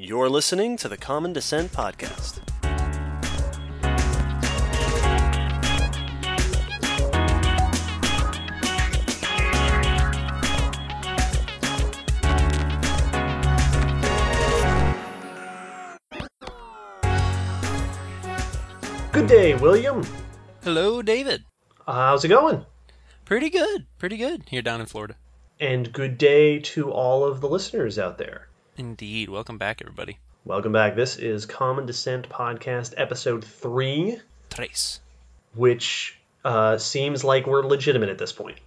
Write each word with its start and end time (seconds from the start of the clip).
You're 0.00 0.28
listening 0.28 0.76
to 0.76 0.88
the 0.88 0.96
Common 0.96 1.32
Descent 1.32 1.72
Podcast. 1.72 2.38
Good 19.10 19.26
day, 19.26 19.56
William. 19.56 20.06
Hello, 20.62 21.02
David. 21.02 21.42
How's 21.84 22.24
it 22.24 22.28
going? 22.28 22.64
Pretty 23.24 23.50
good. 23.50 23.86
Pretty 23.98 24.16
good 24.16 24.44
here 24.48 24.62
down 24.62 24.80
in 24.80 24.86
Florida. 24.86 25.16
And 25.58 25.92
good 25.92 26.18
day 26.18 26.60
to 26.60 26.92
all 26.92 27.24
of 27.24 27.40
the 27.40 27.48
listeners 27.48 27.98
out 27.98 28.16
there. 28.16 28.47
Indeed. 28.78 29.28
Welcome 29.28 29.58
back, 29.58 29.82
everybody. 29.82 30.18
Welcome 30.44 30.70
back. 30.70 30.94
This 30.94 31.16
is 31.16 31.46
Common 31.46 31.84
Descent 31.84 32.28
Podcast, 32.28 32.94
episode 32.96 33.44
three, 33.44 34.20
Trace. 34.50 35.00
which 35.56 36.16
uh, 36.44 36.78
seems 36.78 37.24
like 37.24 37.48
we're 37.48 37.66
legitimate 37.66 38.08
at 38.08 38.18
this 38.18 38.32
point. 38.32 38.58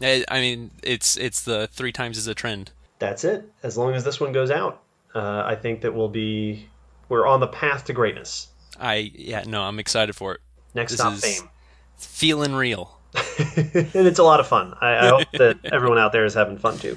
I 0.00 0.24
I 0.28 0.40
mean, 0.40 0.70
it's 0.84 1.16
it's 1.16 1.42
the 1.42 1.66
three 1.72 1.90
times 1.90 2.16
is 2.16 2.28
a 2.28 2.34
trend. 2.34 2.70
That's 3.00 3.24
it. 3.24 3.50
As 3.64 3.76
long 3.76 3.94
as 3.94 4.04
this 4.04 4.20
one 4.20 4.30
goes 4.30 4.52
out, 4.52 4.80
uh, 5.16 5.42
I 5.44 5.56
think 5.56 5.80
that 5.80 5.92
we'll 5.92 6.08
be 6.08 6.68
we're 7.08 7.26
on 7.26 7.40
the 7.40 7.48
path 7.48 7.86
to 7.86 7.92
greatness. 7.92 8.46
I 8.78 9.10
yeah 9.14 9.42
no, 9.48 9.64
I'm 9.64 9.80
excited 9.80 10.14
for 10.14 10.34
it. 10.34 10.40
Next 10.74 10.92
This 10.92 11.00
stop, 11.00 11.14
fame. 11.14 11.50
Feeling 11.96 12.54
real. 12.54 13.00
and 13.16 13.90
it's 13.94 14.20
a 14.20 14.24
lot 14.24 14.38
of 14.38 14.46
fun. 14.46 14.74
I, 14.80 14.96
I 14.96 15.08
hope 15.08 15.30
that 15.32 15.58
everyone 15.72 15.98
out 15.98 16.12
there 16.12 16.24
is 16.24 16.34
having 16.34 16.56
fun 16.56 16.78
too. 16.78 16.96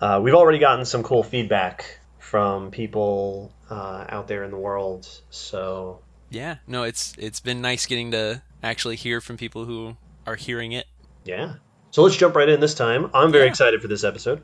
Uh, 0.00 0.20
we've 0.20 0.34
already 0.34 0.58
gotten 0.58 0.84
some 0.84 1.04
cool 1.04 1.22
feedback 1.22 1.98
from 2.28 2.70
people 2.70 3.50
uh, 3.70 4.04
out 4.08 4.28
there 4.28 4.44
in 4.44 4.50
the 4.50 4.56
world. 4.58 5.08
So 5.30 6.00
Yeah. 6.30 6.56
No, 6.66 6.82
it's 6.82 7.14
it's 7.18 7.40
been 7.40 7.60
nice 7.62 7.86
getting 7.86 8.10
to 8.10 8.42
actually 8.62 8.96
hear 8.96 9.20
from 9.22 9.36
people 9.38 9.64
who 9.64 9.96
are 10.26 10.36
hearing 10.36 10.72
it. 10.72 10.86
yeah. 11.24 11.54
So 11.90 12.02
let's 12.02 12.16
jump 12.16 12.36
right 12.36 12.48
in 12.48 12.60
this 12.60 12.74
time. 12.74 13.10
I'm 13.14 13.32
very 13.32 13.44
Yeah. 13.44 13.50
excited 13.50 13.80
for 13.80 13.88
this 13.88 14.04
episode. 14.04 14.42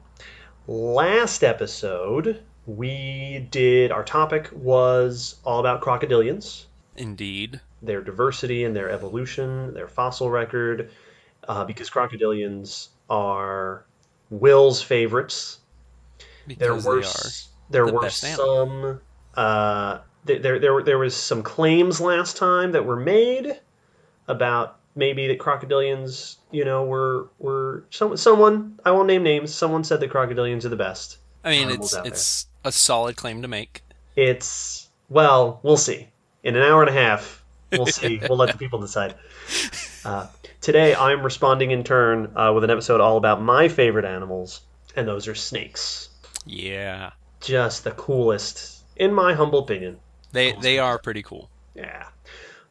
Last 0.67 1.45
episode, 1.45 2.43
we 2.65 3.47
did 3.51 3.93
our 3.93 4.03
topic 4.03 4.49
was 4.55 5.37
all 5.45 5.61
about 5.61 5.83
crocodilians, 5.83 6.65
Indeed. 6.97 7.61
their 7.83 8.01
diversity 8.01 8.65
and 8.65 8.75
their 8.75 8.89
evolution, 8.89 9.75
their 9.75 9.89
fossil 9.89 10.31
record, 10.31 10.91
uh, 11.47 11.65
because 11.67 11.91
crocodilians 11.91 12.89
are 13.11 13.85
Will's 14.31 14.81
favorites. 14.81 15.59
Because 16.47 16.83
were 16.87 17.01
they 17.03 17.07
are. 17.07 17.11
s- 17.11 17.49
there 17.71 17.87
the 17.87 17.93
were 17.93 18.11
some 18.11 19.01
uh, 19.35 19.99
there 20.25 20.59
there 20.59 20.83
there 20.83 20.99
was 20.99 21.15
some 21.15 21.43
claims 21.43 22.01
last 22.01 22.37
time 22.37 22.73
that 22.73 22.85
were 22.85 22.97
made 22.97 23.61
about 24.29 24.79
maybe 24.95 25.29
that 25.29 25.39
crocodilians 25.39 26.37
you 26.51 26.65
know 26.65 26.85
were 26.85 27.29
were 27.39 27.85
some, 27.91 28.17
someone 28.17 28.79
I 28.85 28.91
won't 28.93 29.07
name 29.07 29.23
names 29.23 29.55
someone 29.55 29.85
said 29.85 30.01
that 30.01 30.11
crocodilians 30.11 30.65
are 30.65 30.71
the 30.71 30.77
best. 30.77 31.19
I 31.43 31.51
mean, 31.51 31.69
animals 31.69 31.93
it's 31.93 32.03
there. 32.03 32.07
it's 32.07 32.47
a 32.65 32.73
solid 32.73 33.17
claim 33.17 33.43
to 33.43 33.49
make. 33.49 33.83
It's 34.17 34.89
well 35.09 35.61
we'll 35.63 35.77
see 35.77 36.09
in 36.43 36.57
an 36.57 36.63
hour 36.63 36.83
and 36.83 36.91
a 36.91 36.93
half 36.93 37.45
we'll 37.73 37.87
see 37.87 38.21
we'll 38.29 38.39
let 38.39 38.53
the 38.53 38.59
people 38.59 38.81
decide. 38.81 39.15
Uh, 40.05 40.27
today 40.61 40.95
I'm 40.95 41.23
responding 41.23 41.71
in 41.71 41.85
turn 41.85 42.33
uh, 42.37 42.53
with 42.55 42.65
an 42.65 42.71
episode 42.71 43.01
all 43.01 43.17
about 43.17 43.43
my 43.43 43.69
favorite 43.69 44.05
animals 44.05 44.61
and 44.97 45.07
those 45.09 45.29
are 45.29 45.35
snakes. 45.35 46.09
Yeah. 46.47 47.13
Just 47.45 47.85
the 47.85 47.93
coolest, 47.93 48.83
in 48.97 49.13
my 49.13 49.35
humble 49.35 49.61
opinion. 49.61 49.99
They 50.33 50.53
they 50.53 50.79
are 50.79 50.99
pretty 50.99 51.23
cool. 51.23 51.51
Yeah. 51.75 52.09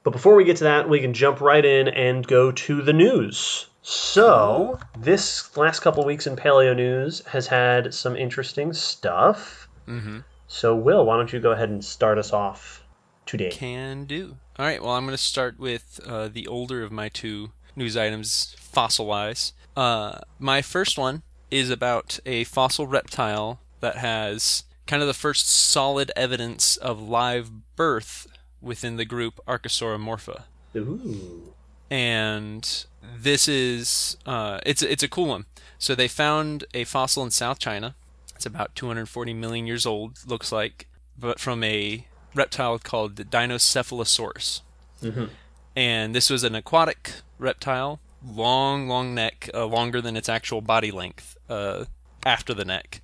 But 0.04 0.12
before 0.12 0.36
we 0.36 0.44
get 0.44 0.58
to 0.58 0.66
that, 0.66 0.90
we 0.90 1.00
can 1.00 1.14
jump 1.14 1.40
right 1.40 1.64
in 1.64 1.88
and 1.88 2.28
go 2.28 2.52
to 2.52 2.82
the 2.82 2.92
news. 2.92 3.68
So, 3.82 4.80
this 4.98 5.56
last 5.58 5.82
couple 5.82 6.06
weeks 6.06 6.28
in 6.28 6.36
paleo 6.36 6.76
news 6.76 7.22
has 7.26 7.48
had 7.48 7.94
some 7.94 8.16
interesting 8.16 8.74
stuff. 8.74 9.68
Mm-hmm. 9.88 10.20
So, 10.48 10.76
Will, 10.76 11.06
why 11.06 11.18
don't 11.18 11.32
you 11.32 11.40
go 11.40 11.52
ahead 11.52 11.70
and 11.70 11.84
start 11.84 12.18
us 12.18 12.32
off 12.32 12.84
today? 13.26 13.50
Can 13.50 14.06
do. 14.06 14.38
All 14.58 14.66
right. 14.66 14.82
Well, 14.82 14.94
I'm 14.94 15.06
going 15.06 15.18
to 15.18 15.22
start 15.22 15.60
with 15.60 16.00
uh, 16.06 16.30
the 16.30 16.48
older 16.48 16.84
of 16.84 16.92
my 16.92 17.10
two 17.10 17.52
news 17.76 17.98
items, 17.98 18.56
fossil-wise. 18.60 19.54
Uh, 19.76 20.20
my 20.40 20.62
first 20.62 20.98
one 20.98 21.24
is 21.50 21.70
about 21.70 22.20
a 22.26 22.44
fossil 22.46 22.88
reptile 22.88 23.60
that 23.84 23.98
has 23.98 24.64
kind 24.88 25.02
of 25.02 25.08
the 25.08 25.14
first 25.14 25.50
solid 25.50 26.12
evidence 26.16 26.78
of 26.78 27.02
live 27.02 27.52
birth 27.76 28.28
within 28.62 28.96
the 28.98 29.06
group 29.06 29.40
Archosauromorpha. 29.48 30.44
Ooh. 30.76 31.54
And 31.92 32.86
this 33.18 33.48
is 33.48 34.18
uh, 34.26 34.60
it's 34.66 34.82
it's 34.82 35.04
a 35.04 35.08
cool 35.08 35.28
one. 35.28 35.46
So 35.78 35.94
they 35.94 36.08
found 36.08 36.66
a 36.74 36.86
fossil 36.86 37.24
in 37.24 37.32
South 37.32 37.60
China. 37.60 37.96
It's 38.36 38.46
about 38.46 38.74
240 38.76 39.34
million 39.34 39.68
years 39.68 39.86
old, 39.86 40.18
looks 40.26 40.52
like, 40.52 40.88
but 41.20 41.40
from 41.40 41.64
a 41.64 42.08
reptile 42.34 42.80
called 42.80 43.18
the 43.18 43.26
Dinocephalosaurus. 43.26 44.62
Mhm. 45.02 45.30
And 45.76 46.16
this 46.16 46.30
was 46.30 46.44
an 46.44 46.56
aquatic 46.56 47.12
reptile, 47.38 48.00
long, 48.26 48.88
long 48.88 49.14
neck, 49.14 49.50
uh, 49.54 49.66
longer 49.66 50.02
than 50.02 50.16
its 50.16 50.30
actual 50.30 50.62
body 50.62 50.92
length 50.92 51.38
uh, 51.50 51.86
after 52.26 52.54
the 52.54 52.66
neck. 52.66 53.02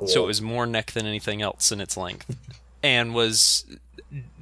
Cool. 0.00 0.08
So 0.08 0.24
it 0.24 0.26
was 0.26 0.40
more 0.40 0.66
neck 0.66 0.92
than 0.92 1.06
anything 1.06 1.42
else 1.42 1.70
in 1.70 1.80
its 1.80 1.96
length, 1.96 2.34
and 2.82 3.14
was 3.14 3.64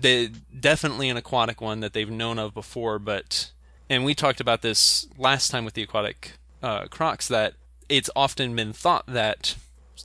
the 0.00 0.30
definitely 0.58 1.08
an 1.08 1.16
aquatic 1.16 1.60
one 1.60 1.80
that 1.80 1.92
they've 1.92 2.10
known 2.10 2.38
of 2.38 2.54
before. 2.54 2.98
But 3.00 3.50
and 3.90 4.04
we 4.04 4.14
talked 4.14 4.40
about 4.40 4.62
this 4.62 5.08
last 5.18 5.50
time 5.50 5.64
with 5.64 5.74
the 5.74 5.82
aquatic 5.82 6.32
uh, 6.62 6.86
crocs 6.86 7.26
that 7.28 7.54
it's 7.88 8.08
often 8.14 8.54
been 8.54 8.72
thought 8.72 9.04
that 9.08 9.56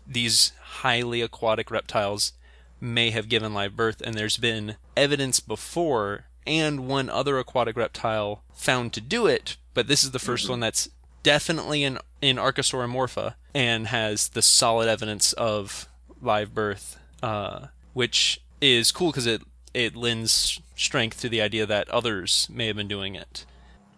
these 0.07 0.53
highly 0.59 1.21
aquatic 1.21 1.69
reptiles 1.69 2.33
may 2.81 3.11
have 3.11 3.29
given 3.29 3.53
live 3.53 3.77
birth, 3.77 4.01
and 4.01 4.15
there's 4.15 4.37
been 4.37 4.75
evidence 4.97 5.39
before 5.39 6.25
and 6.45 6.87
one 6.87 7.09
other 7.09 7.37
aquatic 7.37 7.77
reptile 7.77 8.43
found 8.53 8.91
to 8.93 9.01
do 9.01 9.27
it, 9.27 9.55
but 9.73 9.87
this 9.87 10.03
is 10.03 10.11
the 10.11 10.19
1st 10.19 10.49
one 10.49 10.59
that's 10.59 10.89
definitely 11.21 11.83
in 11.83 11.99
in 12.21 12.37
Archosauromorpha 12.37 13.35
and 13.53 13.87
has 13.87 14.29
the 14.29 14.41
solid 14.41 14.87
evidence 14.87 15.33
of 15.33 15.87
live 16.21 16.53
birth, 16.53 16.97
uh, 17.21 17.67
which 17.93 18.41
is 18.61 18.91
cool 18.91 19.11
because 19.11 19.27
it 19.27 19.41
it 19.73 19.95
lends 19.95 20.59
strength 20.75 21.19
to 21.21 21.29
the 21.29 21.41
idea 21.41 21.65
that 21.65 21.89
others 21.89 22.47
may 22.51 22.67
have 22.67 22.75
been 22.75 22.87
doing 22.87 23.15
it. 23.15 23.45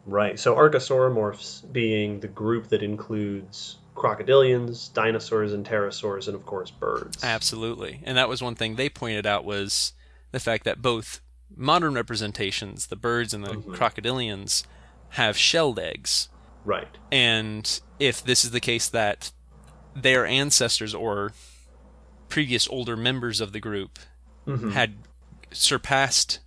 Right. 0.05 0.39
So, 0.39 0.55
Archosauromorphs 0.55 1.71
being 1.71 2.19
the 2.19 2.27
group 2.27 2.67
that 2.69 2.83
includes 2.83 3.77
crocodilians, 3.95 4.93
dinosaurs, 4.93 5.53
and 5.53 5.65
pterosaurs, 5.65 6.27
and 6.27 6.35
of 6.35 6.45
course, 6.45 6.69
birds. 6.69 7.23
Absolutely. 7.23 8.01
And 8.03 8.17
that 8.17 8.29
was 8.29 8.41
one 8.41 8.55
thing 8.55 8.75
they 8.75 8.89
pointed 8.89 9.25
out 9.25 9.45
was 9.45 9.93
the 10.31 10.39
fact 10.39 10.63
that 10.65 10.81
both 10.81 11.21
modern 11.55 11.93
representations, 11.93 12.87
the 12.87 12.95
birds 12.95 13.33
and 13.33 13.43
the 13.43 13.55
crocodilians, 13.55 14.65
have 15.09 15.37
shelled 15.37 15.79
eggs. 15.79 16.29
Right. 16.65 16.87
And 17.11 17.79
if 17.99 18.23
this 18.23 18.43
is 18.43 18.51
the 18.51 18.59
case 18.59 18.89
that 18.89 19.31
their 19.95 20.25
ancestors 20.25 20.93
or 20.93 21.31
previous 22.29 22.67
older 22.67 22.97
members 22.97 23.39
of 23.39 23.53
the 23.53 23.59
group 23.59 23.99
Mhm. 24.45 24.73
had 24.73 24.95
surpassed 25.51 26.39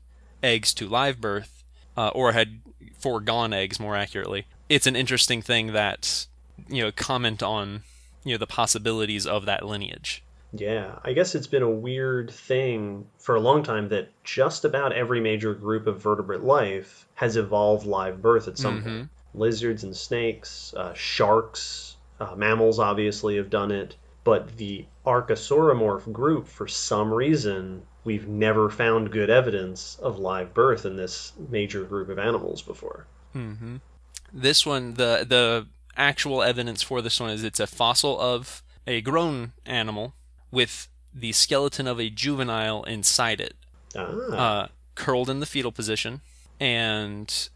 eggs 0.42 0.74
to 0.74 0.86
live 0.88 1.20
birth, 1.20 1.64
uh, 1.96 2.08
or 2.08 2.32
had 2.32 2.60
foregone 2.98 3.52
eggs 3.52 3.80
more 3.80 3.96
accurately, 3.96 4.46
it's 4.68 4.86
an 4.86 4.96
interesting 4.96 5.40
thing 5.40 5.72
that, 5.72 6.26
you 6.68 6.82
know, 6.82 6.92
comment 6.92 7.42
on, 7.42 7.82
you 8.24 8.34
know, 8.34 8.38
the 8.38 8.46
possibilities 8.46 9.26
of 9.26 9.46
that 9.46 9.64
lineage. 9.64 10.22
Yeah, 10.52 10.98
I 11.04 11.12
guess 11.12 11.34
it's 11.34 11.46
been 11.46 11.62
a 11.62 11.70
weird 11.70 12.30
thing 12.30 13.06
for 13.18 13.34
a 13.34 13.40
long 13.40 13.62
time 13.62 13.90
that 13.90 14.10
just 14.24 14.64
about 14.64 14.92
every 14.92 15.20
major 15.20 15.54
group 15.54 15.86
of 15.86 16.00
vertebrate 16.00 16.40
life 16.42 17.06
has 17.14 17.36
evolved 17.36 17.86
live 17.86 18.22
birth 18.22 18.48
at 18.48 18.56
some 18.58 18.82
point. 18.82 19.10
Lizards 19.34 19.84
and 19.84 19.94
snakes, 19.94 20.72
uh, 20.74 20.94
sharks, 20.94 21.96
uh, 22.20 22.34
mammals 22.36 22.78
obviously 22.78 23.36
have 23.36 23.50
done 23.50 23.70
it, 23.70 23.96
but 24.24 24.56
the 24.56 24.86
Archosauromorph 25.06 26.12
group, 26.12 26.48
for 26.48 26.68
some 26.68 27.12
reason, 27.12 27.82
we've 28.04 28.28
never 28.28 28.70
found 28.70 29.10
good 29.10 29.30
evidence 29.30 29.98
of 30.02 30.18
live 30.18 30.54
birth 30.54 30.84
in 30.84 30.96
this 30.96 31.32
major 31.48 31.84
group 31.84 32.08
of 32.08 32.18
animals 32.18 32.62
before. 32.62 33.06
Mm-hmm. 33.34 33.76
This 34.32 34.66
one, 34.66 34.94
the 34.94 35.24
the 35.26 35.66
actual 35.96 36.42
evidence 36.42 36.82
for 36.82 37.02
this 37.02 37.18
one 37.18 37.30
is 37.30 37.42
it's 37.42 37.60
a 37.60 37.66
fossil 37.66 38.20
of 38.20 38.62
a 38.86 39.00
grown 39.00 39.52
animal 39.66 40.14
with 40.50 40.88
the 41.14 41.32
skeleton 41.32 41.86
of 41.86 41.98
a 41.98 42.10
juvenile 42.10 42.84
inside 42.84 43.40
it, 43.40 43.54
Ah, 43.96 44.02
uh, 44.32 44.68
curled 44.94 45.30
in 45.30 45.40
the 45.40 45.46
fetal 45.46 45.72
position. 45.72 46.20
And 46.60 47.48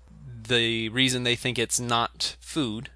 the 0.49 0.89
reason 0.89 1.23
they 1.23 1.37
think 1.37 1.59
it's 1.59 1.81
not 1.81 2.37
food 2.41 2.91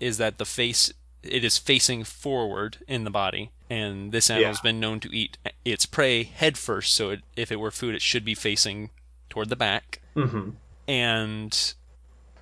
is 0.00 0.18
that 0.18 0.38
the 0.38 0.44
face 0.44 0.92
it 1.28 1.44
is 1.44 1.58
facing 1.58 2.04
forward 2.04 2.78
in 2.86 3.04
the 3.04 3.10
body, 3.10 3.50
and 3.70 4.12
this 4.12 4.30
animal's 4.30 4.58
Yeah. 4.58 4.70
been 4.70 4.80
known 4.80 5.00
to 5.00 5.14
eat 5.16 5.38
its 5.64 5.86
prey 5.86 6.24
head 6.24 6.56
first. 6.58 6.94
So 6.94 7.10
it, 7.10 7.20
if 7.36 7.50
it 7.52 7.56
were 7.60 7.70
food, 7.70 7.94
it 7.94 8.02
should 8.02 8.24
be 8.24 8.34
facing 8.34 8.90
toward 9.30 9.48
the 9.48 9.56
back. 9.56 10.00
hmm 10.14 10.50
And 10.86 11.74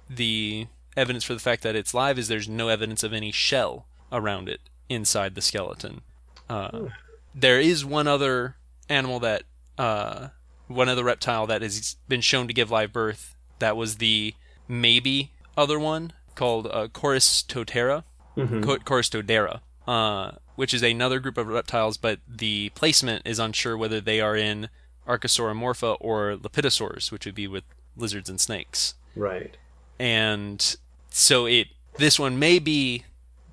the 0.08 0.66
evidence 0.96 1.24
for 1.24 1.34
the 1.34 1.40
fact 1.40 1.62
that 1.62 1.76
it's 1.76 1.92
live 1.94 2.18
is 2.18 2.28
there's 2.28 2.48
no 2.48 2.68
evidence 2.68 3.02
of 3.02 3.12
any 3.12 3.32
shell 3.32 3.86
around 4.12 4.48
it 4.48 4.60
inside 4.88 5.34
the 5.34 5.42
skeleton. 5.42 6.02
Uh, 6.48 6.86
there 7.34 7.60
is 7.60 7.84
one 7.84 8.06
other 8.06 8.56
animal 8.88 9.18
that, 9.20 9.42
uh, 9.78 10.28
one 10.68 10.88
other 10.88 11.04
reptile 11.04 11.46
that 11.48 11.62
has 11.62 11.96
been 12.08 12.20
shown 12.20 12.46
to 12.46 12.54
give 12.54 12.70
live 12.70 12.92
birth. 12.92 13.34
That 13.58 13.76
was 13.76 13.96
the 13.96 14.34
maybe 14.68 15.32
other 15.56 15.78
one 15.78 16.12
called 16.34 16.66
uh, 16.68 16.86
Choristodera, 16.88 18.04
hmm 18.15 18.15
Choristodera, 18.36 19.60
uh, 19.86 20.32
which 20.56 20.74
is 20.74 20.82
another 20.82 21.20
group 21.20 21.36
of 21.38 21.48
reptiles, 21.48 21.96
but 21.96 22.20
the 22.28 22.70
placement 22.74 23.26
is 23.26 23.38
unsure 23.38 23.76
whether 23.76 24.00
they 24.00 24.20
are 24.20 24.36
in 24.36 24.68
Archosauromorpha 25.08 25.96
or 26.00 26.36
Lepidosaurs, 26.36 27.10
which 27.10 27.24
would 27.26 27.34
be 27.34 27.46
with 27.46 27.64
lizards 27.96 28.28
and 28.28 28.38
snakes 28.40 28.94
Right. 29.14 29.56
and 29.98 30.76
so 31.08 31.46
it 31.46 31.68
this 31.96 32.18
one 32.18 32.38
may 32.38 32.58
be 32.58 33.04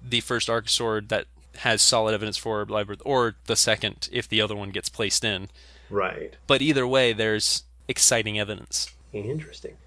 the 0.05 0.19
first 0.19 0.49
archosaur 0.49 1.07
that 1.07 1.27
has 1.59 1.81
solid 1.81 2.13
evidence 2.13 2.35
for 2.35 2.65
live 2.65 2.91
or 3.05 3.35
the 3.45 3.55
second 3.55 4.09
if 4.11 4.27
the 4.27 4.41
other 4.41 4.53
one 4.55 4.71
gets 4.71 4.89
placed 4.89 5.23
in. 5.23 5.47
Right. 5.89 6.35
But 6.45 6.61
either 6.61 6.85
way, 6.85 7.13
there's 7.13 7.63
exciting 7.87 8.37
evidence. 8.37 8.91
Interesting. 9.13 9.77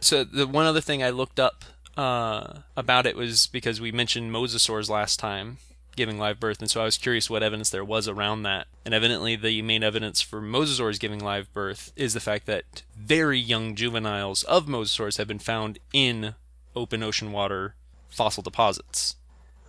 So 0.00 0.24
the 0.24 0.46
one 0.46 0.64
other 0.64 0.80
thing 0.80 1.02
I 1.02 1.10
looked 1.10 1.38
up 1.38 1.64
uh, 1.98 2.60
about 2.76 3.06
it 3.06 3.16
was 3.16 3.48
because 3.48 3.80
we 3.80 3.90
mentioned 3.90 4.32
mosasaurs 4.32 4.88
last 4.88 5.18
time 5.18 5.58
giving 5.96 6.16
live 6.16 6.38
birth, 6.38 6.60
and 6.60 6.70
so 6.70 6.80
I 6.80 6.84
was 6.84 6.96
curious 6.96 7.28
what 7.28 7.42
evidence 7.42 7.70
there 7.70 7.84
was 7.84 8.06
around 8.06 8.44
that. 8.44 8.68
And 8.84 8.94
evidently, 8.94 9.34
the 9.34 9.60
main 9.62 9.82
evidence 9.82 10.22
for 10.22 10.40
mosasaurs 10.40 11.00
giving 11.00 11.18
live 11.18 11.52
birth 11.52 11.92
is 11.96 12.14
the 12.14 12.20
fact 12.20 12.46
that 12.46 12.82
very 12.96 13.38
young 13.38 13.74
juveniles 13.74 14.44
of 14.44 14.66
mosasaurs 14.66 15.18
have 15.18 15.26
been 15.26 15.40
found 15.40 15.80
in 15.92 16.36
open 16.76 17.02
ocean 17.02 17.32
water 17.32 17.74
fossil 18.08 18.44
deposits. 18.44 19.16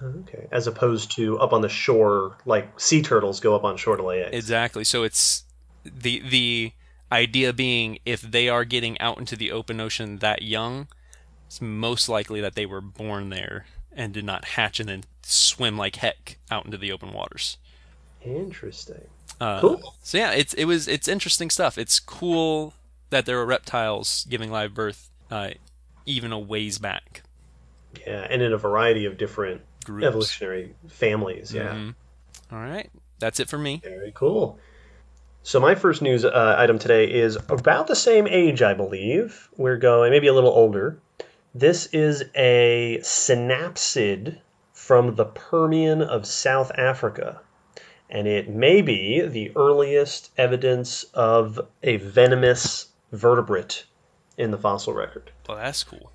Okay. 0.01 0.47
As 0.51 0.67
opposed 0.67 1.11
to 1.13 1.39
up 1.39 1.51
on 1.51 1.61
the 1.61 1.67
shore, 1.67 2.37
like 2.45 2.79
sea 2.79 3.01
turtles 3.01 3.39
go 3.39 3.55
up 3.55 3.63
on 3.63 3.75
shore 3.75 3.97
to 3.97 4.03
lay 4.03 4.21
eggs. 4.21 4.35
Exactly. 4.35 4.83
So 4.83 5.01
it's 5.01 5.45
the 5.83 6.19
the 6.19 6.73
idea 7.11 7.53
being 7.53 7.97
if 8.05 8.21
they 8.21 8.49
are 8.49 8.65
getting 8.65 9.01
out 9.01 9.17
into 9.17 9.35
the 9.35 9.51
open 9.51 9.81
ocean 9.81 10.17
that 10.17 10.43
young, 10.43 10.87
it's 11.49 11.61
most 11.61 12.07
likely 12.09 12.41
that 12.41 12.53
they 12.53 12.67
were 12.67 12.79
born 12.79 13.31
there 13.31 13.65
and 13.91 14.13
did 14.13 14.23
not 14.23 14.45
hatch 14.45 14.79
and 14.79 14.87
then 14.87 15.03
swim 15.23 15.79
like 15.79 15.95
heck 15.95 16.37
out 16.51 16.63
into 16.63 16.77
the 16.77 16.91
open 16.91 17.11
waters. 17.11 17.57
Interesting. 18.23 19.07
Uh, 19.41 19.59
Cool. 19.59 19.95
So 20.03 20.19
yeah, 20.19 20.31
it's 20.33 20.53
it 20.53 20.65
was 20.65 20.87
it's 20.87 21.07
interesting 21.07 21.49
stuff. 21.49 21.79
It's 21.79 21.99
cool 21.99 22.75
that 23.09 23.25
there 23.25 23.39
are 23.39 23.45
reptiles 23.47 24.27
giving 24.29 24.51
live 24.51 24.75
birth, 24.75 25.09
uh, 25.31 25.51
even 26.05 26.31
a 26.31 26.37
ways 26.37 26.77
back. 26.77 27.23
Yeah, 28.05 28.27
and 28.29 28.43
in 28.43 28.53
a 28.53 28.57
variety 28.57 29.05
of 29.05 29.17
different 29.17 29.61
Groups. 29.85 30.05
evolutionary 30.05 30.75
families. 30.87 31.51
Yeah. 31.51 31.73
Mhm. 31.73 31.95
All 32.51 32.59
right, 32.59 32.91
that's 33.17 33.39
it 33.39 33.49
for 33.49 33.57
me. 33.57 33.81
Very 33.83 34.11
cool. 34.13 34.59
So 35.41 35.59
my 35.59 35.73
first 35.73 36.03
news 36.03 36.25
uh, 36.25 36.55
item 36.59 36.77
today 36.77 37.11
is 37.11 37.37
about 37.47 37.87
the 37.87 37.95
same 37.95 38.27
age, 38.27 38.61
I 38.61 38.75
believe. 38.75 39.49
We're 39.57 39.77
going 39.77 40.11
maybe 40.11 40.27
a 40.27 40.33
little 40.33 40.51
older. 40.51 40.99
This 41.55 41.87
is 41.87 42.25
a 42.35 42.99
synapsid 43.01 44.37
from 44.71 45.15
the 45.15 45.25
Permian 45.25 46.01
of 46.01 46.27
South 46.27 46.71
Africa, 46.75 47.41
and 48.07 48.27
it 48.27 48.49
may 48.49 48.83
be 48.83 49.21
the 49.21 49.51
earliest 49.55 50.31
evidence 50.37 51.05
of 51.15 51.59
a 51.81 51.97
venomous 51.97 52.89
vertebrate 53.11 53.85
in 54.37 54.51
the 54.51 54.59
fossil 54.59 54.93
record. 54.93 55.31
Well, 55.47 55.57
that's 55.57 55.83
cool. 55.83 56.11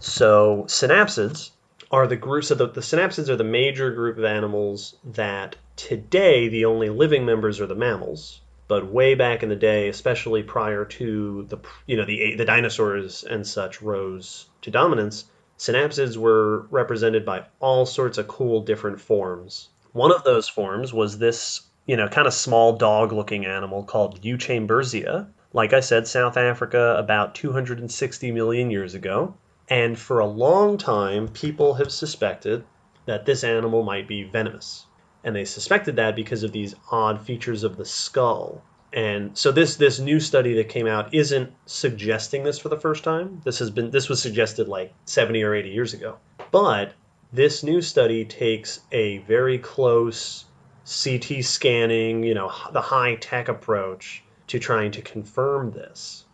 So 0.00 0.64
synapsids 0.68 1.50
are 1.90 2.06
the 2.06 2.16
group. 2.16 2.44
So 2.44 2.54
the, 2.54 2.68
the 2.68 2.80
synapsids 2.80 3.28
are 3.28 3.36
the 3.36 3.42
major 3.42 3.90
group 3.90 4.16
of 4.16 4.24
animals 4.24 4.94
that 5.04 5.56
today 5.74 6.48
the 6.48 6.64
only 6.66 6.88
living 6.88 7.26
members 7.26 7.60
are 7.60 7.66
the 7.66 7.74
mammals. 7.74 8.42
But 8.68 8.92
way 8.92 9.14
back 9.14 9.42
in 9.42 9.48
the 9.48 9.56
day, 9.56 9.88
especially 9.88 10.42
prior 10.42 10.84
to 10.84 11.46
the 11.48 11.58
you 11.86 11.96
know 11.96 12.04
the 12.04 12.36
the 12.36 12.44
dinosaurs 12.44 13.24
and 13.24 13.46
such 13.46 13.80
rose 13.80 14.46
to 14.60 14.70
dominance, 14.70 15.24
synapsids 15.58 16.18
were 16.18 16.66
represented 16.70 17.24
by 17.24 17.46
all 17.60 17.86
sorts 17.86 18.18
of 18.18 18.28
cool 18.28 18.60
different 18.60 19.00
forms. 19.00 19.70
One 19.92 20.12
of 20.12 20.22
those 20.22 20.50
forms 20.50 20.92
was 20.92 21.16
this 21.16 21.62
you 21.86 21.96
know 21.96 22.08
kind 22.08 22.26
of 22.26 22.34
small 22.34 22.76
dog-looking 22.76 23.46
animal 23.46 23.84
called 23.84 24.20
Euchambersia. 24.20 25.28
Like 25.54 25.72
I 25.72 25.80
said, 25.80 26.06
South 26.06 26.36
Africa 26.36 26.94
about 26.98 27.34
260 27.34 28.32
million 28.32 28.70
years 28.70 28.92
ago. 28.92 29.34
And 29.70 29.98
for 29.98 30.18
a 30.18 30.26
long 30.26 30.76
time, 30.76 31.28
people 31.28 31.72
have 31.74 31.90
suspected 31.90 32.64
that 33.06 33.24
this 33.24 33.44
animal 33.44 33.82
might 33.82 34.06
be 34.06 34.24
venomous. 34.24 34.84
And 35.24 35.34
they 35.34 35.44
suspected 35.44 35.96
that 35.96 36.16
because 36.16 36.42
of 36.42 36.52
these 36.52 36.74
odd 36.90 37.20
features 37.20 37.64
of 37.64 37.76
the 37.76 37.84
skull. 37.84 38.62
And 38.92 39.36
so 39.36 39.52
this 39.52 39.76
this 39.76 39.98
new 39.98 40.18
study 40.18 40.54
that 40.54 40.70
came 40.70 40.86
out 40.86 41.12
isn't 41.12 41.52
suggesting 41.66 42.44
this 42.44 42.58
for 42.58 42.68
the 42.70 42.80
first 42.80 43.04
time. 43.04 43.42
This 43.44 43.58
has 43.58 43.70
been 43.70 43.90
this 43.90 44.08
was 44.08 44.22
suggested 44.22 44.68
like 44.68 44.94
70 45.04 45.42
or 45.42 45.54
80 45.54 45.68
years 45.70 45.92
ago. 45.92 46.16
But 46.50 46.94
this 47.32 47.62
new 47.62 47.82
study 47.82 48.24
takes 48.24 48.80
a 48.90 49.18
very 49.18 49.58
close 49.58 50.46
CT 50.86 51.44
scanning, 51.44 52.22
you 52.22 52.32
know, 52.32 52.50
the 52.72 52.80
high 52.80 53.16
tech 53.16 53.48
approach 53.48 54.22
to 54.46 54.58
trying 54.58 54.90
to 54.92 55.02
confirm 55.02 55.72
this. 55.72 56.24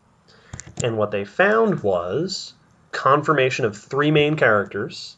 And 0.82 0.96
what 0.96 1.10
they 1.10 1.24
found 1.24 1.82
was 1.82 2.54
confirmation 2.92 3.64
of 3.64 3.76
three 3.76 4.12
main 4.12 4.36
characters. 4.36 5.16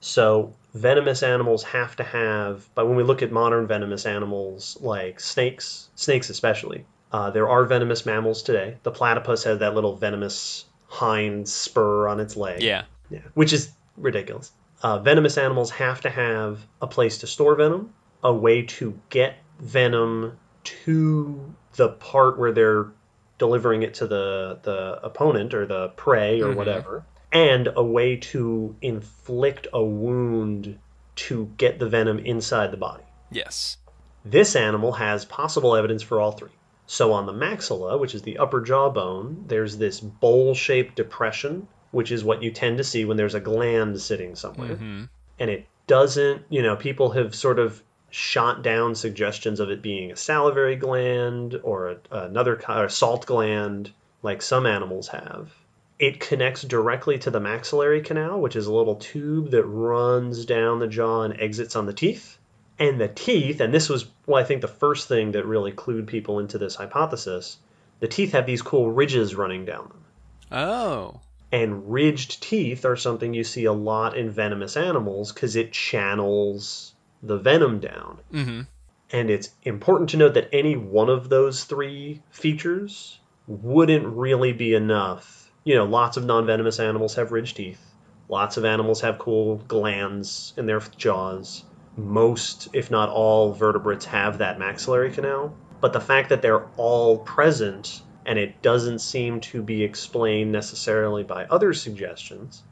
So 0.00 0.54
venomous 0.78 1.22
animals 1.22 1.62
have 1.64 1.96
to 1.96 2.04
have, 2.04 2.68
but 2.74 2.86
when 2.86 2.96
we 2.96 3.02
look 3.02 3.22
at 3.22 3.32
modern 3.32 3.66
venomous 3.66 4.06
animals 4.06 4.76
like 4.80 5.20
snakes, 5.20 5.88
snakes 5.94 6.30
especially, 6.30 6.86
uh, 7.12 7.30
there 7.30 7.48
are 7.48 7.64
venomous 7.64 8.06
mammals 8.06 8.42
today. 8.42 8.76
The 8.82 8.90
platypus 8.90 9.44
has 9.44 9.58
that 9.58 9.74
little 9.74 9.96
venomous 9.96 10.66
hind 10.86 11.48
spur 11.48 12.08
on 12.08 12.20
its 12.20 12.36
leg. 12.36 12.62
Yeah. 12.62 12.84
Yeah, 13.10 13.20
which 13.34 13.54
is 13.54 13.70
ridiculous. 13.96 14.52
Uh, 14.82 14.98
venomous 14.98 15.38
animals 15.38 15.70
have 15.70 16.02
to 16.02 16.10
have 16.10 16.66
a 16.82 16.86
place 16.86 17.18
to 17.18 17.26
store 17.26 17.54
venom, 17.54 17.94
a 18.22 18.32
way 18.32 18.62
to 18.62 18.98
get 19.08 19.36
venom 19.60 20.38
to 20.64 21.54
the 21.76 21.88
part 21.88 22.38
where 22.38 22.52
they're 22.52 22.86
delivering 23.38 23.82
it 23.82 23.94
to 23.94 24.06
the 24.06 24.58
the 24.62 25.00
opponent 25.02 25.54
or 25.54 25.64
the 25.64 25.88
prey 25.90 26.42
or 26.42 26.48
Mhm. 26.52 26.56
whatever, 26.56 27.04
and 27.32 27.68
a 27.74 27.82
way 27.82 28.16
to 28.16 28.74
inflict 28.80 29.66
a 29.72 29.82
wound 29.82 30.78
to 31.16 31.52
get 31.56 31.78
the 31.78 31.88
venom 31.88 32.18
inside 32.18 32.70
the 32.70 32.76
body. 32.76 33.04
Yes. 33.30 33.76
This 34.24 34.56
animal 34.56 34.92
has 34.92 35.24
possible 35.24 35.76
evidence 35.76 36.02
for 36.02 36.20
all 36.20 36.32
three. 36.32 36.50
So 36.86 37.12
on 37.12 37.26
the 37.26 37.32
maxilla, 37.32 37.98
which 38.00 38.14
is 38.14 38.22
the 38.22 38.38
upper 38.38 38.60
jawbone, 38.60 39.44
there's 39.46 39.76
this 39.76 40.00
bowl-shaped 40.00 40.96
depression, 40.96 41.68
which 41.90 42.10
is 42.10 42.24
what 42.24 42.42
you 42.42 42.50
tend 42.50 42.78
to 42.78 42.84
see 42.84 43.04
when 43.04 43.16
there's 43.16 43.34
a 43.34 43.40
gland 43.40 44.00
sitting 44.00 44.34
somewhere. 44.34 44.76
hmm 44.76 45.04
And 45.38 45.50
it 45.50 45.66
doesn't, 45.86 46.42
you 46.48 46.62
know, 46.62 46.76
people 46.76 47.10
have 47.10 47.34
sort 47.34 47.58
of 47.58 47.82
shot 48.10 48.62
down 48.62 48.94
suggestions 48.94 49.60
of 49.60 49.70
it 49.70 49.82
being 49.82 50.12
a 50.12 50.16
salivary 50.16 50.76
gland 50.76 51.60
or 51.62 51.90
a, 51.90 51.98
another 52.10 52.58
or 52.68 52.88
salt 52.88 53.26
gland, 53.26 53.92
like 54.22 54.40
some 54.40 54.64
animals 54.64 55.08
have. 55.08 55.52
It 55.98 56.20
connects 56.20 56.62
directly 56.62 57.18
to 57.18 57.30
the 57.30 57.40
maxillary 57.40 58.02
canal, 58.02 58.40
which 58.40 58.54
is 58.54 58.66
a 58.66 58.72
little 58.72 58.96
tube 58.96 59.50
that 59.50 59.64
runs 59.64 60.44
down 60.44 60.78
the 60.78 60.86
jaw 60.86 61.22
and 61.22 61.40
exits 61.40 61.74
on 61.74 61.86
the 61.86 61.92
teeth. 61.92 62.38
And 62.78 63.00
the 63.00 63.08
teeth, 63.08 63.60
and 63.60 63.74
this 63.74 63.88
was, 63.88 64.06
well, 64.26 64.40
I 64.40 64.46
think 64.46 64.60
the 64.60 64.68
first 64.68 65.08
thing 65.08 65.32
that 65.32 65.44
really 65.44 65.72
clued 65.72 66.06
people 66.06 66.38
into 66.38 66.58
this 66.58 66.76
hypothesis, 66.76 67.58
the 67.98 68.06
teeth 68.06 68.32
have 68.32 68.46
these 68.46 68.62
cool 68.62 68.90
ridges 68.90 69.34
running 69.34 69.64
down 69.64 69.88
them. 69.88 70.04
Oh. 70.52 71.20
And 71.50 71.90
ridged 71.90 72.42
teeth 72.42 72.84
are 72.84 72.96
something 72.96 73.34
you 73.34 73.42
see 73.42 73.64
a 73.64 73.72
lot 73.72 74.16
in 74.16 74.30
venomous 74.30 74.76
animals 74.76 75.32
because 75.32 75.56
it 75.56 75.72
channels 75.72 76.94
the 77.22 77.38
venom 77.38 77.80
down. 77.80 78.18
Mm-hmm. 78.32 78.60
And 79.10 79.30
it's 79.30 79.50
important 79.64 80.10
to 80.10 80.18
note 80.18 80.34
that 80.34 80.50
any 80.52 80.76
one 80.76 81.08
of 81.08 81.28
those 81.28 81.64
three 81.64 82.22
features 82.30 83.18
wouldn't 83.48 84.06
really 84.06 84.52
be 84.52 84.74
enough. 84.74 85.47
You 85.68 85.74
know, 85.74 85.84
lots 85.84 86.16
of 86.16 86.24
non 86.24 86.46
venomous 86.46 86.80
animals 86.80 87.16
have 87.16 87.30
ridged 87.30 87.56
teeth, 87.58 87.92
lots 88.30 88.56
of 88.56 88.64
animals 88.64 89.02
have 89.02 89.18
cool 89.18 89.56
glands 89.68 90.54
in 90.56 90.64
their 90.64 90.80
jaws. 90.96 91.62
Most, 91.94 92.68
if 92.72 92.90
not 92.90 93.10
all, 93.10 93.52
vertebrates 93.52 94.06
have 94.06 94.38
that 94.38 94.58
maxillary 94.58 95.10
canal. 95.10 95.54
But 95.82 95.92
the 95.92 96.00
fact 96.00 96.30
that 96.30 96.40
they're 96.40 96.64
all 96.78 97.18
present 97.18 98.00
and 98.24 98.38
it 98.38 98.62
doesn't 98.62 99.00
seem 99.00 99.42
to 99.42 99.62
be 99.62 99.84
explained 99.84 100.52
necessarily 100.52 101.22
by 101.22 101.44
other 101.44 101.74
suggestions 101.74 102.62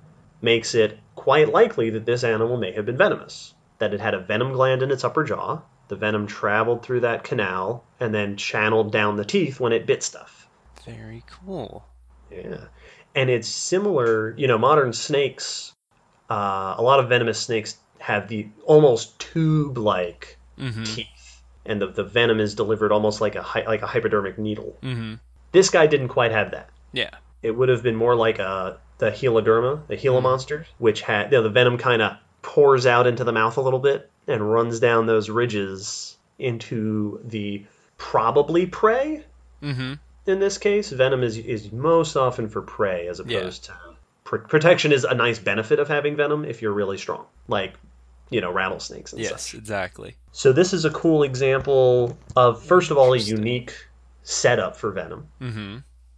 makes 0.40 0.74
it 0.74 0.98
quite 1.16 1.52
likely 1.52 1.90
that 1.90 2.06
this 2.06 2.24
animal 2.24 2.56
may 2.56 2.72
have 2.72 2.86
been 2.86 2.96
venomous. 2.96 3.52
that 3.78 3.92
it 3.92 4.00
had 4.00 4.14
a 4.14 4.20
venom 4.20 4.54
gland 4.54 4.82
in 4.82 4.90
its 4.90 5.04
upper 5.04 5.22
jaw. 5.22 5.60
The 5.88 5.96
venom 5.96 6.26
traveled 6.26 6.82
through 6.82 7.00
that 7.00 7.24
canal 7.24 7.84
and 8.00 8.14
then 8.14 8.38
channeled 8.38 8.90
down 8.90 9.16
the 9.16 9.24
teeth 9.26 9.60
when 9.60 9.74
it 9.74 9.84
bit 9.84 10.02
stuff. 10.02 10.48
Very 10.86 11.22
cool. 11.26 11.84
Yeah. 12.30 12.68
And 13.16 13.30
it's 13.30 13.48
similar, 13.48 14.34
you 14.36 14.46
know, 14.46 14.58
modern 14.58 14.92
snakes, 14.92 15.72
uh, 16.30 16.74
a 16.76 16.82
lot 16.82 17.00
of 17.00 17.08
venomous 17.08 17.40
snakes 17.40 17.76
have 17.98 18.28
the 18.28 18.48
almost 18.64 19.18
tube 19.18 19.78
like 19.78 20.38
Mm-hmm. 20.58 20.84
teeth. 20.84 21.42
And 21.66 21.82
the, 21.82 21.88
the 21.88 22.04
venom 22.04 22.40
is 22.40 22.54
delivered 22.54 22.92
almost 22.92 23.20
like 23.20 23.34
a 23.34 23.42
hy- 23.42 23.66
like 23.66 23.82
a 23.82 23.86
hypodermic 23.86 24.38
needle. 24.38 24.78
Mm-hmm. 24.82 25.14
This 25.52 25.68
guy 25.68 25.86
didn't 25.86 26.08
quite 26.08 26.30
have 26.32 26.52
that. 26.52 26.70
Yeah. 26.92 27.10
It 27.42 27.50
would 27.50 27.68
have 27.68 27.82
been 27.82 27.96
more 27.96 28.14
like 28.14 28.38
a 28.38 28.78
the 28.98 29.10
Heloderma, 29.10 29.86
the 29.88 29.96
Gila 29.96 30.22
monster, 30.22 30.66
which 30.78 31.02
had 31.02 31.32
you 31.32 31.38
know, 31.38 31.42
the 31.42 31.50
venom 31.50 31.76
kind 31.76 32.00
of 32.00 32.16
pours 32.40 32.86
out 32.86 33.06
into 33.06 33.24
the 33.24 33.32
mouth 33.32 33.56
a 33.58 33.60
little 33.60 33.78
bit 33.80 34.10
and 34.26 34.50
runs 34.50 34.80
down 34.80 35.06
those 35.06 35.28
ridges 35.28 36.16
into 36.38 37.20
the 37.24 37.64
probably 37.98 38.66
prey. 38.66 39.24
Mm-hmm. 39.62 39.94
In 40.26 40.40
this 40.40 40.58
case, 40.58 40.90
venom 40.90 41.22
is 41.22 41.36
is 41.38 41.70
most 41.72 42.16
often 42.16 42.48
for 42.48 42.62
prey 42.62 43.06
as 43.08 43.20
opposed 43.20 43.64
to 43.64 43.74
pr- 44.24 44.38
protection. 44.38 44.92
Is 44.92 45.04
a 45.04 45.14
nice 45.14 45.38
benefit 45.38 45.78
of 45.78 45.88
having 45.88 46.16
venom 46.16 46.44
if 46.44 46.62
you're 46.62 46.72
really 46.72 46.98
strong, 46.98 47.26
like 47.48 47.74
you 48.30 48.40
know 48.40 48.50
rattlesnakes 48.52 49.12
and 49.12 49.22
Yes, 49.22 49.46
such. 49.50 49.54
exactly. 49.58 50.16
So 50.32 50.52
this 50.52 50.72
is 50.72 50.84
a 50.84 50.90
cool 50.90 51.22
example 51.22 52.18
of 52.34 52.62
first 52.62 52.90
of 52.90 52.98
all 52.98 53.12
a 53.12 53.18
unique 53.18 53.72
setup 54.24 54.76
for 54.76 54.90
venom 54.90 55.28
Mm-hmm. 55.40 55.76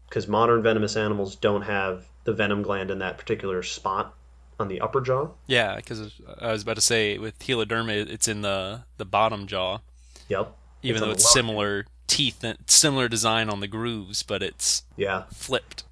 because 0.08 0.26
modern 0.26 0.62
venomous 0.62 0.96
animals 0.96 1.36
don't 1.36 1.62
have 1.62 2.06
the 2.24 2.32
venom 2.32 2.62
gland 2.62 2.90
in 2.90 3.00
that 3.00 3.18
particular 3.18 3.62
spot 3.62 4.14
on 4.58 4.68
the 4.68 4.80
upper 4.80 5.00
jaw. 5.02 5.28
Yeah, 5.46 5.76
because 5.76 6.10
I 6.40 6.50
was 6.50 6.62
about 6.62 6.76
to 6.76 6.80
say 6.82 7.18
with 7.18 7.38
Heloderma, 7.40 8.08
it's 8.10 8.26
in 8.26 8.40
the 8.40 8.82
the 8.96 9.04
bottom 9.04 9.46
jaw, 9.46 9.80
Yep. 10.30 10.52
even 10.82 10.96
It's 10.96 11.04
though 11.06 11.12
it's 11.12 11.32
similar 11.32 11.84
teeth, 12.08 12.44
similar 12.66 13.08
design 13.08 13.48
on 13.48 13.60
the 13.60 13.68
grooves, 13.68 14.22
but 14.24 14.42
it's 14.42 14.82
Yeah. 14.96 15.24
flipped. 15.32 15.84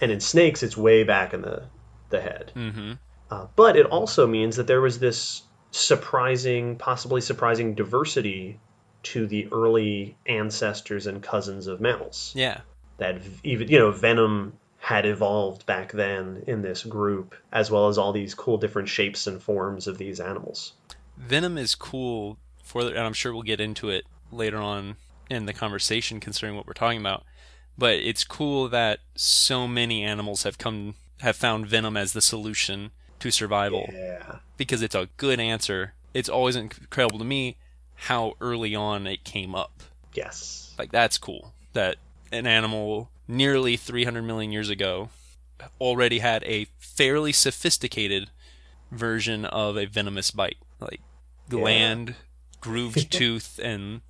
And 0.00 0.10
in 0.12 0.20
snakes, 0.20 0.62
it's 0.62 0.76
way 0.76 1.04
back 1.04 1.32
in 1.32 1.42
the 1.42 1.62
the 2.10 2.20
head. 2.20 2.50
Mm-hmm. 2.56 2.92
Uh, 3.30 3.46
but 3.54 3.76
it 3.76 3.86
also 3.86 4.26
means 4.26 4.56
that 4.56 4.66
there 4.66 4.80
was 4.80 4.98
this 4.98 5.42
surprising, 5.70 6.76
possibly 6.76 7.20
surprising 7.20 7.74
diversity 7.74 8.58
to 9.04 9.26
the 9.26 9.48
early 9.52 10.16
ancestors 10.26 11.06
and 11.06 11.22
cousins 11.22 11.66
of 11.66 11.80
mammals. 11.80 12.32
Yeah. 12.34 12.60
That 12.98 13.20
even 13.44 13.68
you 13.68 13.78
know 13.78 13.90
venom 13.92 14.54
had 14.78 15.06
evolved 15.06 15.66
back 15.66 15.92
then 15.92 16.42
in 16.46 16.62
this 16.62 16.82
group, 16.84 17.34
as 17.52 17.70
well 17.70 17.88
as 17.88 17.98
all 17.98 18.12
these 18.12 18.34
cool 18.34 18.58
different 18.58 18.88
shapes 18.88 19.26
and 19.26 19.42
forms 19.42 19.86
of 19.86 19.98
these 19.98 20.20
animals. 20.20 20.72
Venom 21.16 21.56
is 21.58 21.74
cool 21.74 22.38
for, 22.62 22.82
and 22.82 22.98
I'm 22.98 23.12
sure 23.12 23.32
we'll 23.32 23.42
get 23.42 23.60
into 23.60 23.90
it 23.90 24.04
later 24.32 24.58
on 24.58 24.96
in 25.30 25.46
the 25.46 25.52
conversation, 25.54 26.20
considering 26.20 26.56
what 26.56 26.66
we're 26.66 26.72
talking 26.72 27.00
about. 27.00 27.24
But 27.78 27.94
it's 27.94 28.24
cool 28.24 28.68
that 28.68 28.98
so 29.14 29.66
many 29.66 30.04
animals 30.04 30.42
have 30.42 30.58
come 30.58 30.96
have 31.20 31.36
found 31.36 31.66
venom 31.66 31.96
as 31.96 32.12
the 32.14 32.20
solution 32.22 32.90
to 33.20 33.30
survival 33.30 33.86
Yeah. 33.92 34.36
because 34.56 34.80
it's 34.82 34.94
a 34.94 35.08
good 35.18 35.38
answer. 35.38 35.92
It's 36.14 36.28
always 36.30 36.56
incredible 36.56 37.18
to 37.18 37.24
me 37.24 37.56
how 37.94 38.34
early 38.40 38.74
on 38.74 39.06
it 39.06 39.22
came 39.24 39.54
up. 39.54 39.82
Yes. 40.14 40.74
Like 40.78 40.90
that's 40.90 41.18
cool 41.18 41.52
that 41.74 41.96
an 42.32 42.46
animal 42.46 43.10
nearly 43.28 43.76
300 43.76 44.22
million 44.22 44.50
years 44.50 44.70
ago 44.70 45.10
already 45.80 46.20
had 46.20 46.42
a 46.44 46.66
fairly 46.78 47.32
sophisticated 47.32 48.30
version 48.90 49.44
of 49.44 49.76
a 49.76 49.84
venomous 49.84 50.30
bite, 50.30 50.56
like 50.80 51.00
gland, 51.50 52.14
grooved 52.62 53.10
tooth, 53.12 53.60
and 53.62 54.00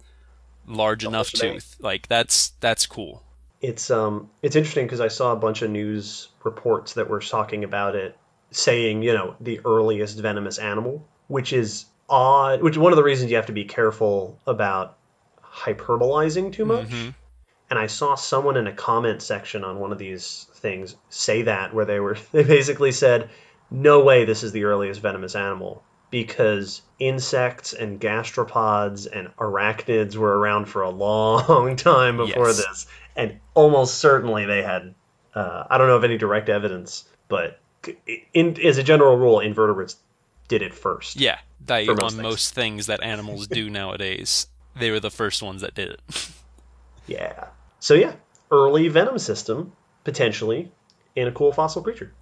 large 0.66 1.04
enough 1.04 1.30
tooth. 1.30 1.76
Like 1.80 2.08
that's 2.08 2.50
that's 2.60 2.86
cool. 2.86 3.22
It's 3.60 3.90
um 3.90 4.30
it's 4.42 4.56
interesting 4.56 4.86
because 4.86 5.00
I 5.00 5.08
saw 5.08 5.32
a 5.32 5.36
bunch 5.36 5.62
of 5.62 5.70
news 5.70 6.28
reports 6.44 6.94
that 6.94 7.08
were 7.08 7.20
talking 7.20 7.64
about 7.64 7.94
it, 7.94 8.16
saying 8.50 9.02
you 9.02 9.12
know 9.12 9.36
the 9.40 9.60
earliest 9.64 10.18
venomous 10.18 10.58
animal, 10.58 11.06
which 11.28 11.52
is 11.52 11.86
odd. 12.08 12.62
Which 12.62 12.74
is 12.74 12.78
one 12.78 12.92
of 12.92 12.96
the 12.96 13.02
reasons 13.02 13.30
you 13.30 13.36
have 13.36 13.46
to 13.46 13.52
be 13.52 13.64
careful 13.64 14.38
about 14.46 14.96
hyperbolizing 15.42 16.52
too 16.52 16.64
much. 16.64 16.88
Mhm. 16.88 17.14
And 17.68 17.78
I 17.78 17.86
saw 17.86 18.14
someone 18.16 18.56
in 18.56 18.66
a 18.66 18.72
comment 18.72 19.22
section 19.22 19.62
on 19.62 19.78
one 19.78 19.92
of 19.92 19.98
these 19.98 20.48
things 20.54 20.96
say 21.08 21.42
that 21.42 21.72
where 21.72 21.84
they 21.84 22.00
were 22.00 22.16
they 22.32 22.42
basically 22.42 22.92
said, 22.92 23.30
"No 23.70 24.00
way, 24.00 24.24
this 24.24 24.42
is 24.42 24.52
the 24.52 24.64
earliest 24.64 25.00
venomous 25.00 25.34
animal." 25.34 25.82
Because 26.10 26.82
insects 26.98 27.72
and 27.72 28.00
gastropods 28.00 29.06
and 29.10 29.28
arachnids 29.36 30.16
were 30.16 30.38
around 30.38 30.66
for 30.66 30.82
a 30.82 30.90
long 30.90 31.76
time 31.76 32.16
before 32.16 32.48
Yes. 32.48 32.56
this, 32.56 32.86
and 33.16 33.38
almost 33.54 33.98
certainly 33.98 34.44
they 34.46 34.62
had. 34.62 34.94
Uh, 35.34 35.64
I 35.70 35.78
don't 35.78 35.86
know 35.86 35.96
of 35.96 36.02
any 36.04 36.18
direct 36.18 36.48
evidence, 36.48 37.04
but 37.28 37.60
in, 38.34 38.60
as 38.60 38.78
a 38.78 38.82
general 38.82 39.16
rule, 39.16 39.38
invertebrates 39.40 39.96
did 40.48 40.62
it 40.62 40.74
first. 40.74 41.16
Yeah, 41.16 41.38
For 41.64 41.92
on 41.92 41.96
most 41.96 42.16
most 42.16 42.54
things. 42.54 42.64
things 42.64 42.86
that 42.86 43.02
animals 43.04 43.46
do 43.46 43.70
nowadays, 43.80 44.48
they 44.74 44.90
were 44.90 44.98
the 44.98 45.10
first 45.10 45.42
ones 45.42 45.60
that 45.62 45.74
did 45.74 45.90
it. 45.90 46.00
Yeah. 47.06 47.46
So 47.80 47.94
yeah, 47.94 48.12
early 48.52 48.86
venom 48.88 49.18
system 49.18 49.72
potentially 50.04 50.70
in 51.16 51.26
a 51.26 51.32
cool 51.32 51.52
fossil 51.52 51.82
creature. 51.82 52.12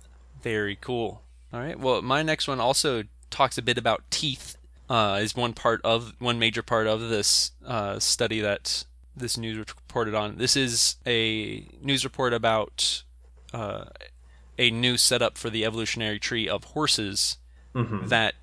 Very 0.43 0.77
cool. 0.77 1.21
All 1.53 1.61
right. 1.61 1.79
Well, 1.79 2.01
my 2.01 2.23
next 2.23 2.49
one 2.49 2.59
also 2.61 3.05
talks 3.31 3.59
a 3.59 3.63
bit 3.63 3.79
about 3.79 4.03
teeth. 4.11 4.57
Uh, 4.91 5.21
is 5.23 5.37
one 5.37 5.53
part 5.53 5.83
of 5.85 6.15
one 6.19 6.39
major 6.39 6.63
part 6.63 6.87
of 6.87 7.11
this 7.11 7.53
uh, 7.67 7.99
study 7.99 8.41
that 8.41 8.85
this 9.15 9.37
news 9.37 9.59
reported 9.59 10.15
on. 10.15 10.39
This 10.39 10.57
is 10.57 10.97
a 11.07 11.67
news 11.83 12.05
report 12.05 12.33
about 12.33 13.03
uh, 13.53 13.85
a 14.59 14.71
new 14.71 14.97
setup 14.97 15.37
for 15.37 15.51
the 15.51 15.65
evolutionary 15.65 16.19
tree 16.19 16.49
of 16.49 16.65
horses 16.65 17.37
that 18.09 18.35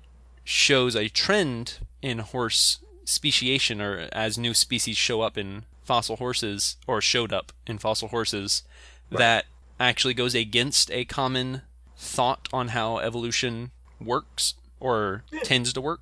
shows 0.44 0.94
a 0.94 1.08
trend 1.08 1.78
in 2.00 2.20
horse 2.20 2.78
speciation, 3.04 3.80
or 3.80 4.08
as 4.12 4.38
new 4.38 4.54
species 4.54 4.96
show 4.96 5.20
up 5.22 5.36
in 5.36 5.64
fossil 5.82 6.16
horses, 6.16 6.76
or 6.86 7.00
showed 7.00 7.32
up 7.32 7.52
in 7.66 7.78
fossil 7.78 8.08
horses, 8.08 8.62
that 9.10 9.46
actually 9.78 10.14
goes 10.14 10.34
against 10.34 10.90
a 10.92 11.04
common 11.04 11.62
thought 11.96 12.48
on 12.52 12.68
how 12.68 12.98
evolution 12.98 13.72
works 14.00 14.54
or 14.80 15.24
tends 15.42 15.72
to 15.72 15.80
work. 15.80 16.00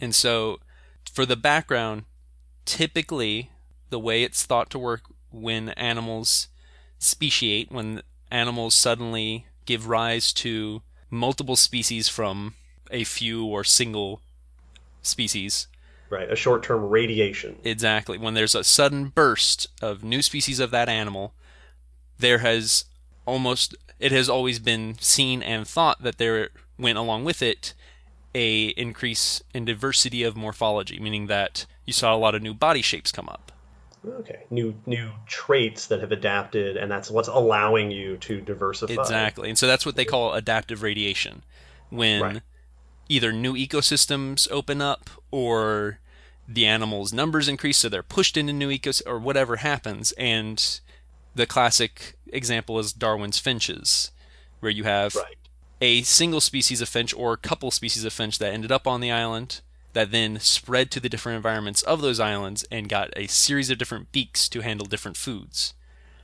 And 0.00 0.14
so, 0.14 0.58
for 1.12 1.26
the 1.26 1.36
background, 1.36 2.04
typically 2.64 3.50
the 3.90 3.98
way 3.98 4.22
it's 4.22 4.44
thought 4.44 4.70
to 4.70 4.78
work 4.78 5.02
when 5.30 5.70
animals 5.70 6.48
speciate, 6.98 7.70
when 7.70 8.02
animals 8.30 8.74
suddenly 8.74 9.46
give 9.66 9.88
rise 9.88 10.32
to 10.32 10.82
multiple 11.10 11.56
species 11.56 12.08
from 12.08 12.54
a 12.90 13.04
few 13.04 13.44
or 13.44 13.64
single 13.64 14.20
species, 15.02 15.68
Right. 16.10 16.30
A 16.30 16.36
short 16.36 16.62
term 16.62 16.84
radiation. 16.88 17.58
Exactly. 17.64 18.18
When 18.18 18.34
there's 18.34 18.54
a 18.54 18.62
sudden 18.62 19.08
burst 19.08 19.66
of 19.82 20.04
new 20.04 20.22
species 20.22 20.60
of 20.60 20.70
that 20.70 20.88
animal, 20.88 21.34
there 22.18 22.38
has 22.38 22.84
almost 23.26 23.74
it 23.98 24.12
has 24.12 24.28
always 24.28 24.58
been 24.58 24.96
seen 25.00 25.42
and 25.42 25.66
thought 25.66 26.02
that 26.02 26.18
there 26.18 26.50
went 26.78 26.98
along 26.98 27.24
with 27.24 27.42
it 27.42 27.74
a 28.34 28.68
increase 28.70 29.42
in 29.54 29.64
diversity 29.64 30.22
of 30.22 30.36
morphology, 30.36 30.98
meaning 30.98 31.26
that 31.28 31.66
you 31.86 31.92
saw 31.92 32.14
a 32.14 32.18
lot 32.18 32.34
of 32.34 32.42
new 32.42 32.54
body 32.54 32.82
shapes 32.82 33.12
come 33.12 33.28
up. 33.28 33.52
Okay. 34.06 34.44
New 34.50 34.74
new 34.84 35.10
traits 35.26 35.86
that 35.86 36.00
have 36.00 36.12
adapted 36.12 36.76
and 36.76 36.90
that's 36.90 37.10
what's 37.10 37.28
allowing 37.28 37.90
you 37.90 38.16
to 38.18 38.40
diversify. 38.40 38.92
Exactly. 38.92 39.48
And 39.48 39.58
so 39.58 39.66
that's 39.66 39.86
what 39.86 39.96
they 39.96 40.04
call 40.04 40.34
adaptive 40.34 40.82
radiation. 40.82 41.42
When 41.88 42.20
Right. 42.20 42.42
either 43.08 43.32
new 43.32 43.54
ecosystems 43.54 44.46
open 44.50 44.82
up 44.82 45.08
or 45.30 46.00
the 46.46 46.66
animals' 46.66 47.12
numbers 47.12 47.48
increase, 47.48 47.78
so 47.78 47.88
they're 47.88 48.02
pushed 48.02 48.36
into 48.36 48.52
new 48.52 48.68
ecos 48.68 49.00
or 49.06 49.18
whatever 49.18 49.56
happens. 49.56 50.12
And 50.12 50.80
the 51.34 51.46
classic 51.46 52.16
example 52.26 52.78
is 52.78 52.92
Darwin's 52.92 53.38
finches, 53.38 54.10
where 54.60 54.72
you 54.72 54.84
have 54.84 55.14
Right. 55.14 55.36
A 55.80 56.02
single 56.02 56.40
species 56.40 56.80
of 56.80 56.88
finch 56.88 57.12
or 57.14 57.32
a 57.32 57.36
couple 57.38 57.70
species 57.70 58.04
of 58.04 58.12
finch 58.12 58.38
that 58.38 58.52
ended 58.52 58.72
up 58.72 58.86
on 58.86 59.00
the 59.00 59.10
island 59.10 59.60
that 59.92 60.10
then 60.10 60.40
spread 60.40 60.90
to 60.90 61.00
the 61.00 61.08
different 61.08 61.36
environments 61.36 61.82
of 61.82 62.00
those 62.00 62.18
islands 62.18 62.64
and 62.70 62.88
got 62.88 63.10
a 63.16 63.26
series 63.28 63.70
of 63.70 63.78
different 63.78 64.10
beaks 64.12 64.48
to 64.48 64.60
handle 64.60 64.86
different 64.86 65.16
foods 65.16 65.74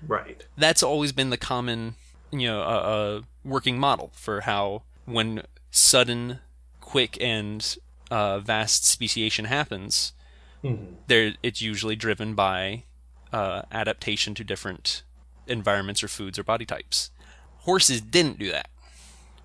Right. 0.07 0.47
that's 0.57 0.83
always 0.83 1.13
been 1.13 1.31
the 1.31 1.37
common, 1.37 1.95
you 2.33 2.47
know, 2.49 2.63
uh, 2.63 2.65
uh, 2.65 3.23
working 3.45 3.79
model 3.79 4.13
for 4.15 4.43
how 4.43 4.83
when 5.05 5.43
sudden, 5.71 6.41
quick, 6.81 7.19
and 7.21 7.77
uh, 8.11 8.39
vast 8.41 8.85
speciation 8.87 9.45
happens, 9.45 10.13
Mhm. 10.65 10.97
there 11.07 11.35
it's 11.43 11.61
usually 11.63 11.97
driven 11.97 12.35
by 12.35 12.85
uh, 13.33 13.63
adaptation 13.71 14.35
to 14.35 14.43
different 14.43 15.03
environments 15.47 16.03
or 16.03 16.09
foods 16.09 16.39
or 16.39 16.43
body 16.43 16.67
types. 16.67 17.11
Horses 17.59 18.01
didn't 18.01 18.39
do 18.41 18.51
that. 18.51 18.69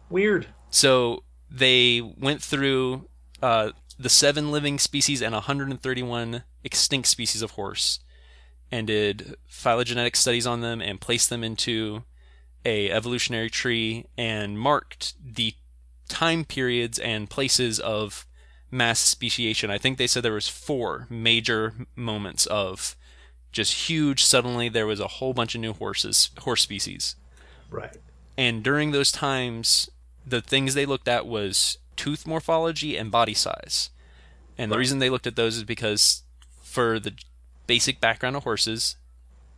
Weird. 0.09 0.47
So 0.69 1.23
they 1.49 2.01
went 2.01 2.41
through 2.41 3.07
uh, 3.41 3.71
the 3.97 4.09
seven 4.09 4.51
living 4.51 4.79
species 4.79 5.21
and 5.21 5.33
131 5.33 6.43
extinct 6.63 7.07
species 7.07 7.41
of 7.41 7.51
horse 7.51 7.99
and 8.71 8.87
did 8.87 9.35
phylogenetic 9.47 10.15
studies 10.15 10.47
on 10.47 10.61
them 10.61 10.81
and 10.81 10.99
placed 10.99 11.29
them 11.29 11.43
into 11.43 12.03
a 12.65 12.89
evolutionary 12.89 13.49
tree 13.49 14.05
and 14.17 14.59
marked 14.59 15.13
the 15.23 15.53
time 16.09 16.43
periods 16.43 16.99
and 16.99 17.29
places 17.29 17.79
of 17.79 18.25
mass 18.71 18.99
speciation. 18.99 19.69
I 19.69 19.77
think 19.77 19.97
they 19.97 20.07
said 20.07 20.23
there 20.23 20.33
was 20.33 20.47
four 20.47 21.07
major 21.09 21.73
moments 21.95 22.45
of 22.47 22.95
just 23.51 23.87
huge 23.89 24.23
suddenly 24.23 24.67
there 24.67 24.87
was 24.87 24.99
a 24.99 25.07
whole 25.07 25.33
bunch 25.33 25.55
of 25.55 25.61
new 25.61 25.73
horses 25.73 26.31
horse 26.39 26.61
species. 26.61 27.15
Right. 27.69 27.95
And 28.37 28.63
during 28.63 28.91
those 28.91 29.11
times 29.11 29.89
the 30.25 30.41
things 30.41 30.73
they 30.73 30.85
looked 30.85 31.07
at 31.07 31.25
was 31.27 31.77
tooth 31.95 32.25
morphology 32.27 32.97
and 32.97 33.11
body 33.11 33.33
size. 33.33 33.89
And 34.57 34.71
the 34.71 34.77
reason 34.77 34.99
they 34.99 35.09
looked 35.09 35.27
at 35.27 35.35
those 35.35 35.57
is 35.57 35.63
because 35.63 36.23
for 36.63 36.99
the 36.99 37.13
basic 37.67 37.99
background 37.99 38.35
of 38.35 38.43
horses, 38.43 38.95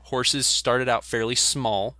horses 0.03 0.45
started 0.47 0.87
out 0.89 1.03
fairly 1.03 1.35
small, 1.35 1.95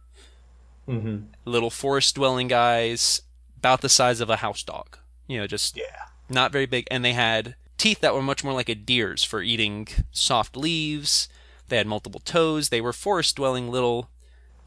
Mm-hmm. 0.88 1.26
little 1.44 1.70
forest 1.70 2.16
dwelling 2.16 2.48
guys, 2.48 3.22
about 3.58 3.82
the 3.82 3.90
size 3.90 4.22
of 4.22 4.30
a 4.30 4.38
house 4.38 4.64
dog. 4.64 4.98
You 5.28 5.38
know, 5.40 5.46
just 5.48 5.76
Yeah. 5.76 6.06
not 6.30 6.54
very 6.54 6.66
big. 6.66 6.88
And 6.90 7.04
they 7.04 7.12
had 7.12 7.56
teeth 7.78 8.00
that 8.00 8.14
were 8.14 8.22
much 8.22 8.42
more 8.44 8.54
like 8.54 8.70
a 8.70 8.76
deer's 8.76 9.22
for 9.24 9.42
eating 9.42 9.88
soft 10.14 10.56
leaves. 10.56 11.28
They 11.68 11.76
had 11.76 11.88
multiple 11.88 12.22
toes. 12.22 12.70
They 12.70 12.80
were 12.80 12.94
forest 12.94 13.36
dwelling 13.36 13.70
little 13.70 14.10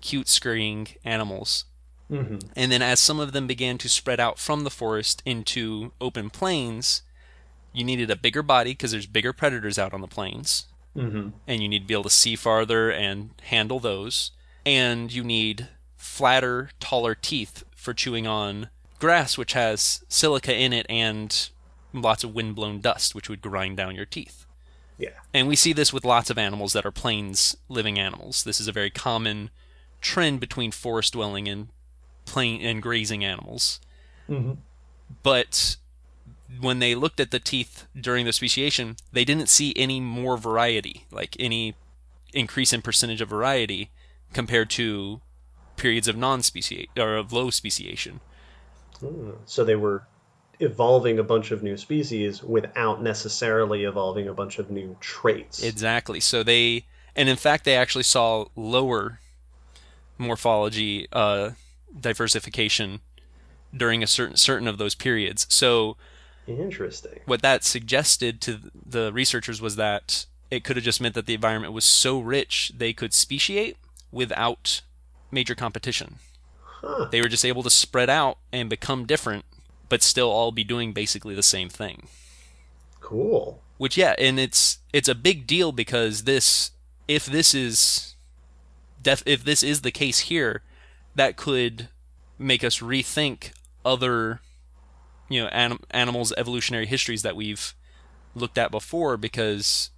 cute 0.02 0.28
scurrying 0.28 0.88
animals. 1.06 1.64
Mm-hmm. 2.10 2.38
And 2.56 2.72
then 2.72 2.82
as 2.82 2.98
some 3.00 3.20
of 3.20 3.32
them 3.32 3.46
began 3.46 3.78
to 3.78 3.88
spread 3.88 4.18
out 4.20 4.38
from 4.38 4.64
the 4.64 4.70
forest 4.70 5.22
into 5.24 5.92
open 6.00 6.28
plains, 6.30 7.02
you 7.72 7.84
needed 7.84 8.10
a 8.10 8.16
bigger 8.16 8.42
body 8.42 8.72
because 8.72 8.90
there's 8.90 9.06
bigger 9.06 9.32
predators 9.32 9.78
out 9.78 9.94
on 9.94 10.00
the 10.00 10.08
plains, 10.08 10.66
Mm-hmm. 10.96 11.28
and 11.46 11.62
you 11.62 11.68
need 11.68 11.82
to 11.82 11.86
be 11.86 11.94
able 11.94 12.02
to 12.02 12.10
see 12.10 12.34
farther 12.34 12.90
and 12.90 13.30
handle 13.44 13.78
those. 13.78 14.32
And 14.66 15.12
you 15.12 15.22
need 15.22 15.68
flatter, 15.96 16.70
taller 16.80 17.14
teeth 17.14 17.62
for 17.76 17.94
chewing 17.94 18.26
on 18.26 18.70
grass, 18.98 19.38
which 19.38 19.52
has 19.52 20.04
silica 20.08 20.54
in 20.54 20.72
it 20.72 20.86
and 20.90 21.48
lots 21.92 22.24
of 22.24 22.34
windblown 22.34 22.80
dust, 22.80 23.14
which 23.14 23.28
would 23.28 23.40
grind 23.40 23.76
down 23.76 23.94
your 23.94 24.04
teeth. 24.04 24.46
Yeah. 24.98 25.10
And 25.32 25.46
we 25.46 25.56
see 25.56 25.72
this 25.72 25.92
with 25.92 26.04
lots 26.04 26.28
of 26.28 26.38
animals 26.38 26.72
that 26.72 26.84
are 26.84 26.90
plains 26.90 27.56
living 27.68 27.98
animals. 27.98 28.42
This 28.42 28.60
is 28.60 28.66
a 28.68 28.72
very 28.72 28.90
common 28.90 29.50
trend 30.00 30.40
between 30.40 30.72
forest 30.72 31.12
dwelling 31.12 31.48
and 31.48 31.68
plain 32.30 32.62
and 32.62 32.80
grazing 32.80 33.24
animals. 33.24 33.80
Mm-hmm. 34.28 34.52
But 35.22 35.76
when 36.60 36.78
they 36.78 36.94
looked 36.94 37.20
at 37.20 37.30
the 37.30 37.40
teeth 37.40 37.86
during 38.00 38.24
the 38.24 38.32
speciation, 38.32 38.96
they 39.12 39.24
didn't 39.24 39.48
see 39.48 39.72
any 39.76 40.00
more 40.00 40.36
variety, 40.36 41.06
like 41.10 41.36
any 41.38 41.74
increase 42.32 42.72
in 42.72 42.82
percentage 42.82 43.20
of 43.20 43.28
variety 43.28 43.90
compared 44.32 44.70
to 44.70 45.20
periods 45.76 46.06
of 46.06 46.16
non-speciation 46.16 46.90
or 46.96 47.16
of 47.16 47.32
low 47.32 47.50
speciation. 47.50 48.20
So 49.46 49.64
they 49.64 49.76
were 49.76 50.04
evolving 50.60 51.18
a 51.18 51.24
bunch 51.24 51.50
of 51.50 51.62
new 51.62 51.76
species 51.76 52.42
without 52.42 53.02
necessarily 53.02 53.84
evolving 53.84 54.28
a 54.28 54.34
bunch 54.34 54.58
of 54.58 54.70
new 54.70 54.96
traits. 55.00 55.62
Exactly. 55.62 56.20
So 56.20 56.42
they, 56.42 56.84
and 57.16 57.28
in 57.28 57.36
fact, 57.36 57.64
they 57.64 57.76
actually 57.76 58.04
saw 58.04 58.44
lower 58.54 59.20
morphology 60.18 61.08
uh, 61.12 61.52
diversification 61.98 63.00
during 63.76 64.02
a 64.02 64.06
certain 64.06 64.36
certain 64.36 64.68
of 64.68 64.78
those 64.78 64.94
periods. 64.94 65.46
So 65.48 65.96
Interesting. 66.46 67.20
what 67.26 67.42
that 67.42 67.64
suggested 67.64 68.40
to 68.42 68.58
the 68.84 69.12
researchers 69.12 69.60
was 69.60 69.76
that 69.76 70.26
it 70.50 70.64
could 70.64 70.76
have 70.76 70.84
just 70.84 71.00
meant 71.00 71.14
that 71.14 71.26
the 71.26 71.34
environment 71.34 71.72
was 71.72 71.84
so 71.84 72.18
rich 72.18 72.72
they 72.76 72.92
could 72.92 73.14
speciate 73.14 73.76
without 74.10 74.82
major 75.30 75.54
competition. 75.54 76.16
Huh. 76.64 77.08
They 77.10 77.20
were 77.20 77.28
just 77.28 77.44
able 77.44 77.62
to 77.62 77.70
spread 77.70 78.10
out 78.10 78.38
and 78.52 78.68
become 78.68 79.04
different, 79.06 79.44
but 79.88 80.02
still 80.02 80.30
all 80.30 80.50
be 80.50 80.64
doing 80.64 80.92
basically 80.92 81.34
the 81.34 81.42
same 81.42 81.68
thing. 81.68 82.08
Cool. 83.00 83.62
Which 83.76 83.96
yeah, 83.96 84.14
and 84.18 84.38
it's 84.38 84.78
it's 84.92 85.08
a 85.08 85.14
big 85.14 85.46
deal 85.46 85.72
because 85.72 86.24
this 86.24 86.72
if 87.06 87.26
this 87.26 87.54
is 87.54 88.14
def, 89.02 89.22
if 89.26 89.44
this 89.44 89.62
is 89.62 89.82
the 89.82 89.90
case 89.90 90.20
here, 90.20 90.62
that 91.20 91.36
could 91.36 91.90
make 92.38 92.64
us 92.64 92.78
rethink 92.78 93.52
other 93.84 94.40
you 95.28 95.38
know 95.42 95.48
anim, 95.48 95.78
animals 95.90 96.32
evolutionary 96.38 96.86
histories 96.86 97.20
that 97.20 97.36
we've 97.36 97.74
looked 98.34 98.56
at 98.56 98.70
before 98.70 99.18
because 99.18 99.90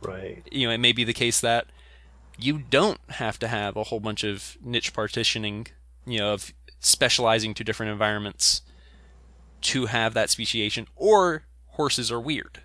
Right. 0.00 0.42
you 0.50 0.66
know 0.66 0.72
it 0.72 0.78
may 0.78 0.92
be 0.92 1.04
the 1.04 1.12
case 1.12 1.42
that 1.42 1.66
you 2.38 2.56
don't 2.58 2.98
have 3.10 3.38
to 3.40 3.48
have 3.48 3.76
a 3.76 3.84
whole 3.84 4.00
bunch 4.00 4.24
of 4.24 4.56
niche 4.64 4.94
partitioning 4.94 5.66
you 6.06 6.18
know 6.20 6.32
of 6.32 6.54
specializing 6.80 7.52
to 7.52 7.62
different 7.64 7.92
environments 7.92 8.62
to 9.60 9.86
have 9.86 10.14
that 10.14 10.30
speciation 10.30 10.86
or 10.96 11.42
horses 11.72 12.10
are 12.10 12.18
weird 12.20 12.62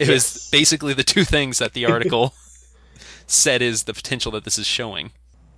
it 0.00 0.08
Yes. 0.08 0.34
was 0.34 0.48
basically 0.50 0.92
the 0.92 1.04
two 1.04 1.22
things 1.22 1.58
that 1.58 1.72
the 1.72 1.86
article 1.94 2.34
said 3.28 3.62
is 3.62 3.84
the 3.84 3.94
potential 3.94 4.32
that 4.32 4.42
this 4.42 4.58
is 4.58 4.66
showing 4.66 5.12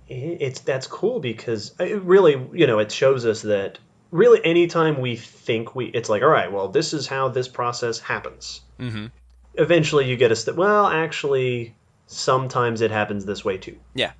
It's 0.07 0.59
that's 0.59 0.87
cool 0.87 1.19
because 1.19 1.73
it 1.79 2.01
really, 2.03 2.33
you 2.53 2.67
know, 2.67 2.79
it 2.79 2.91
shows 2.91 3.25
us 3.25 3.41
that 3.41 3.79
really 4.11 4.39
anytime 4.43 5.01
we 5.01 5.15
think 5.15 5.75
we, 5.75 5.85
it's 5.85 6.09
like, 6.09 6.21
all 6.21 6.29
right, 6.29 6.51
well, 6.51 6.67
this 6.67 6.93
is 6.93 7.07
how 7.07 7.29
this 7.29 7.47
process 7.47 7.99
happens. 7.99 8.61
mm-hmm. 8.79 9.07
Eventually, 9.55 10.09
you 10.09 10.17
get 10.17 10.31
us 10.31 10.43
that. 10.43 10.55
Well, 10.55 10.85
actually, 10.85 11.75
sometimes 12.07 12.81
it 12.81 12.91
happens 12.91 13.25
this 13.25 13.43
way 13.43 13.57
too. 13.57 13.77
Yeah. 13.93 14.11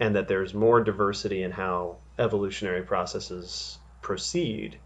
And 0.00 0.16
that 0.16 0.28
there's 0.28 0.52
more 0.52 0.82
diversity 0.82 1.42
in 1.42 1.52
how 1.52 1.98
evolutionary 2.18 2.82
processes 2.82 3.78
proceed. 4.02 4.78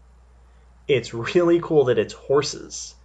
It's 0.87 1.13
really 1.13 1.59
cool 1.59 1.85
that 1.85 1.97
it's 1.97 2.13
horses 2.13 2.95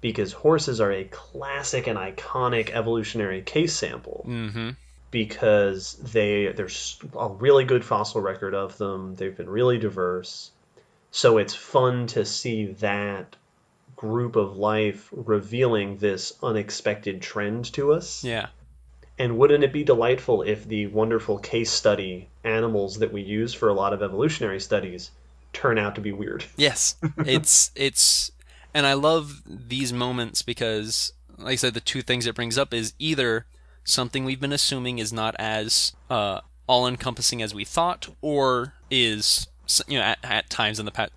because 0.00 0.32
horses 0.32 0.80
are 0.80 0.92
a 0.92 1.04
classic 1.04 1.86
and 1.86 1.98
iconic 1.98 2.70
evolutionary 2.70 3.42
case 3.42 3.74
sample 3.74 4.24
Mm-hmm. 4.28 4.70
Because 5.12 5.92
they 5.94 6.50
there's 6.56 6.98
a 7.16 7.28
really 7.28 7.64
good 7.64 7.84
fossil 7.84 8.20
record 8.20 8.54
of 8.54 8.76
them. 8.78 9.14
They've 9.14 9.36
been 9.36 9.48
really 9.48 9.78
diverse. 9.78 10.50
So 11.12 11.38
it's 11.38 11.54
fun 11.54 12.08
to 12.08 12.24
see 12.24 12.72
that 12.80 13.36
group 13.94 14.34
of 14.34 14.56
life 14.56 15.08
revealing 15.12 15.98
this 15.98 16.32
unexpected 16.42 17.22
trend 17.22 17.72
to 17.74 17.92
us. 17.92 18.24
yeah 18.24 18.48
And 19.18 19.38
wouldn't 19.38 19.62
it 19.62 19.72
be 19.72 19.84
delightful 19.84 20.42
if 20.42 20.66
the 20.66 20.88
wonderful 20.88 21.38
case 21.38 21.70
study 21.70 22.28
animals 22.42 22.98
that 22.98 23.12
we 23.12 23.22
use 23.22 23.54
for 23.54 23.68
a 23.68 23.74
lot 23.74 23.92
of 23.92 24.02
evolutionary 24.02 24.58
studies 24.58 25.10
turn 25.52 25.78
out 25.78 25.94
to 25.94 26.00
be 26.00 26.10
weird? 26.10 26.44
Yes, 26.56 26.96
it's 27.18 27.70
it's, 27.76 28.32
and 28.74 28.86
I 28.86 28.94
love 28.94 29.42
these 29.46 29.92
moments 29.92 30.40
because, 30.42 31.12
like 31.38 31.52
I 31.52 31.56
said, 31.56 31.74
the 31.74 31.80
two 31.80 32.00
things 32.00 32.26
it 32.26 32.34
brings 32.34 32.56
up 32.56 32.72
is 32.72 32.94
either 32.98 33.44
something 33.84 34.24
we've 34.24 34.40
been 34.40 34.52
assuming 34.52 34.98
is 34.98 35.12
not 35.12 35.34
as 35.38 35.92
uh, 36.10 36.40
all-encompassing 36.66 37.42
as 37.42 37.54
we 37.54 37.64
thought, 37.64 38.08
or 38.20 38.74
is 38.90 39.46
you 39.86 39.98
know 39.98 40.04
at, 40.04 40.18
at 40.22 40.50
times 40.50 40.78
in 40.78 40.84
the 40.86 40.92
past 40.92 41.12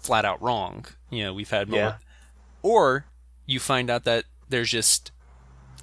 flat 0.00 0.24
out 0.24 0.40
wrong. 0.42 0.86
You 1.10 1.24
know, 1.24 1.34
we've 1.34 1.50
had 1.50 1.68
Yeah. 1.68 1.96
or 2.62 3.06
you 3.46 3.58
find 3.60 3.90
out 3.90 4.04
that 4.04 4.24
there's 4.48 4.70
just 4.70 5.10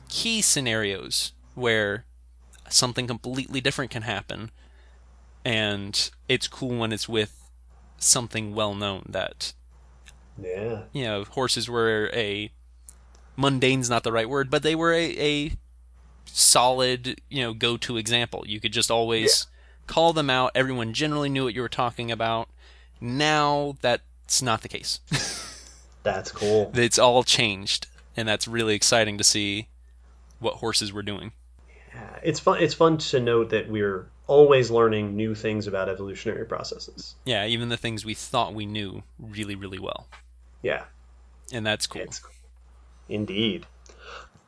key 0.07 0.41
scenarios 0.41 1.33
where 1.55 2.05
something 2.69 3.07
completely 3.07 3.61
different 3.61 3.91
can 3.91 4.03
happen, 4.03 4.51
and 5.43 6.09
it's 6.27 6.47
cool 6.47 6.77
when 6.77 6.91
it's 6.91 7.09
with 7.09 7.35
something 7.97 8.53
well 8.55 8.73
known 8.75 9.03
that 9.09 9.53
Yeah. 10.41 10.83
you 10.93 11.03
know 11.03 11.23
horses 11.25 11.69
were 11.69 12.09
a 12.13 12.51
mundane's 13.35 13.89
not 13.89 14.03
the 14.03 14.11
right 14.11 14.29
word 14.29 14.49
but 14.49 14.63
they 14.63 14.73
were 14.75 14.93
a, 14.93 15.05
a 15.19 15.51
solid 16.37 17.21
you 17.29 17.41
know 17.43 17.53
go-to 17.53 17.97
example. 17.97 18.43
You 18.47 18.59
could 18.59 18.73
just 18.73 18.91
always 18.91 19.47
call 19.87 20.13
them 20.13 20.29
out. 20.29 20.51
Everyone 20.55 20.93
generally 20.93 21.29
knew 21.29 21.43
what 21.45 21.53
you 21.53 21.61
were 21.61 21.69
talking 21.69 22.11
about. 22.11 22.49
Now 23.01 23.75
that's 23.81 24.41
not 24.41 24.61
the 24.61 24.69
case. 24.69 24.99
That's 26.01 26.31
cool. 26.31 26.71
it's 26.75 26.97
all 26.97 27.23
changed 27.23 27.85
and 28.15 28.27
that's 28.27 28.47
really 28.47 28.73
exciting 28.73 29.17
to 29.17 29.23
see 29.23 29.67
what 30.39 30.55
horses 30.55 30.93
were 30.93 31.03
doing. 31.03 31.33
Yeah, 31.93 32.19
it's 32.23 32.39
fun. 32.39 32.61
It's 32.63 32.73
fun 32.73 32.97
to 32.97 33.19
note 33.19 33.49
that 33.49 33.69
we're 33.69 34.07
always 34.25 34.71
learning 34.71 35.15
new 35.15 35.35
things 35.35 35.67
about 35.67 35.89
evolutionary 35.89 36.45
processes. 36.45 37.15
yeah 37.25 37.45
even 37.45 37.69
the 37.69 37.77
things 37.77 38.05
we 38.05 38.13
thought 38.13 38.53
we 38.53 38.65
knew 38.65 39.03
really 39.19 39.55
really 39.55 39.79
well. 39.79 40.07
Yeah, 40.61 40.83
and 41.51 41.65
that's 41.65 41.85
cool. 41.87 42.01
It's 42.01 42.21
indeed. 43.07 43.65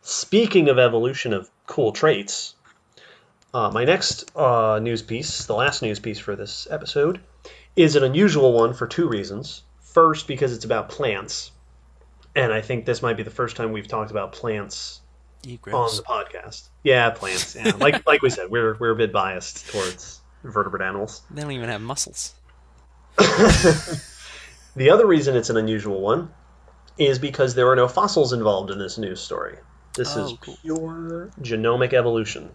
Speaking 0.01 0.67
of 0.69 0.79
evolution 0.79 1.33
of 1.33 1.49
cool 1.71 1.93
traits, 1.93 2.53
uh, 3.53 3.71
my 3.73 3.85
next 3.85 4.35
uh, 4.35 4.79
news 4.81 5.01
piece, 5.01 5.45
the 5.45 5.55
last 5.55 5.81
news 5.81 5.99
piece 5.99 6.19
for 6.19 6.35
this 6.35 6.67
episode, 6.69 7.21
is 7.75 7.95
an 7.95 8.03
unusual 8.03 8.51
one 8.53 8.73
for 8.73 8.87
two 8.87 9.07
reasons. 9.07 9.63
First, 9.79 10.27
because 10.27 10.53
it's 10.53 10.65
about 10.65 10.89
plants, 10.89 11.51
and 12.35 12.53
I 12.53 12.61
think 12.61 12.85
this 12.85 13.01
might 13.01 13.17
be 13.17 13.23
the 13.23 13.31
first 13.31 13.55
time 13.55 13.71
we've 13.71 13.87
talked 13.87 14.11
about 14.11 14.33
plants 14.33 15.01
Eat 15.43 15.59
on 15.67 15.95
the 15.95 16.03
podcast. 16.03 16.69
Yeah, 16.83 17.09
plants. 17.09 17.55
Yeah, 17.55 17.71
like 17.79 18.05
like 18.05 18.21
we 18.21 18.29
said, 18.29 18.49
we're 18.49 18.77
we're 18.77 18.91
a 18.91 18.95
bit 18.95 19.11
biased 19.11 19.69
towards 19.69 20.21
vertebrate 20.43 20.81
animals. 20.81 21.21
They 21.31 21.41
don't 21.41 21.51
even 21.51 21.69
have 21.69 21.81
muscles. 21.81 22.33
The 24.75 24.89
other 24.89 25.05
reason 25.05 25.35
it's 25.35 25.49
an 25.49 25.57
unusual 25.57 25.99
one 25.99 26.31
is 26.97 27.19
because 27.19 27.55
there 27.55 27.69
are 27.69 27.75
no 27.75 27.87
fossils 27.89 28.31
involved 28.31 28.71
in 28.71 28.79
this 28.79 28.97
news 28.97 29.19
story. 29.19 29.57
This 29.95 30.15
is 30.15 30.31
Oh, 30.31 30.37
cool. 30.41 30.57
pure 30.61 31.31
genomic 31.41 31.93
evolution. 31.93 32.49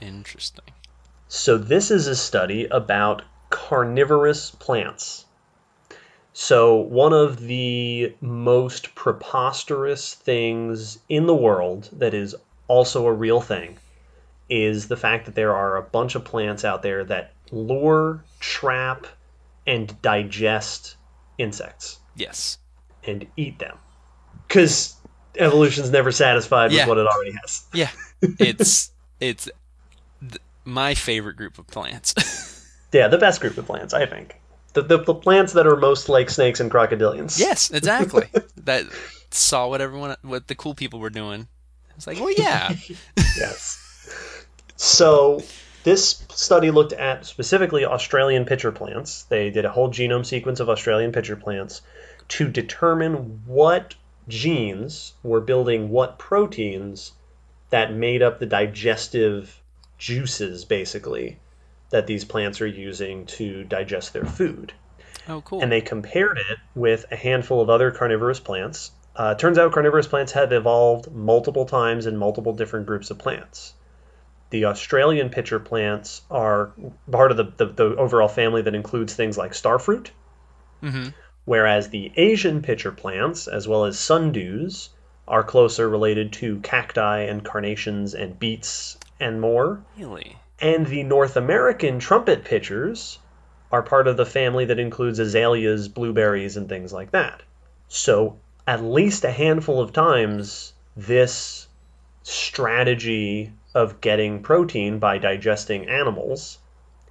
Interesting. 0.00 0.64
So 1.28 1.58
this 1.58 1.90
is 1.90 2.06
a 2.06 2.16
study 2.16 2.66
about 2.66 3.22
carnivorous 3.50 4.50
plants. 4.50 5.24
So 6.32 6.76
one 6.76 7.12
of 7.12 7.40
the 7.40 8.14
most 8.20 8.94
preposterous 8.94 10.14
things 10.14 10.98
in 11.08 11.26
the 11.26 11.34
world 11.34 11.88
that 11.92 12.12
is 12.14 12.36
also 12.68 13.06
a 13.06 13.12
real 13.12 13.40
thing 13.40 13.78
is 14.48 14.88
the 14.88 14.96
fact 14.96 15.26
that 15.26 15.34
there 15.34 15.54
are 15.54 15.76
a 15.76 15.82
bunch 15.82 16.14
of 16.14 16.24
plants 16.24 16.64
out 16.64 16.82
there 16.82 17.04
that 17.04 17.32
lure, 17.50 18.22
trap, 18.38 19.06
and 19.66 20.00
digest 20.02 20.96
insects 21.38 21.98
Yes. 22.14 22.58
and 23.02 23.26
eat 23.36 23.58
them. 23.58 23.78
Because 24.46 24.95
evolution's 25.38 25.90
never 25.90 26.10
satisfied 26.12 26.72
Yeah. 26.72 26.82
with 26.82 26.88
what 26.90 26.98
it 26.98 27.06
already 27.06 27.32
has. 27.42 27.64
Yeah. 27.72 27.90
It's 28.22 28.90
it's 29.20 29.48
th- 30.20 30.40
my 30.64 30.94
favorite 30.94 31.36
group 31.36 31.58
of 31.58 31.66
plants. 31.66 32.14
Yeah, 32.92 33.08
the 33.08 33.18
best 33.18 33.40
group 33.42 33.58
of 33.58 33.66
plants, 33.66 33.92
I 33.92 34.06
think. 34.06 34.36
The, 34.72 34.80
the, 34.80 34.98
the 34.98 35.12
plants 35.14 35.52
that 35.54 35.66
are 35.66 35.76
most 35.76 36.08
like 36.08 36.30
snakes 36.30 36.60
and 36.60 36.70
crocodilians. 36.70 37.38
yes, 37.38 37.70
exactly. 37.74 38.26
that 38.64 38.84
saw 39.30 39.68
what 39.68 39.82
everyone 39.82 40.16
what 40.22 40.46
the 40.46 40.54
cool 40.54 40.74
people 40.74 41.00
were 41.00 41.10
doing. 41.10 41.46
It's 41.96 42.06
like, 42.06 42.18
well, 42.18 42.30
yeah. 42.32 42.72
Yes. 43.36 44.46
So 44.76 45.42
this 45.84 46.24
study 46.30 46.70
looked 46.70 46.92
at 46.92 47.26
specifically 47.26 47.84
Australian 47.84 48.44
pitcher 48.46 48.72
plants. 48.72 49.24
They 49.24 49.50
did 49.50 49.64
a 49.64 49.70
whole 49.70 49.90
genome 49.90 50.24
sequence 50.24 50.60
of 50.60 50.68
Australian 50.70 51.12
pitcher 51.12 51.36
plants 51.36 51.82
to 52.28 52.48
determine 52.48 53.42
what 53.46 53.94
genes 54.28 55.14
were 55.22 55.40
building 55.40 55.90
what 55.90 56.18
proteins 56.18 57.12
that 57.70 57.92
made 57.92 58.22
up 58.22 58.38
the 58.38 58.46
digestive 58.46 59.60
juices, 59.98 60.64
basically, 60.64 61.38
that 61.90 62.06
these 62.06 62.24
plants 62.24 62.60
are 62.60 62.66
using 62.66 63.26
to 63.26 63.64
digest 63.64 64.12
their 64.12 64.24
food 64.24 64.72
Oh, 65.28 65.40
cool. 65.42 65.62
and 65.62 65.70
they 65.72 65.80
compared 65.80 66.38
it 66.38 66.58
with 66.74 67.06
a 67.10 67.16
handful 67.16 67.60
of 67.60 67.70
other 67.70 67.90
carnivorous 67.90 68.40
plants. 68.40 68.92
Uh, 69.14 69.34
turns 69.34 69.58
out 69.58 69.72
carnivorous 69.72 70.06
plants 70.06 70.32
have 70.32 70.52
evolved 70.52 71.10
multiple 71.10 71.64
times 71.64 72.06
in 72.06 72.16
multiple 72.16 72.52
different 72.52 72.86
groups 72.86 73.10
of 73.10 73.18
plants. 73.18 73.72
The 74.50 74.66
Australian 74.66 75.30
pitcher 75.30 75.58
plants 75.58 76.22
are 76.30 76.72
part 77.10 77.30
of 77.32 77.36
the, 77.36 77.44
the, 77.56 77.66
the 77.72 77.96
overall 77.96 78.28
family 78.28 78.62
that 78.62 78.74
includes 78.74 79.14
things 79.14 79.36
like 79.38 79.52
starfruit, 79.52 80.10
Mhm. 80.82 81.14
Whereas 81.46 81.88
the 81.88 82.12
Asian 82.16 82.60
pitcher 82.60 82.92
plants, 82.92 83.48
as 83.48 83.66
well 83.66 83.86
as 83.86 83.96
sundews, 83.96 84.90
are 85.26 85.42
closer 85.42 85.88
related 85.88 86.32
to 86.34 86.60
cacti 86.60 87.20
and 87.22 87.44
carnations 87.44 88.14
and 88.14 88.38
beets 88.38 88.98
and 89.18 89.40
more. 89.40 89.82
really? 89.98 90.36
And 90.60 90.86
the 90.86 91.02
North 91.02 91.36
American 91.36 91.98
trumpet 91.98 92.44
pitchers 92.44 93.18
are 93.72 93.82
part 93.82 94.06
of 94.06 94.16
the 94.16 94.26
family 94.26 94.66
that 94.66 94.78
includes 94.78 95.18
azaleas, 95.18 95.88
blueberries, 95.88 96.56
and 96.56 96.68
things 96.68 96.92
like 96.92 97.10
that. 97.10 97.42
So, 97.88 98.38
at 98.66 98.82
least 98.82 99.24
a 99.24 99.30
handful 99.30 99.80
of 99.80 99.92
times, 99.92 100.72
this 100.96 101.66
strategy 102.22 103.52
of 103.74 104.00
getting 104.00 104.42
protein 104.42 104.98
by 104.98 105.18
digesting 105.18 105.88
animals 105.88 106.58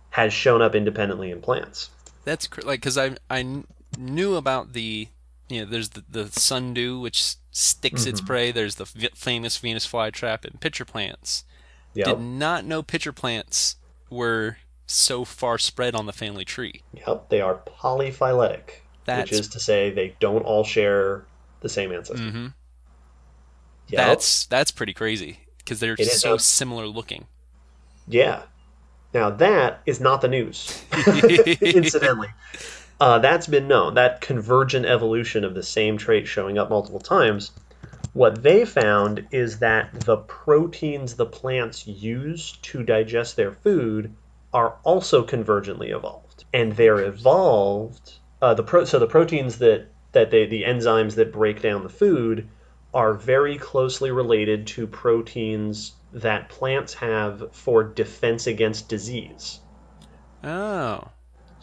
has 0.09 0.33
shown 0.33 0.61
up 0.61 0.75
independently 0.75 1.31
in 1.31 1.41
plants. 1.41 1.89
That's 2.23 2.47
cr- 2.47 2.61
like 2.61 2.79
because 2.79 2.97
I 2.97 3.15
I 3.29 3.63
knew 3.97 4.35
about 4.35 4.73
the 4.73 5.09
you 5.49 5.59
know 5.61 5.65
there's 5.69 5.89
the 5.89 6.03
the 6.09 6.31
sundew 6.31 6.99
which 6.99 7.35
sticks 7.51 8.05
its 8.05 8.19
prey. 8.21 8.51
There's 8.51 8.75
the 8.75 8.85
v- 8.85 9.09
famous 9.15 9.57
Venus 9.57 9.87
flytrap 9.87 10.43
and 10.45 10.59
pitcher 10.59 10.85
plants. 10.85 11.43
Yep. 11.93 12.05
Did 12.07 12.19
not 12.19 12.65
know 12.65 12.83
pitcher 12.83 13.13
plants 13.13 13.77
were 14.09 14.57
so 14.85 15.23
far 15.25 15.57
spread 15.57 15.95
on 15.95 16.05
the 16.05 16.13
family 16.13 16.45
tree. 16.45 16.81
Yep. 16.93 17.29
They 17.29 17.41
are 17.41 17.61
polyphyletic, 17.65 18.81
That's 19.05 19.31
which 19.31 19.39
is 19.39 19.47
to 19.49 19.59
say 19.59 19.89
they 19.91 20.15
don't 20.19 20.41
all 20.43 20.63
share 20.63 21.25
the 21.61 21.69
same 21.69 21.91
ancestor. 21.91 22.21
Mhm. 22.21 22.53
Yep. 23.87 24.07
that's 24.07 24.45
that's 24.47 24.71
pretty 24.71 24.93
crazy 24.93 25.39
because 25.59 25.79
they're 25.79 25.95
is 25.95 26.19
so 26.19 26.37
similar 26.37 26.87
looking. 26.87 27.27
Yeah. 28.07 28.43
Now 29.13 29.29
that 29.29 29.81
is 29.85 30.01
not 30.01 30.21
the 30.21 30.27
news. 30.27 30.83
Incidentally, 31.61 32.29
uh, 32.99 33.19
that's 33.19 33.47
been 33.47 33.67
known. 33.67 33.95
That 33.95 34.21
convergent 34.21 34.85
evolution 34.85 35.43
of 35.43 35.53
the 35.53 35.63
same 35.63 35.97
trait 35.97 36.27
showing 36.27 36.57
up 36.57 36.69
multiple 36.69 36.99
times. 36.99 37.51
What 38.13 38.43
they 38.43 38.63
found 38.63 39.27
is 39.31 39.59
that 39.59 39.91
the 40.01 40.17
proteins 40.17 41.15
the 41.15 41.25
plants 41.25 41.85
use 41.85 42.53
to 42.61 42.83
digest 42.83 43.35
their 43.35 43.51
food 43.51 44.15
are 44.53 44.77
also 44.83 45.25
convergently 45.25 45.93
evolved, 45.93 46.45
and 46.53 46.71
they're 46.73 47.03
evolved. 47.03 48.13
Uh, 48.41 48.53
the 48.53 48.63
pro- 48.63 48.85
so 48.85 48.99
the 48.99 49.07
proteins 49.07 49.57
that 49.57 49.87
that 50.13 50.31
they 50.31 50.45
the 50.45 50.63
enzymes 50.63 51.15
that 51.15 51.33
break 51.33 51.61
down 51.61 51.83
the 51.83 51.89
food 51.89 52.47
are 52.93 53.13
very 53.13 53.57
closely 53.57 54.11
related 54.11 54.65
to 54.67 54.87
proteins 54.87 55.91
that 56.13 56.47
plants 56.47 56.93
have 56.93 57.53
for 57.53 57.83
defense 57.83 58.47
against 58.47 58.87
disease. 58.87 59.59
Oh, 60.41 61.09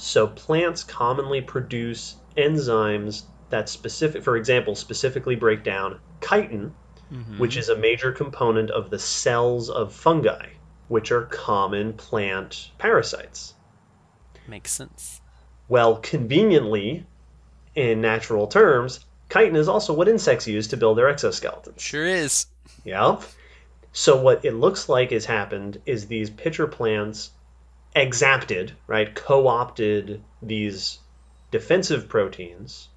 So 0.04 0.26
plants 0.26 0.82
commonly 0.82 1.40
produce 1.40 2.16
enzymes 2.36 3.22
that 3.50 3.68
specific 3.68 4.24
for 4.24 4.36
example 4.36 4.74
specifically 4.74 5.36
break 5.36 5.62
down 5.62 6.00
chitin, 6.20 6.74
Mhm. 7.12 7.38
which 7.38 7.56
is 7.56 7.68
a 7.68 7.76
major 7.76 8.10
component 8.10 8.68
of 8.70 8.90
the 8.90 8.98
cells 8.98 9.70
of 9.70 9.92
fungi, 9.94 10.46
which 10.88 11.12
are 11.12 11.26
common 11.26 11.92
plant 11.92 12.72
parasites. 12.78 13.54
makes 14.48 14.72
sense. 14.72 15.20
Well, 15.68 15.98
conveniently, 15.98 17.06
in 17.76 18.00
natural 18.00 18.48
terms, 18.48 18.98
chitin 19.32 19.54
is 19.54 19.68
also 19.68 19.92
what 19.92 20.08
insects 20.08 20.48
use 20.48 20.66
to 20.68 20.76
build 20.76 20.98
their 20.98 21.06
exoskeletons. 21.06 21.78
Sure 21.78 22.04
is. 22.04 22.46
Yep. 22.84 23.22
So 23.92 24.20
what 24.20 24.44
it 24.44 24.54
looks 24.54 24.88
like 24.88 25.12
has 25.12 25.26
happened 25.26 25.80
is 25.86 26.08
these 26.08 26.28
pitcher 26.28 26.66
plants 26.66 27.30
exapted, 27.94 28.72
right, 28.86 29.14
co-opted 29.14 30.22
these 30.40 30.98
defensive 31.50 32.08
proteins 32.08 32.88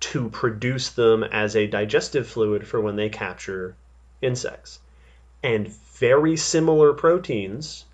to 0.00 0.30
produce 0.30 0.90
them 0.90 1.22
as 1.24 1.56
a 1.56 1.66
digestive 1.66 2.26
fluid 2.26 2.66
for 2.66 2.80
when 2.80 2.96
they 2.96 3.08
capture 3.08 3.76
insects. 4.22 4.80
And 5.42 5.68
very 5.68 6.36
similar 6.36 6.92
proteins 6.92 7.84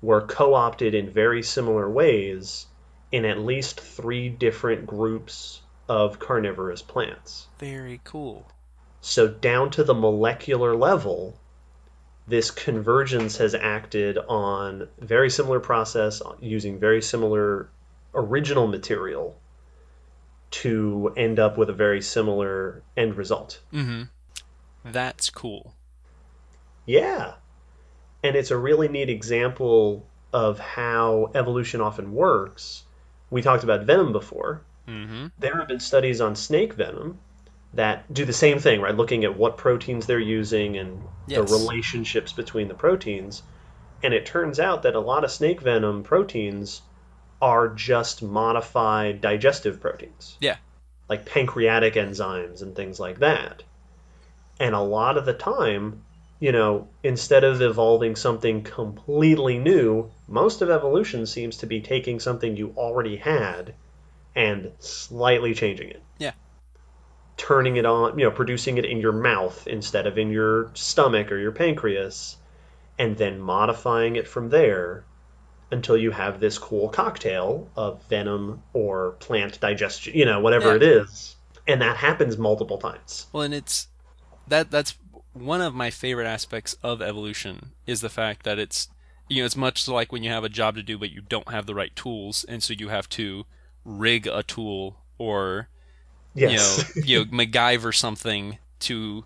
were 0.00 0.22
co-opted 0.22 0.94
in 0.94 1.10
very 1.10 1.42
similar 1.42 1.88
ways 1.90 2.66
in 3.10 3.24
at 3.24 3.38
least 3.38 3.80
3 3.80 4.30
different 4.30 4.86
groups 4.86 5.60
of 5.88 6.18
carnivorous 6.18 6.82
plants. 6.82 7.48
Very 7.58 8.00
cool. 8.04 8.46
So, 9.00 9.28
down 9.28 9.70
to 9.72 9.84
the 9.84 9.94
molecular 9.94 10.74
level, 10.76 11.36
this 12.26 12.50
convergence 12.50 13.38
has 13.38 13.54
acted 13.54 14.16
on 14.16 14.88
very 14.98 15.30
similar 15.30 15.60
process 15.60 16.22
using 16.40 16.78
very 16.78 17.02
similar 17.02 17.68
original 18.14 18.66
material 18.66 19.36
to 20.50 21.12
end 21.16 21.38
up 21.38 21.56
with 21.56 21.70
a 21.70 21.72
very 21.72 22.02
similar 22.02 22.82
end 22.96 23.16
result. 23.16 23.60
Mm-hmm. 23.72 24.02
That's 24.84 25.30
cool. 25.30 25.74
Yeah. 26.86 27.34
And 28.22 28.36
it's 28.36 28.50
a 28.50 28.56
really 28.56 28.88
neat 28.88 29.08
example 29.08 30.06
of 30.32 30.58
how 30.58 31.30
evolution 31.34 31.80
often 31.80 32.12
works. 32.12 32.84
We 33.30 33.42
talked 33.42 33.64
about 33.64 33.84
venom 33.84 34.12
before. 34.12 34.62
Mm-hmm. 34.88 35.26
there 35.38 35.56
have 35.58 35.68
been 35.68 35.78
studies 35.78 36.20
on 36.20 36.34
snake 36.34 36.74
venom 36.74 37.20
that 37.74 38.12
do 38.12 38.24
the 38.24 38.32
same 38.32 38.58
thing, 38.58 38.80
right? 38.80 38.94
Looking 38.94 39.24
at 39.24 39.36
what 39.36 39.56
proteins 39.56 40.06
they're 40.06 40.18
using 40.18 40.76
and 40.76 41.02
the 41.26 41.42
relationships 41.42 42.32
between 42.32 42.68
the 42.68 42.74
proteins. 42.74 43.42
And 44.02 44.12
it 44.12 44.26
turns 44.26 44.60
out 44.60 44.82
that 44.82 44.94
a 44.94 45.00
lot 45.00 45.24
of 45.24 45.30
snake 45.30 45.60
venom 45.60 46.02
proteins 46.02 46.82
are 47.40 47.68
just 47.68 48.22
modified 48.22 49.20
digestive 49.20 49.80
proteins. 49.80 50.36
Yeah. 50.40 50.56
Like 51.08 51.24
pancreatic 51.24 51.94
enzymes 51.94 52.62
and 52.62 52.76
things 52.76 53.00
like 53.00 53.20
that. 53.20 53.62
And 54.60 54.74
a 54.74 54.80
lot 54.80 55.16
of 55.16 55.24
the 55.24 55.32
time, 55.32 56.02
you 56.40 56.52
know, 56.52 56.88
instead 57.02 57.44
of 57.44 57.62
evolving 57.62 58.16
something 58.16 58.62
completely 58.62 59.58
new, 59.58 60.10
most 60.28 60.62
of 60.62 60.70
evolution 60.70 61.26
seems 61.26 61.58
to 61.58 61.66
be 61.66 61.80
taking 61.80 62.20
something 62.20 62.56
you 62.56 62.74
already 62.76 63.16
had 63.16 63.74
and 64.34 64.72
slightly 64.78 65.54
changing 65.54 65.90
it. 65.90 66.02
Yeah. 66.18 66.32
Turning 67.36 67.76
it 67.76 67.86
on, 67.86 68.18
you 68.18 68.24
know, 68.24 68.30
producing 68.30 68.78
it 68.78 68.84
in 68.84 68.98
your 69.00 69.12
mouth 69.12 69.66
instead 69.66 70.06
of 70.06 70.18
in 70.18 70.30
your 70.30 70.70
stomach 70.74 71.32
or 71.32 71.38
your 71.38 71.52
pancreas, 71.52 72.36
and 72.98 73.16
then 73.16 73.40
modifying 73.40 74.16
it 74.16 74.28
from 74.28 74.50
there 74.50 75.04
until 75.70 75.96
you 75.96 76.10
have 76.10 76.38
this 76.38 76.58
cool 76.58 76.88
cocktail 76.88 77.68
of 77.76 78.02
venom 78.04 78.62
or 78.74 79.12
plant 79.12 79.58
digestion, 79.60 80.14
you 80.14 80.24
know, 80.24 80.40
whatever 80.40 80.70
Yeah. 80.70 80.76
it 80.76 80.82
is. 80.82 81.36
And 81.66 81.80
that 81.80 81.96
happens 81.96 82.36
multiple 82.36 82.78
times. 82.78 83.26
Well, 83.32 83.44
and 83.44 83.54
it's 83.54 83.88
that 84.48 84.70
that's 84.70 84.94
one 85.32 85.60
of 85.60 85.74
my 85.74 85.90
favorite 85.90 86.26
aspects 86.26 86.74
of 86.82 87.00
evolution 87.00 87.70
is 87.86 88.00
the 88.00 88.08
fact 88.10 88.44
that 88.44 88.58
it's 88.58 88.88
you 89.28 89.40
know 89.42 89.46
it's 89.46 89.56
much 89.56 89.88
like 89.88 90.12
when 90.12 90.22
you 90.22 90.30
have 90.30 90.44
a 90.44 90.48
job 90.48 90.74
to 90.74 90.82
do 90.82 90.98
but 90.98 91.10
you 91.10 91.22
don't 91.22 91.50
have 91.50 91.64
the 91.66 91.74
right 91.74 91.94
tools 91.96 92.44
and 92.48 92.62
so 92.62 92.74
you 92.74 92.88
have 92.88 93.08
to 93.08 93.46
rig 93.84 94.26
a 94.26 94.42
tool 94.42 95.00
or 95.18 95.68
Yes. 96.34 96.92
you 96.96 97.02
know 97.02 97.06
you 97.06 97.24
know, 97.24 97.44
MacGyver 97.44 97.94
something 97.94 98.58
to 98.80 99.24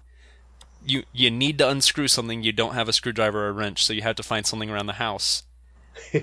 you 0.85 1.05
you 1.13 1.31
need 1.31 1.59
to 1.59 1.69
unscrew 1.69 2.09
something 2.09 2.43
you 2.43 2.53
don't 2.53 2.75
have 2.75 2.89
a 2.89 2.93
screwdriver 2.93 3.47
or 3.47 3.49
a 3.49 3.53
wrench 3.53 3.85
so 3.85 3.93
you 3.93 4.03
have 4.03 4.17
to 4.17 4.23
find 4.23 4.47
something 4.47 4.71
around 4.71 4.87
the 4.87 4.95
house. 4.95 5.43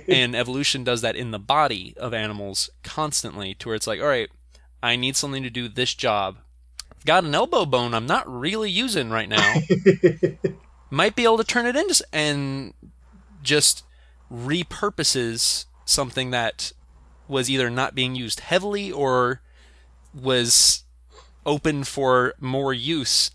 And 0.08 0.36
evolution 0.36 0.84
does 0.84 1.02
that 1.02 1.16
in 1.16 1.32
the 1.32 1.40
body 1.40 1.96
of 1.98 2.14
animals 2.14 2.70
constantly 2.84 3.56
to 3.56 3.70
where 3.70 3.76
it's 3.76 3.88
like 3.88 4.00
all 4.00 4.08
right 4.08 4.30
I 4.82 4.96
need 4.96 5.16
something 5.16 5.44
to 5.44 5.50
do 5.50 5.68
this 5.68 5.94
job. 5.94 6.38
I've 6.92 7.06
got 7.06 7.24
an 7.24 7.34
elbow 7.34 7.66
bone 7.66 7.94
I'm 7.94 8.06
not 8.06 8.30
really 8.30 8.70
using 8.70 9.10
right 9.10 9.30
now. 9.30 9.56
Might 10.90 11.16
be 11.16 11.24
able 11.24 11.38
to 11.38 11.44
turn 11.44 11.66
it 11.66 11.76
into 11.76 12.06
and 12.14 12.74
just 13.42 13.84
repurposes 14.32 15.66
something 15.86 16.32
that 16.32 16.72
was 17.28 17.50
either 17.50 17.70
not 17.70 17.96
being 17.96 18.16
used 18.16 18.42
heavily 18.42 18.92
or 18.92 19.42
was 20.14 20.84
open 21.46 21.84
for 21.84 22.34
more 22.40 22.74
use 22.74 23.32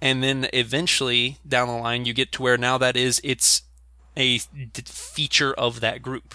and 0.00 0.22
then 0.22 0.48
eventually 0.52 1.38
down 1.46 1.68
the 1.68 1.74
line 1.74 2.04
you 2.04 2.12
get 2.12 2.30
to 2.32 2.42
where 2.42 2.56
now 2.58 2.78
that 2.78 2.96
is 2.96 3.20
it's 3.24 3.62
a 4.16 4.38
d- 4.38 4.82
feature 4.86 5.52
of 5.54 5.80
that 5.80 6.02
group 6.02 6.34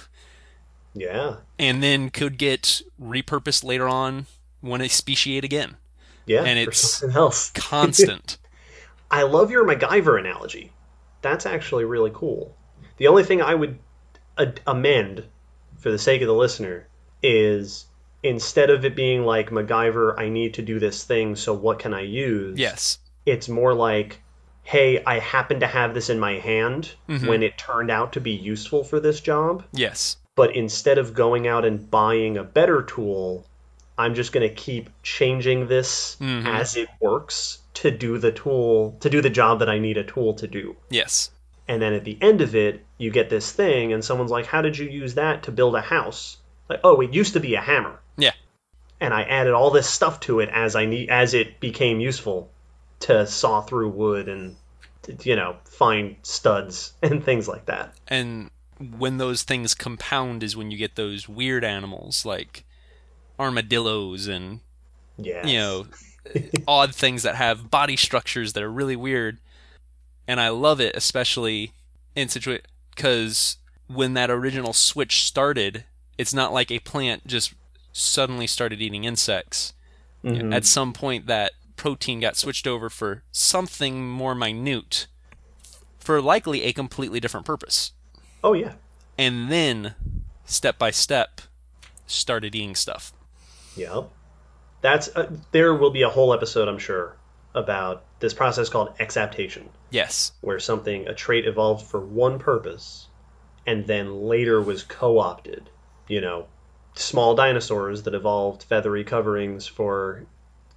yeah. 0.93 1.37
and 1.57 1.81
then 1.81 2.09
could 2.09 2.37
get 2.37 2.81
repurposed 3.01 3.63
later 3.63 3.87
on 3.87 4.25
when 4.59 4.81
it 4.81 4.91
speciate 4.91 5.43
again 5.45 5.77
Yeah. 6.25 6.43
And 6.43 6.59
it's- 6.59 7.03
constant 7.53 8.37
I 9.09 9.23
love 9.23 9.51
your 9.51 9.65
MacGyver 9.65 10.17
analogy. 10.17 10.71
That's 11.21 11.45
actually 11.45 11.83
really 11.83 12.11
cool. 12.13 12.55
The 12.95 13.07
only 13.07 13.25
thing 13.25 13.41
I 13.41 13.53
would 13.53 13.77
a- 14.37 14.53
amend 14.65 15.25
for 15.77 15.91
the 15.91 15.97
sake 15.97 16.21
of 16.21 16.27
the 16.27 16.33
listener 16.33 16.87
is 17.21 17.87
instead 18.23 18.69
of 18.69 18.85
it 18.85 18.95
being 18.95 19.25
like 19.25 19.49
MacGyver, 19.49 20.19
I 20.19 20.29
need 20.29 20.53
to 20.55 20.61
do 20.61 20.79
this 20.79 21.03
thing, 21.03 21.35
so 21.35 21.53
what 21.53 21.79
can 21.79 21.93
I 21.93 22.01
use? 22.01 22.57
yes 22.59 22.99
It's 23.25 23.47
more 23.49 23.73
like, 23.73 24.19
hey, 24.63 25.03
I 25.05 25.19
happen 25.19 25.59
to 25.59 25.67
have 25.67 25.93
this 25.93 26.09
in 26.09 26.19
my 26.19 26.33
hand 26.39 26.91
Mhm. 27.09 27.27
when 27.27 27.43
it 27.43 27.57
turned 27.57 27.91
out 27.91 28.13
to 28.13 28.21
be 28.21 28.31
useful 28.31 28.83
for 28.83 28.99
this 28.99 29.19
job, 29.21 29.63
yes 29.73 30.17
but 30.35 30.55
instead 30.55 30.97
of 30.97 31.13
going 31.13 31.45
out 31.47 31.65
and 31.65 31.91
buying 31.91 32.37
a 32.37 32.43
better 32.43 32.81
tool, 32.81 33.45
I'm 33.97 34.15
just 34.15 34.31
going 34.31 34.47
to 34.47 34.55
keep 34.55 34.89
changing 35.03 35.67
this 35.67 36.15
Mhm. 36.21 36.45
as 36.47 36.75
it 36.77 36.87
works 37.01 37.59
to 37.75 37.91
do 37.91 38.17
the 38.17 38.31
tool 38.31 38.95
to 39.01 39.09
do 39.09 39.21
the 39.21 39.29
job 39.29 39.59
that 39.59 39.69
I 39.69 39.77
need 39.79 39.97
a 39.97 40.03
tool 40.03 40.33
to 40.35 40.47
do. 40.47 40.75
yes 40.89 41.31
And 41.67 41.81
then 41.81 41.93
at 41.93 42.03
the 42.03 42.17
end 42.21 42.41
of 42.41 42.53
it, 42.55 42.83
you 42.97 43.11
get 43.11 43.29
this 43.29 43.51
thing 43.51 43.93
and 43.93 44.03
someone's 44.03 44.31
like, 44.31 44.45
"How 44.47 44.61
did 44.61 44.77
you 44.77 44.87
use 44.89 45.13
that 45.15 45.43
to 45.43 45.51
build 45.51 45.75
a 45.75 45.81
house?" 45.81 46.37
Like, 46.69 46.79
"Oh, 46.83 46.99
it 47.01 47.13
used 47.13 47.33
to 47.33 47.39
be 47.39 47.55
a 47.55 47.61
hammer." 47.61 47.99
Yeah. 48.17 48.31
And 48.99 49.13
I 49.13 49.23
added 49.23 49.53
all 49.53 49.71
this 49.71 49.89
stuff 49.89 50.19
to 50.21 50.39
it 50.41 50.49
as 50.49 50.75
I 50.75 50.85
need 50.85 51.09
as 51.09 51.33
it 51.33 51.59
became 51.59 51.99
useful 51.99 52.49
to 53.01 53.25
saw 53.25 53.61
through 53.61 53.89
wood 53.89 54.27
and 54.29 54.55
you 55.23 55.35
know, 55.35 55.55
find 55.65 56.15
studs 56.21 56.93
and 57.01 57.23
things 57.23 57.47
like 57.47 57.65
that. 57.65 57.93
and 58.07 58.49
when 58.97 59.17
those 59.17 59.43
things 59.43 59.73
compound 59.75 60.41
is 60.43 60.55
when 60.57 60.71
you 60.71 60.77
get 60.77 60.95
those 60.95 61.29
weird 61.29 61.63
animals 61.63 62.25
like 62.25 62.63
armadillos 63.39 64.27
and 64.27 64.59
Yeah. 65.17 65.45
you 65.45 65.57
know 65.59 65.85
odd 66.67 66.95
things 66.95 67.21
that 67.23 67.35
have 67.35 67.69
body 67.69 67.95
structures 67.95 68.53
that 68.53 68.63
are 68.63 68.71
really 68.71 68.95
weird 68.95 69.37
and 70.27 70.39
i 70.39 70.49
love 70.49 70.79
it 70.79 70.95
especially 70.95 71.73
in 72.15 72.27
situa 72.27 72.59
because 72.95 73.57
when 73.87 74.13
that 74.15 74.31
original 74.31 74.73
switch 74.73 75.23
started 75.25 75.83
it's 76.17 76.33
not 76.33 76.51
like 76.53 76.71
a 76.71 76.79
plant 76.79 77.27
just 77.27 77.53
suddenly 77.91 78.47
started 78.47 78.81
eating 78.81 79.03
insects 79.03 79.73
Mhm. 80.23 80.53
at 80.53 80.65
some 80.65 80.93
point 80.93 81.25
that 81.27 81.51
protein 81.75 82.19
got 82.19 82.37
switched 82.37 82.67
over 82.67 82.89
for 82.89 83.23
something 83.31 84.07
more 84.07 84.35
minute 84.35 85.07
for 85.99 86.21
likely 86.21 86.63
a 86.63 86.73
completely 86.73 87.19
different 87.19 87.45
purpose 87.45 87.91
Oh 88.43 88.53
yeah. 88.53 88.73
and 89.17 89.51
then 89.51 89.95
step 90.45 90.77
by 90.77 90.91
step 90.91 91.41
started 92.05 92.53
eating 92.55 92.75
stuff 92.75 93.13
Yeah. 93.75 94.03
That's 94.81 95.15
uh, 95.15 95.31
there 95.51 95.73
will 95.75 95.91
be 95.91 96.01
a 96.01 96.09
whole 96.09 96.33
episode, 96.33 96.67
I'm 96.67 96.79
sure, 96.79 97.15
about 97.53 98.03
this 98.19 98.33
process 98.33 98.67
called 98.69 98.93
exaptation, 98.99 99.69
yes 99.91 100.31
where 100.41 100.59
something 100.59 101.07
a 101.07 101.13
trait 101.13 101.45
evolved 101.47 101.85
for 101.85 101.99
one 101.99 102.39
purpose, 102.39 103.07
and 103.67 103.85
then 103.87 104.21
later 104.23 104.59
was 104.61 104.81
co-opted. 104.83 105.69
You 106.07 106.21
know, 106.21 106.47
small 106.95 107.35
dinosaurs 107.35 108.03
that 108.03 108.13
evolved 108.13 108.63
feathery 108.63 109.03
coverings 109.03 109.67
for 109.67 110.25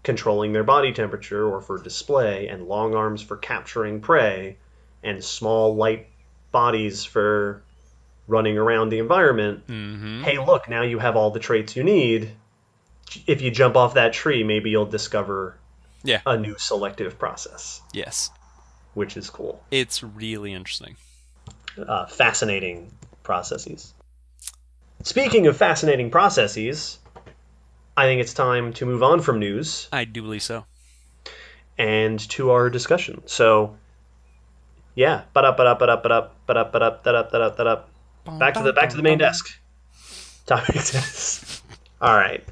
controlling 0.03 0.53
their 0.53 0.65
body 0.65 0.93
temperature 0.93 1.47
or 1.49 1.61
for 1.61 1.79
display, 1.83 2.49
and 2.49 2.69
long 2.69 2.95
arms 2.95 3.23
for 3.23 3.37
capturing 3.37 4.01
prey, 4.01 4.57
and 5.03 5.23
small 5.25 5.75
light 5.75 6.09
bodies 6.53 7.05
for 7.05 7.63
running 8.29 8.57
around 8.57 8.89
the 8.91 8.99
environment 8.99 9.67
mm-hmm. 9.67 10.23
hey, 10.23 10.39
look, 10.39 10.69
now 10.69 10.83
you 10.83 10.99
have 10.99 11.17
all 11.17 11.31
the 11.31 11.41
traits 11.41 11.77
you 11.77 11.83
need. 11.85 12.31
If 13.27 13.43
you 13.43 13.51
jump 13.51 13.77
off 13.77 13.95
that 13.95 14.13
tree, 14.15 14.45
maybe 14.45 14.71
you'll 14.71 14.87
discover 14.87 15.57
Yeah. 16.05 16.21
a 16.25 16.37
new 16.39 16.57
selective 16.59 17.19
process, 17.19 17.83
yes 17.93 18.31
which 18.95 19.17
is 19.17 19.29
cool. 19.29 19.61
it's 19.73 20.03
really 20.05 20.53
interesting 20.53 20.97
Uh, 21.77 22.07
fascinating 22.07 22.93
processes. 23.25 23.93
Speaking 25.05 25.47
of 25.47 25.57
fascinating 25.59 26.11
processes, 26.11 26.99
I 27.95 28.07
think 28.07 28.23
it's 28.23 28.33
time 28.33 28.73
to 28.75 28.87
move 28.87 29.03
on 29.03 29.21
from 29.21 29.39
news. 29.39 29.87
I 29.93 30.05
do 30.05 30.23
believe 30.23 30.43
so. 30.43 30.65
And 31.77 32.19
to 32.31 32.51
our 32.53 32.71
discussion. 32.71 33.23
So, 33.27 33.77
yeah, 34.95 35.25
but 35.35 35.45
up, 35.45 35.59
but 35.59 35.67
up, 35.67 35.79
but 35.79 35.91
up, 35.91 36.03
but 36.03 36.11
up, 36.11 36.35
but 36.47 36.57
up, 36.57 36.73
but 36.73 36.83
up, 36.83 37.05
that 37.05 37.15
up, 37.15 37.33
that 37.33 37.41
up, 37.43 37.57
that 37.59 37.67
up. 37.67 37.91
Back 38.39 38.55
to 38.55 38.63
the 38.63 38.73
back 38.73 38.89
to 38.91 38.97
the 38.97 39.03
main 39.03 39.19
desk. 39.19 39.61
Topic 40.47 40.75
test. 40.75 41.63
All 42.01 42.17
right. 42.17 42.43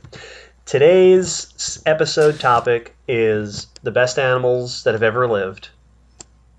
Today's 0.67 1.83
episode 1.87 2.38
topic 2.38 2.95
is 3.09 3.67
the 3.83 3.91
best 3.91 4.19
animals 4.19 4.85
that 4.85 4.93
have 4.93 5.03
ever 5.03 5.27
lived. 5.27 5.71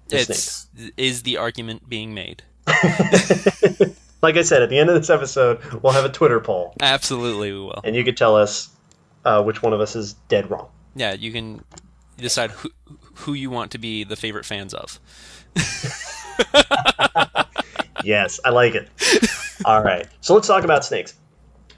It's, 0.10 0.68
is 0.98 1.22
the 1.22 1.38
argument 1.38 1.88
being 1.88 2.16
made? 2.16 2.42
like 4.24 4.38
I 4.38 4.42
said, 4.42 4.64
at 4.64 4.70
the 4.70 4.80
end 4.80 4.90
of 4.90 4.96
this 4.96 5.10
episode, 5.12 5.62
we'll 5.84 5.94
have 5.94 6.06
a 6.06 6.10
Twitter 6.10 6.40
poll, 6.40 6.74
absolutely 6.82 7.52
we 7.52 7.60
will 7.60 7.82
and 7.84 7.96
you 7.96 8.04
could 8.04 8.18
tell 8.18 8.36
us 8.36 8.70
uh, 9.26 9.44
which 9.44 9.62
one 9.62 9.74
of 9.74 9.82
us 9.82 9.96
is 9.96 10.14
dead 10.28 10.50
wrong. 10.50 10.70
yeah 10.96 11.14
you 11.14 11.32
can 11.32 11.64
decide 12.18 12.50
who 12.52 12.72
who 13.16 13.34
you 13.34 13.50
want 13.52 13.72
to 13.72 13.78
be 13.78 14.04
the 14.04 14.16
favorite 14.16 14.46
fans 14.46 14.74
of 14.74 15.00
Yes, 18.04 18.40
I 18.44 18.50
like 18.50 18.76
it. 18.76 18.90
All 19.66 19.82
right, 19.82 20.08
so 20.22 20.34
let's 20.34 20.48
talk 20.48 20.64
about 20.64 20.84
snakes. 20.84 21.14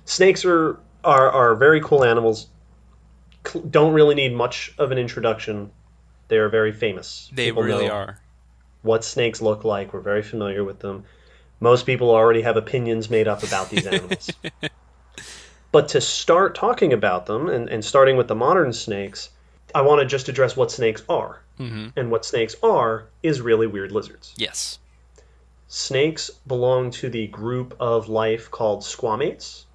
Snakes 0.06 0.44
are 0.46 0.80
are, 1.04 1.30
are 1.30 1.56
very 1.56 1.82
cool 1.82 2.04
animals. 2.04 2.48
Don't 3.70 3.94
really 3.94 4.16
need 4.16 4.34
much 4.34 4.74
of 4.80 4.92
an 4.92 4.98
introduction. 4.98 5.72
They 6.28 6.38
are 6.38 6.50
very 6.50 6.72
famous. 6.72 7.30
they 7.32 7.46
People 7.48 7.62
really 7.64 7.90
are 7.90 8.20
What 8.82 9.04
snakes 9.04 9.40
look 9.42 9.64
like. 9.64 9.94
We're 9.94 10.00
very 10.00 10.24
familiar 10.24 10.64
with 10.64 10.80
them. 10.80 11.04
Most 11.60 11.86
people 11.86 12.12
already 12.12 12.42
have 12.42 12.58
opinions 12.58 13.10
made 13.10 13.28
up 13.28 13.44
about 13.44 13.70
these 13.70 13.88
animals. 13.88 14.32
but 15.72 15.90
to 15.90 16.02
start 16.02 16.56
talking 16.56 16.94
about 16.94 17.26
them, 17.26 17.48
and, 17.50 17.70
and 17.70 17.84
starting 17.84 18.18
with 18.18 18.28
the 18.28 18.36
modern 18.36 18.74
snakes, 18.74 19.30
I 19.74 19.82
want 19.82 20.00
to 20.00 20.06
just 20.06 20.30
address 20.30 20.56
what 20.56 20.72
snakes 20.72 21.04
are. 21.10 21.42
hmm 21.58 21.88
And 21.96 22.12
what 22.12 22.26
snakes 22.26 22.56
are 22.62 23.08
is 23.24 23.42
really 23.42 23.68
weird 23.68 23.92
lizards. 23.92 24.34
yes 24.38 24.80
Snakes 25.68 26.30
belong 26.46 26.92
to 26.92 27.10
the 27.10 27.28
group 27.28 27.76
of 27.80 28.08
life 28.08 28.52
called 28.52 28.82
squamates, 28.84 29.66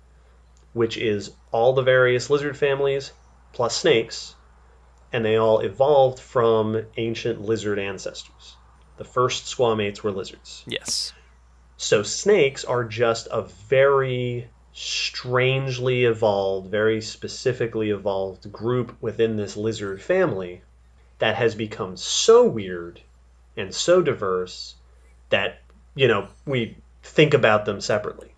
which 0.72 0.96
is 0.96 1.32
all 1.50 1.72
the 1.72 1.82
various 1.82 2.30
lizard 2.30 2.56
families 2.56 3.12
plus 3.52 3.76
snakes, 3.76 4.36
and 5.12 5.24
they 5.24 5.36
all 5.36 5.58
evolved 5.60 6.20
from 6.20 6.86
ancient 6.96 7.40
lizard 7.40 7.78
ancestors. 7.78 8.56
The 8.96 9.04
first 9.04 9.46
squamates 9.46 10.02
were 10.02 10.12
lizards. 10.12 10.62
yes 10.66 11.12
So 11.82 12.02
snakes 12.02 12.62
are 12.62 12.84
just 12.84 13.26
a 13.30 13.40
very 13.40 14.50
strangely 14.74 16.04
evolved, 16.04 16.70
very 16.70 17.00
specifically 17.00 17.88
evolved 17.88 18.52
group 18.52 18.94
within 19.00 19.36
this 19.36 19.56
lizard 19.56 20.02
family 20.02 20.60
that 21.20 21.36
has 21.36 21.54
become 21.54 21.96
so 21.96 22.44
weird 22.44 23.00
and 23.56 23.74
so 23.74 24.02
diverse 24.02 24.74
that 25.30 25.62
you 25.94 26.06
know 26.06 26.28
we 26.44 26.76
think 27.02 27.32
about 27.32 27.64
them 27.64 27.80
separately. 27.80 28.34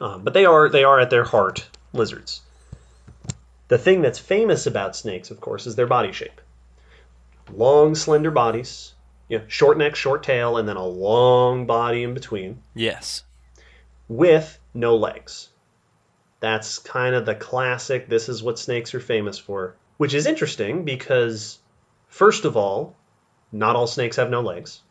Um, 0.00 0.24
but 0.24 0.34
they 0.34 0.44
are 0.44 0.68
they 0.68 0.82
are 0.82 0.98
at 0.98 1.10
their 1.10 1.22
heart 1.22 1.68
lizards. 1.92 2.40
The 3.68 3.78
thing 3.78 4.02
that's 4.02 4.18
famous 4.18 4.66
about 4.66 4.96
snakes, 4.96 5.30
of 5.30 5.40
course, 5.40 5.68
is 5.68 5.76
their 5.76 5.86
body 5.86 6.10
shape. 6.10 6.40
Long, 7.52 7.94
slender 7.94 8.32
bodies, 8.32 8.93
you 9.28 9.38
know, 9.38 9.44
short 9.48 9.78
neck, 9.78 9.94
short 9.96 10.22
tail, 10.22 10.56
and 10.56 10.68
then 10.68 10.76
a 10.76 10.86
long 10.86 11.66
body 11.66 12.02
in 12.02 12.14
between, 12.14 12.62
Yes. 12.74 13.24
with 14.08 14.58
no 14.74 14.96
legs. 14.96 15.48
That's 16.40 16.78
kind 16.78 17.14
of 17.14 17.24
the 17.24 17.34
classic. 17.34 18.08
This 18.08 18.28
is 18.28 18.42
what 18.42 18.58
snakes 18.58 18.94
are 18.94 19.00
famous 19.00 19.38
for, 19.38 19.76
which 19.96 20.12
is 20.14 20.26
interesting 20.26 20.84
because, 20.84 21.58
first 22.08 22.44
of 22.44 22.56
all, 22.56 22.96
not 23.50 23.76
all 23.76 23.86
snakes 23.86 24.16
have 24.16 24.30
no 24.30 24.42
legs. 24.42 24.82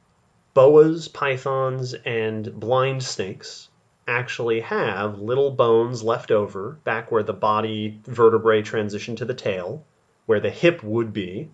Boas, 0.54 1.08
pythons, 1.08 1.93
and 2.06 2.60
blind 2.60 3.04
snakes 3.04 3.69
actually 4.08 4.62
have 4.62 5.19
little 5.19 5.52
bones 5.52 6.04
left 6.04 6.32
over 6.32 6.78
back 6.84 7.12
where 7.12 7.24
the 7.24 7.34
body 7.34 8.00
vertebrae 8.06 8.62
transition 8.62 9.15
to 9.15 9.26
the 9.26 9.34
tail, 9.34 9.84
where 10.26 10.39
the 10.39 10.50
hip 10.50 10.84
would 10.84 11.13
be. 11.13 11.50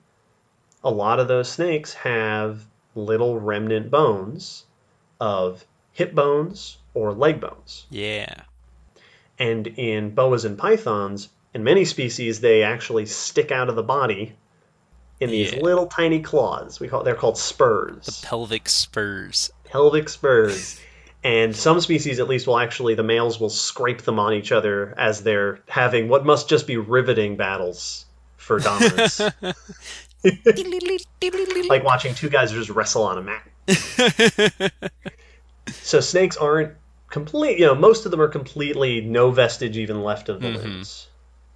A 0.83 0.89
lot 0.91 1.19
of 1.19 1.27
those 1.27 1.49
snakes 1.51 1.93
have 1.93 2.65
little 2.95 3.39
remnant 3.39 3.91
bones 3.91 4.65
of 5.19 5.65
hip 5.91 6.13
bones 6.15 6.77
or 6.93 7.13
leg 7.13 7.39
bones. 7.41 7.85
Yeah. 7.89 8.33
And 9.37 9.67
in 9.67 10.11
boas 10.15 10.45
and 10.45 10.57
pythons, 10.57 11.29
in 11.53 11.63
many 11.63 11.85
species, 11.85 12.41
they 12.41 12.63
actually 12.63 13.05
stick 13.05 13.51
out 13.51 13.69
of 13.69 13.75
the 13.75 13.83
body 13.83 14.35
in 15.19 15.29
these 15.31 15.51
Yeah. 15.53 15.59
little 15.61 15.87
tiny 15.87 16.21
claws. 16.21 16.79
We 16.79 16.87
call 16.87 17.03
they're 17.03 17.15
called 17.15 17.37
spurs, 17.37 18.05
The 18.05 18.27
Pelvic 18.27 18.69
spurs. 18.69 19.51
pelvic 19.65 20.09
spurs. 20.09 20.79
And 21.21 21.53
some 21.53 21.81
species, 21.81 22.21
at 22.21 22.29
least, 22.29 22.47
will 22.47 22.57
actually 22.57 22.95
the 22.95 23.03
males 23.03 23.41
will 23.41 23.49
scrape 23.49 24.03
them 24.03 24.19
on 24.19 24.31
each 24.33 24.53
other 24.53 24.93
as 24.97 25.21
they're 25.21 25.59
having 25.67 26.07
what 26.07 26.25
must 26.25 26.47
just 26.47 26.65
be 26.65 26.77
riveting 26.77 27.35
battles 27.35 28.05
for 28.37 28.57
dominance, 28.61 29.19
like 31.69 31.84
watching 31.84 32.13
two 32.15 32.29
guys 32.29 32.51
just 32.51 32.69
wrestle 32.69 33.03
on 33.03 33.17
a 33.17 33.21
mat. 33.21 34.71
So 35.82 35.99
snakes 35.99 36.36
aren't 36.38 36.73
complete. 37.10 37.60
You 37.60 37.67
know, 37.67 37.75
most 37.75 38.05
of 38.05 38.12
them 38.12 38.21
are 38.21 38.27
completely 38.27 39.01
no 39.01 39.32
vestige 39.32 39.77
even 39.77 40.03
left 40.03 40.29
of 40.29 40.41
the 40.41 40.47
Mhm. 40.47 40.55
limbs, 40.58 41.08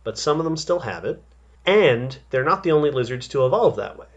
but 0.03 0.17
some 0.17 0.39
of 0.39 0.43
them 0.43 0.55
still 0.57 0.79
have 0.79 1.05
it, 1.05 1.21
and 1.65 2.17
they're 2.29 2.43
not 2.43 2.63
the 2.63 2.71
only 2.71 2.91
lizards 2.91 3.27
to 3.29 3.45
evolve 3.45 3.75
that 3.77 3.97
way. 3.97 4.07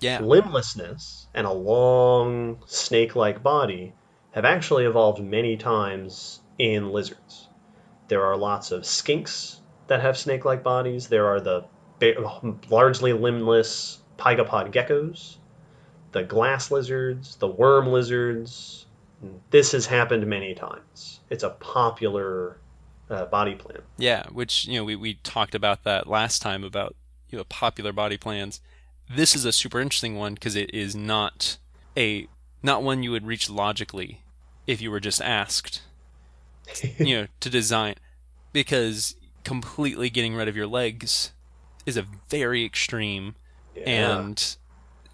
yeah. 0.00 0.20
Limblessness 0.20 1.26
and 1.32 1.46
a 1.46 1.52
long 1.52 2.58
snake-like 2.66 3.42
body 3.42 3.94
have 4.32 4.44
actually 4.44 4.84
evolved 4.84 5.22
many 5.22 5.56
times 5.56 6.40
in 6.58 6.90
lizards. 6.90 7.48
There 8.08 8.22
are 8.26 8.36
lots 8.36 8.72
of 8.72 8.82
skinks 8.82 9.56
that 9.86 10.02
have 10.02 10.18
snake-like 10.18 10.62
bodies. 10.62 11.08
There 11.08 11.26
are 11.28 11.40
the 11.40 11.60
ba- 11.60 11.68
largely 12.70 13.12
limbless 13.12 14.00
pygopod 14.18 14.72
geckos, 14.72 15.36
the 16.12 16.22
glass 16.22 16.70
lizards, 16.70 17.36
the 17.36 17.48
worm 17.48 17.88
lizards. 17.88 18.86
This 19.50 19.72
has 19.72 19.86
happened 19.86 20.26
many 20.26 20.54
times. 20.54 21.20
It's 21.30 21.42
a 21.42 21.50
popular 21.50 22.58
uh, 23.10 23.26
body 23.26 23.54
plan. 23.54 23.78
Yeah, 23.96 24.24
which 24.30 24.66
you 24.66 24.78
know 24.78 24.84
we, 24.84 24.96
we 24.96 25.14
talked 25.14 25.54
about 25.54 25.84
that 25.84 26.06
last 26.06 26.42
time 26.42 26.64
about 26.64 26.94
you 27.30 27.38
know 27.38 27.44
popular 27.44 27.92
body 27.92 28.16
plans. 28.16 28.60
This 29.08 29.36
is 29.36 29.44
a 29.44 29.52
super 29.52 29.80
interesting 29.80 30.16
one 30.16 30.34
because 30.34 30.56
it 30.56 30.72
is 30.74 30.94
not 30.94 31.58
a 31.96 32.28
not 32.62 32.82
one 32.82 33.02
you 33.02 33.10
would 33.10 33.26
reach 33.26 33.48
logically 33.48 34.20
if 34.66 34.80
you 34.80 34.90
were 34.90 35.00
just 35.00 35.22
asked 35.22 35.82
you 36.98 37.16
know 37.16 37.26
to 37.40 37.48
design 37.48 37.94
because 38.52 39.14
completely 39.44 40.10
getting 40.10 40.34
rid 40.34 40.48
of 40.48 40.56
your 40.56 40.66
legs 40.66 41.32
is 41.86 41.96
a 41.96 42.04
very 42.28 42.64
extreme 42.64 43.34
Yeah. 43.74 43.82
and 44.18 44.56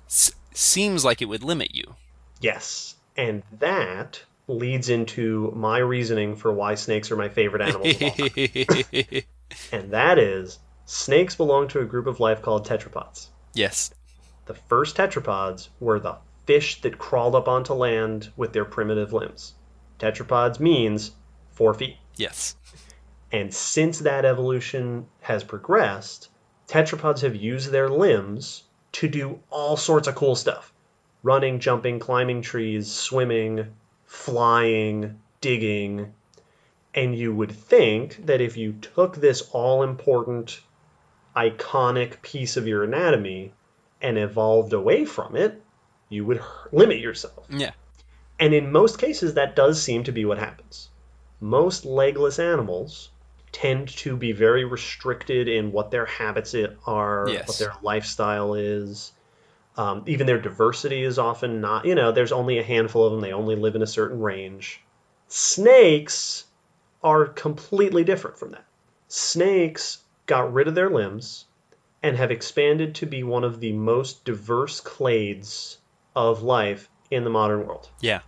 s- 0.07 0.33
seems 0.53 1.05
like 1.05 1.23
it 1.23 1.27
would 1.27 1.45
limit 1.45 1.75
you. 1.75 1.95
Yes. 2.41 2.97
And 3.17 3.43
that 3.61 4.23
leads 4.49 4.89
into 4.89 5.53
my 5.55 5.79
reasoning 5.79 6.35
for 6.35 6.53
why 6.53 6.75
snakes 6.75 7.11
are 7.11 7.17
my 7.17 7.29
favorite 7.29 7.63
animals 7.63 7.95
of 7.95 8.03
all 8.03 8.11
time. 8.11 9.23
And 9.71 9.91
that 9.93 10.19
is 10.19 10.59
snakes 10.87 11.37
belong 11.37 11.69
to 11.69 11.81
a 11.81 11.85
group 11.85 12.07
of 12.07 12.21
life 12.21 12.43
called 12.43 12.67
tetrapods. 12.67 13.29
yes. 13.55 13.93
The 14.47 14.55
first 14.55 14.97
tetrapods 14.97 15.69
were 15.79 16.01
the 16.01 16.17
fish 16.47 16.81
that 16.81 16.99
crawled 16.99 17.37
up 17.37 17.47
onto 17.47 17.75
land 17.75 18.33
with 18.37 18.53
their 18.53 18.65
primitive 18.65 19.13
limbs. 19.13 19.55
Tetrapods 20.01 20.59
means 20.59 21.13
four 21.53 21.73
feet. 21.75 21.97
Yes. 22.17 22.57
And 23.31 23.55
since 23.55 24.01
that 24.01 24.25
evolution 24.25 25.07
has 25.21 25.45
progressed, 25.45 26.29
tetrapods 26.73 27.21
have 27.21 27.37
used 27.37 27.71
their 27.71 27.91
limbs 27.91 28.63
to 28.93 29.07
do 29.07 29.39
all 29.51 29.77
sorts 29.77 30.09
of 30.09 30.15
cool 30.15 30.35
stuff 30.35 30.73
running, 31.23 31.61
jumping, 31.61 32.01
climbing 32.01 32.43
trees, 32.43 32.91
swimming, 32.91 33.69
flying, 34.07 35.21
digging. 35.41 36.13
And 36.95 37.17
you 37.17 37.33
would 37.33 37.53
think 37.53 38.27
that 38.27 38.41
if 38.41 38.57
you 38.57 38.73
took 38.73 39.15
this 39.15 39.49
all 39.53 39.85
important, 39.85 40.61
iconic 41.37 42.21
piece 42.23 42.57
of 42.57 42.67
your 42.67 42.83
anatomy 42.83 43.53
and 44.01 44.19
evolved 44.19 44.73
away 44.73 45.05
from 45.05 45.37
it, 45.37 45.63
you 46.09 46.25
would 46.25 46.43
limit 46.73 46.99
yourself. 46.99 47.47
Yeah. 47.49 47.71
And 48.41 48.53
in 48.53 48.73
most 48.73 48.99
cases, 48.99 49.35
that 49.35 49.55
does 49.55 49.81
seem 49.81 50.03
to 50.05 50.13
be 50.13 50.25
what 50.25 50.39
happens. 50.39 50.89
Most 51.41 51.85
legless 51.85 52.41
animals 52.41 53.11
tend 53.53 53.89
to 53.89 54.17
be 54.17 54.33
very 54.33 54.65
restricted 54.65 55.47
in 55.47 55.73
what 55.73 55.91
their 55.91 56.07
habits 56.07 56.55
are, 56.87 57.27
Yes. 57.29 57.47
what 57.47 57.59
their 57.59 57.75
lifestyle 57.83 58.55
is. 58.55 59.13
Um, 59.77 60.03
even 60.07 60.27
their 60.27 60.41
diversity 60.41 61.03
is 61.03 61.19
often 61.19 61.61
not, 61.61 61.85
you 61.85 61.95
know, 61.95 62.13
there's 62.13 62.33
only 62.33 62.59
a 62.59 62.63
handful 62.63 63.07
of 63.07 63.13
them, 63.13 63.21
they 63.21 63.33
only 63.33 63.57
live 63.57 63.75
in 63.77 63.83
a 63.83 63.87
certain 63.87 64.21
range. 64.21 64.81
Snakes 65.29 66.45
are 67.03 67.27
completely 67.27 68.05
different 68.05 68.39
from 68.39 68.51
that. 68.53 68.65
Snakes 69.09 69.99
got 70.27 70.53
rid 70.53 70.69
of 70.69 70.75
their 70.75 70.91
limbs 70.91 71.47
and 72.03 72.17
have 72.17 72.31
expanded 72.31 72.95
to 72.97 73.07
be 73.07 73.23
one 73.23 73.45
of 73.45 73.61
the 73.61 73.73
most 73.73 74.25
diverse 74.25 74.81
clades 74.81 75.77
of 76.15 76.43
life 76.43 76.89
in 77.11 77.25
the 77.25 77.31
modern 77.31 77.67
world. 77.67 77.89
Yeah. 78.01 78.21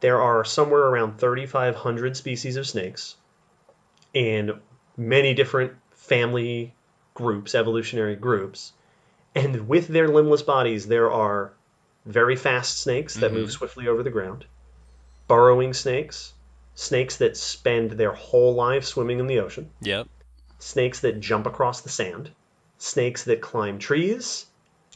There 0.00 0.20
are 0.20 0.44
somewhere 0.44 0.86
around 0.86 1.18
3,500 1.18 2.16
species 2.16 2.56
of 2.56 2.66
snakes 2.66 3.16
in 4.14 4.60
many 4.96 5.34
different 5.34 5.72
family 5.92 6.74
groups, 7.14 7.54
evolutionary 7.54 8.16
groups. 8.16 8.72
And 9.34 9.68
with 9.68 9.88
their 9.88 10.08
limbless 10.08 10.42
bodies, 10.42 10.86
there 10.86 11.10
are 11.10 11.52
very 12.06 12.36
fast 12.36 12.78
snakes 12.78 13.14
that 13.14 13.32
move 13.32 13.48
mm-hmm. 13.48 13.50
swiftly 13.50 13.88
over 13.88 14.02
the 14.02 14.10
ground, 14.10 14.46
burrowing 15.26 15.74
snakes, 15.74 16.32
snakes 16.74 17.16
that 17.16 17.36
spend 17.36 17.92
their 17.92 18.12
whole 18.12 18.54
life 18.54 18.84
swimming 18.84 19.18
in 19.18 19.26
the 19.26 19.40
ocean, 19.40 19.70
Yep. 19.80 20.08
snakes 20.58 21.00
that 21.00 21.20
jump 21.20 21.46
across 21.46 21.82
the 21.82 21.88
sand, 21.88 22.30
snakes 22.78 23.24
that 23.24 23.40
climb 23.40 23.78
trees, 23.78 24.46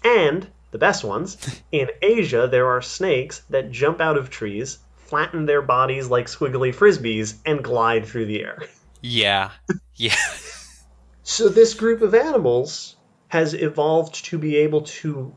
and 0.03 0.47
the 0.71 0.79
best 0.79 1.05
ones, 1.05 1.37
in 1.73 1.91
Asia, 2.01 2.49
there 2.51 2.69
are 2.69 2.81
snakes 2.81 3.43
that 3.51 3.71
jump 3.71 4.01
out 4.01 4.17
of 4.17 4.31
trees, 4.31 4.79
flatten 4.97 5.45
their 5.45 5.63
bodies 5.63 6.09
like 6.09 6.27
squiggly 6.27 6.75
frisbees, 6.75 7.35
and 7.45 7.63
glide 7.63 8.07
through 8.07 8.27
the 8.27 8.43
air. 8.43 8.63
Yeah. 9.03 9.51
Yeah. 9.97 10.17
So, 11.25 11.49
this 11.49 11.75
group 11.75 12.03
of 12.03 12.17
animals 12.17 12.97
has 13.29 13.55
evolved 13.55 14.25
to 14.27 14.39
be 14.39 14.57
able 14.57 14.83
to 14.83 15.33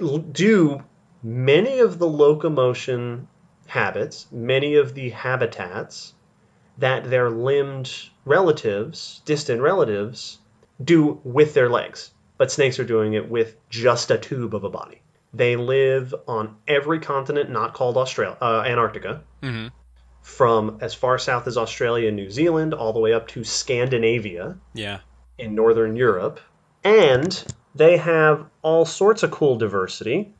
l- 0.00 0.18
do 0.18 0.84
many 1.24 1.80
of 1.80 1.98
the 1.98 2.06
locomotion 2.06 3.26
habits, 3.66 4.28
many 4.30 4.76
of 4.76 4.94
the 4.94 5.10
habitats 5.10 6.14
that 6.78 7.10
their 7.10 7.30
limbed 7.30 7.92
relatives, 8.24 9.22
distant 9.24 9.60
relatives, 9.60 10.38
do 10.82 11.20
with 11.24 11.52
their 11.52 11.68
legs. 11.68 12.12
But 12.38 12.52
snakes 12.52 12.78
are 12.78 12.84
doing 12.84 13.14
it 13.14 13.28
with 13.28 13.56
just 13.68 14.10
a 14.10 14.18
tube 14.18 14.54
of 14.54 14.62
a 14.62 14.70
body. 14.70 15.02
They 15.34 15.56
live 15.56 16.14
on 16.28 16.56
every 16.68 17.00
continent 17.00 17.50
not 17.50 17.74
called 17.74 17.96
Australia, 17.96 18.38
uh, 18.40 18.62
Antarctica, 18.64 19.22
hmm 19.42 19.68
from 20.22 20.78
as 20.80 20.94
far 20.94 21.18
south 21.18 21.46
as 21.46 21.56
Australia 21.58 22.08
and 22.08 22.16
New 22.16 22.30
Zealand, 22.30 22.72
all 22.72 22.92
the 22.92 23.00
way 23.00 23.12
up 23.12 23.26
to 23.28 23.44
Scandinavia 23.44 24.56
Yeah. 24.74 25.00
in 25.38 25.54
Northern 25.54 25.96
Europe. 25.96 26.40
And 26.84 27.44
they 27.74 27.96
have 27.96 28.46
all 28.62 28.84
sorts 28.84 29.22
of 29.22 29.30
cool 29.30 29.56
diversity. 29.56 30.32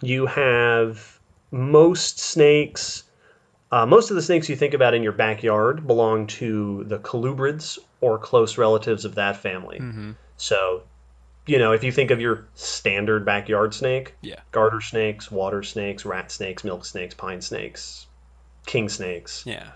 You 0.00 0.26
have 0.26 1.20
most 1.50 2.18
snakes 2.18 3.04
Uh, 3.72 3.86
most 3.86 4.10
of 4.10 4.16
the 4.16 4.22
snakes 4.22 4.48
you 4.48 4.56
think 4.56 4.74
about 4.74 4.94
in 4.94 5.02
your 5.04 5.12
backyard 5.12 5.86
belong 5.86 6.26
to 6.26 6.82
the 6.88 6.98
colubrids 6.98 7.78
or 8.00 8.18
close 8.18 8.58
relatives 8.58 9.04
of 9.04 9.14
that 9.14 9.36
family. 9.36 9.78
Mm-hmm. 9.78 10.10
So, 10.36 10.82
you 11.46 11.56
know, 11.56 11.70
if 11.70 11.84
you 11.84 11.92
think 11.92 12.10
of 12.10 12.20
your 12.20 12.48
standard 12.54 13.24
backyard 13.24 13.72
snake, 13.72 14.16
Yeah. 14.22 14.40
garter 14.50 14.80
snakes, 14.80 15.30
water 15.30 15.62
snakes, 15.62 16.04
rat 16.04 16.32
snakes, 16.32 16.64
milk 16.64 16.84
snakes, 16.84 17.14
pine 17.14 17.40
snakes, 17.40 18.06
king 18.70 18.88
snakes, 18.88 19.42
Yeah. 19.46 19.72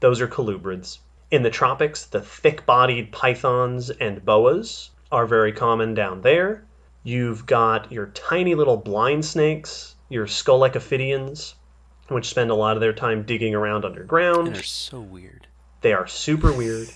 those 0.00 0.20
are 0.20 0.26
colubrids. 0.28 0.98
In 1.30 1.42
the 1.42 1.50
tropics, 1.50 2.06
the 2.06 2.20
thick 2.20 2.66
bodied 2.66 3.12
pythons 3.12 3.90
and 3.90 4.24
boas 4.24 4.90
are 5.12 5.26
very 5.26 5.52
common 5.52 5.94
down 5.94 6.20
there. 6.22 6.64
You've 7.04 7.46
got 7.46 7.92
your 7.92 8.06
tiny 8.06 8.54
little 8.54 8.76
blind 8.76 9.24
snakes, 9.24 9.94
your 10.08 10.26
skull 10.26 10.60
scolecophidians, 10.60 11.54
which 12.08 12.28
spend 12.28 12.50
a 12.50 12.54
lot 12.54 12.76
of 12.76 12.80
their 12.80 12.92
time 12.92 13.22
digging 13.24 13.54
around 13.54 13.84
underground. 13.84 14.48
And 14.48 14.56
they're 14.56 14.62
so 14.62 15.00
weird. 15.00 15.46
They 15.80 15.92
are 15.92 16.06
super 16.06 16.52
weird. 16.52 16.88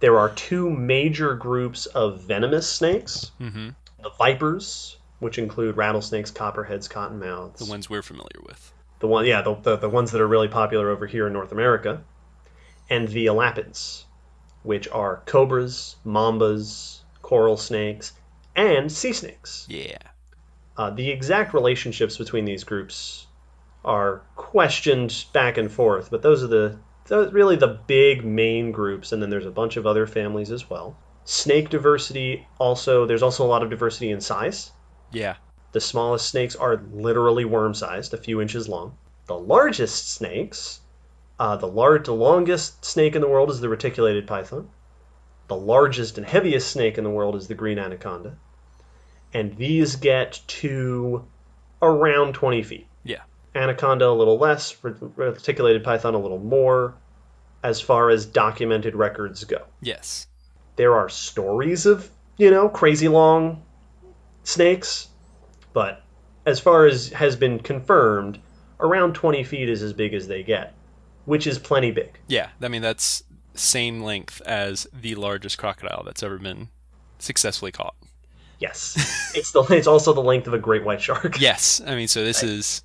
There 0.00 0.18
are 0.18 0.30
two 0.30 0.70
major 0.70 1.34
groups 1.34 1.86
of 1.86 2.22
venomous 2.22 2.68
snakes 2.68 3.32
Mm-hmm. 3.40 3.70
the 4.02 4.10
vipers, 4.18 4.96
which 5.18 5.36
include 5.38 5.76
rattlesnakes, 5.76 6.30
copperheads, 6.30 6.88
cottonmouths. 6.88 7.58
The 7.58 7.64
ones 7.66 7.90
we're 7.90 8.02
familiar 8.02 8.40
with. 8.46 8.72
The 9.00 9.08
one, 9.08 9.26
yeah, 9.26 9.42
the, 9.42 9.54
the, 9.54 9.76
the 9.76 9.88
ones 9.88 10.12
that 10.12 10.20
are 10.20 10.28
really 10.28 10.48
popular 10.48 10.90
over 10.90 11.06
here 11.06 11.26
in 11.26 11.32
North 11.32 11.52
America, 11.52 12.02
and 12.88 13.08
the 13.08 13.26
elapids, 13.26 14.04
which 14.62 14.88
are 14.88 15.22
cobras, 15.26 15.96
mambas, 16.04 17.00
coral 17.22 17.56
snakes, 17.56 18.12
and 18.54 18.90
sea 18.90 19.12
snakes. 19.12 19.66
Yeah. 19.68 19.98
Uh, 20.76 20.90
the 20.90 21.10
exact 21.10 21.54
relationships 21.54 22.16
between 22.16 22.44
these 22.44 22.64
groups 22.64 23.26
are 23.84 24.22
questioned 24.36 25.24
back 25.32 25.56
and 25.58 25.70
forth, 25.70 26.10
but 26.10 26.22
those 26.22 26.42
are 26.42 26.48
the 26.48 26.78
those 27.06 27.32
really 27.32 27.56
the 27.56 27.78
big 27.86 28.24
main 28.24 28.70
groups, 28.72 29.12
and 29.12 29.22
then 29.22 29.30
there's 29.30 29.46
a 29.46 29.50
bunch 29.50 29.76
of 29.76 29.86
other 29.86 30.06
families 30.06 30.50
as 30.50 30.68
well. 30.68 30.96
Snake 31.24 31.70
diversity 31.70 32.46
also 32.58 33.06
there's 33.06 33.22
also 33.22 33.44
a 33.44 33.48
lot 33.48 33.62
of 33.62 33.70
diversity 33.70 34.10
in 34.10 34.20
size. 34.20 34.72
Yeah. 35.12 35.36
The 35.72 35.80
smallest 35.80 36.28
snakes 36.28 36.56
are 36.56 36.82
literally 36.92 37.44
worm 37.44 37.74
sized, 37.74 38.12
a 38.12 38.16
few 38.16 38.40
inches 38.40 38.68
long. 38.68 38.96
The 39.26 39.38
largest 39.38 40.10
snakes, 40.10 40.80
uh, 41.38 41.56
the 41.56 41.68
large, 41.68 42.06
the 42.06 42.14
longest 42.14 42.84
snake 42.84 43.14
in 43.14 43.20
the 43.20 43.28
world 43.28 43.50
is 43.50 43.60
the 43.60 43.68
reticulated 43.68 44.26
python. 44.26 44.68
The 45.48 45.56
largest 45.56 46.18
and 46.18 46.26
heaviest 46.26 46.70
snake 46.70 46.98
in 46.98 47.04
the 47.04 47.10
world 47.10 47.36
is 47.36 47.48
the 47.48 47.54
green 47.54 47.78
anaconda, 47.78 48.36
and 49.32 49.56
these 49.56 49.96
get 49.96 50.40
to 50.46 51.24
around 51.82 52.34
20 52.34 52.62
feet. 52.62 52.86
Yeah. 53.04 53.22
Anaconda 53.54 54.08
a 54.08 54.10
little 54.12 54.38
less, 54.38 54.76
reticulated 54.82 55.82
python 55.82 56.14
a 56.14 56.18
little 56.18 56.38
more, 56.38 56.94
as 57.62 57.80
far 57.80 58.10
as 58.10 58.26
documented 58.26 58.94
records 58.96 59.44
go 59.44 59.62
Yes. 59.82 60.26
there 60.76 60.96
are 60.96 61.08
stories 61.10 61.84
of 61.84 62.08
you 62.38 62.50
know 62.50 62.70
crazy 62.70 63.06
long 63.06 63.62
snakes 64.44 65.08
but 65.72 66.02
as 66.46 66.58
far 66.60 66.86
as 66.86 67.08
has 67.10 67.36
been 67.36 67.58
confirmed 67.58 68.38
around 68.80 69.14
20 69.14 69.44
feet 69.44 69.68
is 69.68 69.82
as 69.82 69.92
big 69.92 70.14
as 70.14 70.26
they 70.28 70.42
get 70.42 70.74
which 71.26 71.46
is 71.46 71.58
plenty 71.58 71.90
big 71.90 72.18
Yeah. 72.28 72.48
I 72.62 72.68
mean, 72.68 72.80
that's 72.82 73.22
same 73.54 74.00
length 74.02 74.40
as 74.46 74.86
the 74.92 75.14
largest 75.16 75.58
crocodile 75.58 76.02
that's 76.04 76.22
ever 76.22 76.38
been 76.38 76.68
successfully 77.18 77.70
caught. 77.72 77.94
yes 78.58 79.32
it's 79.34 79.52
the 79.52 79.62
it's 79.70 79.86
also 79.86 80.12
the 80.14 80.22
length 80.22 80.46
of 80.46 80.54
a 80.54 80.58
great 80.58 80.84
white 80.84 81.00
shark 81.02 81.38
Yes. 81.40 81.80
I 81.86 81.94
mean, 81.94 82.08
so 82.08 82.24
this 82.24 82.42
is 82.42 82.82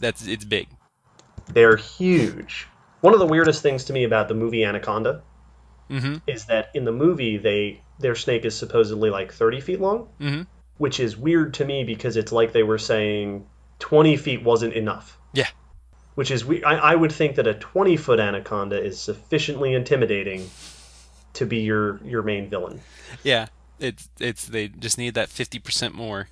that's 0.00 0.26
it's 0.26 0.44
big. 0.44 0.68
they're 1.48 1.76
huge 1.76 2.66
one 3.00 3.12
of 3.14 3.20
the 3.20 3.26
weirdest 3.26 3.62
things 3.62 3.84
to 3.84 3.92
me 3.92 4.04
about 4.04 4.28
the 4.28 4.34
movie 4.34 4.64
anaconda 4.64 5.22
Mm-hmm. 5.90 6.16
is 6.26 6.44
that 6.46 6.68
in 6.74 6.84
the 6.84 6.92
movie 6.92 7.38
they 7.38 7.80
their 7.98 8.14
snake 8.14 8.44
is 8.44 8.54
supposedly 8.54 9.08
like 9.10 9.32
30 9.32 9.60
feet 9.60 9.80
long 9.80 10.08
Mm-hmm. 10.20 10.42
Which 10.78 11.00
is 11.00 11.16
weird 11.16 11.54
to 11.54 11.64
me 11.64 11.84
because 11.84 12.16
it's 12.16 12.32
like 12.32 12.52
they 12.52 12.62
were 12.62 12.78
saying 12.78 13.46
20 13.80 14.16
feet 14.16 14.42
wasn't 14.42 14.74
enough. 14.74 15.18
Yeah. 15.32 15.48
Which 16.14 16.30
is, 16.30 16.44
we- 16.44 16.64
I, 16.64 16.92
I 16.92 16.94
would 16.94 17.12
think 17.12 17.36
that 17.36 17.46
a 17.46 17.54
20 17.54 17.96
foot 17.96 18.20
anaconda 18.20 18.82
is 18.82 18.98
sufficiently 19.00 19.74
intimidating 19.74 20.48
to 21.34 21.46
be 21.46 21.58
your, 21.58 22.00
your 22.04 22.22
main 22.22 22.48
villain. 22.48 22.80
Yeah. 23.22 23.46
It's 23.80 24.08
it's 24.18 24.44
they 24.44 24.66
just 24.66 24.98
need 24.98 25.14
that 25.14 25.28
fifty 25.28 25.60
percent 25.60 25.94
more. 25.94 26.28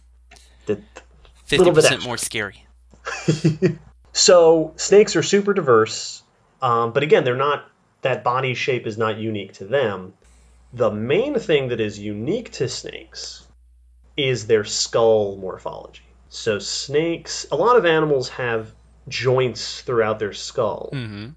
The- 0.67 0.83
50% 1.49 2.05
more 2.05 2.19
scary. 2.19 2.67
so 4.13 4.73
snakes 4.77 5.15
are 5.15 5.23
super 5.23 5.55
diverse, 5.55 6.23
um, 6.61 6.93
but 6.93 7.03
again, 7.03 7.25
they're 7.25 7.37
not, 7.37 7.71
that 8.03 8.25
body 8.25 8.55
shape 8.55 8.87
is 8.87 8.99
not 8.99 9.19
unique 9.19 9.53
to 9.55 9.65
them. 9.65 10.15
The 10.73 10.91
main 10.91 11.39
thing 11.39 11.69
that 11.69 11.81
is 11.81 11.99
unique 11.99 12.51
to 12.53 12.69
snakes 12.69 13.46
is 14.17 14.47
their 14.47 14.65
skull 14.65 15.37
morphology. 15.37 16.03
So 16.29 16.59
snakes, 16.59 17.47
a 17.51 17.57
lot 17.57 17.77
of 17.77 17.85
animals 17.85 18.29
have 18.31 18.73
joints 19.09 19.81
throughout 19.83 20.19
their 20.19 20.33
skull. 20.33 20.91
Mm-hmm. 20.93 21.29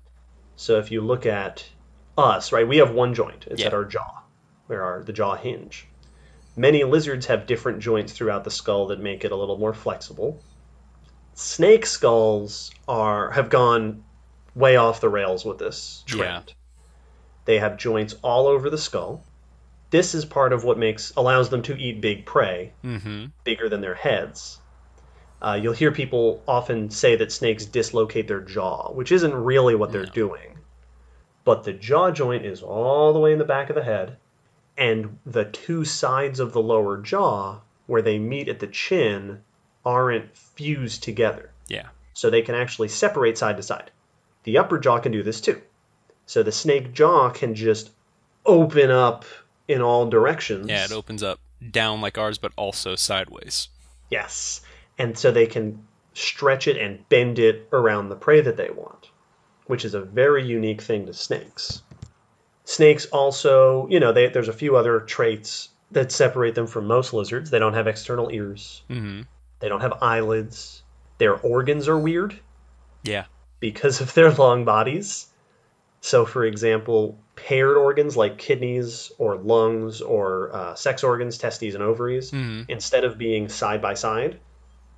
So 0.56 0.78
if 0.80 0.92
you 0.92 1.02
look 1.02 1.26
at 1.26 1.64
us, 2.18 2.52
right, 2.52 2.68
we 2.68 2.78
have 2.78 2.92
one 2.92 3.14
joint. 3.14 3.46
It's 3.48 3.62
Yeah. 3.62 3.68
at 3.68 3.74
our 3.74 3.86
jaw, 3.86 4.24
where 4.68 4.84
our 4.84 5.04
the 5.04 5.14
jaw 5.14 5.36
hinge. 5.36 5.88
Many 6.56 6.84
lizards 6.84 7.28
have 7.28 7.46
different 7.46 7.80
joints 7.80 8.12
throughout 8.12 8.44
the 8.44 8.52
skull 8.52 8.88
that 8.88 9.00
make 9.00 9.24
it 9.24 9.32
a 9.32 9.36
little 9.36 9.58
more 9.58 9.74
flexible. 9.74 10.42
Snake 11.36 11.86
skulls 11.86 12.72
are 12.88 13.32
have 13.32 13.50
gone 13.50 14.04
way 14.56 14.76
off 14.76 15.00
the 15.00 15.08
rails 15.08 15.46
with 15.46 15.58
this 15.60 16.04
trend. 16.06 16.54
They 17.46 17.60
have 17.60 17.78
joints 17.78 18.16
all 18.22 18.48
over 18.48 18.70
the 18.70 18.78
skull. 18.78 19.24
This 19.92 20.14
is 20.14 20.26
part 20.26 20.54
of 20.54 20.64
what 20.64 20.78
makes 20.78 21.12
allows 21.18 21.50
them 21.50 21.62
to 21.64 21.76
eat 21.78 22.02
big 22.02 22.26
prey, 22.26 22.74
Mm-hmm. 22.84 23.26
bigger 23.44 23.70
than 23.70 23.82
their 23.82 23.96
heads. 23.96 24.60
Uh, 25.42 25.58
you'll 25.62 25.74
hear 25.74 25.92
people 25.92 26.44
often 26.48 26.90
say 26.90 27.16
that 27.16 27.32
snakes 27.32 27.66
dislocate 27.66 28.28
their 28.28 28.42
jaw, 28.42 28.92
which 28.92 29.12
isn't 29.12 29.34
really 29.34 29.74
what 29.76 29.92
they're 29.92 30.04
No. 30.06 30.12
doing. 30.12 30.58
But 31.46 31.64
the 31.64 31.74
jaw 31.74 32.12
joint 32.12 32.46
is 32.46 32.62
all 32.62 33.14
the 33.14 33.20
way 33.20 33.32
in 33.34 33.40
the 33.40 33.46
back 33.46 33.70
of 33.70 33.76
the 33.76 33.84
head, 33.84 34.18
and 34.78 35.18
the 35.26 35.46
two 35.46 35.86
sides 35.86 36.40
of 36.40 36.54
the 36.54 36.62
lower 36.62 36.98
jaw, 36.98 37.60
where 37.88 38.02
they 38.02 38.20
meet 38.20 38.50
at 38.50 38.60
the 38.60 38.68
chin, 38.68 39.42
aren't 39.86 40.36
fused 40.38 41.04
together. 41.04 41.52
Yeah. 41.68 41.88
So 42.14 42.30
they 42.30 42.42
can 42.42 42.54
actually 42.56 42.90
separate 42.90 43.38
side 43.38 43.58
to 43.58 43.64
side. 43.64 43.92
The 44.44 44.58
upper 44.58 44.78
jaw 44.78 45.00
can 45.00 45.12
do 45.14 45.24
this 45.24 45.42
too. 45.42 45.62
So 46.26 46.44
the 46.44 46.52
snake 46.52 46.94
jaw 46.94 47.30
can 47.30 47.56
just 47.56 47.92
open 48.46 48.92
up 48.92 49.26
in 49.70 49.82
all 49.82 50.06
directions. 50.08 50.68
Yeah. 50.70 50.84
It 50.84 50.92
opens 50.92 51.24
up 51.24 51.40
down 51.72 52.02
like 52.02 52.18
ours, 52.18 52.38
but 52.38 52.52
also 52.58 52.96
sideways. 52.98 53.70
Yes. 54.10 54.60
And 54.98 55.18
so 55.18 55.32
they 55.32 55.48
can 55.48 55.86
stretch 56.14 56.68
it 56.68 56.76
and 56.78 57.08
bend 57.08 57.40
it 57.40 57.70
around 57.72 58.10
the 58.10 58.16
prey 58.16 58.42
that 58.42 58.58
they 58.58 58.70
want, 58.72 59.10
which 59.68 59.86
is 59.86 59.94
a 59.94 60.02
very 60.02 60.46
unique 60.46 60.82
thing 60.82 61.06
to 61.06 61.14
snakes. 61.14 61.82
Snakes 62.66 63.06
also, 63.08 63.88
you 63.90 64.00
know, 64.00 64.12
they, 64.12 64.28
there's 64.28 64.48
a 64.50 64.54
few 64.54 64.76
other 64.76 65.00
traits 65.00 65.70
that 65.92 66.12
separate 66.12 66.54
them 66.56 66.68
from 66.68 66.86
most 66.86 67.14
lizards. 67.14 67.50
They 67.50 67.60
don't 67.60 67.74
have 67.74 67.88
external 67.88 68.30
ears, 68.32 68.84
Mm-hmm. 68.90 69.22
they 69.60 69.70
don't 69.70 69.82
have 69.82 69.94
eyelids. 70.02 70.84
Their 71.18 71.36
organs 71.36 71.88
are 71.88 71.98
weird 71.98 72.40
Yeah. 73.04 73.26
because 73.60 74.02
of 74.02 74.14
their 74.14 74.32
long 74.32 74.66
bodies. 74.66 75.28
So, 76.02 76.26
for 76.26 76.46
example, 76.46 77.18
paired 77.46 77.78
organs 77.78 78.16
like 78.18 78.38
kidneys 78.38 79.12
or 79.18 79.38
lungs 79.38 80.02
or 80.02 80.54
uh, 80.56 80.76
sex 80.76 81.04
organs, 81.04 81.38
testes, 81.38 81.74
and 81.76 81.84
ovaries, 81.84 82.32
Mm-hmm. 82.32 82.64
instead 82.70 83.04
of 83.04 83.18
being 83.18 83.50
side 83.50 83.82
by 83.82 83.94
side, 83.94 84.40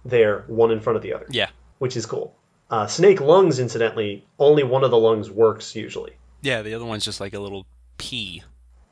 they're 0.06 0.44
one 0.48 0.72
in 0.72 0.80
front 0.80 0.98
of 0.98 1.04
the 1.04 1.14
other, 1.14 1.28
Yeah. 1.30 1.50
which 1.80 1.96
is 1.96 2.06
cool. 2.06 2.36
Uh, 2.70 2.88
snake 2.88 3.20
lungs, 3.22 3.60
incidentally, 3.60 4.26
only 4.40 4.64
one 4.64 4.84
of 4.84 4.92
the 4.92 4.98
lungs 4.98 5.30
works 5.30 5.76
usually. 5.76 6.14
Yeah. 6.42 6.62
The 6.62 6.74
other 6.74 6.86
one's 6.86 7.06
just 7.06 7.20
like 7.20 7.34
a 7.34 7.40
little 7.40 7.66
pea. 7.98 8.44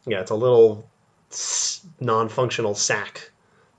Yeah, 0.05 0.19
it's 0.21 0.31
a 0.31 0.35
little 0.35 0.89
non-functional 1.99 2.75
sac 2.75 3.31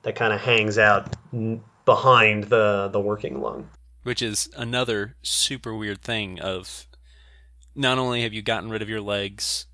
that 0.02 0.14
kind 0.16 0.32
of 0.32 0.40
hangs 0.40 0.78
out 0.78 1.14
n- 1.32 1.62
behind 1.84 2.44
the 2.44 2.88
the 2.92 3.00
working 3.00 3.40
lung. 3.40 3.68
which 4.02 4.22
is 4.22 4.48
another 4.56 5.14
super 5.22 5.74
weird 5.74 6.00
thing 6.00 6.38
of 6.40 6.86
not 7.74 7.98
only 7.98 8.22
have 8.22 8.32
you 8.32 8.42
gotten 8.42 8.70
rid 8.70 8.82
of 8.82 8.88
your 8.88 9.00
legs 9.00 9.66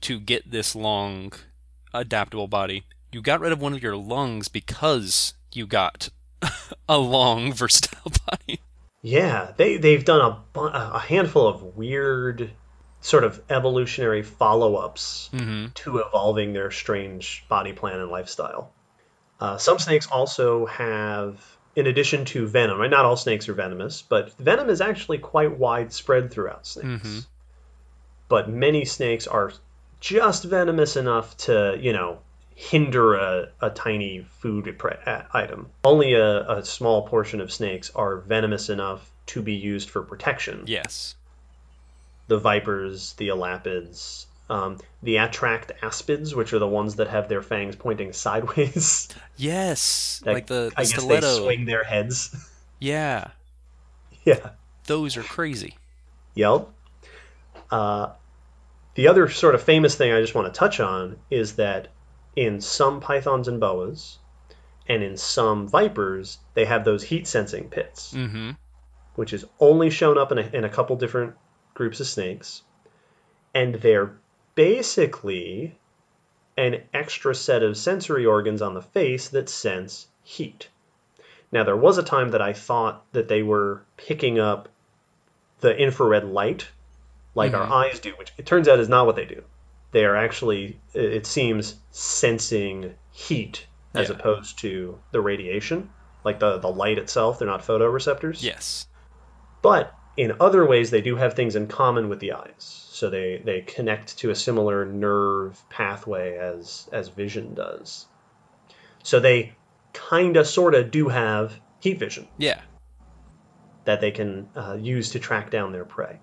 to 0.00 0.20
get 0.20 0.50
this 0.50 0.74
long 0.74 1.32
adaptable 1.92 2.48
body 2.48 2.84
you 3.12 3.22
got 3.22 3.40
rid 3.40 3.52
of 3.52 3.60
one 3.60 3.72
of 3.72 3.82
your 3.82 3.96
lungs 3.96 4.48
because 4.48 5.34
you 5.52 5.66
got 5.66 6.10
a 6.88 6.98
long 6.98 7.52
versatile 7.54 8.12
body 8.26 8.60
Yeah, 9.02 9.52
they 9.56 9.76
they've 9.76 10.04
done 10.04 10.20
a 10.20 10.42
bu- 10.52 10.66
a 10.66 10.98
handful 10.98 11.46
of 11.46 11.76
weird 11.76 12.50
sort 13.00 13.24
of 13.24 13.40
evolutionary 13.48 14.22
follow-ups 14.22 15.30
mm-hmm. 15.32 15.66
to 15.74 15.98
evolving 15.98 16.52
their 16.52 16.70
strange 16.70 17.44
body 17.48 17.72
plan 17.72 18.00
and 18.00 18.10
lifestyle. 18.10 18.72
Uh, 19.40 19.56
some 19.56 19.78
snakes 19.78 20.08
also 20.08 20.66
have 20.66 21.57
in 21.78 21.86
addition 21.86 22.24
to 22.24 22.44
venom, 22.44 22.80
right? 22.80 22.90
Not 22.90 23.04
all 23.04 23.16
snakes 23.16 23.48
are 23.48 23.54
venomous, 23.54 24.02
but 24.02 24.36
venom 24.36 24.68
is 24.68 24.80
actually 24.80 25.18
quite 25.18 25.56
widespread 25.56 26.32
throughout 26.32 26.66
snakes. 26.66 27.06
Mhm. 27.06 27.26
But 28.28 28.50
many 28.50 28.84
snakes 28.84 29.28
are 29.28 29.52
just 30.00 30.42
venomous 30.42 30.96
enough 30.96 31.36
to, 31.36 31.78
you 31.80 31.92
know, 31.92 32.18
hinder 32.56 33.14
a, 33.14 33.50
a 33.60 33.70
tiny 33.70 34.26
food 34.40 34.76
item. 35.32 35.70
Only 35.84 36.14
a, 36.14 36.50
a 36.50 36.64
small 36.64 37.06
portion 37.06 37.40
of 37.40 37.52
snakes 37.52 37.92
are 37.94 38.16
venomous 38.16 38.70
enough 38.70 39.08
to 39.26 39.40
be 39.40 39.54
used 39.54 39.88
for 39.88 40.02
protection. 40.02 40.64
Yes. 40.66 41.14
The 42.26 42.38
vipers, 42.38 43.12
the 43.12 43.28
elapids, 43.28 44.26
um, 44.50 44.78
the 45.02 45.16
attract 45.18 45.72
aspids, 45.82 46.34
which 46.34 46.52
are 46.52 46.58
the 46.58 46.66
ones 46.66 46.96
that 46.96 47.08
have 47.08 47.28
their 47.28 47.42
fangs 47.42 47.76
pointing 47.76 48.12
sideways. 48.24 49.08
Yes. 49.36 50.20
That- 50.24 50.34
like 50.34 50.46
the, 50.46 50.70
the 50.70 50.72
I 50.76 50.84
guess 50.84 51.04
they 51.04 51.20
swing 51.20 51.64
their 51.64 51.84
heads. 51.84 52.34
Yeah. 52.80 53.32
yeah. 54.24 54.50
Those 54.86 55.16
are 55.16 55.24
crazy. 55.24 55.76
Yep. 56.34 56.68
Uh, 57.72 58.10
the 58.94 59.08
other 59.08 59.28
sort 59.28 59.56
of 59.56 59.62
famous 59.64 59.96
thing 59.96 60.12
I 60.12 60.20
just 60.20 60.34
want 60.34 60.52
to 60.52 60.56
touch 60.56 60.78
on 60.78 61.16
is 61.28 61.56
that 61.56 61.88
in 62.36 62.60
some 62.60 63.00
pythons 63.00 63.48
and 63.48 63.58
boas, 63.58 64.18
and 64.88 65.02
in 65.02 65.16
some 65.16 65.66
vipers, 65.66 66.38
they 66.54 66.64
have 66.66 66.84
those 66.84 67.02
heat 67.02 67.26
sensing 67.26 67.68
pits, 67.68 68.14
Mm-hmm. 68.14 68.50
which 69.16 69.32
is 69.32 69.44
only 69.58 69.90
shown 69.90 70.16
up 70.16 70.30
in 70.30 70.38
a, 70.38 70.42
in 70.42 70.64
a 70.64 70.68
couple 70.70 70.94
different 70.94 71.34
groups 71.74 71.98
of 71.98 72.06
snakes, 72.06 72.62
and 73.54 73.74
they're 73.74 74.12
basically 74.58 75.78
an 76.56 76.82
extra 76.92 77.32
set 77.32 77.62
of 77.62 77.76
sensory 77.76 78.26
organs 78.26 78.60
on 78.60 78.74
the 78.74 78.82
face 78.82 79.28
that 79.28 79.48
sense 79.48 80.08
heat. 80.24 80.68
Now, 81.52 81.62
there 81.62 81.76
was 81.76 81.96
a 81.96 82.02
time 82.02 82.30
that 82.30 82.42
I 82.42 82.54
thought 82.54 83.04
that 83.12 83.28
they 83.28 83.44
were 83.44 83.82
picking 83.96 84.40
up 84.40 84.68
the 85.60 85.76
infrared 85.76 86.24
light 86.24 86.66
like 87.36 87.54
our 87.54 87.62
mm-hmm. 87.62 87.72
eyes 87.72 88.00
do, 88.00 88.10
which 88.18 88.32
it 88.36 88.46
turns 88.46 88.66
out 88.66 88.80
is 88.80 88.88
not 88.88 89.06
what 89.06 89.14
they 89.14 89.26
do. 89.26 89.44
They 89.92 90.04
are 90.04 90.16
actually, 90.16 90.80
it 90.92 91.04
it 91.04 91.26
seems, 91.26 91.76
sensing 91.92 92.94
heat 93.12 93.64
as 93.94 94.08
Yeah. 94.08 94.16
opposed 94.16 94.58
to 94.58 94.98
the 95.12 95.20
radiation, 95.20 95.88
like 96.24 96.40
the, 96.40 96.58
the 96.58 96.68
light 96.68 96.98
itself. 96.98 97.38
They're 97.38 97.46
not 97.46 97.62
photoreceptors. 97.62 98.42
Yes. 98.42 98.88
But 99.62 99.94
in 100.18 100.34
other 100.40 100.66
ways, 100.66 100.90
they 100.90 101.00
do 101.00 101.14
have 101.14 101.34
things 101.34 101.54
in 101.54 101.68
common 101.68 102.08
with 102.08 102.18
the 102.18 102.32
eyes. 102.32 102.54
So 102.58 103.08
they, 103.08 103.40
they 103.44 103.60
connect 103.60 104.18
to 104.18 104.30
a 104.30 104.34
similar 104.34 104.84
nerve 104.84 105.62
pathway 105.70 106.36
as, 106.36 106.88
as 106.92 107.08
vision 107.08 107.54
does. 107.54 108.06
So 109.04 109.20
they 109.20 109.54
kind 109.92 110.36
of, 110.36 110.48
sort 110.48 110.74
of 110.74 110.90
do 110.90 111.08
have 111.08 111.54
heat 111.78 112.00
vision 112.00 112.26
Yeah. 112.36 112.60
that 113.84 114.00
they 114.00 114.10
can 114.10 114.48
uh, 114.56 114.76
use 114.78 115.10
to 115.10 115.20
track 115.20 115.50
down 115.50 115.70
their 115.70 115.84
prey. 115.84 116.18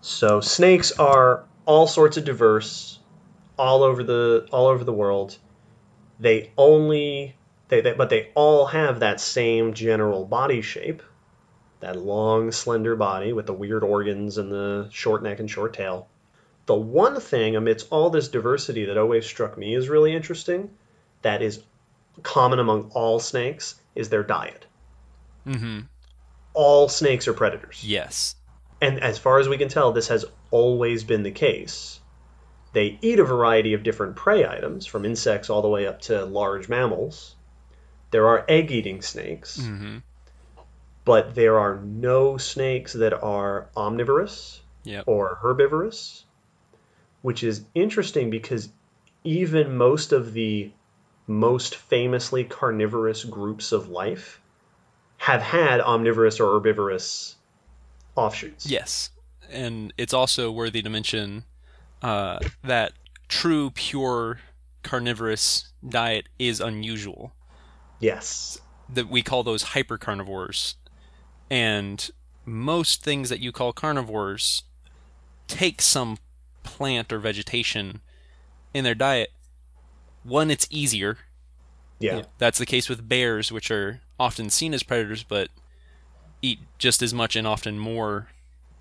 So 0.00 0.40
snakes 0.40 0.92
are 0.92 1.44
all 1.66 1.86
sorts 1.86 2.16
of 2.16 2.24
diverse, 2.24 2.98
all 3.58 3.82
over 3.82 4.02
the 4.02 4.48
all 4.50 4.66
over 4.66 4.82
the 4.82 4.92
world. 4.92 5.38
They 6.18 6.52
only 6.56 7.36
they, 7.68 7.82
they 7.82 7.92
but 7.92 8.10
they 8.10 8.30
all 8.34 8.66
have 8.66 9.00
that 9.00 9.20
same 9.20 9.74
general 9.74 10.24
body 10.24 10.60
shape, 10.62 11.02
that 11.82 11.96
long 11.96 12.50
slender 12.52 12.96
body 12.96 13.32
with 13.32 13.46
the 13.46 13.52
weird 13.52 13.84
organs 13.84 14.38
and 14.38 14.50
the 14.50 14.88
short 14.90 15.22
neck 15.22 15.38
and 15.40 15.50
short 15.50 15.74
tail. 15.74 16.08
The 16.66 16.74
one 16.74 17.20
thing 17.20 17.56
amidst 17.56 17.88
all 17.90 18.08
this 18.08 18.28
diversity 18.28 18.86
that 18.86 18.96
always 18.96 19.26
struck 19.26 19.58
me 19.58 19.74
as 19.74 19.88
really 19.88 20.14
interesting, 20.14 20.70
that 21.22 21.42
is 21.42 21.60
common 22.22 22.58
among 22.60 22.92
all 22.94 23.18
snakes, 23.20 23.74
is 23.94 24.08
their 24.08 24.22
diet 24.22 24.64
Mm-hmm. 25.46 25.80
all 26.54 26.88
snakes 26.88 27.26
are 27.26 27.32
predators. 27.32 27.82
Yes. 27.84 28.36
And 28.80 29.00
as 29.00 29.18
far 29.18 29.40
as 29.40 29.48
we 29.48 29.58
can 29.58 29.68
tell, 29.68 29.90
this 29.92 30.08
has 30.08 30.24
always 30.52 31.02
been 31.02 31.24
the 31.24 31.32
case. 31.32 31.98
They 32.72 32.96
eat 33.02 33.18
a 33.18 33.24
variety 33.24 33.74
of 33.74 33.82
different 33.82 34.14
prey 34.16 34.46
items, 34.46 34.86
from 34.86 35.04
insects 35.04 35.50
all 35.50 35.60
the 35.62 35.68
way 35.68 35.86
up 35.86 36.00
to 36.02 36.24
large 36.24 36.68
mammals. 36.68 37.34
There 38.12 38.28
are 38.28 38.44
egg 38.48 38.70
eating 38.70 39.02
snakes, 39.02 39.58
Mm-hmm. 39.58 39.98
But 41.04 41.34
there 41.34 41.58
are 41.58 41.76
no 41.76 42.36
snakes 42.36 42.92
that 42.92 43.12
are 43.12 43.68
omnivorous 43.76 44.60
Yep. 44.84 45.04
or 45.06 45.38
herbivorous, 45.40 46.24
which 47.22 47.44
is 47.44 47.64
interesting 47.74 48.30
because 48.30 48.68
even 49.24 49.76
most 49.76 50.12
of 50.12 50.32
the 50.32 50.72
most 51.26 51.76
famously 51.76 52.44
carnivorous 52.44 53.24
groups 53.24 53.70
of 53.72 53.88
life 53.88 54.40
have 55.18 55.40
had 55.40 55.80
omnivorous 55.80 56.40
or 56.40 56.54
herbivorous 56.54 57.36
offshoots. 58.16 58.66
Yes. 58.66 59.10
And 59.50 59.92
it's 59.96 60.12
also 60.12 60.50
worthy 60.50 60.82
to 60.82 60.90
mention 60.90 61.44
uh, 62.02 62.40
that 62.64 62.92
true, 63.28 63.70
pure 63.70 64.40
carnivorous 64.82 65.72
diet 65.88 66.28
is 66.38 66.60
unusual. 66.60 67.32
Yes. 68.00 68.58
That 68.88 69.08
we 69.08 69.22
call 69.22 69.44
those 69.44 69.62
hypercarnivores. 69.62 70.74
And 71.52 72.10
most 72.46 73.04
things 73.04 73.28
that 73.28 73.40
you 73.40 73.52
call 73.52 73.74
carnivores 73.74 74.62
take 75.48 75.82
some 75.82 76.16
plant 76.62 77.12
or 77.12 77.18
vegetation 77.18 78.00
in 78.72 78.84
their 78.84 78.94
diet. 78.94 79.28
One, 80.24 80.50
it's 80.50 80.66
easier. 80.70 81.18
Yeah. 81.98 82.22
That's 82.38 82.58
the 82.58 82.64
case 82.64 82.88
with 82.88 83.06
bears, 83.06 83.52
which 83.52 83.70
are 83.70 84.00
often 84.18 84.48
seen 84.48 84.72
as 84.72 84.82
predators, 84.82 85.24
but 85.24 85.48
eat 86.40 86.60
just 86.78 87.02
as 87.02 87.12
much 87.12 87.36
and 87.36 87.46
often 87.46 87.78
more 87.78 88.28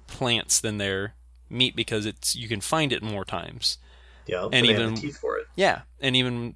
plants 0.08 0.62
than 0.62 0.78
their 0.78 1.14
meat 1.50 1.76
because 1.76 2.06
it's 2.06 2.38
you 2.38 2.48
can 2.48 2.62
find 2.62 2.94
it 2.94 3.04
more 3.04 3.26
times. 3.26 3.80
Yeah. 4.28 4.46
And 4.46 4.66
they 4.66 4.72
have 4.72 4.82
even- 4.82 4.96
teeth 4.96 5.18
for 5.18 5.38
it. 5.38 5.48
Yeah, 5.58 5.82
and 6.00 6.16
even 6.16 6.56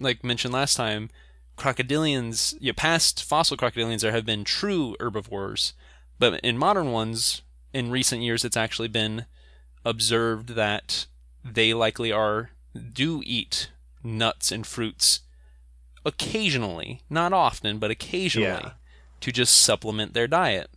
like 0.00 0.22
mentioned 0.22 0.52
last 0.52 0.74
time, 0.74 1.08
crocodilians, 1.56 2.56
yeah, 2.60 2.72
past 2.76 3.22
fossil 3.24 3.56
crocodilians, 3.56 4.00
there 4.00 4.12
have 4.12 4.26
been 4.26 4.44
true 4.44 4.96
herbivores, 5.00 5.72
but 6.18 6.40
in 6.40 6.58
modern 6.58 6.92
ones, 6.92 7.42
in 7.72 7.90
recent 7.90 8.22
years, 8.22 8.44
it's 8.44 8.56
actually 8.56 8.88
been 8.88 9.26
observed 9.84 10.50
that 10.50 11.06
they 11.44 11.72
likely 11.74 12.10
are 12.12 12.50
do 12.92 13.22
eat 13.24 13.70
nuts 14.02 14.52
and 14.52 14.66
fruits 14.66 15.20
occasionally, 16.04 17.00
not 17.10 17.32
often, 17.32 17.78
but 17.78 17.90
occasionally, 17.90 18.62
Yeah. 18.64 18.72
to 19.20 19.32
just 19.32 19.56
supplement 19.60 20.14
their 20.14 20.26
diet. 20.28 20.70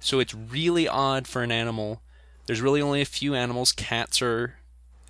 So 0.00 0.20
it's 0.20 0.34
really 0.34 0.86
odd 0.86 1.26
for 1.26 1.42
an 1.42 1.50
animal. 1.50 2.02
There's 2.46 2.60
really 2.60 2.80
only 2.82 3.00
a 3.00 3.06
few 3.06 3.34
animals. 3.34 3.72
Cats 3.72 4.22
are 4.22 4.56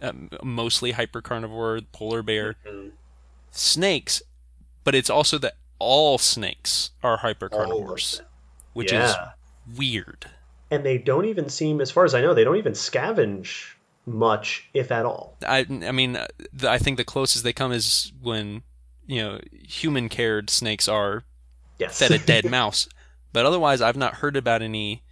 um, 0.02 0.28
mostly 0.42 0.92
hypercarnivore, 0.92 1.84
polar 1.92 2.22
bear, 2.22 2.56
Mhm. 2.66 2.92
snakes, 3.50 4.22
but 4.86 4.94
it's 4.94 5.10
also 5.10 5.36
that 5.36 5.56
all 5.80 6.16
snakes 6.16 6.92
are 7.02 7.18
hypercarnivores, 7.18 8.20
which 8.72 8.92
yeah. 8.92 9.10
is 9.10 9.76
weird. 9.76 10.30
And 10.70 10.86
they 10.86 10.96
don't 10.96 11.24
even 11.24 11.48
seem, 11.48 11.80
as 11.80 11.90
far 11.90 12.04
as 12.04 12.14
I 12.14 12.20
know, 12.20 12.34
they 12.34 12.44
don't 12.44 12.56
even 12.56 12.72
scavenge 12.72 13.74
much, 14.06 14.68
if 14.72 14.92
at 14.92 15.04
all. 15.04 15.36
I, 15.44 15.66
I 15.68 15.90
mean, 15.90 16.14
uh, 16.14 16.28
I 16.62 16.78
think 16.78 16.98
the 16.98 17.04
closest 17.04 17.42
they 17.42 17.52
come 17.52 17.72
is 17.72 18.12
when 18.22 18.62
you 19.08 19.20
know 19.20 19.40
human 19.50 20.08
cared 20.08 20.48
snakes 20.50 20.88
are 20.88 21.24
Yes. 21.78 21.98
fed 21.98 22.12
a 22.12 22.18
dead 22.18 22.44
mouse, 22.50 22.88
but 23.32 23.44
otherwise, 23.44 23.82
I've 23.82 23.96
not 23.96 24.14
heard 24.14 24.36
about 24.36 24.62
any 24.62 25.02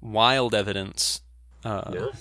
wild 0.00 0.54
evidence. 0.54 1.22
Uh, 1.64 1.90
No. 1.92 2.12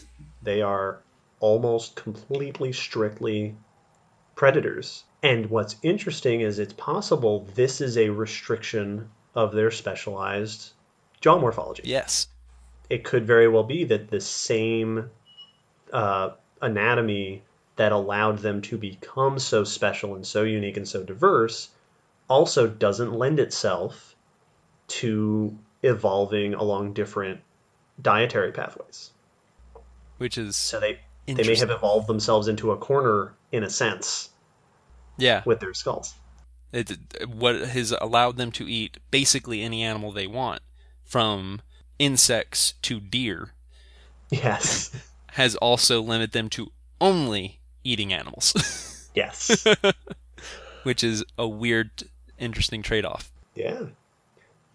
They 0.42 0.64
are 0.64 1.04
almost 1.40 1.96
completely 1.96 2.74
strictly 2.74 3.56
predators. 4.42 5.04
And 5.22 5.52
what's 5.52 5.76
interesting 5.84 6.42
is 6.42 6.58
it's 6.58 6.74
possible 6.74 7.48
this 7.54 7.80
is 7.80 7.96
a 7.96 8.10
restriction 8.10 9.08
of 9.36 9.52
their 9.52 9.70
specialized 9.70 10.72
jaw 11.20 11.38
morphology. 11.38 11.84
Yes. 11.86 12.28
It 12.90 13.04
could 13.04 13.28
very 13.28 13.48
well 13.48 13.64
be 13.64 13.84
that 13.84 14.10
the 14.10 14.20
same 14.20 15.12
uh, 15.94 16.32
anatomy 16.60 17.44
that 17.76 17.92
allowed 17.92 18.40
them 18.40 18.64
to 18.64 18.80
become 18.80 19.38
so 19.38 19.64
special 19.64 20.16
and 20.16 20.26
so 20.26 20.42
unique 20.42 20.76
and 20.76 20.88
so 20.88 21.04
diverse 21.04 21.70
also 22.28 22.68
doesn't 22.68 23.14
lend 23.14 23.40
itself 23.40 24.16
to 24.88 25.56
evolving 25.84 26.56
along 26.56 26.94
different 26.94 27.42
dietary 28.02 28.52
pathways. 28.52 29.12
Which 30.18 30.40
is 30.40 30.56
So 30.56 30.80
they 30.80 31.00
they 31.28 31.44
may 31.44 31.56
have 31.58 31.70
evolved 31.70 32.08
themselves 32.08 32.48
into 32.48 32.72
a 32.72 32.78
corner 32.78 33.36
in 33.52 33.64
a 33.64 33.70
sense 33.70 34.31
yeah. 35.18 35.42
with 35.46 35.60
their 35.60 35.74
skulls. 35.74 36.14
It, 36.72 36.98
what 37.28 37.56
has 37.56 37.92
allowed 38.00 38.38
them 38.38 38.52
to 38.54 38.68
eat 38.70 38.98
basically 39.12 39.62
any 39.62 39.84
animal 39.84 40.12
they 40.12 40.28
want, 40.28 40.62
from 41.04 41.62
insects 42.00 42.74
to 42.84 43.00
deer, 43.00 43.52
Yes. 44.32 44.92
has 45.34 45.56
also 45.58 46.02
limited 46.02 46.32
them 46.32 46.50
to 46.50 46.72
only 47.00 47.60
eating 47.84 48.14
animals, 48.14 49.10
yes. 49.16 49.66
which 50.84 51.04
is 51.04 51.24
a 51.38 51.48
weird 51.48 51.92
interesting 52.40 52.82
trade 52.82 53.06
off. 53.06 53.32
Yeah. 53.56 53.84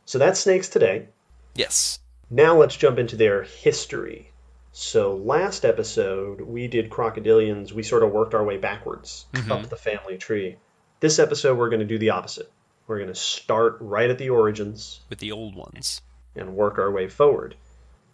So 0.05 0.18
that's 0.18 0.41
snakes 0.41 0.68
today. 0.68 1.09
Yes. 1.55 1.99
Now 2.30 2.57
let's 2.57 2.76
jump 2.76 2.99
into 2.99 3.16
their 3.16 3.43
history. 3.43 4.30
So 4.79 5.16
last 5.16 5.64
episode 5.64 6.43
we 6.43 6.68
did 6.68 6.91
crocodilians. 6.91 7.72
We 7.72 7.83
sort 7.83 8.03
of 8.03 8.12
worked 8.12 8.35
our 8.35 8.45
way 8.45 8.59
backwards 8.59 9.24
up 9.51 9.70
the 9.70 9.77
family 9.77 10.18
tree. 10.18 10.57
This 11.01 11.18
episode 11.18 11.57
we're 11.57 11.70
going 11.70 11.81
to 11.81 11.87
do 11.87 11.97
the 11.97 12.11
opposite. 12.11 12.53
We're 12.87 12.99
going 12.99 13.09
to 13.09 13.14
start 13.14 13.79
right 13.81 14.11
at 14.11 14.18
the 14.18 14.29
origins 14.29 15.01
With 15.09 15.18
the 15.18 15.33
old 15.33 15.55
ones. 15.55 16.03
and 16.35 16.55
work 16.55 16.77
our 16.77 16.91
way 16.91 17.09
forward. 17.09 17.55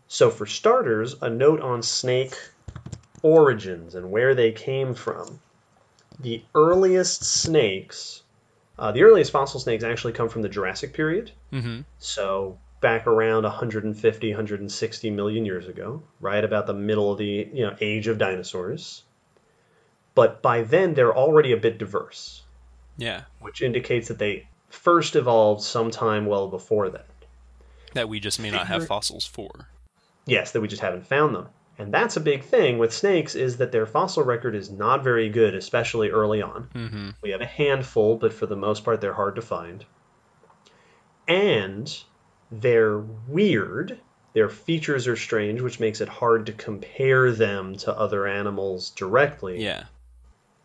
So 0.06 0.30
for 0.30 0.46
starters, 0.46 1.16
a 1.20 1.28
note 1.28 1.60
on 1.60 1.82
snake 1.82 2.38
origins 3.22 3.96
and 3.96 4.12
where 4.12 4.36
they 4.36 4.52
came 4.52 4.94
from. 4.94 5.40
The 6.20 6.44
earliest 6.54 7.24
snakes, 7.24 8.22
uh, 8.78 8.92
the 8.92 9.02
earliest 9.02 9.32
fossil 9.32 9.58
snakes 9.58 9.82
actually 9.82 10.12
come 10.12 10.28
from 10.28 10.42
the 10.42 10.48
Jurassic 10.48 10.94
period. 10.94 11.32
Mm-hmm. 11.52 11.80
So 11.98 12.58
back 12.82 13.06
around 13.06 13.44
150, 13.44 14.30
160 14.30 15.10
million 15.10 15.46
years 15.46 15.66
ago, 15.68 16.02
right 16.20 16.44
about 16.44 16.66
the 16.66 16.74
middle 16.74 17.10
of 17.10 17.16
the 17.16 17.48
you 17.50 17.64
know 17.64 17.74
age 17.80 18.08
of 18.08 18.18
dinosaurs. 18.18 19.04
But 20.14 20.42
by 20.42 20.62
then 20.62 20.92
they're 20.92 21.16
already 21.16 21.52
a 21.52 21.56
bit 21.56 21.78
diverse, 21.78 22.42
Yeah. 22.98 23.22
which 23.40 23.62
indicates 23.62 24.08
that 24.08 24.18
they 24.18 24.46
first 24.68 25.16
evolved 25.16 25.62
sometime 25.62 26.26
well 26.26 26.48
before 26.48 26.90
that. 26.90 27.06
That 27.94 28.10
we 28.10 28.20
just 28.20 28.38
may 28.38 28.50
not 28.50 28.66
have 28.66 28.86
fossils 28.86 29.24
for. 29.24 29.68
Yes, 30.26 30.52
that 30.52 30.60
we 30.60 30.68
just 30.68 30.82
haven't 30.82 31.06
found 31.06 31.34
them. 31.34 31.48
And 31.78 31.92
that's 31.92 32.16
a 32.16 32.20
big 32.20 32.44
thing 32.44 32.76
with 32.78 32.92
snakes 32.92 33.34
is 33.34 33.56
that 33.56 33.72
their 33.72 33.86
fossil 33.86 34.22
record 34.22 34.54
is 34.54 34.70
not 34.70 35.02
very 35.02 35.30
good, 35.30 35.54
especially 35.54 36.10
early 36.10 36.42
on. 36.42 36.68
Mm-hmm. 36.74 37.10
We 37.22 37.30
have 37.30 37.40
a 37.40 37.46
handful, 37.46 38.16
but 38.16 38.32
for 38.34 38.44
the 38.46 38.56
most 38.56 38.84
part, 38.84 39.00
they're 39.00 39.14
hard 39.14 39.36
to 39.36 39.42
find. 39.42 39.84
And 41.26 42.02
they're 42.52 42.98
weird. 42.98 43.98
Their 44.34 44.48
features 44.48 45.08
are 45.08 45.16
strange, 45.16 45.60
which 45.60 45.80
makes 45.80 46.00
it 46.00 46.08
hard 46.08 46.46
to 46.46 46.52
compare 46.52 47.32
them 47.32 47.76
to 47.78 47.92
other 47.96 48.26
animals 48.26 48.90
directly. 48.90 49.62
Yeah. 49.62 49.84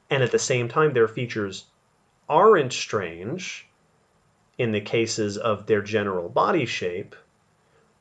And 0.10 0.22
at 0.24 0.32
the 0.32 0.40
same 0.40 0.70
time, 0.70 0.94
their 0.94 1.08
features 1.08 1.66
aren't 2.30 2.74
strange 2.74 3.68
in 4.58 4.72
the 4.72 4.82
cases 4.82 5.38
of 5.38 5.66
their 5.66 5.82
general 5.82 6.30
body 6.30 6.66
shape, 6.66 7.16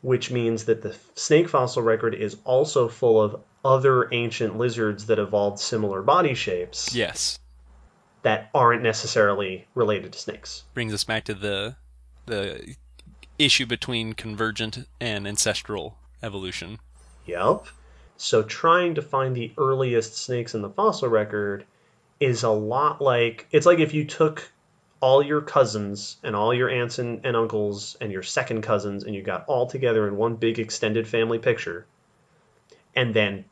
which 0.02 0.30
means 0.30 0.64
that 0.66 0.82
the 0.82 0.96
snake 1.14 1.48
fossil 1.48 1.82
record 1.82 2.14
is 2.14 2.36
also 2.44 2.88
full 2.88 3.20
of 3.20 3.40
other 3.64 4.08
ancient 4.12 4.56
lizards 4.56 5.06
that 5.06 5.18
evolved 5.18 5.58
similar 5.58 6.00
body 6.02 6.34
shapes 6.34 6.94
Yes. 6.94 7.38
that 8.22 8.48
aren't 8.54 8.82
necessarily 8.82 9.66
related 9.74 10.12
to 10.12 10.18
snakes. 10.18 10.62
Brings 10.74 10.94
us 10.94 11.02
back 11.04 11.24
to 11.24 11.34
the 11.34 11.76
the 12.26 12.74
issue 13.38 13.66
between 13.66 14.12
convergent 14.14 14.86
and 15.00 15.26
ancestral 15.26 15.96
evolution. 16.22 16.78
Yep. 17.26 17.66
So 18.16 18.42
trying 18.42 18.94
to 18.94 19.02
find 19.02 19.36
the 19.36 19.52
earliest 19.58 20.16
snakes 20.16 20.54
in 20.54 20.62
the 20.62 20.70
fossil 20.70 21.08
record 21.08 21.64
is 22.18 22.42
a 22.44 22.50
lot 22.50 23.00
like 23.02 23.46
it's 23.50 23.66
like 23.66 23.78
if 23.78 23.92
you 23.92 24.04
took 24.06 24.50
all 25.00 25.22
your 25.22 25.42
cousins 25.42 26.16
and 26.22 26.34
all 26.34 26.54
your 26.54 26.70
aunts 26.70 26.98
and, 26.98 27.20
and 27.24 27.36
uncles 27.36 27.96
and 28.00 28.10
your 28.10 28.22
second 28.22 28.62
cousins 28.62 29.04
and 29.04 29.14
you 29.14 29.22
got 29.22 29.44
all 29.46 29.66
together 29.66 30.08
in 30.08 30.16
one 30.16 30.36
big 30.36 30.58
extended 30.58 31.06
family 31.06 31.38
picture 31.38 31.84
and 32.94 33.12
then 33.12 33.44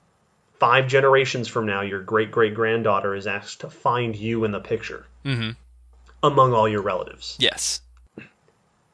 five 0.59 0.89
generations 0.89 1.47
from 1.47 1.67
now 1.67 1.83
your 1.83 2.01
great 2.01 2.31
great 2.31 2.55
granddaughter 2.55 3.15
is 3.15 3.27
asked 3.27 3.61
to 3.61 3.69
find 3.69 4.17
you 4.17 4.45
in 4.45 4.51
the 4.53 4.61
picture 4.61 5.05
Mm-hmm. 5.27 5.51
among 6.23 6.55
all 6.55 6.67
your 6.69 6.81
relatives 6.83 7.37
Yes. 7.39 7.83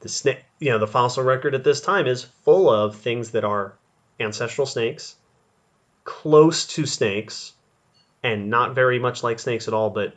the 0.01 0.09
snake 0.09 0.43
you 0.61 0.71
know 0.71 0.79
the 0.79 0.87
fossil 0.87 1.25
record 1.25 1.55
at 1.55 1.65
this 1.65 1.81
time 1.81 2.07
is 2.07 2.23
full 2.23 2.71
of 2.71 2.95
things 2.95 3.33
that 3.33 3.45
are 3.45 3.75
ancestral 4.21 4.67
snakes 4.67 5.17
close 6.05 6.67
to 6.67 6.87
snakes 6.87 7.55
and 8.23 8.49
not 8.49 8.75
very 8.75 8.99
much 8.99 9.23
like 9.23 9.39
snakes 9.39 9.67
at 9.67 9.75
all 9.75 9.91
but 9.91 10.15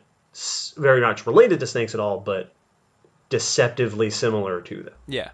very 0.76 1.00
much 1.00 1.26
related 1.26 1.58
to 1.60 1.66
snakes 1.66 1.94
at 1.94 2.00
all 2.00 2.20
but 2.20 2.52
deceptively 3.30 4.10
similar 4.10 4.60
to 4.60 4.82
them 4.82 4.94
Yeah. 5.06 5.30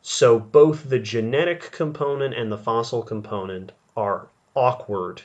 so 0.00 0.38
both 0.38 0.88
the 0.88 0.98
genetic 0.98 1.70
component 1.72 2.34
and 2.34 2.50
the 2.50 2.58
fossil 2.58 3.02
component 3.02 3.72
are 3.96 4.28
awkward 4.54 5.22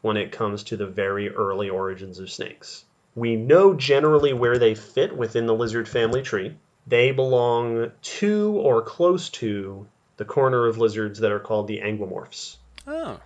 when 0.00 0.16
it 0.16 0.32
comes 0.32 0.64
to 0.64 0.76
the 0.76 0.86
very 0.86 1.30
early 1.30 1.70
origins 1.70 2.18
of 2.18 2.30
snakes. 2.30 2.84
We 3.14 3.36
know 3.36 3.74
generally 3.74 4.32
where 4.32 4.58
they 4.58 4.74
fit 4.74 5.16
within 5.16 5.46
the 5.46 5.54
lizard 5.54 5.88
family 5.88 6.22
tree. 6.22 6.56
They 6.86 7.12
belong 7.12 7.92
to 8.02 8.52
or 8.56 8.82
close 8.82 9.30
to 9.30 9.86
the 10.16 10.24
corner 10.24 10.66
of 10.66 10.78
lizards 10.78 11.20
that 11.20 11.30
are 11.32 11.40
called 11.40 11.68
the 11.68 11.80
anguimorphs, 11.80 12.56
Oh. 12.86 13.20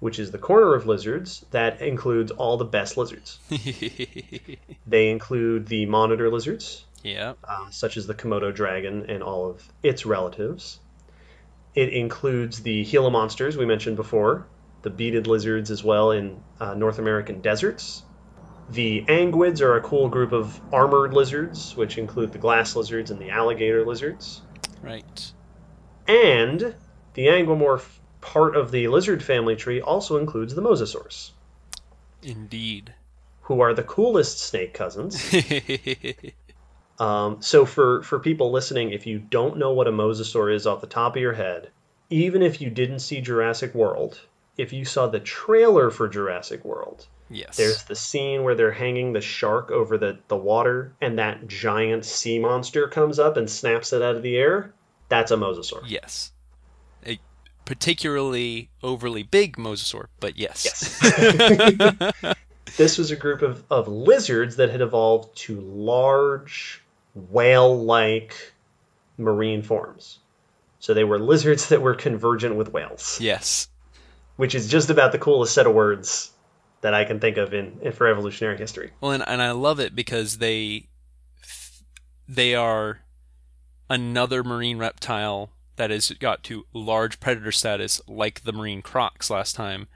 which 0.00 0.18
is 0.18 0.30
the 0.30 0.38
corner 0.38 0.74
of 0.74 0.86
lizards 0.86 1.44
that 1.50 1.80
includes 1.82 2.30
all 2.30 2.56
the 2.56 2.64
best 2.64 2.96
lizards. 2.96 3.38
They 4.86 5.10
include 5.10 5.66
the 5.66 5.84
monitor 5.86 6.30
lizards, 6.30 6.84
yeah. 7.02 7.34
uh, 7.44 7.68
such 7.70 7.98
as 7.98 8.06
the 8.06 8.14
Komodo 8.14 8.54
dragon 8.54 9.06
and 9.10 9.22
all 9.22 9.50
of 9.50 9.70
its 9.82 10.06
relatives. 10.06 10.80
It 11.74 11.90
includes 11.92 12.62
the 12.62 12.84
Gila 12.84 13.10
monsters 13.10 13.56
we 13.56 13.66
mentioned 13.66 13.96
before, 13.96 14.46
the 14.82 14.90
beaded 14.90 15.26
lizards 15.26 15.70
as 15.70 15.84
well 15.84 16.12
in 16.12 16.42
uh, 16.58 16.72
North 16.74 16.98
American 16.98 17.42
deserts. 17.42 18.02
The 18.70 19.04
anguids 19.08 19.62
are 19.62 19.76
a 19.76 19.80
cool 19.80 20.08
group 20.08 20.32
of 20.32 20.60
armored 20.72 21.14
lizards, 21.14 21.74
which 21.76 21.96
include 21.96 22.32
the 22.32 22.38
glass 22.38 22.76
lizards 22.76 23.10
and 23.10 23.20
the 23.20 23.30
alligator 23.30 23.84
lizards. 23.84 24.42
Right. 24.82 25.32
And 26.06 26.74
the 27.14 27.26
anguimorph 27.26 27.86
part 28.20 28.56
of 28.56 28.70
the 28.70 28.88
lizard 28.88 29.22
family 29.22 29.56
tree 29.56 29.80
also 29.80 30.18
includes 30.18 30.54
the 30.54 30.62
mosasaurs, 30.62 31.30
Indeed. 32.22 32.92
who 33.42 33.60
are 33.60 33.74
the 33.74 33.82
coolest 33.82 34.38
snake 34.38 34.74
cousins. 34.74 35.34
Um, 37.00 37.42
so 37.42 37.64
for 37.64 38.02
for 38.02 38.18
people 38.18 38.50
listening, 38.50 38.90
if 38.90 39.06
you 39.06 39.20
don't 39.20 39.56
know 39.56 39.72
what 39.72 39.86
a 39.86 39.92
mosasaur 39.92 40.52
is 40.52 40.66
off 40.66 40.80
the 40.80 40.88
top 40.88 41.14
of 41.14 41.22
your 41.22 41.34
head, 41.34 41.70
even 42.10 42.42
if 42.42 42.60
you 42.60 42.70
didn't 42.70 42.98
see 43.00 43.20
Jurassic 43.20 43.72
World, 43.72 44.20
if 44.56 44.72
you 44.72 44.84
saw 44.84 45.06
the 45.06 45.20
trailer 45.20 45.90
for 45.90 46.08
Jurassic 46.08 46.64
World, 46.64 47.06
yes. 47.30 47.56
there's 47.56 47.84
the 47.84 47.96
scene 47.96 48.42
where 48.42 48.54
they're 48.54 48.72
hanging 48.72 49.12
the 49.12 49.20
shark 49.20 49.70
over 49.70 49.98
the, 49.98 50.18
the 50.28 50.36
water 50.36 50.92
and 51.00 51.18
that 51.18 51.46
giant 51.46 52.04
sea 52.04 52.38
monster 52.38 52.88
comes 52.88 53.18
up 53.18 53.36
and 53.36 53.48
snaps 53.48 53.92
it 53.92 54.02
out 54.02 54.16
of 54.16 54.22
the 54.22 54.36
air. 54.36 54.72
That's 55.08 55.30
a 55.30 55.36
mosasaur. 55.36 55.82
Yes. 55.86 56.32
A 57.06 57.18
particularly 57.64 58.70
overly 58.82 59.22
big 59.22 59.56
mosasaur, 59.56 60.06
but 60.20 60.36
yes. 60.36 60.64
Yes. 60.64 62.34
this 62.76 62.98
was 62.98 63.10
a 63.10 63.16
group 63.16 63.42
of, 63.42 63.64
of 63.70 63.88
lizards 63.88 64.56
that 64.56 64.70
had 64.70 64.80
evolved 64.80 65.36
to 65.36 65.60
large, 65.60 66.82
whale 67.14 67.84
like 67.84 68.52
marine 69.16 69.62
forms. 69.62 70.18
So 70.80 70.94
they 70.94 71.04
were 71.04 71.18
lizards 71.18 71.70
that 71.70 71.82
were 71.82 71.94
convergent 71.94 72.54
with 72.54 72.72
whales, 72.72 73.18
yes. 73.20 73.68
which 74.36 74.54
is 74.54 74.68
just 74.68 74.90
about 74.90 75.12
the 75.12 75.18
coolest 75.18 75.54
set 75.54 75.66
of 75.66 75.74
words 75.74 76.30
that 76.80 76.94
I 76.94 77.04
can 77.04 77.20
think 77.20 77.36
of 77.36 77.52
in, 77.52 77.78
in 77.82 77.92
for 77.92 78.06
evolutionary 78.06 78.56
history. 78.56 78.92
Well, 79.00 79.12
and, 79.12 79.24
and 79.26 79.42
I 79.42 79.50
love 79.52 79.80
it 79.80 79.94
because 79.94 80.38
they 80.38 80.88
they 82.28 82.54
are 82.54 83.00
another 83.90 84.44
marine 84.44 84.78
reptile 84.78 85.50
that 85.76 85.90
has 85.90 86.10
got 86.10 86.42
to 86.44 86.66
large 86.72 87.20
predator 87.20 87.52
status, 87.52 88.00
like 88.06 88.42
the 88.42 88.52
marine 88.52 88.82
crocs 88.82 89.30
last 89.30 89.54
time, 89.54 89.86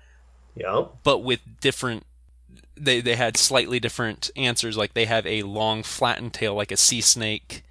Yep. 0.57 0.99
but 1.03 1.18
with 1.18 1.41
different. 1.61 2.05
They 2.76 3.01
they 3.01 3.16
had 3.16 3.37
slightly 3.37 3.78
different 3.80 4.30
answers. 4.35 4.76
Like 4.76 4.95
they 4.95 5.05
have 5.05 5.26
a 5.26 5.43
long 5.43 5.83
flattened 5.83 6.35
tail, 6.35 6.55
like 6.55 6.72
a 6.72 6.76
sea 6.76 7.01
snake. 7.01 7.64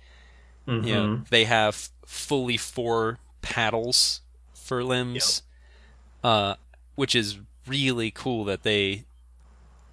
hmm 0.66 0.84
You 0.86 0.94
know, 0.94 1.22
they 1.30 1.46
have 1.46 1.90
fully 2.06 2.58
four 2.58 3.20
paddles 3.42 4.22
for 4.54 4.84
limbs, 4.84 5.42
uh, 6.24 6.56
which 6.96 7.16
is 7.16 7.40
really 7.68 8.12
cool 8.12 8.46
that 8.46 8.64
they 8.64 9.06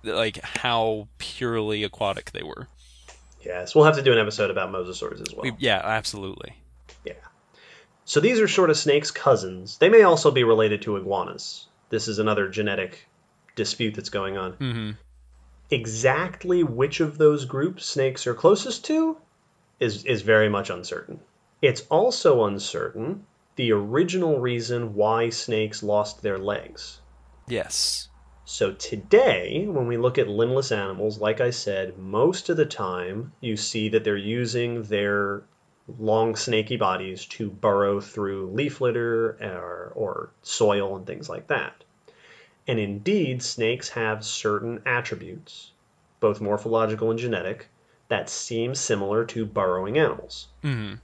like 0.03 0.43
how 0.43 1.09
purely 1.19 1.85
aquatic 1.85 2.33
they 2.33 2.43
were. 2.43 2.69
Yes, 3.45 3.75
we'll 3.75 3.85
have 3.85 3.97
to 3.97 4.03
do 4.03 4.13
an 4.13 4.19
episode 4.19 4.51
about 4.51 4.71
mosasaurs 4.71 5.21
as 5.21 5.35
well. 5.35 5.43
We, 5.43 5.53
yeah, 5.59 5.81
absolutely. 5.83 6.55
Yeah. 7.05 7.13
So 8.05 8.21
these 8.21 8.41
are 8.41 8.49
sort 8.49 8.71
of 8.71 8.77
snakes' 8.77 9.11
cousins. 9.11 9.79
They 9.79 9.89
may 9.89 10.03
also 10.03 10.31
be 10.31 10.45
related 10.45 10.83
to 10.83 10.97
iguanas. 10.97 11.67
This 11.91 12.09
is 12.09 12.19
another 12.19 12.49
genetic 12.49 13.07
dispute 13.55 13.95
that's 13.95 14.11
going 14.11 14.37
on. 14.37 14.53
hmm 14.53 14.91
exactly 15.71 16.63
which 16.63 17.01
of 17.01 17.19
those 17.19 17.45
groups 17.45 17.85
snakes 17.85 18.27
are 18.27 18.35
closest 18.35 18.87
to 18.87 19.17
is 19.79 20.05
is 20.05 20.23
very 20.23 20.49
much 20.49 20.71
uncertain. 20.71 21.21
It's 21.61 21.83
also 21.91 22.45
uncertain 22.45 23.27
the 23.57 23.73
original 23.73 24.39
reason 24.39 24.95
why 24.95 25.31
snakes 25.31 25.83
lost 25.83 26.23
their 26.23 26.39
legs. 26.39 27.01
Yes. 27.49 28.09
So 28.45 28.73
today, 28.73 29.67
when 29.69 29.87
we 29.87 29.99
look 29.99 30.17
at 30.17 30.29
limbless 30.29 30.73
animals, 30.73 31.19
like 31.19 31.41
I 31.41 31.51
said, 31.51 31.99
most 31.99 32.49
of 32.49 32.57
the 32.57 32.65
time 32.65 33.33
you 33.41 33.57
see 33.57 33.91
that 33.91 34.05
they're 34.05 34.17
using 34.17 34.85
their 34.85 35.43
long 35.99 36.35
snaky 36.37 36.77
bodies 36.77 37.27
to 37.27 37.51
burrow 37.51 38.01
through 38.01 38.51
leaf 38.51 38.81
litter 38.81 39.37
or, 39.41 39.93
or 39.95 40.31
soil 40.43 40.97
and 40.97 41.07
things 41.07 41.29
like 41.29 41.49
that. 41.49 41.85
And 42.67 42.79
indeed, 42.79 43.43
snakes 43.43 43.91
have 43.91 44.25
certain 44.25 44.83
attributes, 44.85 45.73
both 46.21 46.41
morphological 46.41 47.11
and 47.11 47.19
genetic, 47.19 47.69
that 48.09 48.29
seem 48.29 48.75
similar 48.75 49.25
to 49.27 49.47
burrowing 49.47 49.99
animals. 49.99 50.49
hmm 50.63 50.95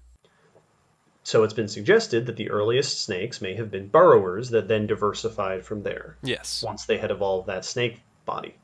So 1.24 1.42
it's 1.42 1.54
been 1.54 1.68
suggested 1.68 2.26
that 2.26 2.36
the 2.36 2.50
earliest 2.50 3.02
snakes 3.02 3.40
may 3.40 3.54
have 3.54 3.70
been 3.70 3.88
burrowers 3.88 4.50
that 4.50 4.68
then 4.68 4.86
diversified 4.86 5.64
from 5.64 5.82
there 5.82 6.16
Yes. 6.22 6.62
once 6.62 6.84
they 6.84 6.98
had 6.98 7.10
evolved 7.10 7.48
that 7.48 7.64
snake 7.64 8.02
body. 8.26 8.54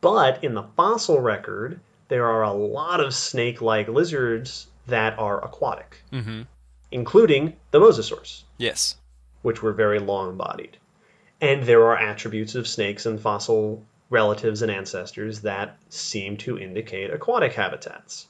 But 0.00 0.44
in 0.44 0.54
the 0.54 0.62
fossil 0.76 1.20
record, 1.20 1.80
there 2.08 2.26
are 2.26 2.42
a 2.42 2.52
lot 2.52 3.00
of 3.00 3.14
snake 3.14 3.60
like 3.60 3.88
lizards 3.88 4.68
that 4.86 5.18
are 5.18 5.44
aquatic, 5.44 6.02
hmm 6.10 6.42
including 6.92 7.56
the 7.72 7.80
mosasaurs, 7.80 8.44
Yes. 8.56 8.96
which 9.42 9.60
were 9.60 9.72
very 9.72 9.98
long 9.98 10.36
bodied. 10.36 10.76
And 11.40 11.64
there 11.64 11.82
are 11.86 11.96
attributes 11.96 12.54
of 12.54 12.68
snakes 12.68 13.06
and 13.06 13.20
fossil 13.20 13.84
relatives 14.08 14.62
and 14.62 14.70
ancestors 14.70 15.40
that 15.40 15.76
seem 15.88 16.36
to 16.36 16.56
indicate 16.56 17.10
aquatic 17.12 17.54
habitats. 17.54 18.28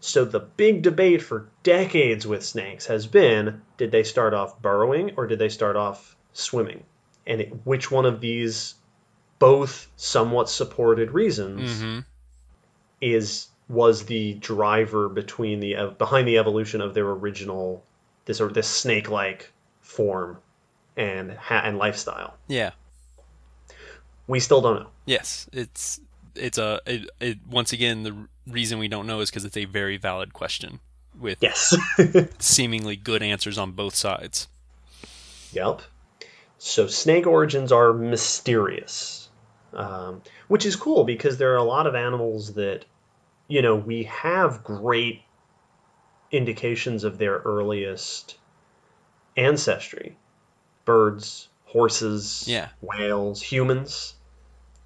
So 0.00 0.24
the 0.24 0.40
big 0.40 0.82
debate 0.82 1.22
for 1.22 1.48
decades 1.62 2.26
with 2.26 2.44
snakes 2.44 2.86
has 2.86 3.06
been 3.06 3.62
did 3.76 3.90
they 3.90 4.02
start 4.02 4.34
off 4.34 4.60
burrowing 4.60 5.12
or 5.16 5.26
did 5.26 5.38
they 5.38 5.48
start 5.48 5.76
off 5.76 6.16
swimming? 6.32 6.84
And 7.26 7.40
it, 7.40 7.66
which 7.66 7.90
one 7.90 8.06
of 8.06 8.20
these 8.20 8.74
both 9.38 9.90
somewhat 9.96 10.48
supported 10.48 11.10
reasons 11.10 11.82
hmm 11.82 12.00
is 12.98 13.48
was 13.68 14.04
the 14.06 14.34
driver 14.34 15.08
between 15.08 15.60
the 15.60 15.94
behind 15.98 16.26
the 16.26 16.38
evolution 16.38 16.80
of 16.80 16.94
their 16.94 17.08
original 17.10 17.84
this 18.24 18.40
or 18.40 18.48
this 18.48 18.66
snake-like 18.66 19.52
form 19.80 20.38
and 20.96 21.32
ha- 21.32 21.62
and 21.64 21.78
lifestyle. 21.78 22.36
Yeah. 22.48 22.70
We 24.26 24.40
still 24.40 24.60
don't 24.60 24.80
know. 24.80 24.88
Yes. 25.04 25.48
It's 25.52 26.00
it's 26.34 26.58
a 26.58 26.80
it, 26.86 27.10
it 27.20 27.38
once 27.48 27.72
again 27.72 28.02
the 28.02 28.28
reason 28.46 28.78
we 28.78 28.88
don't 28.88 29.06
know 29.06 29.20
is 29.20 29.30
because 29.30 29.44
it's 29.44 29.56
a 29.56 29.64
very 29.64 29.96
valid 29.96 30.32
question 30.32 30.80
with 31.18 31.38
Yes. 31.42 31.74
seemingly 32.38 32.96
good 32.96 33.22
answers 33.22 33.58
on 33.58 33.72
both 33.72 33.94
sides. 33.94 34.48
Yep. 35.52 35.82
So 36.58 36.86
snake 36.86 37.26
origins 37.26 37.72
are 37.72 37.92
mysterious, 37.92 39.28
um, 39.72 40.22
which 40.48 40.64
is 40.66 40.76
cool 40.76 41.04
because 41.04 41.38
there 41.38 41.52
are 41.52 41.56
a 41.56 41.62
lot 41.62 41.86
of 41.86 41.94
animals 41.94 42.54
that, 42.54 42.84
you 43.48 43.62
know, 43.62 43.76
we 43.76 44.04
have 44.04 44.64
great 44.64 45.22
indications 46.30 47.04
of 47.04 47.18
their 47.18 47.38
earliest 47.38 48.36
ancestry. 49.36 50.16
Birds, 50.84 51.48
horses, 51.66 52.44
Yeah. 52.46 52.68
whales, 52.80 53.42
humans 53.42 54.14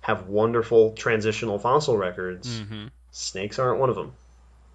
have 0.01 0.27
wonderful 0.29 0.93
transitional 0.93 1.59
fossil 1.59 1.97
records. 1.97 2.61
hmm 2.61 2.87
Snakes 3.13 3.59
aren't 3.59 3.81
one 3.81 3.91
of 3.91 3.97
them. 3.97 4.13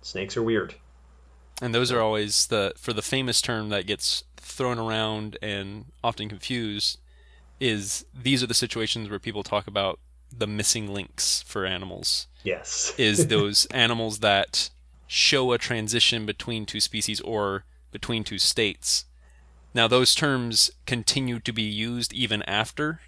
Snakes 0.01 0.38
are 0.38 0.43
weird. 0.43 0.75
And 1.61 1.73
those 1.73 1.91
are 1.91 2.01
always 2.01 2.47
the 2.47 2.73
for 2.77 2.93
the 2.93 3.01
famous 3.01 3.41
term 3.41 3.69
that 3.69 3.88
gets 3.88 4.23
thrown 4.38 4.77
around 4.77 5.38
and 5.41 5.86
often 6.03 6.29
confused 6.29 6.99
is 7.59 8.05
these 8.13 8.43
are 8.43 8.47
the 8.47 8.53
situations 8.53 9.09
where 9.09 9.19
people 9.19 9.43
talk 9.43 9.67
about 9.67 9.99
the 10.38 10.47
missing 10.47 10.93
links 10.93 11.41
for 11.43 11.65
animals 11.65 12.27
Yes. 12.43 12.93
is 12.97 13.27
those 13.27 13.65
animals 13.67 14.19
that 14.19 14.69
show 15.07 15.51
a 15.53 15.57
transition 15.57 16.25
between 16.25 16.65
two 16.65 16.81
species 16.81 17.21
or 17.21 17.63
between 17.91 18.23
two 18.23 18.38
states. 18.38 19.05
Now 19.73 19.88
those 19.88 20.13
terms 20.13 20.71
continue 20.86 21.39
to 21.39 21.53
be 21.53 21.63
used 21.63 22.13
even 22.13 22.43
after 22.43 22.99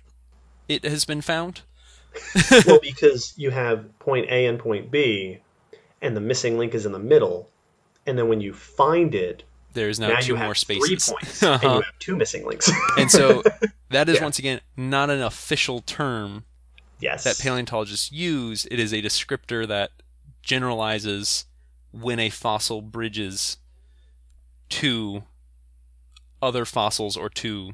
it 0.67 0.83
has 0.83 1.05
been 1.05 1.21
found. 1.21 1.61
well, 2.65 2.79
because 2.81 3.33
you 3.37 3.49
have 3.51 3.97
point 3.99 4.29
A 4.29 4.45
and 4.45 4.59
point 4.59 4.91
B, 4.91 5.39
and 6.01 6.15
the 6.15 6.21
missing 6.21 6.57
link 6.57 6.73
is 6.73 6.85
in 6.85 6.91
the 6.91 6.99
middle, 6.99 7.49
and 8.05 8.17
then 8.17 8.27
when 8.27 8.41
you 8.41 8.53
find 8.53 9.13
it, 9.15 9.43
There's 9.73 9.99
now, 9.99 10.09
now, 10.09 10.19
two 10.19 10.35
more 10.37 10.55
three 10.55 10.79
spaces. 10.79 11.09
points, 11.11 11.43
and 11.43 11.61
you 11.63 11.67
Uh-huh. 11.69 11.81
have 11.81 11.99
two 11.99 12.15
missing 12.15 12.45
links. 12.45 12.71
and 12.97 13.09
so 13.11 13.43
that 13.89 14.07
is 14.09 14.17
Yeah. 14.17 14.23
once 14.23 14.39
again 14.39 14.61
not 14.75 15.09
an 15.09 15.21
official 15.21 15.81
term 15.81 16.45
yes, 16.99 17.23
that 17.23 17.37
paleontologists 17.39 18.11
use. 18.11 18.65
It 18.71 18.79
is 18.79 18.93
a 18.93 19.01
descriptor 19.01 19.67
that 19.67 19.91
generalizes 20.41 21.45
when 21.91 22.19
a 22.19 22.29
fossil 22.29 22.81
bridges 22.81 23.57
to 24.69 25.23
other 26.41 26.65
fossils 26.65 27.17
or 27.17 27.29
to 27.29 27.73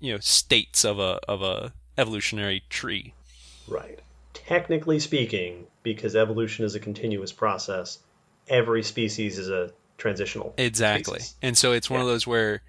you 0.00 0.12
know 0.12 0.18
states 0.20 0.84
of 0.84 0.98
a 0.98 1.18
of 1.28 1.42
a 1.42 1.72
evolutionary 1.96 2.62
tree. 2.68 3.14
Right. 3.68 4.00
Technically 4.34 4.98
speaking, 4.98 5.66
because 5.82 6.14
evolution 6.16 6.64
is 6.64 6.74
a 6.74 6.80
continuous 6.80 7.32
process, 7.32 7.98
every 8.48 8.82
species 8.82 9.38
is 9.38 9.48
a 9.48 9.70
transitional. 9.96 10.54
Exactly. 10.56 11.18
species. 11.18 11.34
And 11.42 11.58
so 11.58 11.72
it's 11.72 11.90
one 11.90 12.00
of 12.00 12.06
those 12.06 12.26
where 12.26 12.62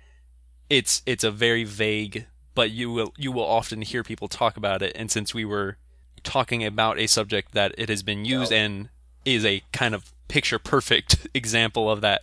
it's 0.69 1.01
it's 1.05 1.23
a 1.23 1.31
very 1.31 1.63
vague 1.63 2.27
but 2.53 2.71
you 2.71 2.91
will 2.91 3.13
you 3.17 3.31
will 3.31 3.45
often 3.45 3.81
hear 3.81 4.03
people 4.03 4.27
talk 4.27 4.55
about 4.57 4.81
it 4.81 4.91
and 4.95 5.09
since 5.09 5.33
we 5.33 5.43
were 5.43 5.77
talking 6.23 6.63
about 6.63 6.99
a 6.99 7.07
subject 7.07 7.53
that 7.53 7.73
it 7.77 7.89
has 7.89 8.03
been 8.03 8.23
used 8.25 8.51
Yeah. 8.51 8.59
and 8.65 8.89
is 9.25 9.45
a 9.45 9.63
kind 9.71 9.95
of 9.95 10.11
picture 10.27 10.59
perfect 10.59 11.27
example 11.33 11.89
of 11.89 12.01
that 12.01 12.21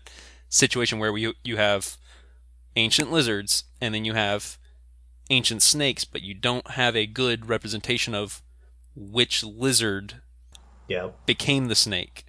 situation 0.49 0.99
where 0.99 1.13
we 1.13 1.35
you 1.43 1.57
have 1.57 1.97
ancient 2.77 3.11
lizards 3.11 3.65
and 3.81 3.95
then 3.95 4.05
you 4.05 4.13
have 4.13 4.59
ancient 5.31 5.63
snakes 5.63 6.05
but 6.05 6.23
you 6.23 6.35
don't 6.35 6.73
have 6.73 6.95
a 6.95 7.07
good 7.07 7.49
representation 7.49 8.15
of 8.15 8.43
which 8.97 9.45
lizard 9.45 10.23
Yeah, 10.89 11.11
became 11.27 11.67
the 11.67 11.75
snake. 11.77 12.25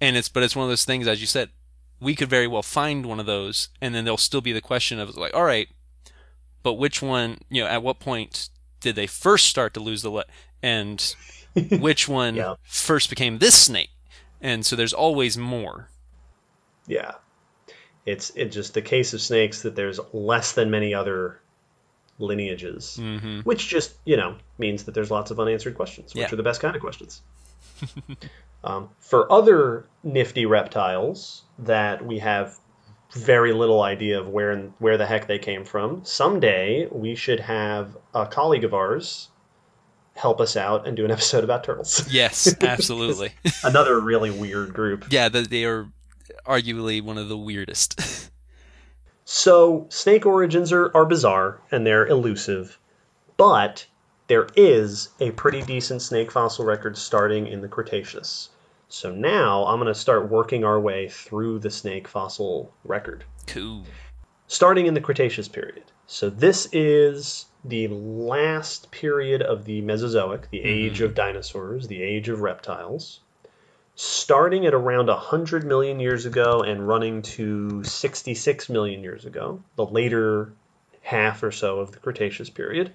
And 0.00 0.16
it's 0.16 0.28
but 0.28 0.42
it's 0.42 0.56
one 0.56 0.64
of 0.64 0.70
those 0.70 0.84
things 0.84 1.06
as 1.06 1.20
you 1.20 1.26
said, 1.26 1.50
we 2.00 2.14
could 2.16 2.28
very 2.28 2.48
well 2.48 2.62
find 2.62 3.06
one 3.06 3.20
of 3.20 3.26
those 3.26 3.68
and 3.80 3.94
then 3.94 4.04
there'll 4.04 4.16
still 4.18 4.40
be 4.40 4.52
the 4.52 4.60
question 4.60 4.98
of 4.98 5.16
like, 5.16 5.34
all 5.34 5.44
right, 5.44 5.68
but 6.62 6.74
which 6.74 7.00
one, 7.02 7.38
you 7.48 7.62
know, 7.62 7.68
at 7.68 7.82
what 7.82 8.00
point 8.00 8.48
did 8.80 8.96
they 8.96 9.06
first 9.06 9.46
start 9.46 9.74
to 9.74 9.80
lose 9.80 10.02
the 10.02 10.10
le- 10.10 10.24
and 10.62 11.14
which 11.78 12.08
one 12.08 12.34
Yeah. 12.34 12.54
first 12.64 13.08
became 13.10 13.38
this 13.38 13.54
snake? 13.54 13.90
And 14.40 14.66
so 14.66 14.74
there's 14.74 14.92
always 14.92 15.38
more. 15.38 15.88
yeah. 16.88 17.12
It's 18.04 18.30
it 18.34 18.46
just 18.46 18.74
the 18.74 18.82
case 18.82 19.14
of 19.14 19.20
snakes 19.20 19.62
that 19.62 19.76
there's 19.76 20.00
less 20.12 20.52
than 20.54 20.72
many 20.72 20.92
other 20.92 21.38
lineages, 22.18 22.96
hmm 22.96 23.40
which 23.40 23.68
just 23.68 23.94
you 24.04 24.16
know 24.16 24.36
means 24.58 24.84
that 24.84 24.94
there's 24.94 25.10
lots 25.10 25.30
of 25.30 25.40
unanswered 25.40 25.74
questions, 25.74 26.14
which 26.14 26.22
Yeah. 26.22 26.32
are 26.32 26.36
the 26.36 26.42
best 26.42 26.60
kind 26.60 26.74
of 26.76 26.82
questions. 26.82 27.22
um, 28.64 28.90
for 29.00 29.30
other 29.32 29.86
nifty 30.04 30.46
reptiles 30.46 31.42
that 31.58 32.04
we 32.04 32.18
have 32.20 32.56
very 33.12 33.52
little 33.52 33.82
idea 33.82 34.18
of 34.20 34.28
where 34.28 34.52
and 34.52 34.72
where 34.78 34.96
the 34.96 35.06
heck 35.06 35.26
they 35.26 35.38
came 35.38 35.64
from, 35.64 36.04
someday 36.04 36.86
we 36.90 37.14
should 37.14 37.40
have 37.40 37.96
a 38.14 38.26
colleague 38.26 38.64
of 38.64 38.72
ours 38.72 39.28
help 40.14 40.40
us 40.40 40.56
out 40.56 40.86
and 40.86 40.96
do 40.96 41.04
an 41.04 41.10
episode 41.10 41.42
about 41.44 41.64
turtles. 41.64 42.06
Yes, 42.12 42.54
absolutely. 42.62 43.32
Another 43.64 43.98
really 44.00 44.30
weird 44.30 44.72
group. 44.74 45.06
yeah, 45.10 45.28
they 45.28 45.64
are 45.64 45.88
arguably 46.46 47.02
one 47.02 47.18
of 47.18 47.28
the 47.28 47.36
weirdest. 47.36 48.30
So 49.34 49.86
snake 49.88 50.26
origins 50.26 50.72
are, 50.72 50.94
are 50.94 51.06
bizarre 51.06 51.58
and 51.70 51.86
they're 51.86 52.06
elusive, 52.06 52.78
but 53.38 53.86
there 54.26 54.46
is 54.56 55.08
a 55.20 55.30
pretty 55.30 55.62
decent 55.62 56.02
snake 56.02 56.30
fossil 56.30 56.66
record 56.66 56.98
starting 56.98 57.46
in 57.46 57.62
the 57.62 57.66
Cretaceous. 57.66 58.50
So 58.90 59.10
now 59.10 59.64
I'm 59.64 59.78
going 59.78 59.86
to 59.86 59.98
start 59.98 60.28
working 60.28 60.64
our 60.64 60.78
way 60.78 61.08
through 61.08 61.60
the 61.60 61.70
snake 61.70 62.08
fossil 62.08 62.74
record, 62.84 63.24
cool. 63.46 63.86
starting 64.48 64.84
in 64.84 64.92
the 64.92 65.00
Cretaceous 65.00 65.48
period. 65.48 65.84
So 66.06 66.28
this 66.28 66.68
is 66.70 67.46
the 67.64 67.88
last 67.88 68.90
period 68.90 69.40
of 69.40 69.64
the 69.64 69.80
Mesozoic, 69.80 70.50
the 70.50 70.58
mm-hmm. 70.58 70.68
age 70.68 71.00
of 71.00 71.14
dinosaurs, 71.14 71.88
the 71.88 72.02
age 72.02 72.28
of 72.28 72.42
reptiles. 72.42 73.20
Starting 74.04 74.66
at 74.66 74.74
around 74.74 75.06
100 75.06 75.64
million 75.64 76.00
years 76.00 76.26
ago 76.26 76.60
and 76.60 76.88
running 76.88 77.22
to 77.22 77.84
66 77.84 78.68
million 78.68 79.00
years 79.00 79.24
ago, 79.24 79.62
the 79.76 79.86
later 79.86 80.52
half 81.02 81.40
or 81.44 81.52
so 81.52 81.78
of 81.78 81.92
the 81.92 82.00
Cretaceous 82.00 82.50
period, 82.50 82.92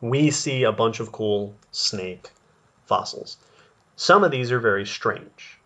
we 0.00 0.32
see 0.32 0.64
a 0.64 0.72
bunch 0.72 0.98
of 0.98 1.12
cool 1.12 1.54
snake 1.70 2.32
fossils. 2.86 3.36
Some 3.94 4.24
of 4.24 4.32
these 4.32 4.50
are 4.50 4.58
very 4.58 4.84
strange. 4.84 5.60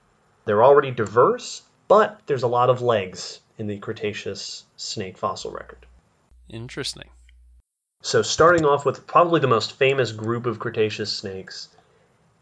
They're 0.44 0.62
already 0.62 0.90
diverse, 0.90 1.62
but 1.88 2.20
there's 2.26 2.42
a 2.42 2.46
lot 2.46 2.68
of 2.68 2.82
legs 2.82 3.40
in 3.56 3.66
the 3.66 3.78
Cretaceous 3.78 4.66
snake 4.76 5.16
fossil 5.16 5.52
record. 5.52 5.86
Interesting. 6.50 7.08
So, 8.02 8.20
starting 8.20 8.66
off 8.66 8.84
with 8.84 9.06
probably 9.06 9.40
the 9.40 9.46
most 9.46 9.72
famous 9.72 10.12
group 10.12 10.44
of 10.44 10.58
Cretaceous 10.58 11.10
snakes, 11.10 11.70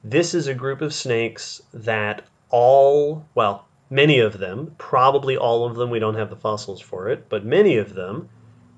this 0.05 0.33
is 0.33 0.47
a 0.47 0.55
group 0.55 0.81
of 0.81 0.95
snakes 0.95 1.61
that 1.73 2.23
all, 2.51 3.27
well, 3.35 3.67
many 3.91 4.21
of 4.21 4.39
them, 4.39 4.75
probably 4.79 5.37
all 5.37 5.67
of 5.67 5.77
them, 5.77 5.91
we 5.91 5.99
don't 5.99 6.15
have 6.15 6.31
the 6.31 6.37
fossils 6.37 6.81
for 6.81 7.09
it, 7.09 7.29
but 7.29 7.45
many 7.45 7.77
of 7.77 7.95
them 7.95 8.29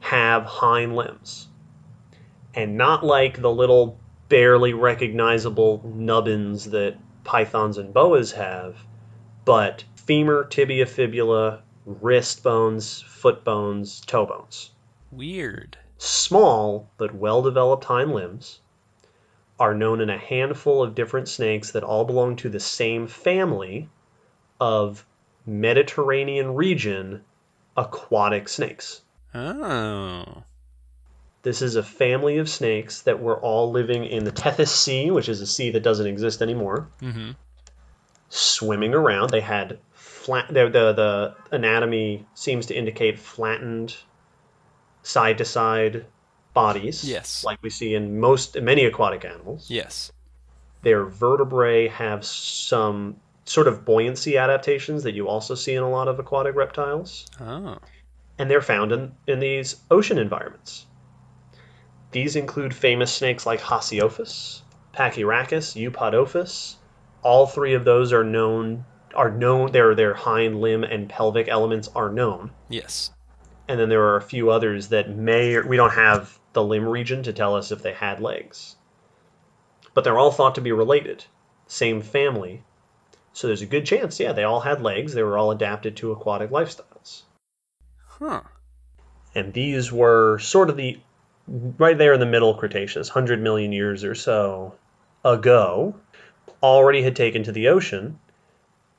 have 0.01 0.45
hind 0.45 0.97
limbs. 0.97 1.49
And 2.55 2.77
not 2.77 3.05
like 3.05 3.41
the 3.41 3.51
little 3.51 3.99
barely 4.29 4.73
recognizable 4.73 5.83
nubbins 5.85 6.71
that 6.71 6.97
pythons 7.25 7.77
and 7.77 7.93
boas 7.93 8.33
have, 8.33 8.79
but 9.45 9.85
femur, 9.97 10.45
tibia, 10.45 10.87
fibula, 10.87 11.63
wrist 11.85 12.43
bones, 12.43 13.03
foot 13.03 13.45
bones, 13.45 14.01
toe 14.01 14.27
bones. 14.27 14.71
Weird. 15.11 15.77
Small 15.99 16.89
but 16.97 17.15
well 17.15 17.43
developed 17.43 17.85
hind 17.85 18.15
limbs 18.15 18.61
are 19.61 19.75
known 19.75 20.01
in 20.01 20.09
a 20.11 20.19
handful 20.19 20.83
of 20.83 20.95
different 20.95 21.29
snakes 21.29 21.73
that 21.73 21.85
all 21.85 22.05
belong 22.05 22.35
to 22.37 22.49
the 22.49 22.59
same 22.59 23.07
family 23.07 23.89
of 24.59 25.05
Mediterranean 25.47 26.55
region 26.55 27.23
aquatic 27.77 28.49
snakes. 28.49 29.03
Oh. 29.35 30.43
This 31.43 31.63
is 31.63 31.77
a 31.77 31.83
family 31.83 32.39
of 32.39 32.49
snakes 32.49 33.03
that 33.03 33.23
were 33.23 33.39
all 33.39 33.71
living 33.71 34.05
in 34.05 34.25
the 34.25 34.33
Tethys 34.33 34.69
Sea, 34.69 35.11
which 35.11 35.29
is 35.29 35.41
a 35.41 35.47
sea 35.47 35.71
that 35.71 35.83
doesn't 35.83 36.07
exist 36.07 36.43
anymore, 36.43 36.89
Mm-hmm. 37.01 37.31
swimming 38.29 38.95
around. 38.95 39.31
They 39.31 39.41
had 39.41 39.79
flat. 39.93 40.49
The, 40.49 40.69
the 40.69 40.93
the 40.93 41.35
anatomy 41.57 42.27
seems 42.35 42.67
to 42.67 42.75
indicate 42.75 43.19
flattened, 43.19 43.97
side 45.03 45.39
to 45.39 45.45
side 45.45 46.07
bodies. 46.55 47.09
Yes. 47.09 47.45
like 47.45 47.63
we 47.63 47.71
see 47.71 47.95
in 47.95 48.21
most 48.21 48.61
many 48.61 48.85
aquatic 48.85 49.25
animals. 49.25 49.71
Yes. 49.71 50.13
Their 50.83 51.05
vertebrae 51.05 51.89
have 51.89 52.25
some 52.25 53.17
sort 53.45 53.69
of 53.69 53.85
buoyancy 53.85 54.39
adaptations 54.39 55.03
that 55.03 55.15
you 55.15 55.29
also 55.29 55.55
see 55.55 55.75
in 55.75 55.83
a 55.83 55.91
lot 55.91 56.09
of 56.09 56.19
aquatic 56.19 56.55
reptiles. 56.55 57.27
Oh. 57.41 57.79
and 58.39 58.51
they're 58.51 58.63
found 58.63 58.91
in, 58.93 59.13
in 59.27 59.39
these 59.41 59.77
ocean 59.91 60.17
environments. 60.19 60.87
These 62.13 62.37
include 62.37 62.75
famous 62.75 63.13
snakes 63.13 63.45
like 63.47 63.61
Haasiophis, 63.61 64.63
Pachyrhachis, 64.95 65.77
Eupodophis. 65.77 66.77
All 67.23 67.47
three 67.47 67.75
of 67.75 67.85
those 67.85 68.13
are 68.13 68.25
known 68.25 68.85
are 69.15 69.31
known 69.31 69.73
their 69.73 69.95
their 69.95 70.15
hind 70.15 70.61
limb 70.61 70.85
and 70.85 71.09
pelvic 71.09 71.49
elements 71.49 71.89
are 71.95 72.11
known. 72.11 72.51
Yes. 72.69 73.11
And 73.69 73.79
then 73.79 73.89
there 73.89 74.03
are 74.05 74.17
a 74.17 74.23
few 74.23 74.51
others 74.51 74.89
that 74.89 75.11
may 75.11 75.61
we 75.61 75.77
don't 75.77 75.93
have 75.93 76.40
the 76.53 76.65
limb 76.65 76.89
region 76.89 77.23
to 77.23 77.33
tell 77.33 77.55
us 77.57 77.71
if 77.71 77.83
they 77.83 77.93
had 77.93 78.21
legs. 78.21 78.77
But 79.95 80.05
they're 80.05 80.19
all 80.19 80.31
thought 80.31 80.55
to 80.57 80.61
be 80.61 80.73
related, 80.73 81.25
same 81.67 82.01
family. 82.03 82.63
So 83.33 83.47
there's 83.47 83.63
a 83.63 83.67
good 83.67 83.87
chance, 83.87 84.19
yeah, 84.19 84.33
they 84.33 84.45
all 84.45 84.61
had 84.61 84.83
legs. 84.83 85.15
They 85.15 85.23
were 85.23 85.39
all 85.39 85.51
adapted 85.51 85.97
to 85.97 86.13
aquatic 86.13 86.51
lifestyles. 86.51 87.23
Huh. 88.07 88.43
and 89.35 89.53
these 89.55 89.91
were 89.91 90.39
sort 90.41 90.69
of 90.69 90.77
the 90.77 91.01
right 91.79 91.97
there 91.97 92.13
in 92.13 92.21
the 92.21 92.27
middle 92.27 92.55
Cretaceous, 92.55 93.09
100 93.09 93.41
million 93.41 93.73
years 93.73 94.05
or 94.05 94.15
so 94.15 94.75
ago, 95.25 95.95
already 96.63 97.03
had 97.03 97.17
taken 97.17 97.43
to 97.45 97.53
the 97.53 97.69
ocean. 97.69 98.19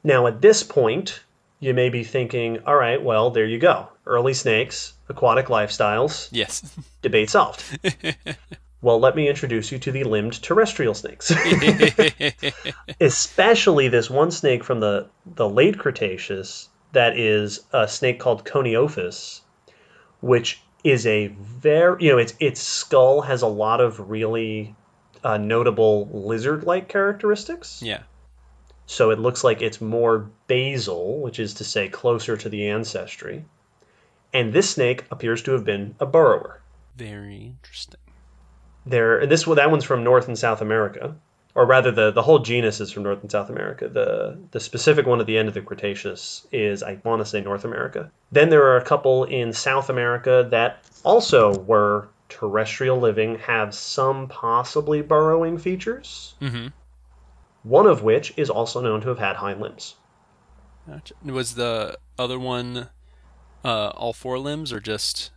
Now, 0.04 0.28
at 0.28 0.42
this 0.42 0.64
point, 0.64 1.24
you 1.62 1.74
may 1.74 1.88
be 1.90 2.04
thinking, 2.04 2.60
all 2.66 2.76
right, 2.76 3.02
well, 3.02 3.30
there 3.30 3.46
you 3.46 3.60
go. 3.60 3.88
Early 4.06 4.34
snakes, 4.34 4.94
aquatic 5.08 5.46
lifestyles, 5.46 6.28
Yes. 6.32 6.76
debate 7.02 7.30
solved. 7.30 7.64
well, 8.82 9.00
let 9.00 9.16
me 9.16 9.30
introduce 9.30 9.72
you 9.72 9.78
to 9.80 9.92
the 9.92 10.04
limbed 10.04 10.42
terrestrial 10.44 10.94
snakes. 10.96 11.32
Especially 13.00 13.88
this 13.88 14.10
one 14.10 14.32
snake 14.32 14.64
from 14.64 14.80
the, 14.80 15.08
the 15.26 15.48
late 15.48 15.78
Cretaceous 15.78 16.68
that 16.94 17.18
is 17.18 17.62
a 17.72 17.88
snake 17.88 18.20
called 18.20 18.44
Coniophis, 18.44 19.42
which 20.20 20.62
is 20.84 21.06
a 21.08 21.28
very, 21.28 22.04
you 22.06 22.12
know, 22.12 22.18
its, 22.18 22.34
its 22.40 22.60
skull 22.60 23.22
has 23.22 23.44
a 23.44 23.48
lot 23.48 23.80
of 23.82 24.10
really 24.10 24.76
uh, 25.24 25.38
notable 25.38 26.10
lizard 26.12 26.64
like 26.64 26.90
characteristics. 26.90 27.82
yeah. 27.84 28.02
So 28.92 29.10
it 29.10 29.20
looks 29.20 29.42
like 29.42 29.62
it's 29.62 29.80
more 29.80 30.30
basal, 30.48 31.22
which 31.22 31.40
is 31.40 31.54
to 31.56 31.64
say 31.64 31.88
closer 31.88 32.36
to 32.36 32.50
the 32.50 32.68
ancestry. 32.68 33.46
And 34.34 34.52
this 34.52 34.70
snake 34.70 35.06
appears 35.10 35.42
to 35.44 35.54
have 35.54 35.64
been 35.64 35.96
a 36.02 36.06
burrower. 36.06 36.60
Very 36.98 37.54
interesting. 37.58 38.02
There, 38.86 39.20
and 39.20 39.32
this 39.32 39.46
that 39.46 39.72
one's 39.72 39.86
from 39.86 40.04
North 40.04 40.28
and 40.28 40.38
South 40.38 40.60
America, 40.60 41.16
or 41.56 41.66
rather, 41.66 41.92
the 41.92 42.12
the 42.12 42.22
whole 42.22 42.40
genus 42.40 42.82
is 42.82 42.92
from 42.92 43.04
North 43.04 43.22
and 43.22 43.32
South 43.32 43.50
America. 43.50 43.88
The 43.88 44.38
the 44.52 44.60
specific 44.60 45.06
one 45.06 45.22
at 45.22 45.26
the 45.26 45.38
end 45.38 45.48
of 45.48 45.54
the 45.54 45.62
Cretaceous 45.62 46.46
is, 46.52 46.84
I 46.84 47.00
want 47.06 47.22
to 47.22 47.26
say, 47.26 47.40
North 47.40 47.64
America. 47.64 48.12
Then 48.34 48.50
there 48.50 48.66
are 48.66 48.78
a 48.78 48.84
couple 48.84 49.24
in 49.24 49.54
South 49.54 49.90
America 49.90 50.46
that 50.52 50.84
also 51.06 51.58
were 51.60 52.10
terrestrial 52.28 52.98
living, 52.98 53.40
have 53.40 53.74
some 53.74 54.28
possibly 54.28 55.02
burrowing 55.02 55.58
features. 55.58 56.34
Mm-hmm. 56.42 56.68
One 57.64 57.86
of 57.88 58.02
which 58.04 58.34
is 58.38 58.50
also 58.50 58.82
known 58.82 59.02
to 59.02 59.10
have 59.10 59.20
had 59.20 59.36
hind 59.36 59.62
limbs. 59.62 59.96
Gotcha. 60.88 61.14
Was 61.26 61.56
the 61.56 61.98
other 62.18 62.40
one 62.40 62.90
uh, 63.64 63.90
all 63.90 64.14
four 64.14 64.40
limbs 64.40 64.74
or 64.74 64.80
just 64.80 65.32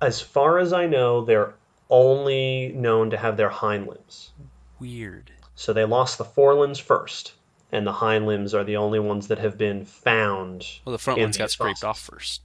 As 0.00 0.20
far 0.20 0.58
as 0.58 0.72
I 0.72 0.86
know, 0.86 1.24
they're 1.24 1.54
only 1.88 2.72
known 2.74 3.10
to 3.10 3.16
have 3.16 3.36
their 3.36 3.50
hind 3.50 3.86
limbs. 3.86 4.32
weird? 4.80 5.30
So 5.54 5.72
they 5.72 5.84
lost 5.84 6.18
the 6.18 6.24
forelimbs 6.24 6.78
first, 6.80 7.34
and 7.70 7.86
the 7.86 7.92
hind 7.92 8.26
limbs 8.26 8.52
are 8.54 8.64
the 8.64 8.76
only 8.76 8.98
ones 8.98 9.28
that 9.28 9.38
have 9.38 9.56
been 9.56 9.84
found. 9.84 10.66
Well, 10.84 10.92
the 10.92 10.98
front 10.98 11.20
ones 11.20 11.36
got 11.38 11.50
scraped 11.50 11.80
fossils. 11.80 11.88
off 11.88 12.00
first. 12.00 12.40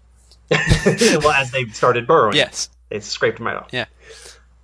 well, 1.24 1.32
as 1.32 1.50
they 1.52 1.66
started 1.66 2.06
burrowing, 2.06 2.36
Yes. 2.36 2.70
they 2.90 3.00
scraped 3.00 3.38
them 3.40 3.48
right 3.48 3.56
off. 3.58 3.70
Yeah. 3.72 3.86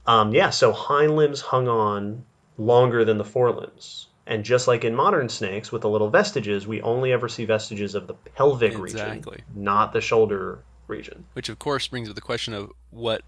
Um, 0.06 0.34
yeah, 0.34 0.50
so 0.52 0.72
hind 0.72 1.16
limbs 1.16 1.42
hung 1.42 1.68
on 1.68 2.26
longer 2.58 3.04
than 3.06 3.18
the 3.18 3.26
forelimbs. 3.26 4.08
And 4.26 4.46
just 4.46 4.68
like 4.68 4.86
in 4.86 4.96
modern 4.96 5.28
snakes, 5.28 5.72
with 5.72 5.82
the 5.82 5.90
little 5.90 6.10
vestiges, 6.10 6.66
we 6.66 6.82
only 6.82 7.12
ever 7.12 7.28
see 7.28 7.46
vestiges 7.46 7.94
of 7.94 8.08
the 8.08 8.14
pelvic 8.14 8.74
Exactly. 8.74 9.38
region, 9.38 9.46
not 9.54 9.92
the 9.92 10.00
shoulder 10.00 10.60
region. 10.88 11.26
Which 11.34 11.50
of 11.50 11.60
course 11.60 11.88
brings 11.88 12.08
up 12.08 12.16
the 12.16 12.22
question 12.22 12.54
of 12.54 12.72
what, 12.90 13.24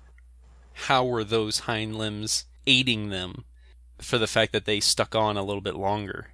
how 0.74 1.06
were 1.06 1.24
those 1.24 1.60
hind 1.60 1.98
limbs 1.98 2.46
aiding 2.66 3.10
them 3.10 3.44
for 4.00 4.18
the 4.18 4.28
fact 4.28 4.54
that 4.54 4.66
they 4.66 4.80
stuck 4.80 5.16
on 5.16 5.36
a 5.36 5.44
little 5.44 5.62
bit 5.62 5.76
longer? 5.76 6.28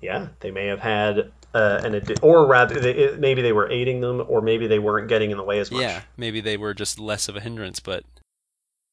Yeah, 0.00 0.28
they 0.40 0.50
may 0.50 0.66
have 0.66 0.80
had 0.80 1.32
uh, 1.54 1.80
an 1.82 1.92
addi- 1.92 2.22
or 2.22 2.46
rather, 2.46 2.78
they, 2.80 3.16
maybe 3.16 3.42
they 3.42 3.52
were 3.52 3.70
aiding 3.70 4.00
them, 4.00 4.24
or 4.28 4.40
maybe 4.40 4.66
they 4.66 4.78
weren't 4.78 5.08
getting 5.08 5.30
in 5.30 5.36
the 5.36 5.44
way 5.44 5.58
as 5.60 5.70
much. 5.70 5.80
Yeah, 5.80 6.02
maybe 6.16 6.40
they 6.40 6.56
were 6.56 6.74
just 6.74 6.98
less 6.98 7.28
of 7.28 7.36
a 7.36 7.40
hindrance, 7.40 7.80
but 7.80 8.04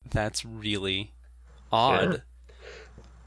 that's 0.09 0.45
really 0.45 1.13
odd. 1.71 2.23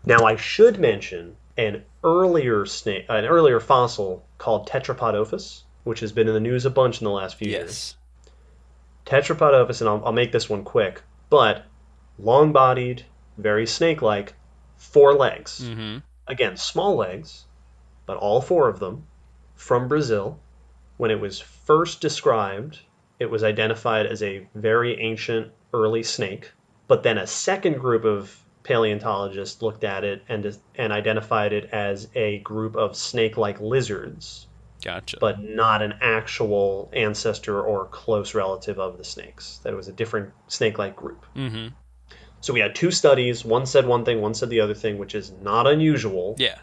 Now, 0.08 0.24
I 0.24 0.36
should 0.36 0.80
mention 0.80 1.36
an 1.58 1.84
earlier 2.02 2.64
snake, 2.64 3.04
an 3.10 3.26
earlier 3.26 3.60
fossil 3.60 4.24
called 4.38 4.66
Tetrapodophis, 4.66 5.64
which 5.84 6.00
has 6.00 6.12
been 6.12 6.28
in 6.28 6.32
the 6.32 6.40
news 6.40 6.64
a 6.64 6.70
bunch 6.70 7.02
in 7.02 7.04
the 7.04 7.10
last 7.10 7.36
few 7.36 7.50
years. 7.50 7.94
Tetrapodophis, 9.04 9.82
and 9.82 9.90
I'll, 9.90 10.02
I'll 10.06 10.12
make 10.12 10.32
this 10.32 10.48
one 10.48 10.64
quick, 10.64 11.02
but 11.28 11.66
long-bodied, 12.18 13.04
very 13.36 13.66
snake-like, 13.66 14.32
four 14.76 15.12
legs. 15.12 15.60
Mm-hmm. 15.62 15.98
Again, 16.26 16.56
small 16.56 16.96
legs, 16.96 17.44
but 18.06 18.16
all 18.16 18.40
four 18.40 18.70
of 18.70 18.80
them 18.80 19.06
from 19.56 19.88
Brazil. 19.88 20.40
When 20.96 21.10
it 21.10 21.20
was 21.20 21.38
first 21.38 22.00
described, 22.00 22.80
it 23.18 23.30
was 23.30 23.44
identified 23.44 24.06
as 24.06 24.22
a 24.22 24.48
very 24.54 24.98
ancient 25.02 25.52
early 25.74 26.02
snake. 26.02 26.50
But 26.86 27.02
then 27.02 27.18
a 27.18 27.26
second 27.26 27.78
group 27.78 28.06
of 28.06 28.42
paleontologists 28.68 29.62
looked 29.62 29.82
at 29.82 30.04
it 30.04 30.22
and 30.28 30.56
and 30.76 30.92
identified 30.92 31.52
it 31.52 31.70
as 31.72 32.08
a 32.14 32.38
group 32.40 32.76
of 32.76 32.94
snake-like 32.96 33.60
lizards, 33.60 34.46
Gotcha. 34.84 35.16
but 35.20 35.42
not 35.42 35.82
an 35.82 35.94
actual 36.02 36.90
ancestor 36.92 37.60
or 37.60 37.86
close 37.86 38.34
relative 38.34 38.78
of 38.78 38.98
the 38.98 39.04
snakes. 39.04 39.58
That 39.64 39.72
it 39.72 39.76
was 39.76 39.88
a 39.88 39.92
different 39.92 40.32
snake-like 40.48 40.94
group. 40.94 41.24
mm-hmm. 41.34 41.68
So 42.40 42.52
we 42.52 42.60
had 42.60 42.74
two 42.76 42.92
studies. 42.92 43.44
One 43.44 43.66
said 43.66 43.84
one 43.86 44.04
thing, 44.04 44.20
one 44.20 44.34
said 44.34 44.48
the 44.50 44.60
other 44.60 44.74
thing, 44.74 44.98
which 44.98 45.14
is 45.16 45.32
not 45.42 45.66
unusual 45.66 46.36
Yeah. 46.38 46.58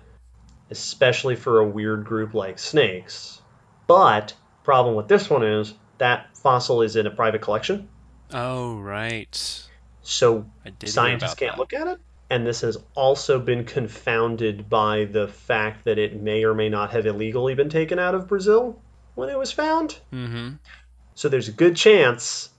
especially 0.70 1.36
for 1.36 1.60
a 1.60 1.68
weird 1.68 2.06
group 2.06 2.34
like 2.34 2.60
snakes. 2.60 3.42
But 3.88 4.34
problem 4.64 4.96
with 4.96 5.08
this 5.08 5.30
one 5.30 5.44
is 5.44 5.74
that 5.98 6.38
fossil 6.38 6.82
is 6.82 6.96
in 6.96 7.08
a 7.08 7.12
private 7.12 7.42
collection, 7.42 7.90
Oh 8.32 8.80
right. 8.80 9.68
So 10.08 10.46
I 10.66 10.70
did. 10.70 10.84
hear 10.84 10.90
scientists 10.90 11.36
can't 11.36 11.54
that. 11.54 11.60
look 11.60 11.74
at 11.74 11.88
it. 11.88 12.00
And 12.30 12.46
this 12.46 12.62
has 12.62 12.78
also 12.96 13.40
been 13.40 13.66
confounded 13.66 14.68
by 14.70 15.06
the 15.06 15.28
fact 15.28 15.86
that 15.86 15.98
it 16.00 16.20
may 16.20 16.44
or 16.44 16.54
may 16.56 16.70
not 16.70 16.92
have 16.92 17.06
illegally 17.06 17.54
been 17.54 17.70
taken 17.70 18.00
out 18.00 18.16
of 18.16 18.28
Brazil 18.28 18.82
when 19.14 19.30
it 19.30 19.38
was 19.38 19.52
found. 19.52 20.00
Mm-hmm. 20.12 20.56
So 21.14 21.30
there's 21.30 21.48
a 21.48 21.52
good 21.52 21.76
chance 21.76 22.50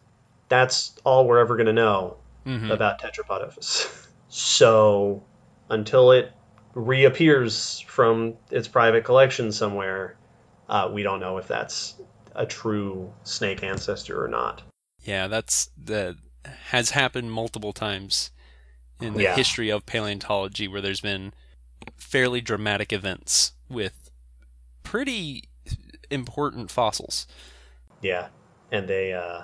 that's 0.49 0.95
all 1.05 1.27
we're 1.27 1.41
ever 1.41 1.57
going 1.57 1.67
to 1.67 1.73
know 1.73 2.17
Mhm. 2.47 2.71
about 2.71 3.01
Tetrapodophis. 3.01 4.03
So 4.29 5.23
until 5.71 6.13
it 6.13 6.31
reappears 6.75 7.81
from 7.81 8.35
its 8.51 8.69
private 8.69 9.05
collection 9.05 9.51
somewhere, 9.51 10.17
uh, 10.69 10.91
we 10.93 11.03
don't 11.03 11.21
know 11.21 11.39
if 11.39 11.49
that's 11.49 11.95
a 12.35 12.45
true 12.45 13.13
snake 13.25 13.63
ancestor 13.63 14.23
or 14.23 14.29
not. 14.29 14.63
Yeah, 15.05 15.27
that's 15.29 15.71
that 15.85 16.17
has 16.71 16.91
happened 16.91 17.33
multiple 17.33 17.73
times 17.73 18.31
in 19.01 19.15
the 19.15 19.25
Yeah. 19.25 19.37
history 19.37 19.71
of 19.71 19.87
paleontology 19.87 20.69
where 20.69 20.81
there's 20.81 21.01
been 21.01 21.33
fairly 21.97 22.41
dramatic 22.41 22.93
events 22.93 23.53
with 23.69 24.11
pretty 24.83 25.45
important 26.11 26.71
fossils. 26.71 27.27
Yeah, 28.01 28.29
and 28.71 28.89
they 28.89 29.13
uh, 29.13 29.43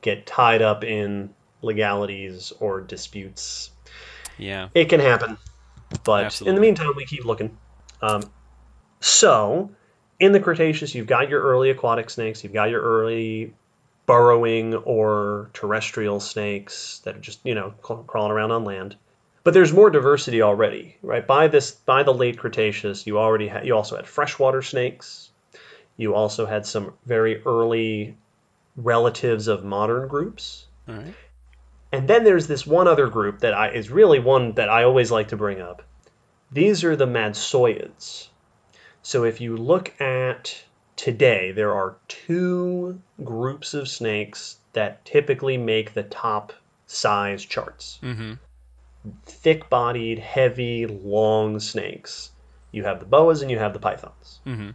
get 0.00 0.26
tied 0.26 0.62
up 0.62 0.84
in 0.84 1.34
legalities 1.62 2.52
or 2.60 2.80
disputes. 2.80 3.70
Yeah. 4.38 4.68
It 4.74 4.86
can 4.86 5.00
happen, 5.00 5.38
but 6.04 6.40
in 6.42 6.54
the 6.54 6.60
meantime, 6.60 6.92
we 6.96 7.04
keep 7.06 7.24
looking. 7.24 7.56
Um, 8.00 8.22
so, 9.00 9.70
in 10.18 10.32
the 10.32 10.40
Cretaceous, 10.40 10.94
you've 10.94 11.06
got 11.06 11.28
your 11.28 11.42
early 11.42 11.70
aquatic 11.70 12.10
snakes, 12.10 12.42
you've 12.44 12.52
got 12.52 12.70
your 12.70 12.80
early 12.80 13.54
burrowing 14.06 14.74
or 14.74 15.50
terrestrial 15.52 16.20
snakes 16.20 17.00
that 17.04 17.16
are 17.16 17.20
just 17.20 17.40
you 17.44 17.54
know 17.54 17.70
crawling 17.82 18.32
around 18.32 18.50
on 18.50 18.64
land. 18.64 18.96
But 19.44 19.54
there's 19.54 19.72
more 19.72 19.90
diversity 19.90 20.40
already, 20.40 20.96
right? 21.02 21.26
By 21.26 21.48
this, 21.48 21.72
by 21.72 22.04
the 22.04 22.14
late 22.14 22.38
Cretaceous, 22.38 23.06
you 23.06 23.18
already 23.18 23.48
had, 23.48 23.66
you 23.66 23.74
also 23.74 23.96
had 23.96 24.06
freshwater 24.06 24.62
snakes. 24.62 25.30
You 25.96 26.14
also 26.14 26.46
had 26.46 26.64
some 26.64 26.94
very 27.06 27.42
early 27.42 28.16
relatives 28.76 29.48
of 29.48 29.64
modern 29.64 30.06
groups. 30.06 30.66
All 30.88 30.94
right. 30.94 31.14
And 31.90 32.08
then 32.08 32.24
there's 32.24 32.46
this 32.46 32.66
one 32.66 32.88
other 32.88 33.08
group 33.08 33.40
that 33.40 33.52
I, 33.52 33.70
is 33.70 33.90
really 33.90 34.18
one 34.18 34.52
that 34.52 34.68
I 34.68 34.84
always 34.84 35.10
like 35.10 35.28
to 35.28 35.36
bring 35.36 35.60
up. 35.60 35.82
These 36.50 36.84
are 36.84 36.96
the 36.96 37.06
Madtsoiids. 37.06 38.28
So 39.02 39.24
if 39.24 39.40
you 39.40 39.56
look 39.56 40.00
at 40.00 40.62
today, 40.96 41.52
there 41.52 41.72
are 41.72 41.96
two 42.08 43.00
groups 43.24 43.74
of 43.74 43.88
snakes 43.88 44.58
that 44.72 45.04
typically 45.04 45.56
make 45.58 45.94
the 45.94 46.02
top 46.04 46.52
size 46.86 47.44
charts 47.44 47.98
Mm-hmm. 48.02 48.32
thick 49.26 49.68
bodied, 49.70 50.18
heavy, 50.18 50.86
long 50.86 51.58
snakes. 51.60 52.30
You 52.70 52.84
have 52.84 53.00
the 53.00 53.06
boas 53.06 53.42
and 53.42 53.50
you 53.50 53.58
have 53.58 53.72
the 53.72 53.78
pythons. 53.78 54.40
Mm-hmm. 54.46 54.70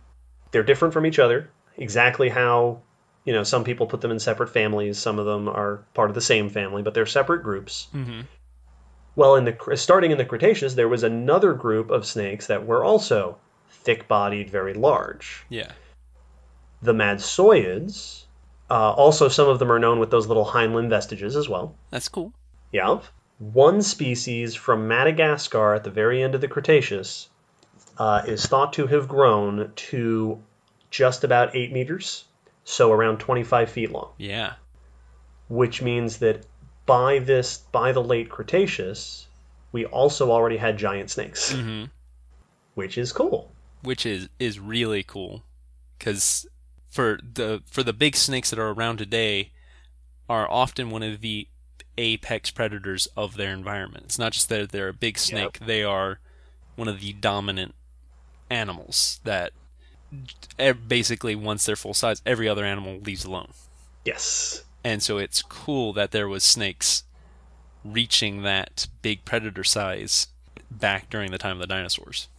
They're 0.51 0.63
different 0.63 0.93
from 0.93 1.05
each 1.05 1.19
other, 1.19 1.49
exactly 1.77 2.29
how 2.29 2.81
you 3.25 3.33
know 3.33 3.43
some 3.43 3.63
people 3.63 3.87
put 3.87 3.99
them 4.01 4.11
in 4.11 4.19
separate 4.19 4.47
families 4.49 4.97
some 4.97 5.19
of 5.19 5.25
them 5.25 5.49
are 5.49 5.83
part 5.93 6.09
of 6.09 6.15
the 6.15 6.21
same 6.21 6.47
family 6.49 6.81
but 6.81 6.93
they're 6.93 7.05
separate 7.05 7.43
groups 7.43 7.87
Mm-hmm. 7.93 8.21
well 9.17 9.35
in 9.35 9.43
the 9.43 9.75
starting 9.75 10.11
in 10.11 10.17
the 10.17 10.23
cretaceous 10.25 10.75
there 10.75 10.87
was 10.87 11.03
another 11.03 11.51
group 11.53 11.91
of 11.91 12.05
snakes 12.05 12.47
that 12.47 12.65
were 12.65 12.85
also 12.85 13.37
thick 13.69 14.07
bodied 14.07 14.49
very 14.49 14.73
large 14.73 15.43
Yeah. 15.49 15.71
The 16.81 16.93
madtsoiids 16.93 18.23
uh, 18.69 18.91
also 18.91 19.29
some 19.29 19.47
of 19.47 19.59
them 19.59 19.71
are 19.71 19.79
known 19.79 19.99
with 19.99 20.11
those 20.11 20.27
little 20.27 20.43
hind 20.45 20.75
limb 20.75 20.89
vestiges 20.89 21.35
as 21.35 21.47
well 21.49 21.75
That's 21.89 22.09
cool. 22.09 22.33
yeah 22.71 22.99
one 23.39 23.81
species 23.81 24.55
from 24.55 24.87
madagascar 24.87 25.75
at 25.75 25.83
the 25.83 25.91
very 25.91 26.21
end 26.23 26.33
of 26.35 26.41
the 26.41 26.47
cretaceous 26.47 27.29
uh, 27.97 28.23
is 28.27 28.45
thought 28.45 28.73
to 28.73 28.87
have 28.87 29.07
grown 29.07 29.71
to 29.75 30.41
just 30.91 31.23
about 31.23 31.55
8 31.55 31.71
meters 31.71 32.25
so 32.63 32.91
around 32.91 33.19
25 33.19 33.69
feet 33.69 33.91
long 33.91 34.11
Yeah. 34.17 34.53
which 35.47 35.81
means 35.81 36.17
that 36.17 36.45
by 36.85 37.19
this 37.19 37.57
by 37.71 37.91
the 37.91 38.01
late 38.03 38.29
Cretaceous, 38.29 39.27
we 39.71 39.85
also 39.85 40.31
already 40.31 40.57
had 40.57 40.77
giant 40.77 41.09
snakes, 41.09 41.53
Mm-hmm. 41.53 41.85
which 42.75 42.97
is 42.97 43.11
cool. 43.11 43.51
Which 43.81 44.05
is 44.05 44.29
is 44.39 44.57
really 44.59 45.03
cool, 45.03 45.43
because 45.97 46.45
for 46.89 47.19
the 47.21 47.61
for 47.69 47.83
the 47.83 47.93
big 47.93 48.15
snakes 48.15 48.49
that 48.49 48.59
are 48.59 48.69
around 48.69 48.97
today, 48.97 49.51
are 50.29 50.49
often 50.49 50.89
one 50.89 51.03
of 51.03 51.21
the 51.21 51.47
apex 51.97 52.51
predators 52.51 53.07
of 53.17 53.37
their 53.37 53.53
environment. 53.53 54.05
It's 54.05 54.19
not 54.19 54.33
just 54.33 54.49
that 54.49 54.71
they're 54.71 54.89
a 54.89 54.93
big 54.93 55.17
snake; 55.17 55.59
they 55.59 55.83
are 55.83 56.19
one 56.75 56.87
of 56.87 57.01
the 57.01 57.13
dominant 57.13 57.73
animals 58.49 59.19
that 59.23 59.51
basically 60.87 61.35
once 61.35 61.65
they're 61.65 61.75
full 61.75 61.93
size, 61.93 62.21
every 62.25 62.47
other 62.47 62.63
animal 62.63 62.99
leaves 62.99 63.25
alone. 63.25 63.51
Yes. 64.05 64.63
And 64.83 65.03
so 65.03 65.17
it's 65.17 65.41
cool 65.41 65.91
that 65.93 66.11
there 66.11 66.29
was 66.29 66.43
snakes 66.43 67.03
reaching 67.83 68.43
that 68.43 68.87
big 69.01 69.25
predator 69.25 69.63
size 69.63 70.27
back 70.71 71.09
during 71.09 71.31
the 71.31 71.37
time 71.37 71.53
of 71.53 71.59
the 71.59 71.67
dinosaurs. 71.67 72.29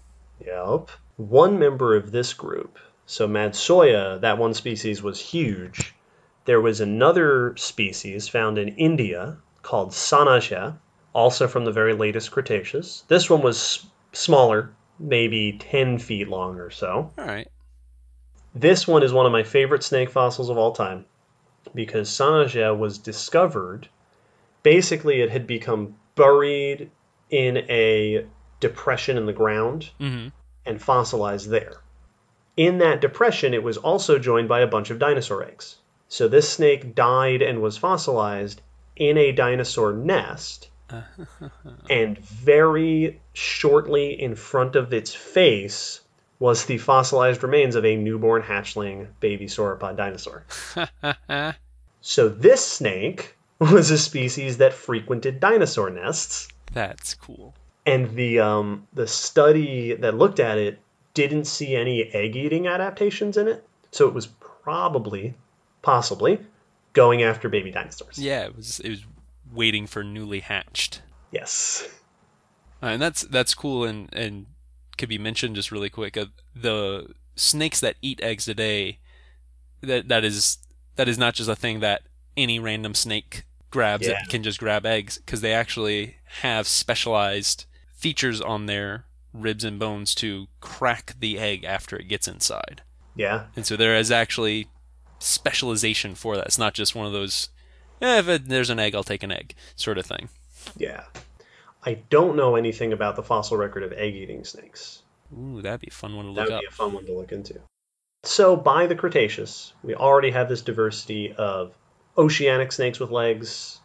Yep. 0.45 0.91
One 1.17 1.59
member 1.59 1.95
of 1.95 2.11
this 2.13 2.33
group, 2.33 2.79
so 3.11 3.27
Madtsoia, 3.27 4.21
that 4.21 4.37
one 4.37 4.53
species 4.53 5.03
was 5.03 5.19
huge. 5.19 5.95
There 6.45 6.61
was 6.61 6.81
another 6.81 7.57
species 7.57 8.29
found 8.29 8.59
in 8.59 8.69
India 8.77 9.39
called 9.63 9.93
Sanajeh, 9.93 10.77
also 11.15 11.49
from 11.49 11.65
the 11.65 11.73
very 11.73 11.95
latest 11.95 12.31
Cretaceous. 12.31 13.05
This 13.09 13.31
one 13.31 13.41
was 13.41 13.87
smaller, 14.13 14.71
maybe 14.99 15.57
10 15.59 15.99
feet 15.99 16.29
long 16.29 16.59
or 16.61 16.71
so. 16.71 17.11
All 17.19 17.25
right. 17.25 17.49
This 18.55 18.87
one 18.87 19.03
is 19.03 19.13
one 19.13 19.25
of 19.25 19.33
my 19.33 19.43
favorite 19.43 19.83
snake 19.83 20.11
fossils 20.11 20.51
of 20.51 20.59
all 20.59 20.73
time 20.73 21.07
because 21.75 22.11
Sanajeh 22.11 22.77
was 22.77 22.99
discovered. 22.99 23.89
Basically, 24.63 25.23
it 25.23 25.31
had 25.31 25.47
become 25.47 25.95
buried 26.15 26.91
in 27.31 27.57
a 27.71 28.27
depression 28.61 29.17
in 29.17 29.25
the 29.25 29.33
ground 29.33 29.89
Mm-hmm. 29.99 30.29
and 30.67 30.83
fossilized 30.83 31.49
there. 31.49 31.81
In 32.59 32.79
that 32.79 33.01
depression, 33.01 33.55
it 33.55 33.63
was 33.63 33.77
also 33.77 34.19
joined 34.19 34.49
by 34.49 34.61
a 34.61 34.67
bunch 34.67 34.91
of 34.91 34.99
dinosaur 34.99 35.45
eggs. 35.45 35.77
So 36.09 36.27
this 36.27 36.51
snake 36.51 36.95
died 36.95 37.41
and 37.41 37.63
was 37.63 37.79
fossilized 37.79 38.61
in 38.97 39.17
a 39.17 39.31
dinosaur 39.31 39.93
nest, 39.93 40.69
and 41.91 42.19
very 42.19 43.21
shortly 43.33 44.21
in 44.21 44.35
front 44.35 44.75
of 44.75 44.93
its 44.93 45.15
face 45.15 46.01
was 46.41 46.65
the 46.65 46.79
fossilized 46.79 47.43
remains 47.45 47.77
of 47.77 47.85
a 47.85 47.95
newborn 47.97 48.43
hatchling 48.43 49.07
baby 49.21 49.47
sauropod 49.47 49.97
dinosaur. 49.97 50.45
So 52.01 52.29
this 52.29 52.65
snake 52.65 53.37
was 53.59 53.91
a 53.91 53.99
species 53.99 54.59
that 54.59 54.73
frequented 54.73 55.41
dinosaur 55.41 55.91
nests, 55.91 56.49
That's 56.73 57.15
cool. 57.15 57.55
and 57.85 58.15
the 58.15 58.39
um, 58.39 58.87
the 58.93 59.07
study 59.07 59.95
that 59.95 60.15
looked 60.17 60.39
at 60.41 60.59
it 60.59 60.79
didn't 61.19 61.47
see 61.47 61.75
any 61.75 62.05
egg 62.15 62.37
eating 62.37 62.69
adaptations 62.69 63.37
in 63.37 63.49
it. 63.49 63.67
So 63.91 64.07
it 64.07 64.15
was 64.15 64.27
probably, 64.27 65.35
possibly, 65.83 66.39
going 66.93 67.23
after 67.25 67.49
baby 67.49 67.73
dinosaurs. 67.73 68.19
Yeah, 68.19 68.45
it 68.45 68.57
was 68.57 68.79
it 68.81 68.91
was 68.91 69.05
waiting 69.53 69.89
for 69.89 70.05
newly 70.05 70.41
hatched. 70.41 71.03
Yes. 71.33 71.89
Uh, 72.81 72.87
and 72.87 73.03
that's 73.03 73.23
that's 73.23 73.55
cool 73.55 73.85
and 73.85 74.09
and 74.13 74.47
could 74.97 75.09
be 75.09 75.19
mentioned 75.19 75.57
just 75.57 75.73
really 75.73 75.91
quick. 75.91 76.17
Uh, 76.17 76.27
the 76.55 77.13
snakes 77.35 77.81
that 77.81 77.97
eat 78.01 78.21
eggs 78.23 78.45
today, 78.45 78.99
that 79.81 80.09
that 80.09 80.25
is 80.25 80.59
that 80.95 81.09
is 81.09 81.19
not 81.19 81.35
just 81.35 81.51
a 81.51 81.57
thing 81.57 81.81
that 81.81 82.03
any 82.37 82.61
random 82.61 82.95
snake 82.95 83.45
grabs. 83.71 84.07
Yeah. 84.07 84.21
It 84.23 84.29
can 84.29 84.45
just 84.45 84.61
grab 84.61 84.87
eggs 84.87 85.19
because 85.19 85.41
they 85.41 85.53
actually 85.53 86.17
have 86.43 86.69
specialized 86.69 87.65
features 87.93 88.41
on 88.41 88.67
their 88.67 89.07
ribs 89.33 89.65
and 89.65 89.79
bones 89.79 90.15
to 90.17 90.47
crack 90.61 91.15
the 91.19 91.39
egg 91.39 91.65
after 91.65 91.97
it 91.97 92.09
gets 92.09 92.29
inside. 92.29 92.83
Yeah. 93.15 93.47
And 93.57 93.67
so 93.67 93.77
there 93.77 93.97
is 93.97 94.11
actually 94.11 94.69
specialization 95.19 96.15
for 96.15 96.37
that. 96.37 96.47
It's 96.47 96.59
not 96.59 96.75
just 96.75 96.95
one 96.95 97.07
of 97.07 97.13
those, 97.13 97.49
eh, 98.01 98.19
if 98.19 98.29
it, 98.29 98.49
there's 98.49 98.71
an 98.71 98.79
egg, 98.79 98.95
I'll 98.95 99.05
take 99.05 99.23
an 99.23 99.33
egg 99.33 99.55
sort 99.77 99.99
of 99.99 100.07
thing. 100.07 100.29
Yeah. 100.77 101.05
I 101.85 101.95
don't 102.11 102.37
know 102.37 102.57
anything 102.57 102.93
about 102.93 103.17
the 103.17 103.23
fossil 103.23 103.57
record 103.57 103.83
of 103.83 103.93
egg 103.93 104.15
eating 104.15 104.45
snakes. 104.45 105.03
Ooh, 105.37 105.61
that'd 105.63 105.81
be 105.81 105.89
a 105.89 105.95
fun 105.95 106.17
one 106.17 106.27
to 106.27 106.31
look 106.31 106.37
That 106.47 106.53
would 106.53 106.55
up. 106.57 106.61
be 106.63 106.67
a 106.67 106.71
fun 106.71 106.93
one 106.93 107.07
to 107.07 107.13
look 107.13 107.33
into. 107.33 107.61
So, 108.25 108.57
by 108.57 108.87
the 108.87 108.97
Cretaceous, 108.97 109.73
we 109.83 109.95
already 109.95 110.31
have 110.33 110.49
this 110.49 110.63
diversity 110.63 111.33
of 111.35 111.73
oceanic 112.17 112.73
snakes 112.73 112.99
with 112.99 113.11
legs, 113.11 113.79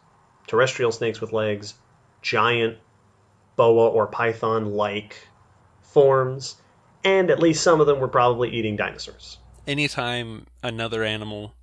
terrestrial 0.48 0.90
snakes 0.90 1.20
with 1.20 1.32
legs, 1.32 1.74
giant 2.20 2.78
boa 3.56 3.88
or 3.88 4.08
python 4.08 4.72
like 4.72 5.16
forms, 5.94 6.56
and 7.04 7.30
at 7.30 7.38
least 7.38 7.62
some 7.62 7.80
of 7.80 7.86
them 7.86 8.00
were 8.00 8.08
probably 8.08 8.50
eating 8.50 8.76
dinosaurs. 8.76 9.38
Anytime 9.66 10.46
another 10.62 11.02
animal 11.04 11.54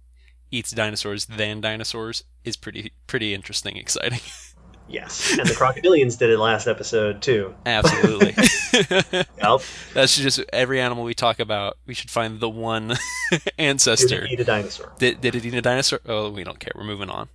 eats 0.50 0.72
dinosaurs 0.72 1.26
than 1.26 1.62
dinosaurs 1.62 2.24
is 2.44 2.58
pretty 2.58 2.94
pretty 3.06 3.34
interesting, 3.36 3.78
exciting. 3.78 4.22
Yes, 4.90 5.38
and 5.38 5.48
the 5.48 5.54
crocodilians 5.54 6.20
did 6.20 6.30
it 6.32 6.38
last 6.38 6.68
episode 6.68 7.22
too. 7.22 7.56
Absolutely. 7.66 8.34
Yep, 9.42 9.62
That's 9.94 10.18
just 10.18 10.42
every 10.52 10.82
animal 10.82 11.06
we 11.06 11.14
talk 11.14 11.40
about. 11.40 11.78
We 11.86 11.94
should 11.94 12.10
find 12.10 12.42
the 12.42 12.50
one 12.50 12.96
ancestor. 13.58 14.22
did 14.22 14.32
it 14.32 14.34
eat 14.34 14.40
a 14.42 14.44
dinosaur? 14.44 14.92
Did, 15.00 15.22
did 15.22 15.36
it 15.36 15.46
eat 15.46 15.54
a 15.54 15.62
dinosaur? 15.62 16.02
Oh, 16.06 16.30
we 16.30 16.44
don't 16.44 16.60
care. 16.60 16.74
We're 16.76 16.84
moving 16.84 17.10
on. 17.10 17.30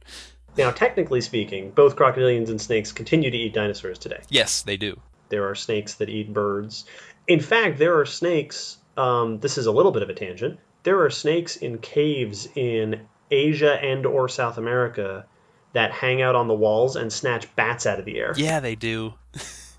Now, 0.58 0.70
technically 0.70 1.20
speaking, 1.22 1.70
both 1.70 1.96
crocodilians 1.96 2.48
and 2.48 2.60
snakes 2.60 2.92
continue 2.92 3.30
to 3.30 3.36
eat 3.36 3.54
dinosaurs 3.54 3.98
today. 3.98 4.20
Yes, 4.28 4.62
they 4.62 4.76
do. 4.76 5.00
There 5.28 5.48
are 5.48 5.54
snakes 5.54 5.94
that 5.94 6.08
eat 6.08 6.32
birds. 6.32 6.84
In 7.26 7.40
fact, 7.40 7.78
there 7.78 7.98
are 7.98 8.06
snakes. 8.06 8.76
Um, 8.96 9.40
this 9.40 9.58
is 9.58 9.66
a 9.66 9.72
little 9.72 9.92
bit 9.92 10.02
of 10.02 10.10
a 10.10 10.14
tangent. 10.14 10.58
There 10.82 11.02
are 11.04 11.10
snakes 11.10 11.56
in 11.56 11.78
caves 11.78 12.48
in 12.54 13.00
Asia 13.30 13.74
and 13.74 14.06
or 14.06 14.28
South 14.28 14.58
America 14.58 15.26
that 15.72 15.92
hang 15.92 16.22
out 16.22 16.34
on 16.34 16.48
the 16.48 16.54
walls 16.54 16.96
and 16.96 17.12
snatch 17.12 17.54
bats 17.56 17.86
out 17.86 17.98
of 17.98 18.04
the 18.04 18.18
air, 18.18 18.32
Yeah, 18.36 18.60
they 18.60 18.76
do. 18.76 19.14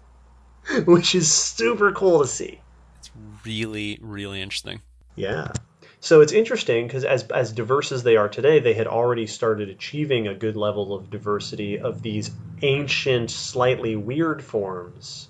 which 0.86 1.16
is 1.16 1.32
super 1.32 1.92
cool 1.92 2.20
to 2.20 2.28
see. 2.28 2.60
It's 3.00 3.10
really, 3.46 3.98
really 4.02 4.42
interesting. 4.42 4.82
Yeah. 5.16 5.54
So 6.00 6.22
it's 6.22 6.34
interesting 6.34 6.86
because 6.86 7.04
as 7.04 7.24
as 7.30 7.52
diverse 7.52 7.92
as 7.92 8.04
they 8.04 8.18
are 8.18 8.30
today, 8.30 8.60
they 8.60 8.76
had 8.76 8.86
already 8.86 9.26
started 9.26 9.70
achieving 9.70 10.28
a 10.28 10.36
good 10.36 10.56
level 10.56 10.94
of 10.94 11.10
diversity 11.10 11.80
of 11.80 12.04
these 12.04 12.30
ancient, 12.62 13.32
slightly 13.32 13.96
weird 13.96 14.44
forms 14.44 15.30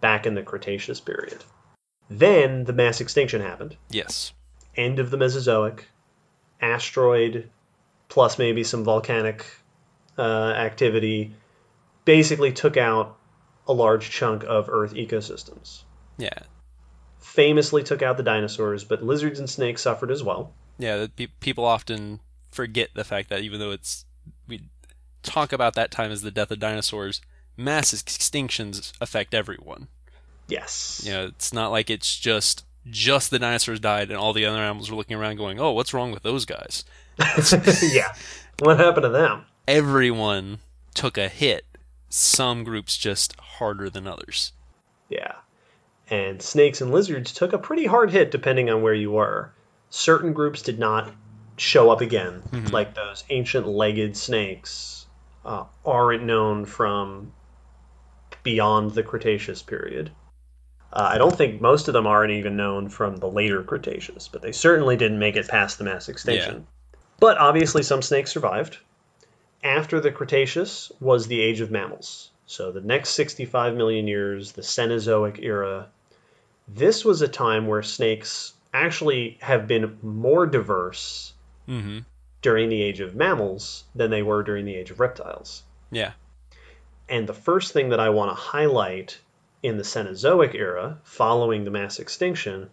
back 0.00 0.26
in 0.26 0.34
the 0.34 0.42
Cretaceous 0.42 1.00
period. 1.00 1.42
Then 2.08 2.64
the 2.64 2.72
mass 2.72 3.00
extinction 3.00 3.40
happened. 3.40 3.76
Yes. 3.90 4.32
End 4.76 4.98
of 4.98 5.10
the 5.10 5.16
Mesozoic, 5.16 5.86
asteroid, 6.60 7.50
plus 8.08 8.38
maybe 8.38 8.62
some 8.62 8.84
volcanic 8.84 9.44
uh, 10.18 10.52
activity, 10.56 11.34
basically 12.04 12.52
took 12.52 12.76
out 12.76 13.16
a 13.66 13.72
large 13.72 14.10
chunk 14.10 14.44
of 14.44 14.68
Earth 14.68 14.94
ecosystems. 14.94 15.82
Yeah. 16.18 16.38
Famously 17.18 17.82
took 17.82 18.02
out 18.02 18.16
the 18.16 18.22
dinosaurs, 18.22 18.84
but 18.84 19.02
lizards 19.02 19.40
and 19.40 19.50
snakes 19.50 19.82
suffered 19.82 20.10
as 20.10 20.22
well. 20.22 20.52
Yeah, 20.78 20.96
that 20.98 21.40
people 21.40 21.64
often 21.64 22.20
forget 22.50 22.90
the 22.94 23.04
fact 23.04 23.28
that 23.30 23.40
even 23.40 23.58
though 23.60 23.72
it's 23.72 24.04
we 24.46 24.68
talk 25.22 25.52
about 25.52 25.74
that 25.74 25.90
time 25.90 26.12
as 26.12 26.22
the 26.22 26.30
death 26.30 26.50
of 26.50 26.58
dinosaurs, 26.58 27.20
mass 27.56 27.92
extinctions 27.92 28.92
affect 29.00 29.34
everyone. 29.34 29.88
Yes. 30.48 31.02
You 31.04 31.12
know, 31.12 31.26
it's 31.26 31.52
not 31.52 31.70
like 31.70 31.90
it's 31.90 32.16
just 32.18 32.64
just 32.88 33.30
the 33.30 33.38
dinosaurs 33.38 33.80
died 33.80 34.10
and 34.10 34.18
all 34.18 34.32
the 34.32 34.46
other 34.46 34.58
animals 34.58 34.90
were 34.90 34.96
looking 34.96 35.16
around 35.16 35.36
going, 35.36 35.58
"Oh, 35.58 35.72
what's 35.72 35.92
wrong 35.92 36.12
with 36.12 36.22
those 36.22 36.44
guys?" 36.44 36.84
yeah. 37.82 38.12
What 38.60 38.78
happened 38.78 39.04
to 39.04 39.08
them? 39.08 39.44
Everyone 39.66 40.58
took 40.94 41.18
a 41.18 41.28
hit. 41.28 41.64
Some 42.08 42.62
groups 42.62 42.96
just 42.96 43.38
harder 43.40 43.90
than 43.90 44.06
others. 44.06 44.52
Yeah. 45.08 45.32
And 46.08 46.40
snakes 46.40 46.80
and 46.80 46.92
lizards 46.92 47.32
took 47.32 47.52
a 47.52 47.58
pretty 47.58 47.84
hard 47.84 48.10
hit 48.10 48.30
depending 48.30 48.70
on 48.70 48.82
where 48.82 48.94
you 48.94 49.10
were. 49.10 49.52
Certain 49.90 50.32
groups 50.32 50.62
did 50.62 50.78
not 50.78 51.10
show 51.56 51.90
up 51.90 52.00
again, 52.00 52.42
like 52.70 52.94
those 52.94 53.24
ancient 53.30 53.66
legged 53.66 54.16
snakes 54.16 55.06
uh, 55.44 55.64
aren't 55.84 56.22
known 56.22 56.64
from 56.64 57.32
beyond 58.46 58.92
the 58.92 59.02
Cretaceous 59.02 59.62
period. 59.62 60.10
Uh, 60.92 61.10
I 61.12 61.18
don't 61.18 61.36
think 61.36 61.60
most 61.60 61.88
of 61.88 61.92
them 61.94 62.06
aren't 62.06 62.32
even 62.32 62.56
known 62.56 62.88
from 62.88 63.16
the 63.16 63.28
later 63.28 63.62
Cretaceous, 63.62 64.28
but 64.28 64.40
they 64.40 64.52
certainly 64.52 64.96
didn't 64.96 65.18
make 65.18 65.36
it 65.36 65.48
past 65.48 65.76
the 65.76 65.84
mass 65.84 66.08
extinction. 66.08 66.66
But 67.20 67.36
obviously, 67.38 67.82
some 67.82 68.00
snakes 68.02 68.30
survived. 68.32 68.78
After 69.62 70.00
the 70.00 70.12
Cretaceous 70.12 70.90
was 71.00 71.26
the 71.26 71.40
age 71.40 71.60
of 71.60 71.70
mammals. 71.70 72.30
So 72.46 72.72
the 72.72 72.80
next 72.80 73.10
65 73.10 73.74
million 73.74 74.06
years, 74.06 74.52
the 74.52 74.62
Cenozoic 74.62 75.42
era, 75.42 75.88
this 76.68 77.04
was 77.04 77.20
a 77.20 77.28
time 77.28 77.66
where 77.66 77.82
snakes 77.82 78.52
actually 78.72 79.38
have 79.40 79.66
been 79.66 79.98
more 80.02 80.46
diverse 80.46 81.32
Mm-hmm. 81.68 81.98
during 82.42 82.68
the 82.68 82.80
age 82.80 83.00
of 83.00 83.16
mammals 83.16 83.82
than 83.96 84.08
they 84.10 84.22
were 84.22 84.44
during 84.44 84.64
the 84.66 84.76
age 84.76 84.92
of 84.92 85.00
reptiles. 85.00 85.64
Yeah. 85.90 86.12
And 87.08 87.28
the 87.28 87.34
first 87.34 87.72
thing 87.72 87.90
that 87.90 88.00
I 88.00 88.10
want 88.10 88.30
to 88.30 88.34
highlight 88.34 89.18
in 89.62 89.76
the 89.76 89.84
Cenozoic 89.84 90.54
era, 90.54 90.98
following 91.04 91.64
the 91.64 91.70
mass 91.70 91.98
extinction, 91.98 92.70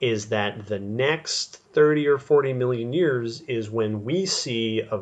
is 0.00 0.28
that 0.28 0.66
the 0.66 0.78
next 0.78 1.56
30 1.72 2.06
or 2.06 2.18
40 2.18 2.52
million 2.52 2.92
years 2.92 3.40
is 3.42 3.70
when 3.70 4.04
we 4.04 4.26
see 4.26 4.80
a 4.80 5.00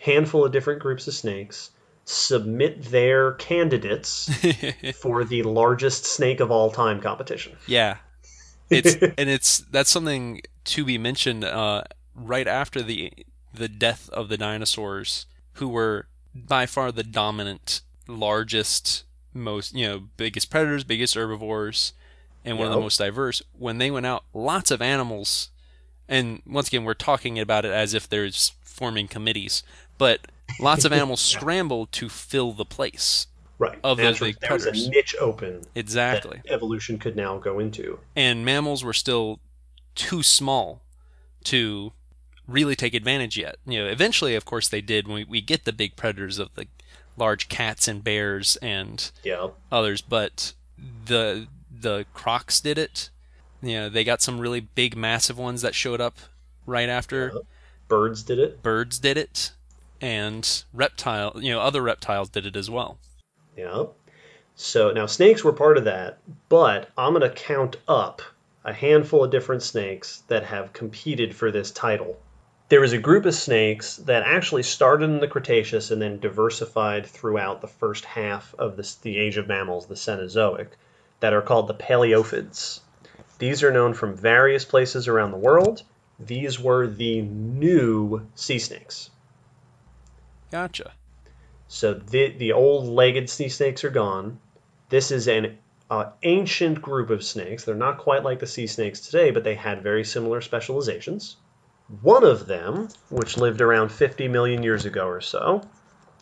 handful 0.00 0.44
of 0.44 0.52
different 0.52 0.80
groups 0.80 1.06
of 1.06 1.14
snakes 1.14 1.70
submit 2.04 2.84
their 2.84 3.32
candidates 3.32 4.30
for 5.00 5.24
the 5.24 5.42
largest 5.42 6.04
snake 6.04 6.40
of 6.40 6.50
all 6.50 6.70
time 6.70 7.00
competition. 7.00 7.56
Yeah. 7.66 7.96
It's 8.70 8.94
and 9.18 9.28
it's 9.30 9.58
that's 9.58 9.90
something 9.90 10.42
to 10.64 10.84
be 10.84 10.98
mentioned 10.98 11.44
uh, 11.44 11.84
right 12.14 12.46
after 12.46 12.82
the 12.82 13.12
the 13.52 13.68
death 13.68 14.08
of 14.10 14.28
the 14.28 14.36
dinosaurs 14.36 15.26
who 15.54 15.68
were 15.68 16.08
by 16.34 16.66
far 16.66 16.92
the 16.92 17.02
dominant 17.02 17.80
largest 18.06 19.04
most 19.34 19.74
you 19.74 19.86
know 19.86 20.02
biggest 20.16 20.50
predators 20.50 20.84
biggest 20.84 21.14
herbivores 21.14 21.92
and 22.44 22.58
one 22.58 22.68
of 22.68 22.72
the 22.72 22.80
most 22.80 22.98
diverse 22.98 23.42
when 23.58 23.78
they 23.78 23.90
went 23.90 24.06
out 24.06 24.24
lots 24.32 24.70
of 24.70 24.80
animals 24.80 25.50
and 26.08 26.40
once 26.46 26.68
again 26.68 26.84
we're 26.84 26.94
talking 26.94 27.38
about 27.38 27.64
it 27.64 27.72
as 27.72 27.92
if 27.92 28.08
there's 28.08 28.52
forming 28.62 29.08
committees 29.08 29.62
but 29.98 30.26
lots 30.60 30.84
of 30.84 30.92
animals 30.92 31.20
scrambled 31.20 31.92
to 31.92 32.08
fill 32.08 32.52
the 32.52 32.64
place 32.64 33.26
Right. 33.58 33.78
Of 33.82 33.96
those 33.96 34.20
big 34.20 34.38
there 34.40 34.52
was 34.52 34.66
a 34.66 34.72
niche 34.72 35.16
open 35.18 35.62
exactly 35.74 36.42
that 36.44 36.52
evolution 36.52 36.98
could 36.98 37.16
now 37.16 37.38
go 37.38 37.58
into. 37.58 37.98
and 38.14 38.44
mammals 38.44 38.84
were 38.84 38.92
still 38.92 39.40
too 39.94 40.22
small 40.22 40.82
to 41.44 41.92
really 42.46 42.76
take 42.76 42.94
advantage 42.94 43.36
yet. 43.36 43.56
You 43.66 43.82
know, 43.82 43.88
eventually, 43.88 44.34
of 44.34 44.44
course, 44.44 44.68
they 44.68 44.80
did. 44.80 45.08
When 45.08 45.16
we, 45.16 45.24
we 45.24 45.40
get 45.40 45.64
the 45.64 45.72
big 45.72 45.96
predators 45.96 46.38
of 46.38 46.54
the 46.54 46.66
large 47.16 47.48
cats 47.48 47.88
and 47.88 48.02
bears 48.04 48.56
and 48.56 49.10
Yeah. 49.22 49.48
others, 49.72 50.02
but 50.02 50.52
the 51.06 51.46
the 51.78 52.06
crocs 52.14 52.60
did 52.60 52.78
it. 52.78 53.10
You 53.62 53.74
know, 53.74 53.88
they 53.88 54.04
got 54.04 54.22
some 54.22 54.38
really 54.38 54.60
big, 54.60 54.96
massive 54.96 55.38
ones 55.38 55.62
that 55.62 55.74
showed 55.74 56.00
up 56.00 56.16
right 56.66 56.88
after. 56.88 57.30
Uh-huh. 57.30 57.40
Birds 57.88 58.22
did 58.22 58.38
it. 58.38 58.62
Birds 58.62 58.98
did 58.98 59.16
it, 59.16 59.52
and 60.00 60.64
reptile, 60.72 61.32
you 61.36 61.52
know, 61.52 61.60
other 61.60 61.82
reptiles 61.82 62.28
did 62.30 62.46
it 62.46 62.56
as 62.56 62.68
well. 62.70 62.98
Yeah. 63.56 63.84
So 64.54 64.90
now 64.90 65.06
snakes 65.06 65.44
were 65.44 65.52
part 65.52 65.76
of 65.76 65.84
that, 65.84 66.18
but 66.48 66.88
I'm 66.96 67.12
going 67.12 67.28
to 67.28 67.34
count 67.34 67.76
up 67.86 68.22
a 68.64 68.72
handful 68.72 69.22
of 69.22 69.30
different 69.30 69.62
snakes 69.62 70.22
that 70.28 70.44
have 70.44 70.72
competed 70.72 71.34
for 71.36 71.50
this 71.52 71.70
title. 71.70 72.18
There 72.68 72.80
was 72.80 72.92
a 72.92 72.98
group 72.98 73.26
of 73.26 73.34
snakes 73.34 73.96
that 73.96 74.24
actually 74.24 74.64
started 74.64 75.04
in 75.04 75.20
the 75.20 75.28
Cretaceous 75.28 75.92
and 75.92 76.02
then 76.02 76.18
diversified 76.18 77.06
throughout 77.06 77.60
the 77.60 77.68
first 77.68 78.04
half 78.04 78.54
of 78.58 78.76
this, 78.76 78.96
the 78.96 79.18
age 79.18 79.36
of 79.36 79.46
mammals, 79.46 79.86
the 79.86 79.94
Cenozoic, 79.94 80.70
that 81.20 81.32
are 81.32 81.42
called 81.42 81.68
the 81.68 81.74
Palaeophiids. 81.74 82.80
These 83.38 83.62
are 83.62 83.70
known 83.70 83.94
from 83.94 84.16
various 84.16 84.64
places 84.64 85.06
around 85.06 85.30
the 85.30 85.36
world. 85.36 85.84
These 86.18 86.58
were 86.58 86.88
the 86.88 87.22
new 87.22 88.26
sea 88.34 88.58
snakes. 88.58 89.10
Gotcha. 90.50 90.92
So 91.68 91.94
the 91.94 92.30
the 92.30 92.52
old 92.52 92.86
legged 92.86 93.28
sea 93.30 93.48
snakes 93.48 93.84
are 93.84 93.90
gone. 93.90 94.40
This 94.88 95.10
is 95.10 95.28
an 95.28 95.58
uh, 95.90 96.10
ancient 96.22 96.82
group 96.82 97.10
of 97.10 97.22
snakes. 97.22 97.64
They're 97.64 97.74
not 97.74 97.98
quite 97.98 98.24
like 98.24 98.40
the 98.40 98.46
sea 98.46 98.66
snakes 98.66 99.00
today, 99.00 99.30
but 99.30 99.44
they 99.44 99.54
had 99.54 99.82
very 99.82 100.04
similar 100.04 100.40
specializations. 100.40 101.36
One 102.02 102.24
of 102.24 102.46
them, 102.46 102.88
which 103.10 103.36
lived 103.36 103.60
around 103.60 103.90
50 103.90 104.28
million 104.28 104.62
years 104.62 104.84
ago 104.84 105.06
or 105.06 105.20
so, 105.20 105.62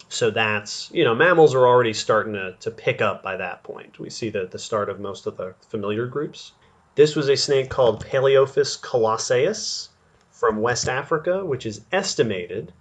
so 0.08 0.30
that's 0.30 0.90
you 0.92 1.04
know 1.04 1.14
mammals 1.14 1.54
are 1.54 1.66
already 1.66 1.94
starting 1.94 2.34
to, 2.34 2.54
to 2.60 2.70
pick 2.70 3.00
up 3.00 3.22
by 3.22 3.36
that 3.36 3.62
point. 3.62 3.98
We 3.98 4.10
see 4.10 4.30
the 4.30 4.46
the 4.46 4.58
start 4.58 4.88
of 4.88 5.00
most 5.00 5.26
of 5.26 5.36
the 5.36 5.54
familiar 5.68 6.06
groups. 6.06 6.52
This 6.94 7.16
was 7.16 7.28
a 7.28 7.36
snake 7.36 7.70
called 7.70 8.04
Palaeophis 8.04 8.80
colossaeus 8.80 9.88
from 10.30 10.60
West 10.60 10.88
Africa, 10.88 11.44
which 11.44 11.66
is 11.66 11.80
estimated 11.90 12.72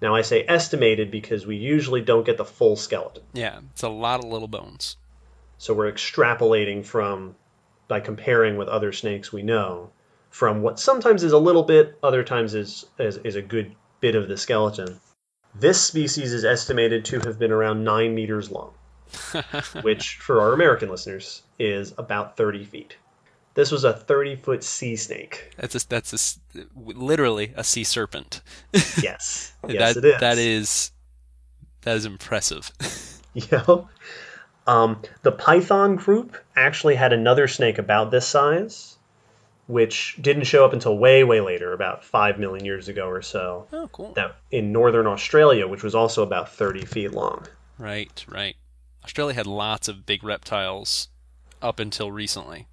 now, 0.00 0.14
I 0.14 0.22
say 0.22 0.44
estimated 0.48 1.10
because 1.10 1.46
we 1.46 1.56
usually 1.56 2.00
don't 2.00 2.24
get 2.24 2.38
the 2.38 2.44
full 2.44 2.76
skeleton. 2.76 3.22
Yeah, 3.34 3.60
it's 3.70 3.82
a 3.82 3.88
lot 3.88 4.24
of 4.24 4.30
little 4.30 4.48
bones. 4.48 4.96
So 5.58 5.74
we're 5.74 5.92
extrapolating 5.92 6.84
from, 6.84 7.36
by 7.86 8.00
comparing 8.00 8.56
with 8.56 8.68
other 8.68 8.92
snakes 8.92 9.30
we 9.30 9.42
know, 9.42 9.90
from 10.30 10.62
what 10.62 10.78
sometimes 10.78 11.22
is 11.22 11.32
a 11.32 11.38
little 11.38 11.64
bit, 11.64 11.98
other 12.02 12.24
times 12.24 12.54
is, 12.54 12.86
is, 12.98 13.18
is 13.18 13.36
a 13.36 13.42
good 13.42 13.74
bit 14.00 14.14
of 14.14 14.28
the 14.28 14.36
skeleton. 14.36 15.00
This 15.54 15.80
species 15.80 16.32
is 16.32 16.44
estimated 16.44 17.04
to 17.06 17.20
have 17.20 17.38
been 17.38 17.50
around 17.50 17.84
9 17.84 18.14
meters 18.14 18.50
long, 18.50 18.72
which, 19.82 20.16
for 20.16 20.40
our 20.40 20.52
American 20.52 20.88
listeners, 20.88 21.42
is 21.58 21.92
about 21.98 22.36
30 22.36 22.64
feet. 22.64 22.96
This 23.54 23.72
was 23.72 23.82
a 23.82 23.92
30 23.92 24.36
foot 24.36 24.62
sea 24.62 24.94
snake. 24.94 25.52
That's 25.56 25.74
a, 25.74 25.88
that's 25.88 26.38
a 26.54 26.60
literally 26.76 27.52
a 27.56 27.64
sea 27.64 27.84
serpent. 27.84 28.42
Yes. 29.02 29.52
yes, 29.68 29.94
that, 29.94 30.04
it 30.04 30.04
is. 30.04 30.20
That 30.20 30.38
is 30.38 30.92
that 31.82 31.96
is 31.96 32.04
impressive. 32.04 32.72
Yeah. 33.32 33.64
Um, 34.66 35.02
the 35.22 35.30
python 35.30 35.94
group 35.94 36.36
actually 36.56 36.96
had 36.96 37.12
another 37.12 37.46
snake 37.46 37.78
about 37.78 38.10
this 38.10 38.26
size 38.26 38.89
which 39.70 40.16
didn't 40.20 40.44
show 40.44 40.64
up 40.64 40.72
until 40.72 40.98
way, 40.98 41.24
way 41.24 41.40
later, 41.40 41.72
about 41.72 42.04
5 42.04 42.38
million 42.38 42.64
years 42.64 42.88
ago 42.88 43.08
or 43.08 43.22
so. 43.22 43.66
Oh, 43.72 43.88
cool. 43.92 44.12
That 44.14 44.36
in 44.50 44.72
northern 44.72 45.06
Australia, 45.06 45.66
which 45.66 45.82
was 45.82 45.94
also 45.94 46.22
about 46.22 46.52
30 46.52 46.84
feet 46.84 47.12
long. 47.12 47.46
Right, 47.78 48.24
right. 48.28 48.56
Australia 49.04 49.34
had 49.34 49.46
lots 49.46 49.88
of 49.88 50.04
big 50.04 50.22
reptiles 50.24 51.08
up 51.62 51.78
until 51.78 52.10
recently. 52.10 52.66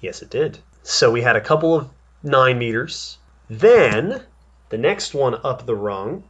Yes, 0.00 0.22
it 0.22 0.30
did. 0.30 0.58
So 0.82 1.10
we 1.10 1.22
had 1.22 1.36
a 1.36 1.40
couple 1.40 1.74
of 1.74 1.90
9 2.22 2.58
meters. 2.58 3.18
Then, 3.50 4.22
the 4.70 4.78
next 4.78 5.14
one 5.14 5.36
up 5.44 5.66
the 5.66 5.76
rung 5.76 6.24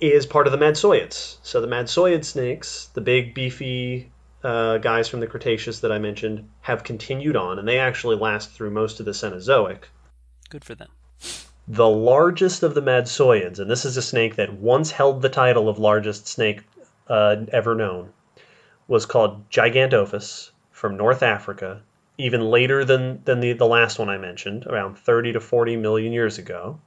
is 0.00 0.26
part 0.26 0.46
of 0.46 0.52
the 0.52 0.58
Madtsoiids. 0.58 1.36
So 1.42 1.60
the 1.60 1.66
Madtsoiid 1.66 2.24
snakes, 2.24 2.88
the 2.94 3.00
big, 3.00 3.34
beefy 3.34 4.10
uh, 4.42 4.78
guys 4.78 5.08
from 5.08 5.20
the 5.20 5.26
Cretaceous 5.26 5.80
that 5.80 5.92
I 5.92 5.98
mentioned, 5.98 6.48
have 6.62 6.84
continued 6.84 7.36
on, 7.36 7.58
and 7.58 7.68
they 7.68 7.78
actually 7.78 8.16
last 8.16 8.50
through 8.50 8.70
most 8.70 9.00
of 9.00 9.06
the 9.06 9.12
Cenozoic. 9.12 9.84
Good 10.48 10.64
for 10.64 10.74
them. 10.74 10.88
The 11.68 11.88
largest 11.88 12.62
of 12.62 12.74
the 12.74 12.82
Madtsoiids, 12.82 13.58
and 13.58 13.70
this 13.70 13.84
is 13.84 13.96
a 13.96 14.02
snake 14.02 14.36
that 14.36 14.54
once 14.54 14.90
held 14.90 15.22
the 15.22 15.28
title 15.28 15.68
of 15.68 15.78
largest 15.78 16.26
snake 16.26 16.62
uh, 17.08 17.36
ever 17.52 17.74
known, 17.74 18.12
was 18.88 19.06
called 19.06 19.48
Gigantophis 19.50 20.50
from 20.72 20.96
North 20.96 21.22
Africa, 21.22 21.82
even 22.18 22.40
later 22.50 22.84
than, 22.84 23.22
than 23.24 23.40
the, 23.40 23.52
the 23.52 23.66
last 23.66 23.98
one 23.98 24.08
I 24.08 24.18
mentioned, 24.18 24.66
around 24.66 24.98
30 24.98 25.34
to 25.34 25.40
40 25.40 25.76
million 25.76 26.12
years 26.12 26.38
ago, 26.38 26.80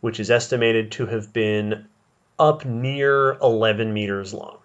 which 0.00 0.20
is 0.20 0.30
estimated 0.30 0.92
to 0.92 1.06
have 1.06 1.32
been 1.32 1.86
up 2.38 2.64
near 2.64 3.32
11 3.42 3.92
meters 3.92 4.32
long, 4.32 4.58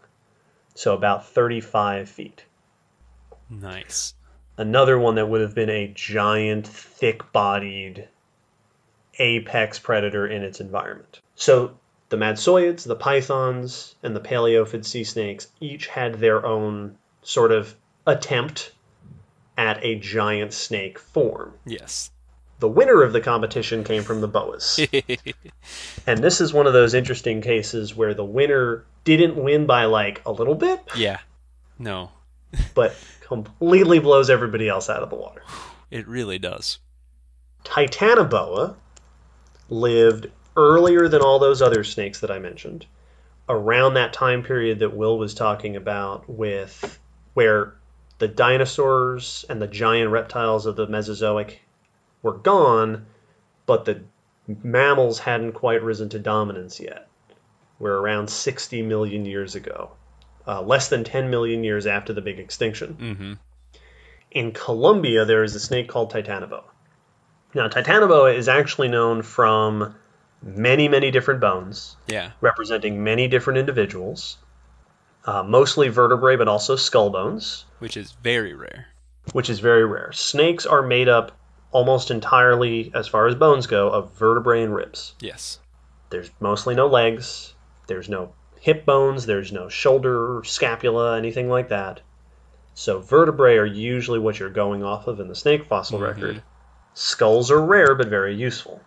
so 0.80 0.94
about 0.94 1.28
35 1.28 2.08
feet. 2.08 2.46
Nice. 3.50 4.14
Another 4.56 4.98
one 4.98 5.16
that 5.16 5.28
would 5.28 5.42
have 5.42 5.54
been 5.54 5.70
a 5.70 5.92
giant, 5.94 6.66
thick 6.66 7.34
bodied 7.34 8.08
apex 9.20 9.78
predator 9.78 10.26
in 10.26 10.42
its 10.42 10.62
environment. 10.62 11.20
So 11.36 11.78
the 12.08 12.16
Madtsoiids, 12.16 12.86
the 12.86 12.96
pythons, 12.96 13.96
and 14.04 14.16
the 14.16 14.22
palaeophiid 14.22 14.86
sea 14.86 15.04
snakes 15.04 15.48
each 15.60 15.88
had 15.88 16.16
their 16.16 16.46
own 16.46 16.96
sort 17.24 17.52
of 17.52 17.76
attempt 18.08 18.72
at 19.58 19.84
a 19.84 19.96
giant 19.96 20.54
snake 20.54 20.98
form. 20.98 21.56
Yes. 21.66 22.10
The 22.60 22.68
winner 22.68 23.04
of 23.04 23.14
the 23.14 23.22
competition 23.22 23.84
came 23.84 24.04
from 24.04 24.22
the 24.22 24.28
boas. 24.28 24.80
and 26.08 26.20
this 26.20 26.42
is 26.42 26.54
one 26.54 26.68
of 26.68 26.74
those 26.74 26.94
interesting 26.94 27.42
cases 27.42 27.96
where 27.96 28.14
the 28.14 28.26
winner 28.26 28.86
didn't 29.06 29.36
win 29.42 29.66
by 29.66 29.86
like 29.86 30.22
a 30.26 30.32
little 30.32 30.56
bit, 30.56 30.82
yeah. 30.96 31.20
No, 31.78 32.12
but 32.76 32.96
completely 33.22 34.00
blows 34.00 34.30
everybody 34.30 34.68
else 34.68 34.90
out 34.90 35.04
of 35.04 35.10
the 35.10 35.16
water. 35.16 35.42
it 35.90 36.08
really 36.08 36.38
does. 36.40 36.80
Titanoboa 37.64 38.76
lived 39.70 40.28
earlier 40.58 41.08
than 41.08 41.22
all 41.22 41.40
those 41.40 41.62
other 41.62 41.84
snakes 41.84 42.20
that 42.20 42.32
I 42.32 42.40
mentioned, 42.40 42.86
around 43.48 43.94
that 43.94 44.14
time 44.14 44.44
period 44.44 44.80
that 44.80 44.96
Will 44.96 45.18
was 45.18 45.34
talking 45.34 45.76
about, 45.76 46.30
with 46.30 47.00
where 47.34 47.76
the 48.18 48.28
dinosaurs 48.28 49.46
and 49.50 49.62
the 49.62 49.68
giant 49.68 50.12
reptiles 50.12 50.66
of 50.66 50.76
the 50.76 50.88
Mesozoic 50.88 51.62
were 52.22 52.34
gone, 52.34 53.06
but 53.66 53.86
the 53.86 54.02
mammals 54.48 55.20
hadn't 55.20 55.54
quite 55.54 55.84
risen 55.84 56.10
to 56.10 56.20
dominance 56.20 56.80
yet. 56.80 57.08
We're 57.80 57.98
around 57.98 58.30
60 58.30 58.82
million 58.82 59.26
years 59.26 59.56
ago, 59.56 59.92
uh, 60.48 60.62
less 60.62 60.90
than 60.90 61.04
10 61.04 61.30
million 61.30 61.64
years 61.64 61.86
after 61.88 62.14
the 62.14 62.22
big 62.22 62.40
extinction. 62.40 62.98
Mm-hmm. 63.00 63.34
In 64.32 64.52
Colombia, 64.52 65.26
there 65.26 65.44
is 65.44 65.56
a 65.56 65.60
snake 65.60 65.88
called 65.88 66.12
Titanoboa. 66.12 66.64
Now, 67.56 67.68
Titanoboa 67.68 68.36
is 68.36 68.48
actually 68.48 68.90
known 68.90 69.22
from 69.24 69.96
many, 70.44 70.88
many 70.88 71.10
different 71.12 71.40
bones, 71.42 71.96
Yeah. 72.08 72.32
representing 72.42 73.04
many 73.04 73.28
different 73.28 73.58
individuals, 73.60 74.38
uh, 75.26 75.44
mostly 75.44 75.88
vertebrae, 75.90 76.36
but 76.36 76.48
also 76.48 76.76
skull 76.76 77.10
bones, 77.10 77.66
Which 77.80 77.98
is 77.98 78.12
very 78.24 78.54
rare. 78.54 78.88
which 79.32 79.50
is 79.50 79.60
very 79.60 79.86
rare. 79.86 80.12
Snakes 80.12 80.66
are 80.66 80.82
made 80.82 81.08
up 81.10 81.32
almost 81.72 82.12
entirely, 82.12 82.92
as 82.96 83.08
far 83.08 83.28
as 83.28 83.36
bones 83.36 83.68
go, 83.68 83.90
of 83.90 84.12
vertebrae 84.14 84.64
and 84.64 84.74
ribs. 84.74 85.14
Yes. 85.20 85.60
There's 86.10 86.32
mostly 86.40 86.74
no 86.76 86.88
legs, 86.88 87.54
there's 87.88 88.10
no 88.10 88.34
hip 88.60 88.86
bones, 88.86 89.26
there's 89.26 89.52
no 89.52 89.70
shoulder, 89.70 90.42
scapula, 90.44 91.18
anything 91.18 91.50
like 91.50 91.70
that. 91.70 92.02
So 92.74 93.00
vertebrae 93.00 93.58
are 93.58 93.66
usually 93.66 94.20
what 94.20 94.40
you're 94.40 94.50
going 94.50 94.84
off 94.84 95.08
of 95.08 95.20
in 95.20 95.28
the 95.28 95.36
snake 95.36 95.66
fossil 95.66 96.00
Mhm. 96.00 96.04
record. 96.04 96.44
Skulls 96.94 97.52
are 97.52 97.62
rare 97.62 97.94
but 97.96 98.08
very 98.08 98.34
useful. 98.36 98.82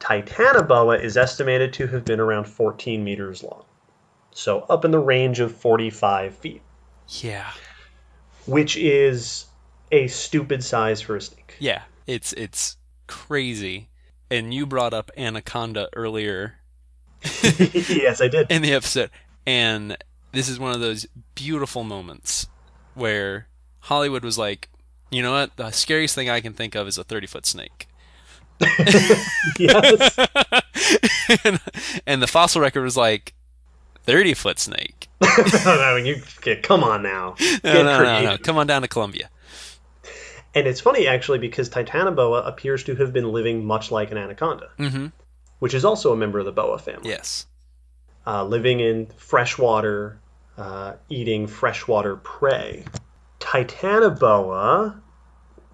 Titanoboa 0.00 1.00
is 1.02 1.16
estimated 1.16 1.72
to 1.74 1.86
have 1.88 2.04
been 2.04 2.20
around 2.20 2.44
14 2.44 3.04
meters 3.04 3.42
long. 3.42 3.64
So 4.32 4.60
up 4.70 4.84
in 4.84 4.90
the 4.90 4.98
range 4.98 5.40
of 5.40 5.54
45 5.54 6.34
feet, 6.34 6.62
Yeah. 7.08 7.50
which 8.46 8.76
is 8.76 9.46
a 9.92 10.06
stupid 10.06 10.64
size 10.64 11.00
for 11.00 11.16
a 11.16 11.20
snake. 11.20 11.56
Yeah. 11.58 11.82
It's 12.10 12.32
it's 12.32 12.76
crazy. 13.06 13.88
And 14.32 14.52
you 14.52 14.66
brought 14.66 14.92
up 14.92 15.10
anaconda 15.16 15.88
earlier 15.94 16.56
yes, 17.42 18.20
I 18.20 18.28
did. 18.28 18.50
in 18.50 18.62
the 18.62 18.72
episode, 18.72 19.10
and 19.46 19.96
this 20.32 20.48
is 20.48 20.58
one 20.58 20.72
of 20.72 20.80
those 20.80 21.06
beautiful 21.34 21.84
moments 21.84 22.46
where 22.94 23.46
Hollywood 23.80 24.24
was 24.24 24.38
like, 24.38 24.68
you 25.10 25.22
know 25.22 25.32
what? 25.32 25.56
The 25.56 25.70
scariest 25.70 26.14
thing 26.14 26.30
I 26.30 26.40
can 26.40 26.52
think 26.52 26.74
of 26.74 26.88
is 26.88 26.96
a 26.98 27.04
30 27.04 27.26
foot 27.26 27.46
snake. 27.46 27.86
yes. 29.58 30.18
and, 31.44 31.60
and 32.06 32.22
the 32.22 32.26
fossil 32.26 32.60
record 32.60 32.82
was 32.82 32.96
like, 32.96 33.34
30 34.04 34.34
foot 34.34 34.58
snake. 34.58 35.08
I 35.20 35.92
mean, 35.94 36.06
you 36.06 36.56
come 36.62 36.82
on 36.82 37.02
now. 37.02 37.34
No, 37.38 37.58
Get 37.62 37.62
no, 37.62 37.82
no, 37.82 37.98
no. 37.98 37.98
creative. 37.98 38.42
Come 38.42 38.56
on 38.56 38.66
down 38.66 38.82
to 38.82 38.88
Colombia. 38.88 39.28
And 40.54 40.66
it's 40.66 40.80
funny 40.80 41.06
actually 41.06 41.38
because 41.38 41.68
Titanoboa 41.70 42.46
appears 42.46 42.84
to 42.84 42.96
have 42.96 43.12
been 43.12 43.32
living 43.32 43.64
much 43.64 43.90
like 43.90 44.10
an 44.10 44.18
anaconda, 44.18 44.70
Mm-hmm. 44.78 45.06
which 45.60 45.74
is 45.74 45.84
also 45.84 46.12
a 46.12 46.16
member 46.16 46.38
of 46.38 46.44
the 46.44 46.52
boa 46.52 46.78
family. 46.78 47.08
Yes. 47.10 47.46
Uh, 48.26 48.44
living 48.44 48.80
in 48.80 49.06
freshwater, 49.16 50.18
uh, 50.58 50.94
eating 51.08 51.46
freshwater 51.46 52.16
prey. 52.16 52.84
Titanoboa. 53.38 55.00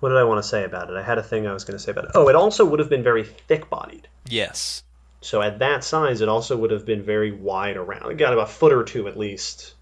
What 0.00 0.08
did 0.10 0.18
I 0.18 0.24
want 0.24 0.42
to 0.42 0.48
say 0.48 0.64
about 0.64 0.90
it? 0.90 0.96
I 0.96 1.02
had 1.02 1.18
a 1.18 1.22
thing 1.22 1.46
I 1.46 1.52
was 1.52 1.64
going 1.64 1.76
to 1.76 1.82
say 1.82 1.92
about 1.92 2.04
it. 2.06 2.10
Oh, 2.14 2.28
it 2.28 2.36
also 2.36 2.64
would 2.64 2.80
have 2.80 2.90
been 2.90 3.02
very 3.02 3.24
thick-bodied. 3.24 4.08
Yes. 4.28 4.82
So 5.22 5.40
at 5.40 5.58
that 5.60 5.82
size, 5.84 6.20
it 6.20 6.28
also 6.28 6.56
would 6.56 6.70
have 6.70 6.84
been 6.84 7.02
very 7.02 7.32
wide 7.32 7.76
around. 7.76 8.10
It 8.12 8.18
got 8.18 8.32
about 8.34 8.48
a 8.50 8.52
foot 8.52 8.72
or 8.72 8.84
two 8.84 9.08
at 9.08 9.16
least 9.16 9.74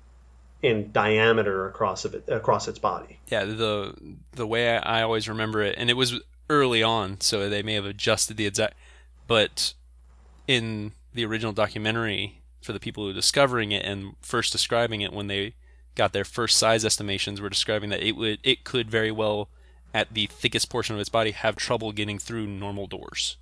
in 0.64 0.90
diameter 0.92 1.68
across 1.68 2.06
of 2.06 2.14
it, 2.14 2.24
across 2.26 2.66
its 2.68 2.78
body. 2.78 3.20
Yeah. 3.28 3.44
The 3.44 3.94
the 4.32 4.46
way 4.46 4.76
I, 4.78 5.02
always 5.02 5.28
remember 5.28 5.62
it, 5.62 5.74
and 5.76 5.90
it 5.90 5.94
was 5.94 6.18
early 6.48 6.82
on, 6.82 7.20
so 7.20 7.48
they 7.48 7.62
may 7.62 7.74
have 7.74 7.84
adjusted 7.84 8.38
the 8.38 8.46
exact. 8.46 8.74
But 9.26 9.74
in 10.48 10.92
the 11.12 11.24
original 11.26 11.52
documentary, 11.52 12.40
for 12.62 12.72
the 12.72 12.80
people 12.80 13.04
who 13.04 13.08
were 13.08 13.14
discovering 13.14 13.72
it 13.72 13.84
and 13.84 14.14
first 14.22 14.52
describing 14.52 15.02
it 15.02 15.12
when 15.12 15.26
they 15.26 15.54
got 15.94 16.12
their 16.14 16.24
first 16.24 16.56
size 16.56 16.84
estimations, 16.84 17.40
were 17.42 17.50
describing 17.50 17.90
that 17.90 18.02
it 18.02 18.12
would 18.16 18.38
it 18.42 18.64
could 18.64 18.90
very 18.90 19.12
well, 19.12 19.50
at 19.92 20.14
the 20.14 20.26
thickest 20.26 20.70
portion 20.70 20.94
of 20.94 21.00
its 21.00 21.10
body, 21.10 21.32
have 21.32 21.56
trouble 21.56 21.92
getting 21.92 22.18
through 22.18 22.46
normal 22.46 22.86
doors. 22.86 23.36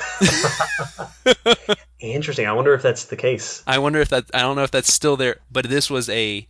Interesting. 2.00 2.46
I 2.46 2.52
wonder 2.52 2.74
if 2.74 2.82
that's 2.82 3.06
the 3.06 3.16
case. 3.16 3.62
I 3.66 3.78
wonder 3.78 4.00
if 4.00 4.08
that 4.08 4.24
I 4.34 4.40
don't 4.40 4.56
know 4.56 4.62
if 4.62 4.70
that's 4.70 4.92
still 4.92 5.16
there, 5.16 5.36
but 5.50 5.68
this 5.68 5.90
was 5.90 6.08
a 6.08 6.46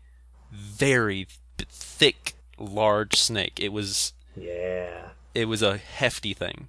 very 0.53 1.27
thick, 1.59 2.35
large 2.59 3.17
snake. 3.17 3.59
It 3.61 3.73
was 3.73 4.13
Yeah. 4.37 5.09
it 5.35 5.47
was 5.47 5.63
a 5.63 5.77
hefty 5.77 6.35
thing. 6.35 6.69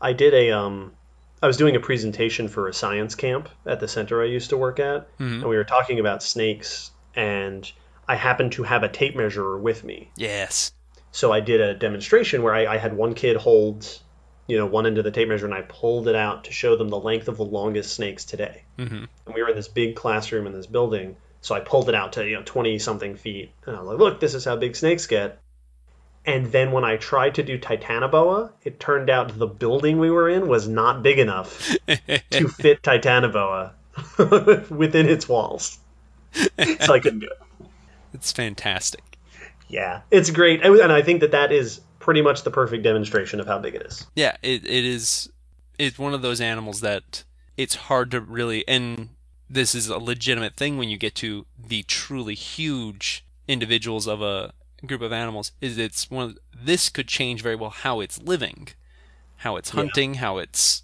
I 0.00 0.12
did 0.12 0.34
a 0.34 0.50
um 0.52 0.92
I 1.42 1.46
was 1.46 1.56
doing 1.56 1.74
a 1.74 1.80
presentation 1.80 2.48
for 2.48 2.68
a 2.68 2.74
science 2.74 3.14
camp 3.14 3.48
at 3.64 3.80
the 3.80 3.88
center 3.88 4.22
I 4.22 4.26
used 4.26 4.50
to 4.50 4.58
work 4.58 4.78
at, 4.78 5.08
Mhm. 5.18 5.40
and 5.40 5.48
we 5.48 5.56
were 5.56 5.64
talking 5.64 5.98
about 5.98 6.22
snakes 6.22 6.90
and 7.14 7.70
I 8.06 8.16
happened 8.16 8.52
to 8.52 8.62
have 8.64 8.82
a 8.82 8.88
tape 8.88 9.16
measure 9.16 9.56
with 9.56 9.84
me. 9.84 10.10
Yes. 10.16 10.72
So 11.12 11.32
I 11.32 11.40
did 11.40 11.60
a 11.60 11.74
demonstration 11.74 12.42
where 12.42 12.54
I, 12.54 12.74
I 12.74 12.76
had 12.76 12.94
one 12.94 13.14
kid 13.14 13.36
hold, 13.36 13.86
you 14.50 14.58
know, 14.58 14.66
one 14.66 14.86
end 14.86 14.98
of 14.98 15.04
the 15.04 15.10
tape 15.10 15.28
measure 15.28 15.46
and 15.46 15.54
I 15.54 15.62
pulled 15.62 16.08
it 16.08 16.16
out 16.16 16.44
to 16.44 16.52
show 16.52 16.76
them 16.76 16.88
the 16.88 16.98
length 16.98 17.28
of 17.28 17.36
the 17.36 17.44
longest 17.44 17.92
snakes 17.94 18.24
today. 18.24 18.64
hmm 18.76 19.04
And 19.26 19.34
we 19.34 19.42
were 19.42 19.50
in 19.50 19.56
this 19.56 19.68
big 19.68 19.96
classroom 19.96 20.46
in 20.46 20.52
this 20.52 20.66
building, 20.66 21.16
so 21.40 21.54
I 21.54 21.60
pulled 21.60 21.88
it 21.88 21.94
out 21.94 22.14
to, 22.14 22.26
you 22.26 22.36
know, 22.36 22.42
20 22.44 22.78
something 22.78 23.16
feet. 23.16 23.52
And 23.64 23.76
I 23.76 23.80
was 23.80 23.88
like, 23.88 23.98
look, 23.98 24.20
this 24.20 24.34
is 24.34 24.44
how 24.44 24.56
big 24.56 24.76
snakes 24.76 25.06
get. 25.06 25.38
And 26.26 26.46
then 26.52 26.72
when 26.72 26.84
I 26.84 26.96
tried 26.96 27.36
to 27.36 27.42
do 27.42 27.58
Titanoboa, 27.58 28.52
it 28.62 28.78
turned 28.78 29.08
out 29.08 29.38
the 29.38 29.46
building 29.46 29.98
we 29.98 30.10
were 30.10 30.28
in 30.28 30.48
was 30.48 30.68
not 30.68 31.02
big 31.02 31.18
enough 31.18 31.74
to 31.86 32.48
fit 32.48 32.82
Titanoboa 32.82 33.72
within 34.70 35.08
its 35.08 35.28
walls. 35.28 35.78
So 36.34 36.92
I 36.92 37.00
couldn't 37.00 37.20
do 37.20 37.28
it. 37.30 37.66
it's 38.12 38.32
fantastic. 38.32 39.02
Yeah, 39.68 40.02
it's 40.10 40.30
great, 40.30 40.62
and 40.62 40.92
I 40.92 41.02
think 41.02 41.20
that 41.20 41.30
that 41.30 41.52
is 41.52 41.80
pretty 42.00 42.22
much 42.22 42.42
the 42.42 42.50
perfect 42.50 42.82
demonstration 42.82 43.38
of 43.38 43.46
how 43.46 43.58
big 43.58 43.76
it 43.76 43.82
is. 43.82 44.06
Yeah, 44.16 44.36
it, 44.42 44.64
it 44.64 44.84
is. 44.84 45.30
It's 45.78 45.98
one 45.98 46.12
of 46.12 46.22
those 46.22 46.40
animals 46.40 46.80
that 46.80 47.22
it's 47.56 47.76
hard 47.76 48.10
to 48.10 48.20
really. 48.20 48.66
And 48.66 49.10
this 49.48 49.74
is 49.74 49.88
a 49.88 49.98
legitimate 49.98 50.54
thing 50.56 50.76
when 50.76 50.88
you 50.88 50.96
get 50.96 51.14
to 51.16 51.46
the 51.56 51.84
truly 51.84 52.34
huge 52.34 53.24
individuals 53.46 54.08
of 54.08 54.20
a 54.20 54.52
group 54.84 55.02
of 55.02 55.12
animals. 55.12 55.52
Is 55.60 55.78
it's 55.78 56.10
one 56.10 56.30
of 56.30 56.38
this 56.52 56.88
could 56.88 57.06
change 57.06 57.42
very 57.42 57.56
well 57.56 57.70
how 57.70 58.00
it's 58.00 58.20
living, 58.20 58.70
how 59.38 59.56
it's 59.56 59.70
hunting, 59.70 60.14
how 60.14 60.38
it's 60.38 60.82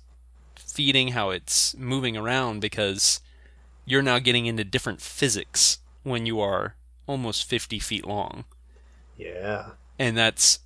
feeding, 0.55 1.09
how 1.09 1.31
it's 1.31 1.75
moving 1.77 2.17
around 2.17 2.61
because 2.61 3.21
you're 3.87 4.03
now 4.03 4.19
getting 4.19 4.47
into 4.47 4.65
different 4.65 5.01
physics 5.01 5.79
when 6.03 6.27
you 6.27 6.41
are 6.41 6.75
almost 7.07 7.49
50 7.49 7.79
feet 7.79 8.07
long. 8.07 8.45
Yeah. 9.17 9.71
And 9.99 10.17
that's, 10.17 10.59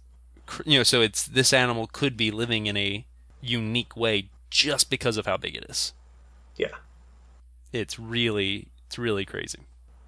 you 0.64 0.78
know, 0.78 0.82
so 0.82 1.00
it's 1.00 1.26
this 1.26 1.52
animal 1.52 1.86
could 1.86 2.16
be 2.16 2.30
living 2.30 2.66
in 2.66 2.76
a 2.76 3.04
unique 3.40 3.96
way 3.96 4.28
just 4.50 4.90
because 4.90 5.16
of 5.16 5.26
how 5.26 5.36
big 5.36 5.56
it 5.56 5.64
is. 5.68 5.92
Yeah. 6.56 6.74
It's 7.72 7.98
really, 7.98 8.68
it's 8.86 8.98
really 8.98 9.24
crazy. 9.24 9.60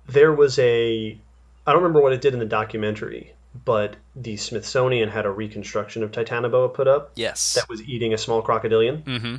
There 0.06 0.32
was 0.32 0.58
a 0.58 1.18
I 1.66 1.72
don't 1.72 1.82
remember 1.82 2.00
what 2.00 2.12
it 2.12 2.20
did 2.20 2.32
in 2.32 2.40
the 2.40 2.44
documentary, 2.44 3.32
but 3.64 3.96
the 4.16 4.36
Smithsonian 4.36 5.08
had 5.08 5.26
a 5.26 5.30
reconstruction 5.30 6.02
of 6.02 6.10
Titanoboa 6.10 6.74
put 6.74 6.88
up 6.88 7.12
Yes. 7.14 7.54
that 7.54 7.68
was 7.68 7.82
eating 7.82 8.12
a 8.12 8.18
small 8.18 8.42
crocodilian. 8.42 9.02
mm-hmm. 9.02 9.36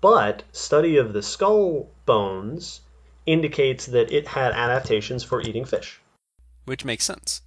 But 0.00 0.44
study 0.52 0.96
of 0.98 1.12
the 1.12 1.22
skull 1.22 1.88
bones 2.06 2.80
indicates 3.26 3.86
that 3.86 4.12
it 4.12 4.28
had 4.28 4.52
adaptations 4.52 5.24
for 5.24 5.40
eating 5.42 5.64
fish. 5.64 6.00
Which 6.64 6.84
makes 6.84 7.04
sense. 7.04 7.42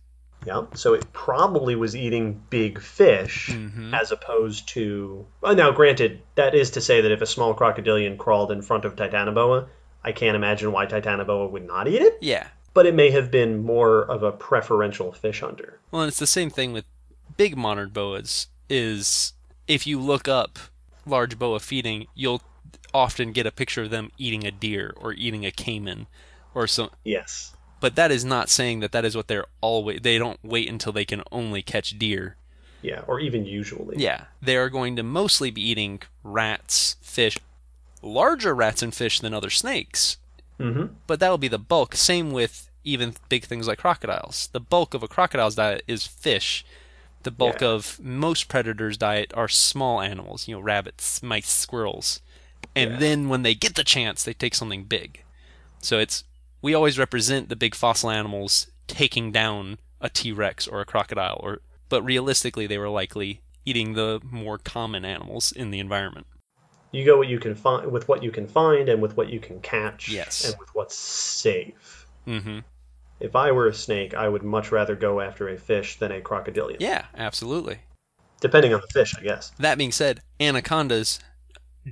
Yeah, 0.50 0.66
so 0.74 0.96
it 0.96 1.14
probably 1.14 1.76
was 1.76 1.96
eating 1.96 2.42
big 2.50 2.82
fish 2.82 3.50
Mhm. 3.52 3.94
as 3.94 4.12
opposed 4.12 4.68
to. 4.70 5.28
Well, 5.42 5.54
now, 5.54 5.70
granted, 5.70 6.24
that 6.34 6.56
is 6.56 6.72
to 6.72 6.82
say 6.82 7.02
that 7.02 7.12
if 7.12 7.22
a 7.22 7.28
small 7.28 7.54
crocodilian 7.54 8.18
crawled 8.18 8.52
in 8.52 8.64
front 8.64 8.84
of 8.84 8.96
Titanoboa, 8.96 9.68
I 10.04 10.12
can't 10.12 10.36
imagine 10.36 10.72
why 10.72 10.88
Titanoboa 10.88 11.52
would 11.52 11.68
not 11.68 11.88
eat 11.88 12.02
it. 12.02 12.18
Yeah. 12.22 12.48
But 12.74 12.88
it 12.88 12.96
may 12.96 13.12
have 13.12 13.30
been 13.30 13.64
more 13.64 14.02
of 14.10 14.24
a 14.24 14.32
preferential 14.32 15.12
fish 15.12 15.42
hunter. 15.42 15.78
Well, 15.92 16.02
and 16.02 16.10
it's 16.10 16.18
the 16.18 16.26
same 16.26 16.50
thing 16.50 16.74
with 16.74 16.86
big 17.38 17.56
monitored 17.56 17.94
boas. 17.94 18.48
Is 18.70 19.34
if 19.68 19.86
you 19.86 20.00
look 20.00 20.28
up 20.28 20.58
large 21.06 21.38
boa 21.38 21.60
feeding, 21.60 22.08
you'll 22.16 22.42
often 22.92 23.34
get 23.34 23.46
a 23.46 23.52
picture 23.52 23.84
of 23.84 23.92
them 23.92 24.12
eating 24.18 24.48
a 24.48 24.52
deer 24.52 24.94
or 24.98 25.14
eating 25.14 25.46
a 25.46 25.52
caiman, 25.52 26.08
or 26.56 26.66
some. 26.66 26.90
Yes. 27.04 27.54
But 27.80 27.96
that 27.96 28.12
is 28.12 28.26
not 28.26 28.50
saying 28.50 28.80
that 28.82 28.92
that 28.92 29.06
is 29.06 29.16
what 29.16 29.28
they're 29.28 29.46
always. 29.62 30.02
They 30.02 30.18
don't 30.18 30.40
wait 30.44 30.68
until 30.70 30.92
they 30.92 31.06
can 31.06 31.24
only 31.32 31.62
catch 31.62 31.98
deer. 31.98 32.36
Yeah, 32.82 33.02
or 33.08 33.20
even 33.20 33.46
usually. 33.46 33.98
Yeah, 33.98 34.26
they 34.42 34.56
are 34.58 34.70
going 34.70 34.96
to 34.96 35.04
mostly 35.04 35.52
be 35.52 35.62
eating 35.62 36.02
rats, 36.24 36.96
fish, 37.02 37.38
larger 38.02 38.54
rats 38.56 38.82
and 38.82 38.94
fish 38.94 39.20
than 39.20 39.34
other 39.34 39.50
snakes. 39.50 40.18
Mm-hmm. 40.60 40.94
But 41.08 41.20
that 41.20 41.30
will 41.30 41.38
be 41.38 41.48
the 41.48 41.58
bulk. 41.60 41.96
Same 41.96 42.32
with 42.32 42.70
even 42.84 43.16
big 43.28 43.44
things 43.46 43.68
like 43.68 43.80
crocodiles. 43.80 44.50
The 44.52 44.60
bulk 44.60 44.94
of 44.94 45.04
a 45.04 45.08
crocodile's 45.08 45.56
diet 45.56 45.84
is 45.88 46.08
fish. 46.08 46.66
The 47.24 47.32
bulk 47.32 47.60
Yeah. 47.62 47.68
of 47.70 48.00
most 48.02 48.48
predators' 48.48 48.98
diet 48.98 49.34
are 49.36 49.50
small 49.50 50.02
animals, 50.02 50.48
you 50.48 50.56
know, 50.56 50.62
rabbits, 50.62 51.22
mice, 51.22 51.50
squirrels. 51.50 52.22
And 52.76 52.92
Yeah. 52.94 52.98
then 53.00 53.30
when 53.30 53.44
they 53.44 53.56
get 53.56 53.76
the 53.76 53.84
chance, 53.84 54.24
they 54.24 54.34
take 54.34 54.56
something 54.56 54.86
big. 54.86 55.24
So 55.82 56.00
it's 56.00 56.24
we 56.62 56.74
always 56.74 57.00
represent 57.00 57.50
the 57.50 57.56
big 57.56 57.76
fossil 57.76 58.10
animals 58.10 58.68
taking 58.88 59.32
down 59.32 59.78
a 60.02 60.10
T-Rex 60.10 60.68
or 60.68 60.82
a 60.82 60.86
crocodile 60.86 61.40
or 61.44 61.62
but 61.90 62.04
realistically 62.04 62.68
they 62.68 62.78
were 62.78 62.90
likely 62.90 63.42
eating 63.66 63.94
the 63.94 64.20
more 64.24 64.58
common 64.58 65.06
animals 65.06 65.52
in 65.52 65.72
the 65.72 65.80
environment. 65.80 66.28
You 66.92 67.06
go 67.06 67.18
what 67.18 67.28
you 67.28 67.40
can 67.40 67.56
find 67.56 67.92
with 67.92 68.08
what 68.08 68.24
you 68.24 68.32
can 68.32 68.48
find 68.48 68.90
and 68.90 69.02
with 69.02 69.16
what 69.16 69.30
you 69.30 69.40
can 69.40 69.60
catch. 69.62 70.10
Yes. 70.10 70.50
And 70.50 70.60
with 70.60 70.74
what's 70.74 70.96
safe. 70.96 72.08
Mhm. 72.28 72.64
If 73.20 73.36
I 73.36 73.52
were 73.52 73.68
a 73.68 73.74
snake, 73.74 74.14
I 74.14 74.30
would 74.30 74.44
much 74.44 74.72
rather 74.72 74.96
go 74.96 75.20
after 75.20 75.50
a 75.50 75.58
fish 75.58 75.98
than 76.00 76.12
a 76.12 76.22
crocodilian. 76.22 76.80
Yeah, 76.80 77.06
absolutely. 77.16 77.80
Depending 78.40 78.74
on 78.74 78.82
the 78.82 78.88
fish, 78.88 79.14
I 79.18 79.22
guess. 79.22 79.52
That 79.60 79.78
being 79.78 79.92
said, 79.92 80.22
anacondas 80.40 81.20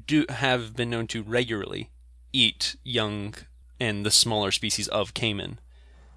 do 0.05 0.25
have 0.29 0.75
been 0.75 0.89
known 0.89 1.07
to 1.07 1.21
regularly 1.21 1.91
eat 2.31 2.75
young 2.83 3.35
and 3.79 4.05
the 4.05 4.11
smaller 4.11 4.51
species 4.51 4.87
of 4.87 5.13
caiman 5.13 5.59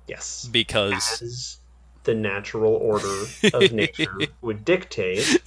Yes. 0.07 0.49
because 0.51 1.23
As 1.23 1.57
the 2.05 2.15
natural 2.15 2.73
order 2.74 3.24
of 3.55 3.73
nature 3.73 4.16
would 4.41 4.65
dictate 4.65 5.41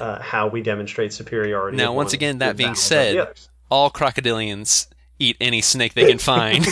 uh, 0.00 0.20
how 0.20 0.46
we 0.48 0.62
demonstrate 0.62 1.12
superiority. 1.12 1.76
Now, 1.76 1.92
once 1.92 2.12
again, 2.12 2.38
that 2.38 2.56
being 2.56 2.74
said- 2.74 3.08
of 3.08 3.14
the 3.14 3.22
others. 3.30 3.48
all 3.70 3.90
crocodilians 3.90 4.86
eat 5.18 5.36
any 5.40 5.60
snake 5.60 5.94
they 5.94 6.06
can 6.08 6.18
find 6.18 6.64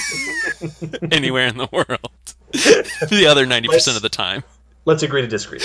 anywhere 1.13 1.47
in 1.49 1.57
the 1.57 1.69
world. 1.73 2.35
the 2.53 3.27
other 3.29 3.45
90% 3.45 3.97
of 3.97 4.03
the 4.03 4.09
time. 4.09 4.45
Let's 4.85 5.03
agree 5.03 5.21
to 5.23 5.27
disagree. 5.27 5.59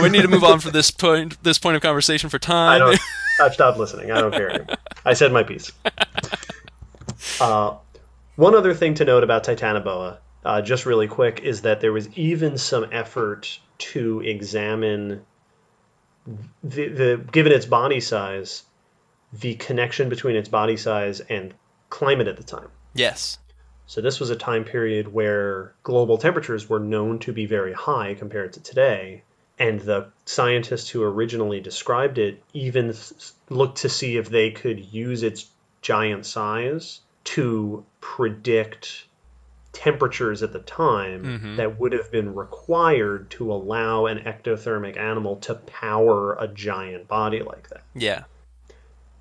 We 0.00 0.08
need 0.08 0.22
to 0.22 0.28
move 0.28 0.44
on 0.44 0.60
from 0.60 0.70
this 0.70 0.92
point 0.92 1.42
this 1.42 1.58
point 1.58 1.74
of 1.74 1.82
conversation 1.82 2.30
for 2.30 2.36
I 2.36 2.38
time. 2.38 2.78
don't. 2.78 3.00
I've 3.40 3.52
stopped 3.52 3.78
listening. 3.78 4.12
I 4.12 4.20
don't 4.20 4.30
care. 4.32 4.64
I 5.04 5.14
said 5.14 5.32
my 5.32 5.42
piece. 5.42 5.72
Uh, 7.40 7.76
one 8.36 8.54
other 8.54 8.74
thing 8.74 8.94
to 8.94 9.04
note 9.04 9.24
about 9.24 9.44
Titanoboa, 9.44 10.18
uh, 10.44 10.62
just 10.62 10.86
really 10.86 11.06
quick, 11.06 11.40
is 11.40 11.62
that 11.62 11.80
there 11.80 11.92
was 11.92 12.08
even 12.16 12.58
some 12.58 12.86
effort 12.90 13.58
to 13.78 14.20
examine 14.20 15.24
the, 16.62 16.88
the 16.88 17.24
given 17.30 17.52
its 17.52 17.66
body 17.66 18.00
size, 18.00 18.64
the 19.32 19.54
connection 19.56 20.08
between 20.08 20.36
its 20.36 20.48
body 20.48 20.76
size 20.76 21.20
and 21.20 21.54
climate 21.90 22.26
at 22.26 22.36
the 22.36 22.42
time. 22.42 22.68
Yes. 22.94 23.38
So 23.86 24.00
this 24.00 24.18
was 24.18 24.30
a 24.30 24.36
time 24.36 24.64
period 24.64 25.12
where 25.12 25.74
global 25.82 26.16
temperatures 26.16 26.68
were 26.68 26.80
known 26.80 27.18
to 27.20 27.32
be 27.32 27.46
very 27.46 27.74
high 27.74 28.14
compared 28.14 28.54
to 28.54 28.60
today, 28.60 29.24
and 29.58 29.80
the 29.80 30.08
scientists 30.24 30.88
who 30.88 31.02
originally 31.02 31.60
described 31.60 32.16
it 32.18 32.42
even 32.54 32.94
looked 33.50 33.78
to 33.78 33.88
see 33.88 34.16
if 34.16 34.30
they 34.30 34.50
could 34.50 34.80
use 34.80 35.22
its 35.22 35.50
giant 35.82 36.24
size 36.24 37.01
to 37.24 37.84
predict 38.00 39.06
temperatures 39.72 40.42
at 40.42 40.52
the 40.52 40.58
time 40.58 41.24
Mhm. 41.24 41.56
that 41.56 41.78
would 41.80 41.92
have 41.92 42.10
been 42.10 42.34
required 42.34 43.30
to 43.30 43.50
allow 43.50 44.04
an 44.06 44.18
ectothermic 44.18 44.96
animal 44.98 45.36
to 45.36 45.54
power 45.54 46.34
a 46.34 46.46
giant 46.46 47.08
body 47.08 47.42
like 47.42 47.68
that. 47.70 47.82
Yeah. 47.94 48.24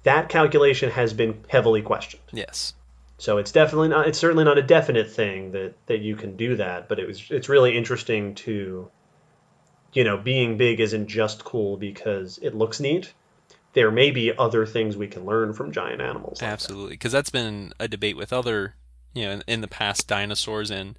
That 0.04 0.30
calculation 0.30 0.90
has 0.92 1.14
been 1.14 1.44
heavily 1.48 1.82
questioned. 1.82 2.24
Yes. 2.34 2.74
So 3.18 3.38
it's 3.38 3.52
definitely 3.52 3.90
not. 3.90 4.08
It's 4.08 4.18
certainly 4.18 4.44
not 4.44 4.58
a 4.58 4.64
definite 4.64 5.10
thing 5.12 5.52
that 5.52 5.74
that 5.86 6.00
you 6.00 6.16
can 6.16 6.36
do 6.36 6.56
that. 6.56 6.90
But 6.90 6.98
it 7.00 7.08
was. 7.08 7.24
It's 7.30 7.48
really 7.48 7.78
interesting 7.78 8.34
to, 8.36 8.90
you 9.94 10.04
know, 10.04 10.18
being 10.18 10.58
big 10.58 10.80
isn't 10.80 11.08
just 11.08 11.46
cool 11.46 11.78
because 11.78 12.40
it 12.42 12.56
looks 12.56 12.80
neat. 12.80 13.14
There 13.74 13.92
may 13.92 14.12
be 14.12 14.38
other 14.38 14.66
things 14.66 14.98
we 14.98 15.08
can 15.08 15.26
learn 15.26 15.54
from 15.54 15.72
giant 15.72 16.02
animals. 16.02 16.42
like. 16.42 16.52
Absolutely, 16.52 16.96
because 16.96 17.12
that's 17.12 17.30
been 17.30 17.74
a 17.80 17.88
debate 17.88 18.18
with 18.18 18.34
other, 18.34 18.76
you 19.14 19.26
know, 19.26 19.32
in, 19.32 19.44
in 19.48 19.62
the 19.62 19.68
past 19.68 20.08
dinosaurs 20.08 20.70
and 20.70 20.98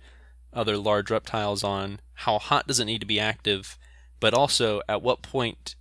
other 0.52 0.76
large 0.76 1.10
reptiles 1.10 1.64
on 1.64 2.00
how 2.14 2.38
hot 2.38 2.66
does 2.66 2.80
it 2.80 2.84
need 2.84 3.00
to 3.00 3.06
be 3.06 3.20
active, 3.20 3.78
but 4.20 4.34
also 4.34 4.80
at 4.88 5.02
what 5.02 5.22
point 5.22 5.74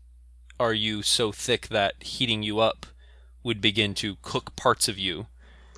are 0.60 0.74
you 0.74 1.02
so 1.02 1.32
thick 1.32 1.68
that 1.70 2.02
heating 2.02 2.44
you 2.44 2.60
up 2.60 2.86
would 3.44 3.62
begin 3.62 3.94
to 3.96 4.18
cook 4.22 4.56
parts 4.56 4.88
of 4.88 4.98
you. 4.98 5.28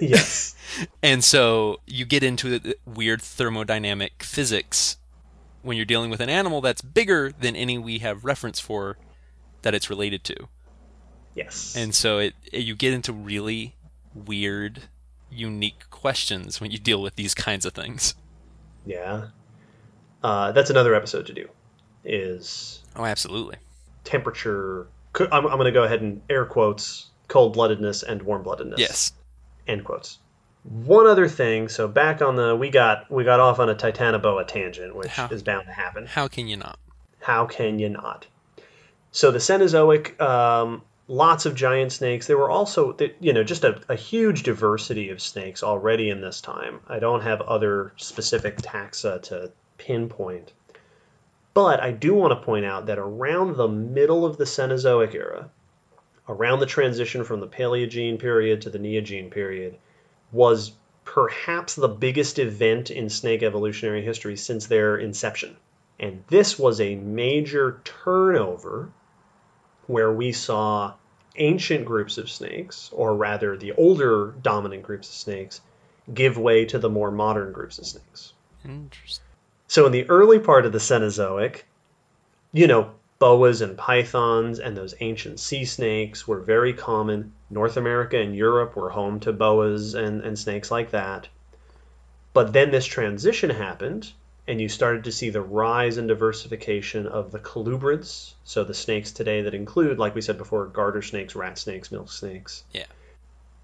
yes. 0.00 0.54
And 1.02 1.24
so 1.24 1.80
you 1.86 2.04
get 2.04 2.22
into 2.22 2.58
the 2.58 2.76
weird 2.86 3.20
thermodynamic 3.20 4.22
physics 4.22 4.96
when 5.62 5.76
you're 5.76 5.86
dealing 5.86 6.10
with 6.10 6.20
an 6.20 6.28
animal 6.28 6.60
that's 6.60 6.82
bigger 6.82 7.32
than 7.32 7.56
any 7.56 7.78
we 7.78 7.98
have 7.98 8.24
reference 8.24 8.60
for 8.60 8.96
that 9.62 9.74
it's 9.74 9.88
related 9.90 10.24
to. 10.24 10.36
Yes. 11.34 11.74
And 11.76 11.94
so 11.94 12.18
it, 12.18 12.34
you 12.52 12.74
get 12.74 12.92
into 12.92 13.12
really 13.12 13.74
weird, 14.14 14.82
unique 15.30 15.88
questions 15.90 16.60
when 16.60 16.70
you 16.70 16.78
deal 16.78 17.00
with 17.00 17.16
these 17.16 17.34
kinds 17.34 17.64
of 17.64 17.72
things. 17.72 18.14
yeah. 18.84 19.28
Uh, 20.22 20.52
that's 20.52 20.70
another 20.70 20.94
episode 20.94 21.26
to 21.26 21.32
do. 21.32 21.48
Is 22.04 22.80
Oh, 22.94 23.04
absolutely. 23.04 23.56
temperature. 24.04 24.86
I'm, 25.18 25.46
I'm 25.46 25.56
going 25.56 25.64
to 25.64 25.72
go 25.72 25.82
ahead 25.82 26.00
and 26.00 26.20
air 26.30 26.44
quotes 26.44 27.08
cold 27.28 27.56
bloodedness 27.56 28.02
and 28.02 28.22
warm 28.22 28.44
bloodedness. 28.44 28.78
Yes. 28.78 29.12
end 29.66 29.84
quotes. 29.84 30.18
One 30.64 31.06
other 31.08 31.26
thing, 31.28 31.68
so 31.68 31.88
back 31.88 32.22
on 32.22 32.36
the 32.36 32.54
we 32.54 32.70
got 32.70 33.10
we 33.10 33.24
got 33.24 33.40
off 33.40 33.58
on 33.58 33.68
a 33.68 33.74
Titanoboa 33.74 34.46
tangent, 34.46 34.94
which 34.94 35.08
How? 35.08 35.26
is 35.28 35.42
bound 35.42 35.66
to 35.66 35.72
happen. 35.72 36.06
How 36.06 36.28
can 36.28 36.46
you 36.46 36.56
not? 36.56 36.78
How 37.20 37.46
can 37.46 37.80
you 37.80 37.88
not? 37.88 38.26
So 39.14 39.30
the 39.30 39.38
Cenozoic, 39.38 40.18
um, 40.20 40.82
lots 41.06 41.44
of 41.44 41.54
giant 41.54 41.92
snakes. 41.92 42.26
There 42.26 42.38
were 42.38 42.50
also, 42.50 42.96
you 43.20 43.34
know, 43.34 43.44
just 43.44 43.62
a, 43.62 43.78
a 43.90 43.94
huge 43.94 44.42
diversity 44.42 45.10
of 45.10 45.20
snakes 45.20 45.62
already 45.62 46.08
in 46.08 46.22
this 46.22 46.40
time. 46.40 46.80
I 46.88 46.98
don't 46.98 47.20
have 47.20 47.42
other 47.42 47.92
specific 47.96 48.56
taxa 48.56 49.20
to 49.24 49.52
pinpoint, 49.76 50.52
But 51.54 51.80
I 51.80 51.90
do 51.90 52.14
want 52.14 52.32
to 52.32 52.44
point 52.44 52.64
out 52.64 52.86
that 52.86 52.98
around 52.98 53.56
the 53.56 53.68
middle 53.68 54.24
of 54.24 54.38
the 54.38 54.46
Cenozoic 54.46 55.14
era, 55.14 55.50
around 56.26 56.60
the 56.60 56.66
transition 56.66 57.24
from 57.24 57.40
the 57.40 57.48
Paleogene 57.48 58.18
period 58.18 58.62
to 58.62 58.70
the 58.70 58.78
Neogene 58.78 59.30
period, 59.30 59.76
was 60.30 60.72
perhaps 61.04 61.74
the 61.74 61.88
biggest 61.88 62.38
event 62.38 62.90
in 62.90 63.10
snake 63.10 63.42
evolutionary 63.42 64.02
history 64.02 64.36
since 64.36 64.66
their 64.66 64.96
inception. 64.96 65.56
And 66.00 66.24
this 66.28 66.58
was 66.58 66.80
a 66.80 66.94
major 66.94 67.82
turnover 67.84 68.90
where 69.92 70.12
we 70.12 70.32
saw 70.32 70.94
ancient 71.36 71.84
groups 71.84 72.16
of 72.18 72.30
snakes, 72.30 72.88
or 72.92 73.14
rather 73.14 73.56
the 73.56 73.72
older 73.72 74.34
dominant 74.42 74.82
groups 74.82 75.08
of 75.08 75.14
snakes, 75.14 75.60
give 76.12 76.38
way 76.38 76.64
to 76.64 76.78
the 76.78 76.88
more 76.88 77.10
modern 77.10 77.52
groups 77.52 77.78
of 77.78 77.86
snakes. 77.86 78.32
Interesting. 78.64 79.24
So 79.68 79.86
in 79.86 79.92
the 79.92 80.08
early 80.08 80.38
part 80.38 80.66
of 80.66 80.72
the 80.72 80.78
Cenozoic, 80.78 81.62
you 82.52 82.66
know, 82.66 82.90
boas 83.18 83.60
and 83.60 83.78
pythons 83.78 84.58
and 84.58 84.76
those 84.76 84.94
ancient 85.00 85.38
sea 85.38 85.64
snakes 85.64 86.26
were 86.26 86.40
very 86.40 86.72
common. 86.72 87.32
North 87.50 87.76
America 87.76 88.18
and 88.18 88.34
Europe 88.34 88.74
were 88.74 88.90
home 88.90 89.20
to 89.20 89.32
boas 89.32 89.94
and, 89.94 90.22
and 90.22 90.38
snakes 90.38 90.70
like 90.70 90.90
that. 90.90 91.28
But 92.32 92.52
then 92.52 92.70
this 92.70 92.86
transition 92.86 93.50
happened, 93.50 94.12
and 94.46 94.60
you 94.60 94.68
started 94.68 95.04
to 95.04 95.12
see 95.12 95.30
the 95.30 95.40
rise 95.40 95.98
and 95.98 96.08
diversification 96.08 97.06
of 97.06 97.30
the 97.30 97.38
colubrids. 97.38 98.34
So 98.44 98.64
the 98.64 98.74
snakes 98.74 99.12
today 99.12 99.42
that 99.42 99.54
include, 99.54 99.98
like 99.98 100.14
we 100.14 100.20
said 100.20 100.36
before, 100.38 100.66
garter 100.66 101.02
snakes, 101.02 101.36
rat 101.36 101.58
snakes, 101.58 101.92
milk 101.92 102.10
snakes. 102.10 102.64
Yeah. 102.72 102.86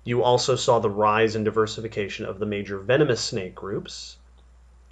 You 0.05 0.23
also 0.23 0.55
saw 0.55 0.79
the 0.79 0.89
rise 0.89 1.35
and 1.35 1.45
diversification 1.45 2.25
of 2.25 2.39
the 2.39 2.47
major 2.47 2.79
venomous 2.79 3.21
snake 3.21 3.55
groups, 3.55 4.17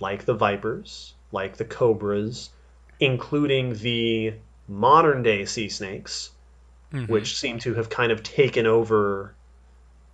like 0.01 0.25
the 0.25 0.35
vipers, 0.35 1.15
like 1.31 1.57
the 1.57 1.65
cobras, 1.65 2.51
including 2.99 3.75
the 3.75 4.35
modern 4.69 5.23
day 5.23 5.45
sea 5.45 5.69
snakes, 5.69 6.33
Mhm. 6.93 7.09
which 7.09 7.39
seem 7.39 7.61
to 7.61 7.75
have 7.75 7.89
kind 7.89 8.11
of 8.11 8.23
taken 8.25 8.67
over 8.67 9.35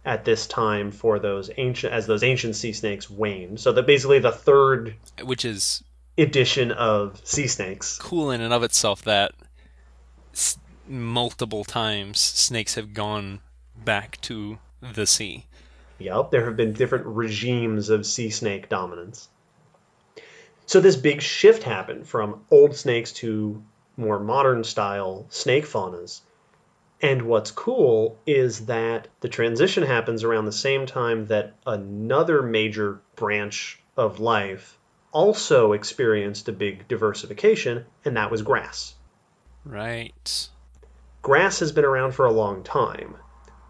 at 0.05 0.25
this 0.25 0.47
time 0.47 0.91
for 0.91 1.19
those 1.19 1.51
ancient 1.57 1.93
as 1.93 2.07
those 2.07 2.23
ancient 2.23 2.57
sea 2.57 2.73
snakes 2.73 3.09
waned. 3.09 3.61
So 3.61 3.73
that 3.73 3.87
basically 3.87 4.19
the 4.19 4.33
third 4.33 4.97
which 5.23 5.45
is 5.45 5.83
edition 6.19 6.73
of 6.73 7.21
sea 7.25 7.47
snakes. 7.47 7.99
cool 7.99 8.31
in 8.31 8.41
and 8.41 8.53
of 8.53 8.63
itself 8.63 9.03
that 9.03 9.33
s- 10.33 10.59
multiple 10.89 11.65
times 11.65 12.19
snakes 12.21 12.75
have 12.75 12.93
gone 12.93 13.41
back 13.85 14.21
to 14.23 14.59
the 14.81 15.07
sea. 15.07 15.47
Yep, 15.99 16.31
there 16.33 16.45
have 16.47 16.57
been 16.57 16.73
different 16.73 17.07
regimes 17.07 17.89
of 17.89 18.05
sea 18.05 18.31
snake 18.31 18.69
dominance. 18.69 19.29
So 20.67 20.81
this 20.81 20.97
big 20.97 21.23
shift 21.23 21.63
happened 21.63 22.09
from 22.09 22.45
old 22.51 22.75
snakes 22.75 23.13
to 23.15 23.63
more 23.97 24.19
modern 24.19 24.65
style 24.65 25.27
snake 25.29 25.65
faunas. 25.65 26.21
And 27.03 27.23
what's 27.23 27.51
cool 27.51 28.17
is 28.27 28.67
that 28.67 29.09
the 29.21 29.29
transition 29.29 29.83
happens 29.83 30.23
around 30.23 30.45
the 30.45 30.53
same 30.53 30.87
time 30.87 31.27
that 31.27 31.55
another 31.67 32.43
major 32.43 33.01
branch 33.17 33.81
of 33.97 34.21
life 34.21 34.79
also 35.11 35.73
experienced 35.73 36.49
a 36.49 36.53
big 36.53 36.87
diversification, 36.89 37.85
and 38.05 38.17
that 38.17 38.31
was 38.31 38.43
grass. 38.43 38.95
Right. 39.65 40.49
Grass 41.21 41.59
has 41.59 41.73
been 41.73 41.85
around 41.85 42.13
for 42.13 42.25
a 42.25 42.33
long 42.33 42.63
time, 42.63 43.17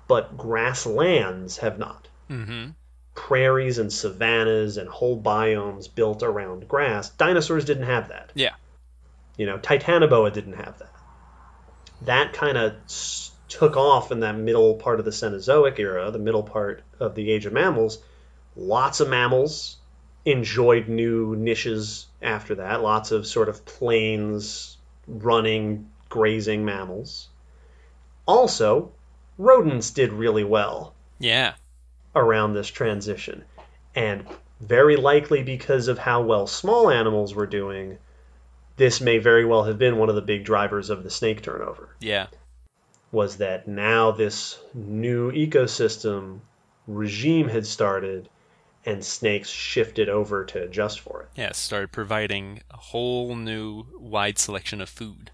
but 0.06 0.36
grasslands 0.36 1.56
have 1.58 1.78
not. 1.78 2.08
Mm-hmm. 2.30 2.70
prairies 3.14 3.78
and 3.78 3.92
savannas 3.92 4.78
and 4.78 4.88
whole 4.88 5.20
biomes 5.20 5.92
built 5.94 6.22
around 6.22 6.66
grass. 6.66 7.10
Dinosaurs 7.10 7.66
didn't 7.66 7.84
have 7.84 8.08
that. 8.08 8.30
Yeah. 8.34 8.54
You 9.36 9.44
know, 9.46 9.58
Titanoboa 9.58 10.32
didn't 10.32 10.54
have 10.54 10.78
that. 10.78 10.91
That 12.04 12.32
kind 12.32 12.58
of 12.58 12.74
took 13.48 13.76
off 13.76 14.10
in 14.10 14.20
that 14.20 14.36
middle 14.36 14.74
part 14.74 14.98
of 14.98 15.04
the 15.04 15.10
Cenozoic 15.10 15.78
era, 15.78 16.10
the 16.10 16.18
middle 16.18 16.42
part 16.42 16.82
of 16.98 17.14
the 17.14 17.30
Age 17.30 17.46
of 17.46 17.52
Mammals. 17.52 17.98
Lots 18.56 19.00
of 19.00 19.08
mammals 19.08 19.76
enjoyed 20.24 20.88
new 20.88 21.36
niches 21.36 22.06
after 22.20 22.54
that. 22.56 22.82
Lots 22.82 23.10
of 23.10 23.26
sort 23.26 23.48
of 23.48 23.64
plains, 23.64 24.76
running, 25.06 25.90
grazing 26.08 26.64
mammals. 26.64 27.28
Also, 28.26 28.92
rodents 29.38 29.90
did 29.90 30.12
really 30.12 30.44
well 30.44 30.94
Yeah. 31.18 31.54
around 32.14 32.54
this 32.54 32.68
transition. 32.68 33.44
And 33.94 34.26
very 34.60 34.96
likely 34.96 35.42
because 35.42 35.88
of 35.88 35.98
how 35.98 36.22
well 36.22 36.46
small 36.46 36.88
animals 36.88 37.34
were 37.34 37.46
doing, 37.46 37.98
this 38.76 39.00
may 39.00 39.18
very 39.18 39.44
well 39.44 39.64
have 39.64 39.78
been 39.78 39.96
one 39.96 40.08
of 40.08 40.14
the 40.14 40.22
big 40.22 40.44
drivers 40.44 40.90
of 40.90 41.04
the 41.04 41.10
snake 41.10 41.42
turnover. 41.42 41.94
Yeah. 42.00 42.26
Was 43.10 43.36
that 43.38 43.68
now 43.68 44.10
this 44.10 44.58
new 44.74 45.30
ecosystem 45.32 46.40
regime 46.86 47.48
had 47.48 47.66
started 47.66 48.28
and 48.84 49.04
snakes 49.04 49.48
shifted 49.48 50.08
over 50.08 50.44
to 50.44 50.62
adjust 50.62 51.00
for 51.00 51.22
it. 51.22 51.28
Yeah. 51.36 51.52
Started 51.52 51.92
providing 51.92 52.62
a 52.70 52.76
whole 52.76 53.36
new 53.36 53.86
wide 53.96 54.38
selection 54.38 54.80
of 54.80 54.88
food. 54.88 55.30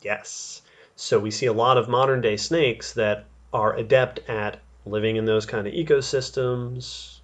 Yes. 0.00 0.62
So 0.96 1.18
we 1.18 1.30
see 1.30 1.46
a 1.46 1.52
lot 1.52 1.78
of 1.78 1.88
modern 1.88 2.20
day 2.20 2.36
snakes 2.36 2.94
that 2.94 3.26
are 3.52 3.76
adept 3.76 4.28
at 4.28 4.58
living 4.84 5.16
in 5.16 5.24
those 5.24 5.46
kind 5.46 5.66
of 5.66 5.72
ecosystems. 5.72 7.20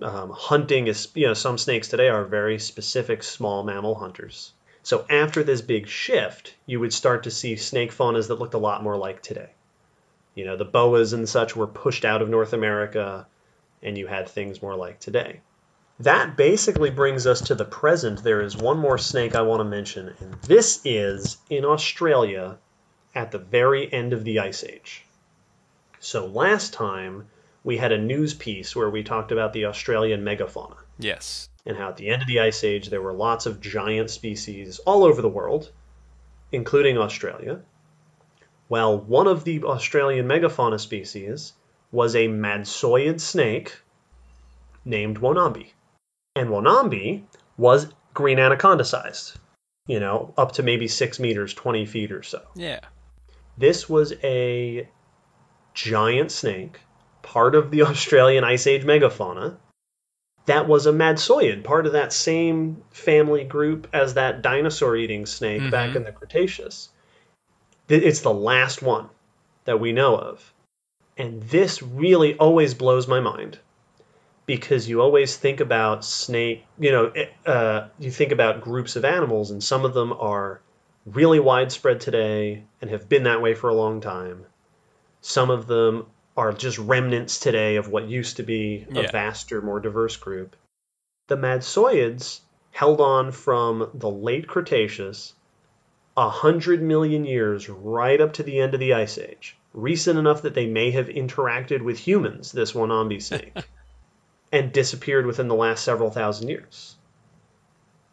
Um, 0.00 0.30
hunting 0.30 0.86
is, 0.86 1.08
you 1.14 1.26
know, 1.26 1.34
some 1.34 1.58
snakes 1.58 1.88
today 1.88 2.08
are 2.08 2.24
very 2.24 2.58
specific 2.58 3.22
small 3.22 3.62
mammal 3.62 3.94
hunters. 3.94 4.53
So 4.84 5.06
after 5.08 5.42
this 5.42 5.62
big 5.62 5.88
shift, 5.88 6.54
you 6.66 6.78
would 6.78 6.92
start 6.92 7.22
to 7.24 7.30
see 7.30 7.56
snake 7.56 7.90
faunas 7.90 8.28
that 8.28 8.38
looked 8.38 8.52
a 8.52 8.58
lot 8.58 8.82
more 8.82 8.98
like 8.98 9.22
today. 9.22 9.48
You 10.34 10.44
know, 10.44 10.56
the 10.56 10.66
boas 10.66 11.14
and 11.14 11.26
such 11.26 11.56
were 11.56 11.66
pushed 11.66 12.04
out 12.04 12.20
of 12.20 12.28
North 12.28 12.52
America, 12.52 13.26
and 13.82 13.96
you 13.96 14.06
had 14.06 14.28
things 14.28 14.60
more 14.60 14.76
like 14.76 15.00
today. 15.00 15.40
That 16.00 16.36
basically 16.36 16.90
brings 16.90 17.26
us 17.26 17.40
to 17.42 17.54
the 17.54 17.64
present. 17.64 18.22
There 18.22 18.42
is 18.42 18.58
one 18.58 18.78
more 18.78 18.98
snake 18.98 19.34
I 19.34 19.42
want 19.42 19.60
to 19.60 19.64
mention, 19.64 20.14
and 20.20 20.34
this 20.42 20.82
is 20.84 21.38
in 21.48 21.64
Australia 21.64 22.58
at 23.14 23.30
the 23.30 23.38
very 23.38 23.90
end 23.90 24.12
of 24.12 24.24
the 24.24 24.40
Ice 24.40 24.64
Age. 24.64 25.06
So 25.98 26.26
last 26.26 26.74
time 26.74 27.28
we 27.62 27.78
had 27.78 27.92
a 27.92 27.98
news 27.98 28.34
piece 28.34 28.76
where 28.76 28.90
we 28.90 29.02
talked 29.02 29.32
about 29.32 29.54
the 29.54 29.64
Australian 29.64 30.22
megafauna 30.22 30.76
Yes. 30.98 31.48
And 31.66 31.76
how 31.76 31.88
at 31.88 31.96
the 31.96 32.08
end 32.08 32.22
of 32.22 32.28
the 32.28 32.40
Ice 32.40 32.62
Age 32.62 32.90
there 32.90 33.00
were 33.00 33.12
lots 33.12 33.46
of 33.46 33.60
giant 33.60 34.10
species 34.10 34.78
all 34.80 35.04
over 35.04 35.22
the 35.22 35.28
world, 35.28 35.70
including 36.52 36.98
Australia. 36.98 37.62
Well, 38.68 38.98
one 38.98 39.26
of 39.26 39.44
the 39.44 39.64
Australian 39.64 40.26
megafauna 40.26 40.80
species 40.80 41.52
was 41.90 42.14
a 42.14 42.28
madtsoiid 42.28 43.20
snake 43.20 43.76
named 44.84 45.20
Wonambi. 45.20 45.70
And 46.36 46.48
Wonambi 46.48 47.22
was 47.56 47.86
green 48.12 48.38
anaconda 48.38 48.84
sized, 48.84 49.38
you 49.86 50.00
know, 50.00 50.34
up 50.36 50.52
to 50.52 50.62
maybe 50.62 50.88
six 50.88 51.20
meters, 51.20 51.54
20 51.54 51.86
feet 51.86 52.12
or 52.12 52.22
so. 52.22 52.42
Yeah. 52.54 52.80
This 53.56 53.88
was 53.88 54.12
a 54.22 54.88
giant 55.74 56.32
snake, 56.32 56.80
part 57.22 57.54
of 57.54 57.70
the 57.70 57.82
Australian 57.90 58.44
Ice 58.44 58.66
Age 58.66 58.84
megafauna, 58.84 59.56
that 60.46 60.68
was 60.68 60.86
a 60.86 60.92
madtsoiid, 60.92 61.64
part 61.64 61.86
of 61.86 61.92
that 61.92 62.12
same 62.12 62.82
family 62.90 63.44
group 63.44 63.88
as 63.92 64.14
that 64.14 64.42
dinosaur 64.42 64.96
eating 64.96 65.26
snake 65.26 65.70
back 65.70 65.90
Mhm. 65.90 65.96
in 65.96 66.04
the 66.04 66.12
Cretaceous. 66.12 66.90
It's 67.88 68.20
the 68.20 68.32
last 68.32 68.82
one 68.82 69.08
that 69.64 69.80
we 69.80 69.92
know 69.92 70.16
of. 70.16 70.52
And 71.16 71.42
this 71.44 71.82
really 71.82 72.36
always 72.36 72.74
blows 72.74 73.06
my 73.06 73.20
mind 73.20 73.58
because 74.46 74.88
you 74.88 75.00
always 75.00 75.36
think 75.36 75.60
about 75.60 76.04
snake, 76.04 76.64
you 76.78 76.92
know, 76.92 77.12
uh, 77.46 77.88
you 77.98 78.10
think 78.10 78.32
about 78.32 78.60
groups 78.60 78.96
of 78.96 79.04
animals, 79.04 79.50
and 79.50 79.62
some 79.62 79.84
of 79.84 79.94
them 79.94 80.12
are 80.12 80.60
really 81.06 81.40
widespread 81.40 82.00
today 82.00 82.64
and 82.80 82.90
have 82.90 83.08
been 83.08 83.22
that 83.24 83.40
way 83.40 83.54
for 83.54 83.70
a 83.70 83.74
long 83.74 84.00
time. 84.00 84.44
Some 85.20 85.50
of 85.50 85.66
them 85.66 86.06
are 86.36 86.52
just 86.52 86.78
remnants 86.78 87.38
today 87.38 87.76
of 87.76 87.88
what 87.88 88.08
used 88.08 88.36
to 88.36 88.42
be 88.42 88.86
a 88.94 89.02
Yeah. 89.02 89.10
vaster, 89.10 89.62
more 89.62 89.80
diverse 89.80 90.16
group. 90.16 90.56
The 91.28 91.36
Madtsoiids 91.36 92.40
held 92.72 93.00
on 93.00 93.30
from 93.30 93.90
the 93.94 94.10
late 94.10 94.48
Cretaceous 94.48 95.34
a 96.16 96.28
hundred 96.28 96.82
million 96.82 97.24
years 97.24 97.68
right 97.68 98.20
up 98.20 98.32
to 98.34 98.42
the 98.42 98.60
end 98.60 98.74
of 98.74 98.80
the 98.80 98.94
Ice 98.94 99.18
Age. 99.18 99.56
Recent 99.72 100.18
enough 100.18 100.42
that 100.42 100.54
they 100.54 100.66
may 100.66 100.90
have 100.92 101.06
interacted 101.08 101.82
with 101.82 101.98
humans, 101.98 102.52
this 102.52 102.72
Wonambi 102.72 103.20
snake, 103.20 103.56
and 104.52 104.72
disappeared 104.72 105.26
within 105.26 105.48
the 105.48 105.54
last 105.54 105.82
several 105.82 106.10
thousand 106.10 106.48
years. 106.48 106.96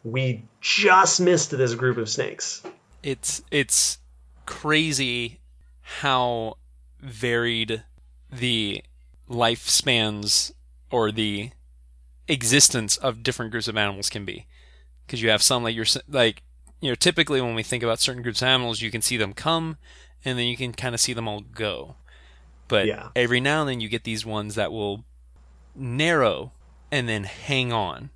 We 0.04 0.44
just 0.60 1.20
missed 1.20 1.50
this 1.52 1.74
group 1.74 1.96
of 1.96 2.08
snakes. 2.08 2.62
It's 3.04 3.42
it's 3.52 3.98
crazy 4.46 5.40
how 5.82 6.56
varied 7.00 7.84
the 8.32 8.82
lifespans 9.28 10.52
or 10.90 11.12
the 11.12 11.50
existence 12.28 12.96
of 12.96 13.22
different 13.22 13.50
groups 13.50 13.68
of 13.68 13.76
animals 13.76 14.08
can 14.08 14.24
be. 14.24 14.46
Because 15.06 15.22
you 15.22 15.28
have 15.30 15.42
some 15.42 15.62
like 15.62 15.74
you're 15.76 15.86
like 16.08 16.42
you 16.80 16.88
know, 16.90 16.94
typically 16.96 17.40
when 17.40 17.54
we 17.54 17.62
think 17.62 17.82
about 17.84 18.00
certain 18.00 18.22
groups 18.22 18.42
of 18.42 18.48
animals, 18.48 18.80
you 18.80 18.90
can 18.90 19.02
see 19.02 19.16
them 19.16 19.32
come 19.34 19.76
and 20.24 20.36
then 20.38 20.46
you 20.46 20.56
can 20.56 20.72
kind 20.72 20.94
of 20.94 21.00
see 21.00 21.12
them 21.12 21.28
all 21.28 21.40
go. 21.40 21.96
But 22.68 22.86
Yeah. 22.86 23.10
every 23.14 23.40
now 23.40 23.60
and 23.60 23.68
then 23.68 23.80
you 23.80 23.88
get 23.88 24.04
these 24.04 24.24
ones 24.26 24.54
that 24.56 24.72
will 24.72 25.04
narrow 25.74 26.52
and 26.90 27.08
then 27.08 27.24
hang 27.24 27.72
on 27.72 28.10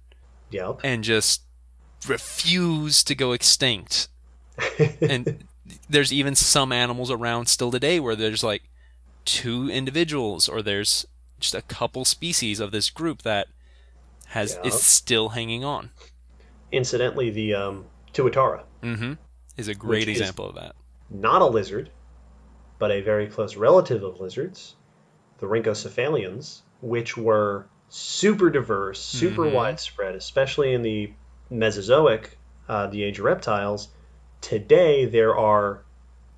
Yep. 0.51 0.81
and 0.83 1.05
just 1.05 1.43
refuse 2.09 3.05
to 3.05 3.15
go 3.15 3.33
extinct. 3.33 4.09
and 5.01 5.45
there's 5.89 6.13
even 6.13 6.35
some 6.35 6.73
animals 6.73 7.11
around 7.11 7.47
still 7.47 7.71
today 7.71 8.01
where 8.01 8.17
there's 8.17 8.43
like 8.43 8.63
two 9.27 9.69
individuals 9.71 10.49
or 10.49 10.63
there's 10.63 11.05
just 11.39 11.55
a 11.55 11.61
couple 11.63 12.05
species 12.07 12.61
of 12.61 12.71
this 12.71 12.89
group 12.89 13.23
that 13.23 13.49
has 14.29 14.55
Yeah. 14.63 14.69
is 14.69 14.83
still 14.83 15.31
hanging 15.31 15.65
on. 15.65 15.91
Incidentally, 16.73 17.29
the 17.31 17.55
um, 17.55 17.85
Tuatara, 18.15 18.63
Mm-hmm. 18.83 19.13
Is 19.57 19.69
a 19.69 19.75
great 19.75 20.09
example 20.09 20.49
of 20.49 20.55
that. 20.55 20.75
not 21.11 21.41
a 21.43 21.47
lizard, 21.47 21.91
but 22.79 22.91
a 22.91 23.01
very 23.01 23.27
close 23.27 23.57
relative 23.57 24.03
of 24.03 24.21
lizards, 24.21 24.75
the 25.39 25.47
Rhynchocephalians, 25.47 26.61
which 26.81 27.17
were 27.17 27.67
super 27.89 28.51
diverse, 28.51 29.01
super 29.01 29.45
Mhm. 29.47 29.53
widespread, 29.53 30.15
especially 30.15 30.73
in 30.75 30.83
the 30.83 31.13
Mesozoic, 31.51 32.37
uh, 32.69 32.87
the 32.89 33.03
age 33.05 33.19
of 33.19 33.25
reptiles. 33.25 33.89
Today, 34.41 35.07
there 35.07 35.37
are 35.37 35.83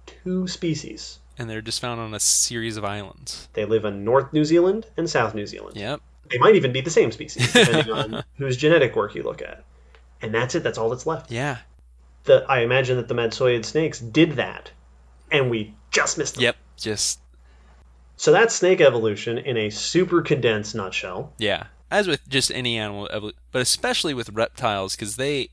two 0.06 0.46
species. 0.46 1.18
And 1.38 1.48
they're 1.48 1.62
just 1.62 1.80
found 1.80 2.00
on 2.00 2.14
a 2.14 2.20
series 2.20 2.76
of 2.76 2.84
islands. 2.84 3.48
They 3.52 3.64
live 3.64 3.84
in 3.84 4.04
North 4.04 4.32
New 4.32 4.44
Zealand 4.44 4.86
and 4.96 5.08
South 5.08 5.34
New 5.34 5.46
Zealand. 5.46 5.76
Yep. 5.76 6.00
They 6.30 6.38
might 6.38 6.56
even 6.56 6.72
be 6.72 6.80
the 6.80 6.90
same 6.90 7.12
species, 7.12 7.52
depending 7.52 7.92
on 7.92 8.24
whose 8.36 8.56
genetic 8.56 8.96
work 8.96 9.14
you 9.14 9.22
look 9.22 9.40
at. 9.40 9.64
And 10.20 10.34
that's 10.34 10.54
it. 10.56 10.62
That's 10.64 10.78
all 10.78 10.90
that's 10.90 11.06
left. 11.06 11.30
Yeah. 11.30 11.58
The, 12.24 12.44
I 12.48 12.60
imagine 12.60 12.96
that 12.96 13.08
the 13.08 13.14
Madtsoiid 13.14 13.64
snakes 13.64 14.00
did 14.00 14.32
that, 14.32 14.70
and 15.30 15.48
we 15.48 15.74
just 15.92 16.18
missed 16.18 16.34
them. 16.34 16.42
Yep. 16.42 16.56
Just 16.76 17.20
So 18.16 18.32
that's 18.32 18.54
snake 18.54 18.80
evolution 18.80 19.38
in 19.38 19.56
a 19.56 19.70
super 19.70 20.20
condensed 20.22 20.74
nutshell. 20.74 21.32
yeah. 21.38 21.66
As 21.90 22.06
with 22.06 22.28
just 22.28 22.50
any 22.52 22.76
animal, 22.76 23.08
evol- 23.14 23.32
but 23.50 23.62
especially 23.62 24.12
with 24.12 24.28
reptiles, 24.28 24.94
because 24.94 25.16
they 25.16 25.48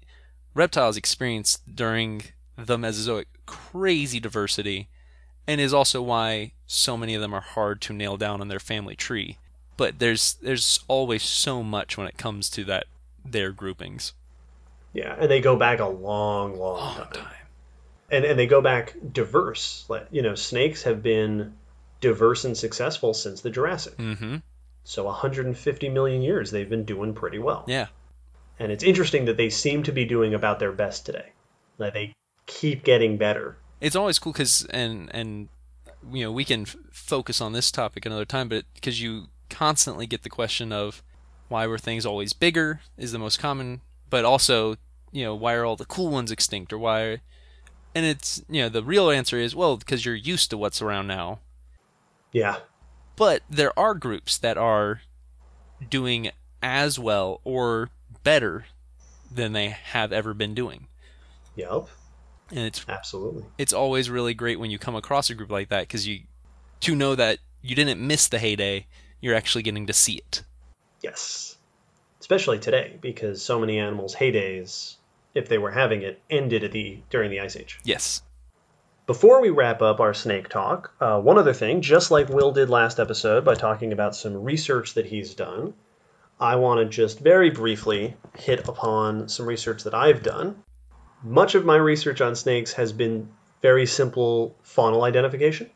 reptiles 0.54 0.98
experienced 0.98 1.62
during 1.74 2.24
the 2.58 2.78
Mesozoic 2.78 3.28
crazy 3.46 4.20
diversity, 4.20 4.90
and 5.48 5.62
is 5.62 5.74
also 5.74 6.02
why 6.02 6.52
so 6.68 6.98
many 6.98 7.16
of 7.16 7.22
them 7.22 7.34
are 7.34 7.42
hard 7.42 7.82
to 7.82 7.94
nail 7.94 8.18
down 8.18 8.42
on 8.42 8.48
their 8.48 8.60
family 8.60 8.96
tree. 8.96 9.38
But 9.78 10.00
there's 10.00 10.36
there's 10.42 10.80
always 10.88 11.24
so 11.24 11.62
much 11.62 11.98
when 11.98 12.08
it 12.08 12.18
comes 12.18 12.50
to 12.52 12.64
that 12.66 12.86
their 13.24 13.52
groupings. 13.52 14.14
Yeah, 14.94 15.16
and 15.20 15.30
they 15.30 15.42
go 15.42 15.56
back 15.58 15.80
a 15.80 15.88
long, 15.88 16.58
long 16.58 16.80
Long 16.80 16.96
time. 16.96 17.12
time. 17.12 17.46
And 18.10 18.24
and 18.24 18.40
they 18.40 18.48
go 18.48 18.62
back 18.62 18.96
diverse. 19.12 19.86
Like, 19.90 20.08
you 20.12 20.22
know, 20.22 20.36
snakes 20.36 20.84
have 20.84 21.04
been 21.04 21.54
diverse 22.02 22.46
and 22.46 22.56
successful 22.58 23.14
since 23.14 23.42
the 23.42 23.50
Jurassic. 23.50 23.98
Mm-hmm. 23.98 24.38
So 24.84 25.04
150 25.06 25.90
million 25.90 26.22
years 26.22 26.52
they've 26.52 26.70
been 26.70 26.86
doing 26.86 27.14
pretty 27.14 27.40
well. 27.40 27.66
Yeah. 27.68 27.88
And 28.60 28.72
it's 28.72 28.84
interesting 28.84 29.26
that 29.26 29.36
they 29.36 29.50
seem 29.50 29.84
to 29.84 29.92
be 29.92 30.06
doing 30.06 30.34
about 30.34 30.60
their 30.60 30.72
best 30.72 31.06
today. 31.06 31.34
That 31.78 31.94
they 31.94 32.14
keep 32.46 32.84
getting 32.86 33.18
better. 33.18 33.58
It's 33.82 33.96
always 33.96 34.20
cool 34.20 34.34
because 34.34 34.66
and 34.70 35.10
and 35.14 35.50
you 36.12 36.24
know 36.24 36.32
we 36.32 36.46
can 36.46 36.62
f- 36.62 36.76
focus 36.92 37.42
on 37.42 37.54
this 37.54 37.72
topic 37.72 38.06
another 38.06 38.26
time 38.26 38.48
but 38.48 38.66
because 38.76 39.02
you 39.02 39.26
constantly 39.50 40.06
get 40.08 40.24
the 40.24 40.30
question 40.30 40.72
of 40.72 41.04
why 41.50 41.68
were 41.68 41.78
things 41.78 42.06
always 42.06 42.34
bigger 42.34 42.82
is 42.98 43.12
the 43.12 43.20
most 43.20 43.40
common 43.40 43.82
but 44.10 44.26
also 44.26 44.76
you 45.12 45.24
know 45.24 45.36
why 45.36 45.54
are 45.54 45.66
all 45.66 45.76
the 45.76 45.86
cool 45.86 46.10
ones 46.10 46.32
extinct 46.32 46.72
or 46.74 46.78
why 46.78 47.22
and 47.94 48.06
it's 48.06 48.44
you 48.50 48.62
know 48.62 48.70
the 48.70 48.84
real 48.84 49.10
answer 49.10 49.38
is 49.38 49.56
well 49.56 49.78
because 49.78 50.06
you're 50.06 50.16
used 50.16 50.50
to 50.50 50.58
what's 50.58 50.82
around 50.82 51.08
now 51.08 51.40
Yeah. 52.32 52.58
but 53.16 53.42
there 53.50 53.78
are 53.78 53.94
groups 53.94 54.38
that 54.38 54.58
are 54.58 55.02
doing 55.90 56.32
as 56.62 56.98
well 56.98 57.42
or 57.44 57.90
better 58.24 58.66
than 59.32 59.54
they 59.54 59.70
have 59.70 60.12
ever 60.12 60.34
been 60.34 60.54
doing 60.56 60.88
Yep. 61.56 61.88
And 62.52 62.60
it's 62.60 62.86
Absolutely. 62.88 63.44
it's 63.58 63.74
always 63.74 64.10
really 64.10 64.34
great 64.34 64.60
when 64.60 64.72
you 64.72 64.78
come 64.78 64.96
across 64.96 65.30
a 65.30 65.36
group 65.36 65.52
like 65.52 65.70
that 65.70 65.82
because 65.82 66.08
you 66.08 66.22
to 66.80 66.96
know 66.96 67.16
that 67.16 67.40
you 67.62 67.76
didn't 67.76 68.06
miss 68.06 68.28
the 68.28 68.40
heyday 68.40 68.86
you're 69.22 69.36
actually 69.36 69.64
getting 69.64 69.88
to 69.88 69.94
see 69.94 70.16
it 70.16 70.44
Yes. 71.06 71.58
Especially 72.20 72.58
today, 72.58 72.98
because 73.00 73.44
so 73.44 73.60
many 73.60 73.78
animals' 73.78 74.16
heydays, 74.16 74.96
if 75.36 75.48
they 75.48 75.60
were 75.60 75.70
having 75.70 76.02
it, 76.02 76.20
ended 76.32 76.64
at 76.64 76.72
the 76.72 77.00
during 77.12 77.30
the 77.30 77.40
Ice 77.40 77.56
Age. 77.56 77.80
yes 77.84 78.24
Before 79.06 79.40
we 79.40 79.52
wrap 79.52 79.84
up 79.84 80.00
our 80.00 80.16
snake 80.16 80.50
talk, 80.50 80.96
uh, 81.00 81.22
one 81.22 81.38
other 81.38 81.54
thing, 81.54 81.82
just 81.82 82.10
like 82.10 82.30
Will 82.30 82.52
did 82.52 82.72
last 82.72 83.00
episode 83.00 83.46
by 83.46 83.54
talking 83.54 83.94
about 83.94 84.16
some 84.16 84.44
research 84.44 84.96
that 84.96 85.06
he's 85.06 85.36
done, 85.36 85.76
I 86.40 86.56
want 86.56 86.80
to 86.80 86.86
just 86.86 87.20
very 87.20 87.52
briefly 87.52 88.16
hit 88.36 88.68
upon 88.68 89.30
some 89.30 89.46
research 89.46 89.84
that 89.84 89.94
I've 89.94 90.24
done. 90.24 90.64
Much 91.24 91.56
of 91.56 91.66
my 91.66 91.76
research 91.76 92.22
on 92.22 92.36
snakes 92.36 92.74
has 92.74 92.92
been 92.92 93.30
very 93.62 93.86
simple 93.86 94.56
faunal 94.64 95.04
identification. 95.04 95.70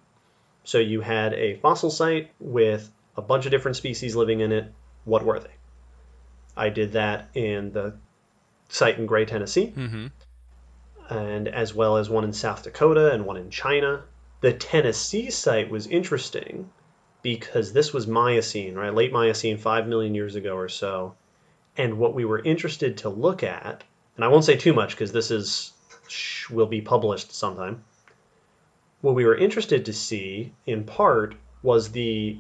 So 0.64 0.78
you 0.78 1.02
had 1.02 1.34
a 1.34 1.56
fossil 1.56 1.90
site 1.90 2.32
with 2.40 2.90
a 3.18 3.22
bunch 3.22 3.45
of 3.45 3.52
different 3.52 3.78
species 3.78 4.16
living 4.16 4.41
in 4.41 4.52
it. 4.52 4.72
What 5.06 5.26
were 5.26 5.40
they? 5.40 5.53
I 6.56 6.70
did 6.70 6.94
that 6.94 7.30
in 7.34 7.72
the 7.72 7.95
site 8.68 8.99
in 8.99 9.06
Gray, 9.06 9.26
Tennessee 9.26 9.74
mm-hmm 9.76 10.07
and 11.10 11.48
as 11.48 11.74
well 11.74 11.98
as 11.98 12.10
one 12.10 12.24
in 12.24 12.34
South 12.34 12.64
Dakota 12.64 13.11
and 13.11 13.26
one 13.26 13.38
in 13.38 13.49
China. 13.49 14.03
The 14.41 14.53
Tennessee 14.53 15.32
site 15.32 15.70
was 15.70 15.88
interesting 15.88 16.70
because 17.22 17.74
this 17.74 17.91
was 17.91 18.07
Miocene, 18.07 18.76
right? 18.76 18.94
Late 18.94 19.11
Miocene, 19.11 19.57
5 19.57 19.88
million 19.88 20.16
years 20.16 20.36
ago 20.36 20.56
or 20.56 20.70
so. 20.70 21.16
And 21.76 21.98
what 21.98 22.14
we 22.14 22.26
were 22.26 22.40
interested 22.40 22.98
to 22.99 23.10
look 23.10 23.44
at, 23.44 23.84
and 24.20 24.26
I 24.26 24.28
won't 24.28 24.44
say 24.44 24.58
too 24.58 24.74
much 24.74 24.91
because 24.91 25.14
this 25.14 25.32
is 25.32 25.72
sh- 26.10 26.50
will 26.50 26.68
be 26.68 26.82
published 26.82 27.32
sometime. 27.34 27.84
What 29.00 29.16
we 29.16 29.26
were 29.26 29.38
interested 29.38 29.86
to 29.86 29.94
see 29.94 30.52
in 30.66 30.84
part 30.84 31.36
was 31.64 31.91
the 31.91 32.38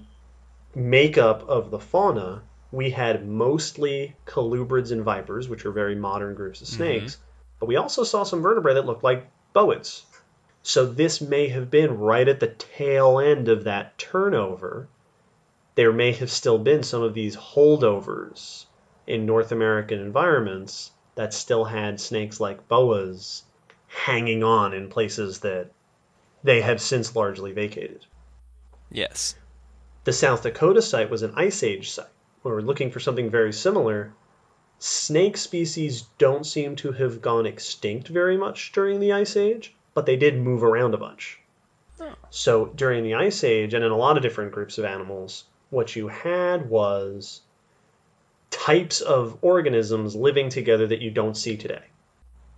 makeup 0.75 1.47
of 1.47 1.71
the 1.71 1.79
fauna. 1.79 2.41
We 2.71 2.89
had 2.89 3.25
mostly 3.25 4.15
colubrids 4.25 4.91
and 4.91 5.03
vipers, 5.03 5.47
which 5.47 5.65
are 5.65 5.71
very 5.71 5.95
modern 5.95 6.35
groups 6.35 6.61
of 6.61 6.67
mm-hmm. 6.67 6.75
snakes 6.75 7.17
but 7.59 7.67
we 7.67 7.75
also 7.75 8.03
saw 8.03 8.23
some 8.23 8.41
vertebrae 8.41 8.75
that 8.75 8.85
looked 8.85 9.03
like 9.03 9.29
boids. 9.53 10.03
So 10.63 10.85
this 10.85 11.19
may 11.19 11.49
have 11.49 11.69
been 11.69 11.97
right 11.97 12.27
at 12.27 12.39
the 12.39 12.47
tail 12.47 13.19
end 13.19 13.49
of 13.49 13.65
that 13.65 13.97
turnover. 13.97 14.87
There 15.75 15.91
may 15.91 16.13
have 16.13 16.31
still 16.31 16.57
been 16.57 16.83
some 16.83 17.01
of 17.01 17.13
these 17.13 17.35
holdovers 17.35 18.65
in 19.07 19.25
North 19.25 19.51
American 19.51 19.99
environments 19.99 20.91
that 21.19 21.33
still 21.33 21.65
had 21.65 21.99
snakes 21.99 22.39
like 22.39 22.69
boas 22.69 23.43
hanging 23.87 24.41
on 24.41 24.73
in 24.73 24.87
places 24.87 25.41
that 25.41 25.69
they 26.45 26.61
have 26.61 26.79
since 26.79 27.13
largely 27.13 27.51
vacated. 27.51 28.05
yes 28.89 29.35
The 30.05 30.13
South 30.13 30.43
Dakota 30.43 30.81
site 30.81 31.09
was 31.09 31.21
an 31.21 31.33
Ice 31.35 31.61
Age 31.61 31.91
site. 31.91 32.07
We 32.41 32.51
were 32.51 32.61
looking 32.61 32.89
for 32.89 33.01
something 33.01 33.29
very 33.29 33.51
similar. 33.51 34.13
Snake 34.77 35.35
species 35.35 36.03
don't 36.17 36.45
seem 36.45 36.77
to 36.77 36.93
have 36.93 37.21
gone 37.21 37.45
extinct 37.45 38.07
very 38.07 38.37
much 38.37 38.71
during 38.71 39.01
the 39.01 39.11
Ice 39.11 39.35
Age, 39.35 39.75
but 39.93 40.05
they 40.05 40.15
did 40.15 40.39
move 40.39 40.63
around 40.63 40.93
a 40.93 40.97
bunch. 40.97 41.41
Oh. 41.99 42.13
So 42.29 42.67
during 42.67 43.03
the 43.03 43.15
Ice 43.15 43.43
Age, 43.43 43.73
and 43.73 43.83
in 43.83 43.91
a 43.91 43.97
lot 43.97 44.15
of 44.15 44.23
different 44.23 44.53
groups 44.53 44.77
of 44.77 44.85
animals, 44.85 45.43
what 45.69 45.97
you 45.97 46.07
had 46.07 46.69
was 46.69 47.41
types 48.49 49.01
of 49.01 49.37
organisms 49.41 50.15
living 50.15 50.49
together 50.49 50.87
that 50.87 51.01
you 51.01 51.11
don't 51.11 51.37
see 51.37 51.57
today. 51.57 51.83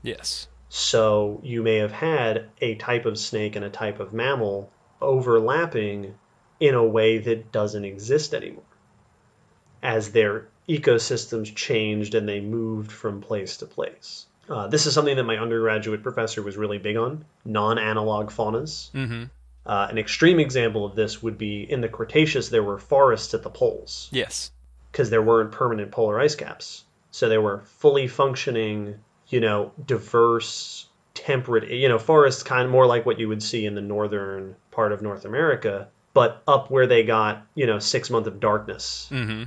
yes 0.02 0.48
So 0.70 1.40
you 1.44 1.62
may 1.64 1.78
have 1.78 1.92
had 1.92 2.50
a 2.62 2.76
type 2.76 3.06
of 3.06 3.18
snake 3.18 3.56
and 3.56 3.66
a 3.66 3.70
type 3.70 4.00
of 4.00 4.14
mammal 4.14 4.72
overlapping 5.02 6.16
in 6.60 6.76
a 6.76 6.84
way 6.84 7.18
that 7.18 7.52
doesn't 7.52 7.86
exist 7.86 8.34
anymore 8.34 8.64
as 9.84 10.12
their 10.12 10.48
ecosystems 10.70 11.54
changed 11.56 12.14
and 12.16 12.30
they 12.30 12.40
moved 12.40 12.92
from 12.92 13.20
place 13.20 13.58
to 13.58 13.66
place. 13.66 14.28
Uh, 14.48 14.68
this 14.68 14.86
is 14.86 14.94
something 14.94 15.16
that 15.16 15.24
my 15.24 15.38
undergraduate 15.38 16.04
professor 16.04 16.42
was 16.42 16.56
really 16.58 16.78
big 16.78 16.98
on 16.98 17.26
non 17.46 17.78
analog 17.80 18.30
faunas. 18.30 18.92
mm-hmm 18.92 19.24
Uh, 19.66 19.88
an 19.90 19.98
extreme 19.98 20.40
example 20.40 20.86
of 20.86 20.96
this 20.96 21.22
would 21.22 21.38
be 21.38 21.62
in 21.72 21.82
the 21.82 21.88
Cretaceous, 21.88 22.50
there 22.50 22.64
were 22.64 22.80
forests 22.80 23.34
at 23.34 23.44
the 23.44 23.50
poles 23.50 24.10
yes 24.12 24.52
because 24.92 25.10
there 25.10 25.22
weren't 25.22 25.52
permanent 25.52 25.92
polar 25.92 26.20
ice 26.20 26.36
caps. 26.36 26.84
So 27.12 27.30
they 27.30 27.38
were 27.38 27.64
fully 27.80 28.08
functioning, 28.08 28.96
you 29.28 29.40
know, 29.40 29.72
diverse, 29.86 30.88
temperate, 31.14 31.70
you 31.70 31.90
know, 31.90 32.00
forests 32.00 32.44
kind 32.44 32.66
of 32.66 32.72
more 32.72 32.86
like 32.86 33.06
what 33.06 33.20
you 33.20 33.28
would 33.28 33.44
see 33.44 33.66
in 33.66 33.76
the 33.76 33.82
northern 33.82 34.56
part 34.72 34.92
of 34.92 35.02
North 35.02 35.26
America, 35.26 35.90
but 36.14 36.42
up 36.48 36.72
where 36.72 36.88
they 36.88 37.04
got, 37.04 37.46
you 37.56 37.68
know, 37.68 37.80
six 37.80 38.10
months 38.10 38.28
of 38.28 38.40
darkness 38.40 39.10
mm-hmm 39.12 39.44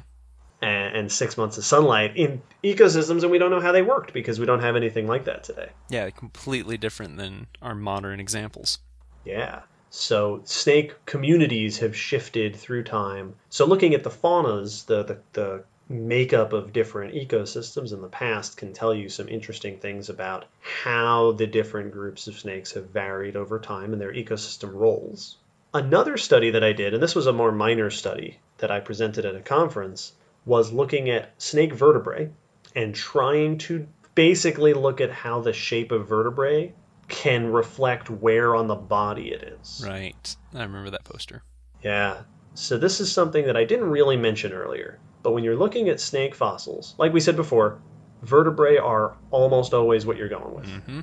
and, 0.64 0.96
and 0.96 1.12
six 1.12 1.36
months 1.36 1.58
of 1.58 1.64
sunlight 1.64 2.16
in 2.16 2.42
ecosystems, 2.62 3.22
and 3.22 3.30
we 3.30 3.38
don't 3.38 3.50
know 3.50 3.60
how 3.60 3.72
they 3.72 3.82
worked 3.82 4.12
because 4.12 4.40
we 4.40 4.46
don't 4.46 4.60
have 4.60 4.76
anything 4.76 5.06
like 5.06 5.26
that 5.26 5.44
today. 5.44 5.68
Yeah, 5.90 6.08
completely 6.10 6.78
different 6.78 7.16
than 7.16 7.46
our 7.60 7.74
modern 7.74 8.18
examples. 8.18 8.78
Yeah. 9.24 9.60
So 9.96 10.40
snake 10.44 11.06
communities 11.06 11.78
have 11.78 11.96
shifted 11.96 12.56
through 12.56 12.82
time. 12.82 13.36
So 13.48 13.64
looking 13.64 13.94
at 13.94 14.02
the 14.02 14.10
faunas, 14.10 14.86
the, 14.86 15.04
the, 15.04 15.18
the 15.34 15.64
makeup 15.88 16.52
of 16.52 16.72
different 16.72 17.14
ecosystems 17.14 17.92
in 17.92 18.02
the 18.02 18.08
past 18.08 18.56
can 18.56 18.72
tell 18.72 18.92
you 18.92 19.08
some 19.08 19.28
interesting 19.28 19.78
things 19.78 20.08
about 20.08 20.46
how 20.60 21.30
the 21.30 21.46
different 21.46 21.92
groups 21.92 22.26
of 22.26 22.36
snakes 22.36 22.72
have 22.72 22.90
varied 22.90 23.36
over 23.36 23.60
time 23.60 23.92
and 23.92 24.02
their 24.02 24.12
ecosystem 24.12 24.74
roles. 24.74 25.36
Another 25.72 26.16
study 26.16 26.50
that 26.50 26.64
I 26.64 26.72
did, 26.72 26.92
and 26.92 27.02
this 27.02 27.14
was 27.14 27.28
a 27.28 27.32
more 27.32 27.52
minor 27.52 27.88
study 27.88 28.40
that 28.58 28.72
I 28.72 28.80
presented 28.80 29.24
at 29.24 29.36
a 29.36 29.40
conference, 29.40 30.12
was 30.44 30.72
looking 30.72 31.08
at 31.08 31.40
snake 31.40 31.72
vertebrae 31.72 32.30
and 32.74 32.96
trying 32.96 33.58
to 33.58 33.86
basically 34.16 34.72
look 34.72 35.00
at 35.00 35.12
how 35.12 35.40
the 35.40 35.52
shape 35.52 35.92
of 35.92 36.08
vertebrae 36.08 36.74
can 37.09 37.47
reflect 37.52 38.10
where 38.10 38.55
on 38.55 38.66
the 38.66 38.74
body 38.74 39.32
it 39.32 39.56
is. 39.60 39.85
Right. 39.86 40.36
I 40.55 40.62
remember 40.62 40.90
that 40.90 41.05
poster. 41.05 41.43
Yeah. 41.82 42.22
So 42.55 42.78
this 42.78 43.01
is 43.01 43.10
something 43.12 43.47
that 43.47 43.56
I 43.56 43.64
didn't 43.64 43.90
really 43.90 44.16
mention 44.16 44.52
earlier. 44.52 44.98
But 45.22 45.32
when 45.32 45.44
you're 45.44 45.56
looking 45.56 45.89
at 45.89 46.01
snake 46.01 46.35
fossils, 46.35 46.94
like 46.98 47.12
we 47.12 47.20
said 47.20 47.36
before, 47.36 47.81
vertebrae 48.22 48.76
are 48.76 49.16
almost 49.31 49.74
always 49.74 50.06
what 50.06 50.16
you're 50.16 50.28
going 50.28 50.55
with. 50.55 50.66
Mm-hmm. 50.66 51.01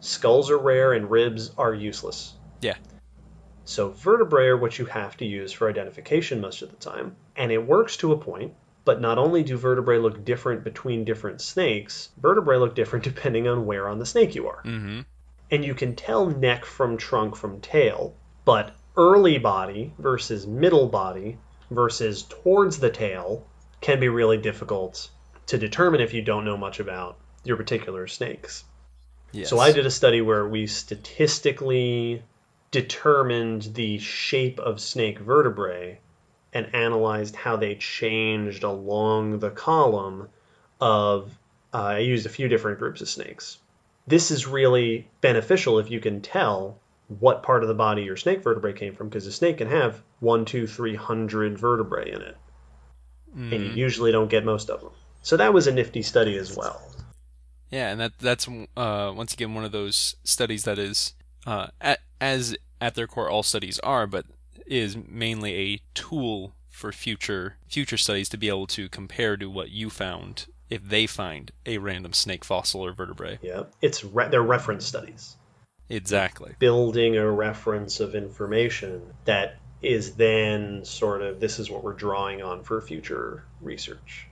Skulls 0.00 0.50
are 0.50 0.58
rare 0.58 0.92
and 0.92 1.10
ribs 1.10 1.50
are 1.58 1.74
useless. 1.74 2.34
Yeah. 2.60 2.76
So 3.64 3.90
vertebrae 3.90 4.46
are 4.46 4.56
what 4.56 4.78
you 4.78 4.86
have 4.86 5.16
to 5.18 5.26
use 5.26 5.52
for 5.52 5.68
identification 5.68 6.40
most 6.40 6.62
of 6.62 6.70
the 6.70 6.76
time. 6.76 7.16
And 7.36 7.52
it 7.52 7.66
works 7.66 7.98
to 7.98 8.12
a 8.12 8.16
point, 8.16 8.54
but 8.84 9.00
not 9.00 9.18
only 9.18 9.42
do 9.42 9.58
vertebrae 9.58 9.98
look 9.98 10.24
different 10.24 10.64
between 10.64 11.04
different 11.04 11.42
snakes, 11.42 12.08
vertebrae 12.16 12.56
look 12.56 12.74
different 12.74 13.04
depending 13.12 13.46
on 13.46 13.66
where 13.66 13.88
on 13.88 13.98
the 13.98 14.06
snake 14.06 14.34
you 14.34 14.48
are. 14.48 14.62
Mm-hmm. 14.64 15.00
And 15.50 15.64
you 15.64 15.74
can 15.74 15.96
tell 15.96 16.26
neck 16.26 16.64
from 16.64 16.96
trunk 16.96 17.36
from 17.36 17.60
tail, 17.60 18.14
but 18.44 18.74
early 18.96 19.38
body 19.38 19.92
versus 19.98 20.46
middle 20.46 20.88
body 20.88 21.38
versus 21.70 22.22
towards 22.22 22.78
the 22.78 22.90
tail 22.90 23.46
can 23.80 24.00
be 24.00 24.08
really 24.08 24.36
difficult 24.36 25.08
to 25.46 25.58
determine 25.58 26.00
if 26.00 26.12
you 26.12 26.22
don't 26.22 26.44
know 26.44 26.56
much 26.56 26.80
about 26.80 27.16
your 27.44 27.56
particular 27.56 28.06
snakes. 28.06 28.64
Yes. 29.32 29.48
So 29.48 29.58
I 29.58 29.72
did 29.72 29.86
a 29.86 29.90
study 29.90 30.20
where 30.20 30.46
we 30.46 30.66
statistically 30.66 32.22
determined 32.70 33.62
the 33.74 33.98
shape 33.98 34.58
of 34.58 34.80
snake 34.80 35.18
vertebrae 35.18 36.00
and 36.52 36.74
analyzed 36.74 37.36
how 37.36 37.56
they 37.56 37.74
changed 37.74 38.62
along 38.62 39.38
the 39.38 39.50
column 39.50 40.28
of 40.80 41.36
uh, 41.72 41.76
I 41.76 41.98
used 41.98 42.24
a 42.24 42.30
few 42.30 42.48
different 42.48 42.78
groups 42.78 43.00
of 43.00 43.08
snakes. 43.08 43.58
This 44.08 44.30
is 44.30 44.46
really 44.46 45.08
beneficial 45.20 45.78
if 45.78 45.90
you 45.90 46.00
can 46.00 46.20
tell 46.22 46.80
what 47.08 47.42
part 47.42 47.62
of 47.62 47.68
the 47.68 47.74
body 47.74 48.02
your 48.02 48.16
snake 48.16 48.42
vertebrae 48.42 48.72
came 48.72 48.94
from 48.94 49.08
because 49.08 49.26
a 49.26 49.32
snake 49.32 49.58
can 49.58 49.68
have 49.68 50.02
one, 50.20 50.44
two, 50.44 50.66
three 50.66 50.94
hundred 50.94 51.58
vertebrae 51.58 52.10
in 52.10 52.22
it, 52.22 52.36
Mm. 53.36 53.54
and 53.54 53.64
you 53.66 53.70
usually 53.72 54.10
don't 54.10 54.30
get 54.30 54.44
most 54.44 54.70
of 54.70 54.80
them. 54.80 54.92
So 55.22 55.36
that 55.36 55.52
was 55.52 55.66
a 55.66 55.72
nifty 55.72 56.02
study 56.02 56.38
as 56.38 56.56
well. 56.56 56.80
Yeah, 57.70 57.90
and 57.90 58.00
that 58.00 58.12
that's 58.18 58.48
uh, 58.48 59.12
once 59.14 59.34
again 59.34 59.54
one 59.54 59.64
of 59.64 59.72
those 59.72 60.16
studies 60.24 60.64
that 60.64 60.78
is 60.78 61.14
uh, 61.46 61.68
at, 61.80 62.00
as 62.20 62.56
at 62.80 62.94
their 62.94 63.06
core 63.06 63.28
all 63.28 63.42
studies 63.42 63.78
are, 63.80 64.06
but 64.06 64.24
is 64.66 64.96
mainly 64.96 65.54
a 65.54 65.80
tool 65.94 66.54
for 66.70 66.92
future 66.92 67.56
future 67.68 67.96
studies 67.96 68.28
to 68.30 68.38
be 68.38 68.48
able 68.48 68.66
to 68.68 68.88
compare 68.88 69.36
to 69.36 69.50
what 69.50 69.70
you 69.70 69.90
found 69.90 70.46
if 70.70 70.82
they 70.88 71.06
find 71.06 71.50
a 71.66 71.78
random 71.78 72.12
snake 72.12 72.44
fossil 72.44 72.80
or 72.84 72.92
vertebrae. 72.92 73.38
Yeah, 73.42 73.64
it's 73.82 74.04
re- 74.04 74.28
they're 74.28 74.42
reference 74.42 74.84
studies. 74.86 75.36
Exactly. 75.90 76.54
building 76.58 77.16
a 77.16 77.30
reference 77.30 77.98
of 78.00 78.14
information 78.14 79.00
that 79.24 79.56
is 79.80 80.16
then 80.16 80.84
sort 80.84 81.22
of 81.22 81.40
this 81.40 81.58
is 81.58 81.70
what 81.70 81.82
we're 81.82 81.94
drawing 81.94 82.42
on 82.42 82.62
for 82.62 82.78
future 82.82 83.44
research. 83.62 84.26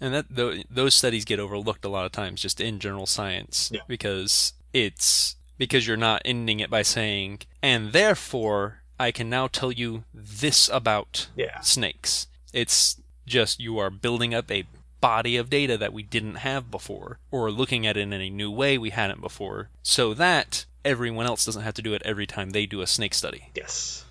And 0.00 0.12
that 0.14 0.34
th- 0.34 0.66
those 0.68 0.94
studies 0.96 1.24
get 1.24 1.38
overlooked 1.38 1.84
a 1.84 1.88
lot 1.88 2.06
of 2.06 2.12
times 2.12 2.42
just 2.42 2.60
in 2.60 2.80
general 2.80 3.06
science 3.06 3.70
Yeah. 3.72 3.82
because 3.86 4.54
it's 4.72 5.36
because 5.58 5.86
you're 5.86 5.96
not 5.96 6.22
ending 6.24 6.58
it 6.58 6.70
by 6.70 6.82
saying 6.82 7.40
and 7.62 7.92
therefore 7.92 8.78
I 8.98 9.12
can 9.12 9.30
now 9.30 9.46
tell 9.46 9.70
you 9.70 10.02
this 10.12 10.68
about 10.72 11.28
Yeah. 11.36 11.60
snakes. 11.60 12.26
It's 12.52 13.00
just 13.26 13.60
you 13.60 13.78
are 13.78 13.90
building 13.90 14.34
up 14.34 14.50
a 14.50 14.64
body 15.00 15.36
of 15.36 15.48
data 15.50 15.76
that 15.78 15.92
we 15.92 16.02
didn't 16.02 16.36
have 16.36 16.70
before 16.70 17.18
or 17.30 17.50
looking 17.50 17.86
at 17.86 17.96
it 17.96 18.00
in 18.00 18.12
a 18.12 18.30
new 18.30 18.50
way 18.50 18.76
we 18.78 18.90
hadn't 18.90 19.20
before 19.20 19.68
so 19.82 20.12
that 20.14 20.66
everyone 20.84 21.26
else 21.26 21.44
doesn't 21.44 21.62
have 21.62 21.74
to 21.74 21.82
do 21.82 21.94
it 21.94 22.02
every 22.04 22.26
time 22.26 22.50
they 22.50 22.66
do 22.66 22.80
a 22.80 22.86
snake 22.86 23.14
study 23.14 23.48
Yes. 23.54 24.04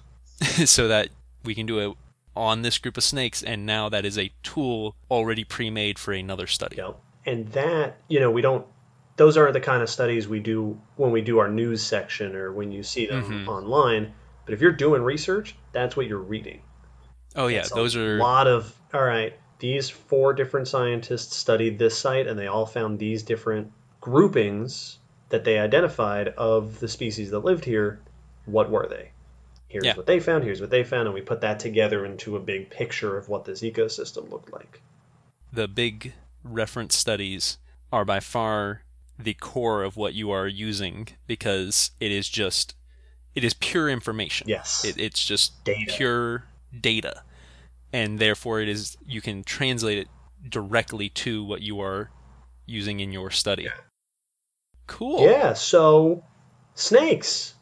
so 0.65 0.87
that 0.87 1.09
we 1.43 1.53
can 1.55 1.65
do 1.65 1.79
it 1.79 1.97
on 2.35 2.61
this 2.61 2.77
group 2.77 2.97
of 2.97 3.03
snakes 3.03 3.43
and 3.43 3.65
now 3.65 3.89
that 3.89 4.05
is 4.05 4.17
a 4.17 4.31
tool 4.43 4.95
already 5.11 5.43
pre-made 5.43 5.99
for 5.99 6.11
another 6.13 6.47
study 6.47 6.77
Yep. 6.77 6.99
And 7.25 7.47
that, 7.49 7.97
you 8.07 8.19
know, 8.19 8.31
we 8.31 8.41
don't 8.41 8.65
those 9.17 9.35
aren't 9.35 9.51
the 9.53 9.59
kind 9.59 9.83
of 9.83 9.89
studies 9.89 10.27
we 10.29 10.39
do 10.39 10.79
when 10.95 11.11
we 11.11 11.21
do 11.21 11.39
our 11.39 11.49
news 11.49 11.83
section 11.83 12.35
or 12.35 12.53
when 12.53 12.71
you 12.71 12.81
see 12.83 13.05
them 13.05 13.45
Mhm. 13.45 13.47
online. 13.49 14.13
But 14.45 14.53
if 14.53 14.61
you're 14.61 14.71
doing 14.71 15.01
research, 15.03 15.55
that's 15.73 15.95
what 15.97 16.07
you're 16.07 16.17
reading. 16.17 16.61
oh 17.35 17.47
yeah 17.47 17.65
a 17.69 17.75
those 17.75 17.95
are 17.95 18.15
a 18.15 18.19
lot 18.19 18.47
of 18.47 18.73
all 18.93 19.03
right. 19.03 19.33
These 19.59 19.89
four 19.89 20.33
different 20.33 20.67
scientists 20.67 21.35
studied 21.35 21.77
this 21.79 21.97
site, 21.97 22.27
and 22.27 22.39
they 22.39 22.47
all 22.47 22.65
found 22.65 22.97
these 22.99 23.23
different 23.23 23.71
groupings 24.01 24.97
that 25.29 25.43
they 25.43 25.59
identified 25.59 26.29
of 26.29 26.79
the 26.79 26.87
species 26.87 27.31
that 27.31 27.39
lived 27.39 27.65
here. 27.65 27.99
What 28.45 28.69
were 28.71 28.87
they? 28.87 29.11
Here's 29.67 29.85
Yeah. 29.85 29.95
what 29.95 30.07
they 30.07 30.19
found. 30.19 30.43
Here's 30.43 30.61
what 30.61 30.69
they 30.71 30.83
found, 30.83 31.07
and 31.07 31.13
we 31.13 31.21
put 31.21 31.41
that 31.41 31.59
together 31.59 32.05
into 32.05 32.35
a 32.35 32.39
big 32.39 32.69
picture 32.71 33.17
of 33.17 33.29
what 33.29 33.45
this 33.45 33.61
ecosystem 33.61 34.29
looked 34.31 34.51
like. 34.51 34.81
the 35.51 35.67
big 35.67 36.13
reference 36.43 36.95
studies 36.95 37.57
are 37.91 38.05
by 38.05 38.19
far 38.19 38.83
the 39.17 39.33
core 39.33 39.83
of 39.83 39.97
what 39.97 40.13
you 40.13 40.29
are 40.29 40.47
using 40.47 41.07
because 41.25 41.89
it 41.99 42.11
is 42.11 42.29
just 42.29 42.75
it 43.33 43.43
is 43.43 43.55
pure 43.55 43.89
information 43.89 44.47
Yes. 44.47 44.85
it, 44.85 44.95
it's 44.99 45.25
just 45.25 45.63
Data. 45.63 45.91
pure 45.97 46.43
data 46.79 47.23
and 47.91 48.19
therefore 48.19 48.61
it 48.61 48.69
is 48.69 48.97
you 49.05 49.21
can 49.21 49.43
translate 49.43 49.97
it 49.97 50.07
directly 50.47 51.09
to 51.09 51.43
what 51.43 51.61
you 51.61 51.81
are 51.81 52.09
using 52.65 52.99
in 52.99 53.11
your 53.11 53.29
study 53.29 53.67
cool 54.89 55.21
Yeah. 55.21 55.53
So 55.53 56.23
snakes. 56.73 57.53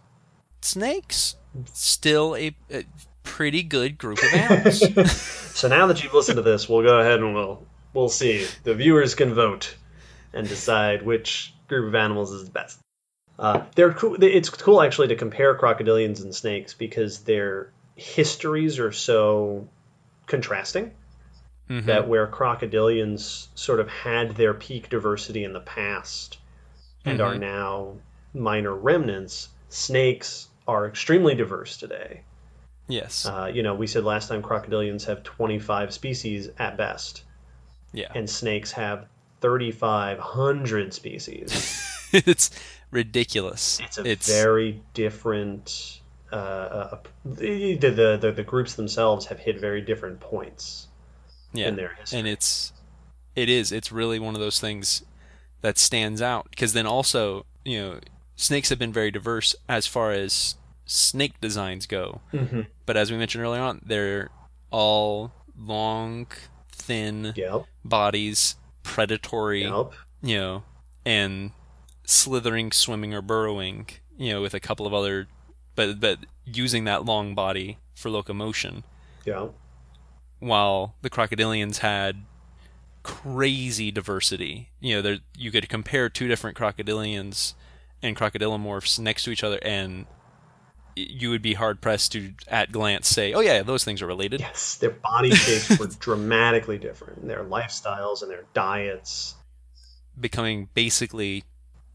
snakes 0.62 1.36
still 1.74 2.36
a, 2.36 2.56
a 2.72 2.86
pretty 3.24 3.62
good 3.62 3.98
group 3.98 4.20
of 4.20 4.34
animals 4.34 4.82
So 5.54 5.68
now 5.68 5.88
that 5.88 6.04
you've 6.04 6.14
listened 6.14 6.38
to 6.38 6.42
this, 6.42 6.68
we'll 6.70 6.84
go 6.84 7.00
ahead 7.00 7.20
and 7.20 7.36
we'll 7.36 7.66
we'll 7.94 8.10
see. 8.10 8.48
The 8.64 8.74
viewers 8.74 9.14
can 9.14 9.34
vote 9.34 9.76
and 10.34 10.48
decide 10.48 11.04
which 11.04 11.54
group 11.68 11.88
of 11.88 11.96
animals 11.96 12.32
is 12.32 12.46
the 12.46 12.52
best. 12.52 12.80
Uh, 13.38 13.66
they're 13.76 13.94
cool. 13.94 14.18
It's 14.24 14.50
cool 14.50 14.82
actually 14.82 15.10
to 15.10 15.16
compare 15.16 15.56
crocodilians 15.58 16.24
and 16.24 16.34
snakes 16.34 16.74
because 16.74 17.20
their 17.22 17.72
histories 17.96 18.80
are 18.80 18.92
so 18.92 19.68
contrasting. 20.28 20.92
Mhm. 21.70 21.86
That 21.86 22.08
where 22.08 22.28
crocodilians 22.28 23.48
sort 23.56 23.80
of 23.82 23.90
had 23.90 24.36
their 24.36 24.54
peak 24.54 24.90
diversity 24.90 25.44
in 25.44 25.52
the 25.54 25.60
past 25.60 26.38
and 27.04 27.20
are 27.20 27.36
Mhm. 27.36 27.40
now 27.40 27.98
minor 28.34 28.74
remnants, 28.74 29.50
snakes 29.70 30.48
are 30.68 30.88
extremely 30.88 31.36
diverse 31.36 31.76
today. 31.78 32.22
yes 32.90 33.26
Uh, 33.26 33.52
you 33.54 33.62
know, 33.64 33.76
we 33.76 33.86
said 33.88 34.06
last 34.06 34.30
time 34.30 34.42
crocodilians 34.42 35.06
have 35.06 35.24
25 35.24 35.94
species 35.94 36.50
at 36.58 36.78
best, 36.78 37.24
yeah 37.92 38.12
and 38.16 38.30
snakes 38.30 38.72
have 38.72 39.08
3,500 39.42 40.94
species. 40.94 41.50
it's 42.14 42.50
ridiculous 42.92 43.80
It's 43.82 43.98
a 43.98 44.04
very 44.32 44.82
different. 44.94 46.00
Uh, 46.32 46.36
uh, 46.36 47.00
the, 47.26 47.76
the, 47.76 48.18
the, 48.20 48.32
the 48.36 48.44
groups 48.44 48.76
themselves 48.76 49.26
have 49.28 49.40
hit 49.40 49.60
very 49.60 49.80
different 49.82 50.20
points 50.20 50.88
yeah 51.54 51.70
in 51.70 51.76
their 51.78 51.94
history. 51.96 52.20
and 52.20 52.28
it's 52.28 52.74
it 53.36 53.48
is 53.48 53.72
it's 53.72 53.92
really 53.94 54.20
one 54.20 54.34
of 54.36 54.42
those 54.42 54.60
things 54.60 55.04
that 55.62 55.78
stands 55.78 56.22
out 56.22 56.46
because 56.50 56.74
then 56.74 56.86
also 56.86 57.46
you 57.64 57.80
know 57.80 58.00
snakes 58.36 58.68
have 58.70 58.78
been 58.78 58.92
very 58.92 59.10
diverse 59.10 59.56
as 59.70 59.88
far 59.88 60.12
as 60.12 60.56
snake 60.86 61.40
designs 61.40 61.86
go 61.86 62.20
Mhm. 62.34 62.68
but 62.86 62.98
as 62.98 63.10
we 63.12 63.18
mentioned 63.18 63.44
earlier 63.44 63.62
on 63.62 63.82
they're 63.86 64.30
all 64.70 65.32
long 65.58 66.28
thin 66.72 67.34
Yep. 67.38 67.64
bodies 67.86 68.56
predatory 68.84 69.64
Yep. 69.64 69.94
you 70.22 70.38
know 70.38 70.64
and 71.06 71.52
slithering 72.06 72.72
swimming 72.74 73.14
or 73.14 73.22
burrowing 73.22 73.88
you 74.18 74.34
know 74.34 74.42
with 74.42 74.54
a 74.54 74.60
couple 74.60 74.86
of 74.86 74.94
other 74.94 75.28
but 75.78 76.02
but 76.02 76.20
using 76.44 76.84
that 76.84 77.06
long 77.06 77.34
body 77.34 77.78
for 77.96 78.10
locomotion 78.10 78.84
Yeah. 79.24 79.48
while 80.40 80.96
the 81.02 81.10
crocodilians 81.10 81.78
had 81.78 82.26
crazy 83.04 83.90
diversity. 83.92 84.70
You 84.82 84.96
know, 84.96 85.02
there 85.02 85.18
you 85.38 85.52
could 85.52 85.70
compare 85.70 86.10
two 86.10 86.28
different 86.28 86.58
crocodilians 86.58 87.54
and 88.04 88.18
crocodilomorphs 88.18 89.00
next 89.00 89.24
to 89.24 89.32
each 89.32 89.44
other, 89.44 89.60
and 89.62 90.06
you 90.96 91.30
would 91.30 91.42
be 91.42 91.54
hard 91.54 91.80
pressed 91.80 92.12
to, 92.14 92.34
at 92.48 92.72
glance, 92.72 93.08
say, 93.08 93.34
"Oh 93.34 93.40
yeah, 93.40 93.62
those 93.64 93.84
things 93.84 94.02
are 94.02 94.08
related." 94.08 94.40
Yes, 94.42 94.76
their 94.76 94.90
body 94.92 95.34
shapes 95.34 95.80
were 95.80 95.88
dramatically 96.00 96.78
different. 96.78 97.28
Their 97.28 97.44
lifestyles 97.46 98.22
and 98.22 98.30
their 98.32 98.46
diets. 98.54 99.36
Becoming 100.20 100.70
basically 100.74 101.44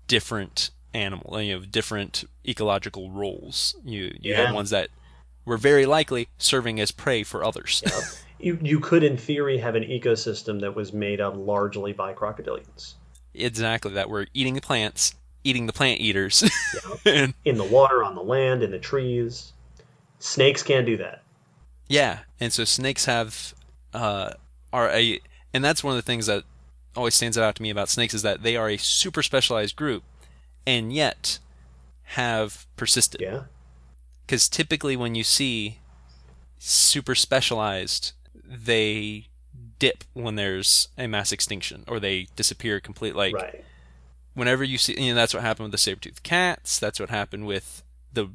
different 0.06 0.70
animal, 0.94 1.40
you 1.40 1.58
know, 1.58 1.64
different 1.64 2.24
ecological 2.46 3.10
roles. 3.10 3.74
You 3.84 4.04
you 4.20 4.32
Yeah. 4.32 4.46
had 4.46 4.54
ones 4.54 4.70
that 4.70 4.88
were 5.44 5.56
very 5.58 5.86
likely 5.86 6.28
serving 6.38 6.78
as 6.80 6.90
prey 6.92 7.22
for 7.22 7.44
others. 7.44 7.82
Yep. 7.86 8.02
you 8.40 8.58
you 8.62 8.80
could, 8.80 9.02
in 9.04 9.16
theory, 9.16 9.58
have 9.58 9.74
an 9.74 9.84
ecosystem 9.84 10.60
that 10.60 10.74
was 10.74 10.92
made 10.92 11.20
up 11.20 11.34
largely 11.36 11.92
by 11.92 12.12
crocodilians. 12.14 12.94
exactly, 13.34 13.92
that 13.92 14.08
were 14.10 14.26
eating 14.34 14.54
the 14.54 14.60
plants, 14.60 15.14
eating 15.44 15.66
the 15.66 15.72
plant 15.72 16.00
eaters. 16.00 16.42
Yep. 16.42 17.00
and 17.06 17.34
In 17.44 17.56
the 17.56 17.64
water, 17.64 18.02
on 18.04 18.14
the 18.14 18.22
land, 18.22 18.62
in 18.62 18.70
the 18.70 18.78
trees. 18.78 19.52
Snakes 20.18 20.62
can't 20.62 20.86
do 20.86 20.96
that. 20.98 21.22
Yeah, 21.88 22.20
and 22.38 22.52
so 22.52 22.64
snakes 22.64 23.06
have 23.06 23.54
uh, 23.92 24.30
are 24.72 24.88
a, 24.90 25.20
and 25.52 25.64
that's 25.64 25.82
one 25.82 25.92
of 25.92 25.98
the 25.98 26.06
things 26.06 26.26
that 26.26 26.44
always 26.96 27.14
stands 27.14 27.36
out 27.36 27.54
to 27.56 27.62
me 27.62 27.70
about 27.70 27.88
snakes 27.88 28.14
is 28.14 28.22
that 28.22 28.42
they 28.42 28.56
are 28.56 28.68
a 28.70 28.76
super 28.78 29.22
specialized 29.22 29.74
group, 29.76 30.02
and 30.66 30.92
yet 30.92 31.38
have 32.04 32.66
persisted. 32.76 33.20
Yeah. 33.20 33.44
Because 34.26 34.48
typically, 34.48 34.96
when 34.96 35.14
you 35.14 35.24
see 35.24 35.78
super 36.58 37.14
specialized, 37.14 38.12
they 38.44 39.26
dip 39.78 40.04
when 40.12 40.36
there's 40.36 40.88
a 40.96 41.06
mass 41.06 41.32
extinction, 41.32 41.84
or 41.88 41.98
they 41.98 42.28
disappear 42.36 42.80
completely. 42.80 43.32
Like 43.32 43.42
right. 43.42 43.64
whenever 44.34 44.62
you 44.62 44.78
see, 44.78 45.00
you 45.00 45.10
know, 45.10 45.14
that's 45.16 45.34
what 45.34 45.42
happened 45.42 45.64
with 45.64 45.72
the 45.72 45.78
saber-toothed 45.78 46.22
cats. 46.22 46.78
That's 46.78 47.00
what 47.00 47.10
happened 47.10 47.46
with 47.46 47.82
the, 48.12 48.28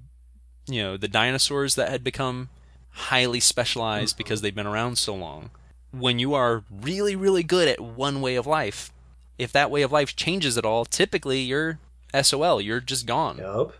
you 0.68 0.84
know, 0.84 0.98
the 0.98 1.08
dinosaurs 1.08 1.76
that 1.76 1.90
had 1.90 2.04
become 2.04 2.50
highly 2.90 3.40
specialized 3.40 4.16
Mhm. 4.16 4.18
because 4.18 4.42
they've 4.42 4.54
been 4.54 4.68
around 4.68 4.98
so 4.98 5.16
long. 5.16 5.52
When 5.92 6.20
you 6.20 6.34
are 6.34 6.66
really, 6.70 7.16
really 7.16 7.44
good 7.44 7.68
at 7.68 7.80
one 7.80 8.22
way 8.22 8.36
of 8.36 8.46
life, 8.46 8.92
if 9.38 9.52
that 9.54 9.72
way 9.72 9.84
of 9.84 9.92
life 9.92 10.16
changes 10.16 10.58
at 10.58 10.66
all, 10.66 10.84
typically 10.84 11.42
you're 11.42 11.80
SOL. 12.22 12.62
You're 12.62 12.80
just 12.80 13.06
gone. 13.06 13.38
Yup. 13.38 13.74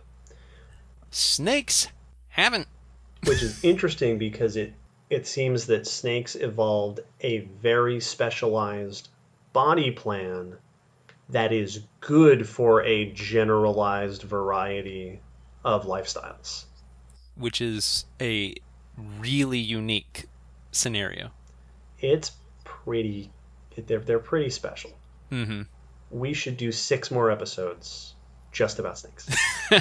Snakes 1.10 1.88
haven't. 2.28 2.68
Which 3.26 3.42
is 3.42 3.62
interesting 3.64 4.18
because 4.18 4.56
it 4.56 4.72
it 5.10 5.26
seems 5.26 5.66
that 5.66 5.86
snakes 5.86 6.36
evolved 6.36 7.00
a 7.22 7.38
very 7.62 7.98
specialized 7.98 9.08
body 9.52 9.90
plan 9.90 10.56
that 11.30 11.52
is 11.52 11.80
good 12.00 12.46
for 12.48 12.82
a 12.84 13.10
generalized 13.12 14.22
variety 14.22 15.20
of 15.64 15.84
lifestyles. 15.86 16.64
which 17.36 17.60
is 17.60 18.04
a 18.20 18.54
really 19.18 19.58
unique 19.58 20.26
scenario. 20.72 21.30
It's 22.00 22.32
pretty 22.64 23.30
they're 23.76 23.98
they're 24.00 24.18
pretty 24.18 24.50
special. 24.50 24.92
hmm 25.30 25.62
We 26.10 26.34
should 26.34 26.56
do 26.56 26.70
6 26.70 27.10
more 27.10 27.30
episodes 27.30 28.14
just 28.52 28.78
about 28.78 28.98
snakes. 28.98 29.26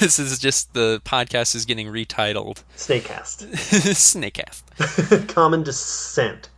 this 0.00 0.18
is 0.18 0.38
just 0.38 0.72
the 0.74 1.00
podcast 1.04 1.54
is 1.54 1.64
getting 1.64 1.86
retitled 1.88 2.62
Snakecast. 2.76 3.48
Snakecast. 3.94 5.28
Common 5.34 5.62
descent. 5.62 6.48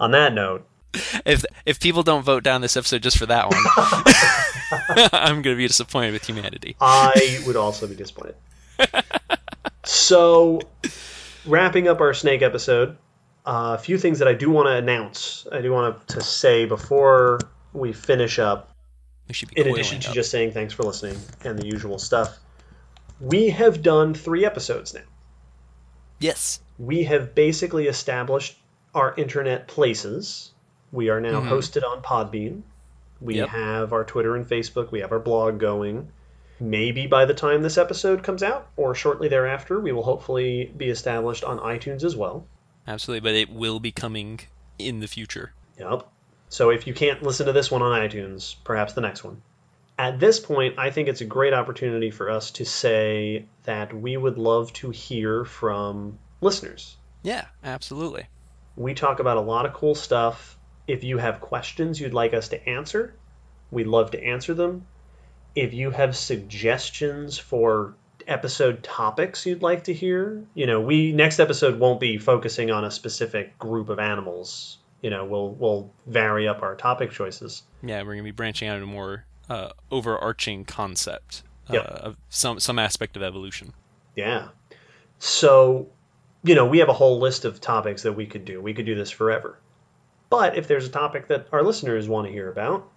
On 0.00 0.10
that 0.10 0.34
note, 0.34 0.66
If 1.24 1.44
if 1.64 1.78
people 1.80 2.02
don't 2.02 2.22
vote 2.22 2.42
down 2.42 2.60
this 2.60 2.76
episode 2.76 3.02
just 3.02 3.16
for 3.18 3.26
that 3.26 3.48
one, 3.48 3.60
I'm 5.12 5.42
gonna 5.42 5.56
be 5.56 5.68
disappointed 5.68 6.12
with 6.12 6.26
humanity. 6.26 6.76
I 6.80 7.42
would 7.46 7.56
also 7.56 7.86
be 7.86 7.94
disappointed. 7.94 8.34
so, 9.84 10.60
wrapping 11.46 11.86
up 11.88 12.00
our 12.00 12.14
snake 12.14 12.42
episode, 12.42 12.96
a 13.44 13.78
few 13.78 13.98
things 13.98 14.18
that 14.20 14.28
I 14.28 14.34
do 14.34 14.50
want 14.50 14.66
to 14.68 14.72
announce. 14.76 15.46
I 15.50 15.60
do 15.60 15.72
want 15.72 16.08
to 16.08 16.20
say 16.20 16.64
before 16.64 17.40
we 17.72 17.92
finish 17.92 18.38
up. 18.38 18.70
We 19.28 19.34
should 19.34 19.50
be 19.54 19.60
In 19.60 19.68
addition 19.68 20.00
to 20.00 20.08
up. 20.08 20.14
just 20.14 20.30
saying 20.30 20.52
thanks 20.52 20.72
for 20.74 20.82
listening 20.84 21.18
and 21.44 21.58
the 21.58 21.66
usual 21.66 21.98
stuff, 21.98 22.38
we 23.20 23.50
have 23.50 23.82
done 23.82 24.14
three 24.14 24.44
episodes 24.44 24.94
now. 24.94 25.00
yes, 26.18 26.60
We 26.78 27.04
have 27.04 27.34
basically 27.34 27.86
established 27.88 28.56
our 28.94 29.14
internet 29.16 29.66
places. 29.68 30.52
We 30.92 31.08
are 31.10 31.20
now 31.20 31.40
Mhm. 31.40 31.48
hosted 31.48 31.84
on 31.84 32.02
Podbean. 32.02 32.62
We 33.20 33.36
Yep. 33.36 33.48
have 33.48 33.92
our 33.92 34.04
Twitter 34.04 34.34
and 34.36 34.46
Facebook. 34.48 34.90
We 34.90 35.00
have 35.00 35.12
our 35.12 35.18
blog 35.20 35.58
going. 35.58 36.08
Maybe 36.60 37.06
by 37.06 37.24
the 37.24 37.34
time 37.34 37.62
this 37.62 37.78
episode 37.78 38.22
comes 38.22 38.42
out, 38.42 38.68
or 38.76 38.94
shortly 38.94 39.28
thereafter, 39.28 39.80
we 39.80 39.90
will 39.92 40.02
hopefully 40.04 40.72
be 40.76 40.88
established 40.90 41.42
on 41.44 41.58
iTunes 41.58 42.04
as 42.04 42.14
well. 42.16 42.46
Absolutely, 42.86 43.20
but 43.20 43.34
it 43.34 43.50
will 43.50 43.80
be 43.80 43.92
coming 43.92 44.40
in 44.78 45.00
the 45.00 45.08
future. 45.08 45.52
Yep. 45.78 46.08
So 46.48 46.70
if 46.70 46.86
you 46.86 46.94
can't 46.94 47.22
listen 47.22 47.46
to 47.46 47.52
this 47.52 47.70
one 47.70 47.82
on 47.82 47.98
iTunes, 48.00 48.56
perhaps 48.64 48.92
the 48.92 49.00
next 49.00 49.24
one. 49.24 49.42
At 49.98 50.20
this 50.20 50.40
point, 50.40 50.78
I 50.78 50.90
think 50.90 51.08
it's 51.08 51.20
a 51.20 51.26
great 51.26 51.54
opportunity 51.54 52.10
for 52.10 52.30
us 52.30 52.50
to 52.52 52.64
say 52.64 53.46
that 53.64 53.94
we 53.94 54.16
would 54.16 54.38
love 54.38 54.72
to 54.74 54.90
hear 54.90 55.44
from 55.44 56.18
listeners. 56.40 56.96
Yeah, 57.22 57.46
absolutely. 57.62 58.26
We 58.76 58.94
talk 58.94 59.20
about 59.20 59.36
a 59.36 59.42
lot 59.42 59.66
of 59.66 59.74
cool 59.74 59.94
stuff. 59.94 60.58
If 60.86 61.04
you 61.04 61.18
have 61.18 61.40
questions 61.40 62.00
you'd 62.00 62.14
like 62.14 62.34
us 62.34 62.48
to 62.48 62.68
answer, 62.68 63.14
we'd 63.70 63.86
love 63.86 64.10
to 64.12 64.22
answer 64.22 64.54
them. 64.54 64.86
If 65.54 65.74
you 65.74 65.90
have 65.90 66.16
suggestions 66.16 67.38
for 67.38 67.94
episode 68.26 68.82
topics 68.82 69.44
you'd 69.46 69.62
like 69.62 69.84
to 69.84 69.94
hear, 69.94 70.44
you 70.54 70.66
know, 70.66 70.80
we 70.80 71.12
next 71.12 71.40
episode 71.40 71.78
won't 71.78 72.00
be 72.00 72.18
focusing 72.18 72.70
on 72.70 72.84
a 72.84 72.90
specific 72.90 73.58
group 73.58 73.88
of 73.88 73.98
animals. 73.98 74.78
You 75.00 75.10
know, 75.10 75.24
we'll 75.24 75.50
we'll 75.50 75.90
vary 76.06 76.46
up 76.46 76.62
our 76.62 76.76
topic 76.76 77.10
choices. 77.10 77.62
Yeah, 77.82 78.02
we're 78.02 78.12
gonna 78.14 78.22
be 78.22 78.30
branching 78.30 78.68
out 78.68 78.76
into 78.76 78.86
a 78.86 78.90
more 78.90 79.24
uh, 79.50 79.70
overarching 79.90 80.64
concept 80.64 81.42
uh, 81.68 81.74
Yep. 81.74 81.84
of 81.86 82.16
some 82.28 82.60
some 82.60 82.78
aspect 82.78 83.16
of 83.16 83.22
evolution. 83.22 83.72
Yeah. 84.16 84.48
So, 85.18 85.88
you 86.44 86.54
know, 86.54 86.66
we 86.66 86.78
have 86.78 86.88
a 86.88 86.92
whole 86.94 87.18
list 87.18 87.44
of 87.44 87.60
topics 87.60 88.02
that 88.02 88.12
we 88.12 88.26
could 88.26 88.44
do. 88.44 88.60
We 88.60 88.74
could 88.74 88.86
do 88.86 88.94
this 88.94 89.10
forever. 89.10 89.58
But 90.30 90.56
if 90.56 90.66
there's 90.68 90.86
a 90.86 90.90
topic 90.90 91.28
that 91.28 91.46
our 91.52 91.62
listeners 91.62 92.08
want 92.08 92.26
to 92.26 92.32
hear 92.32 92.48
about, 92.50 92.88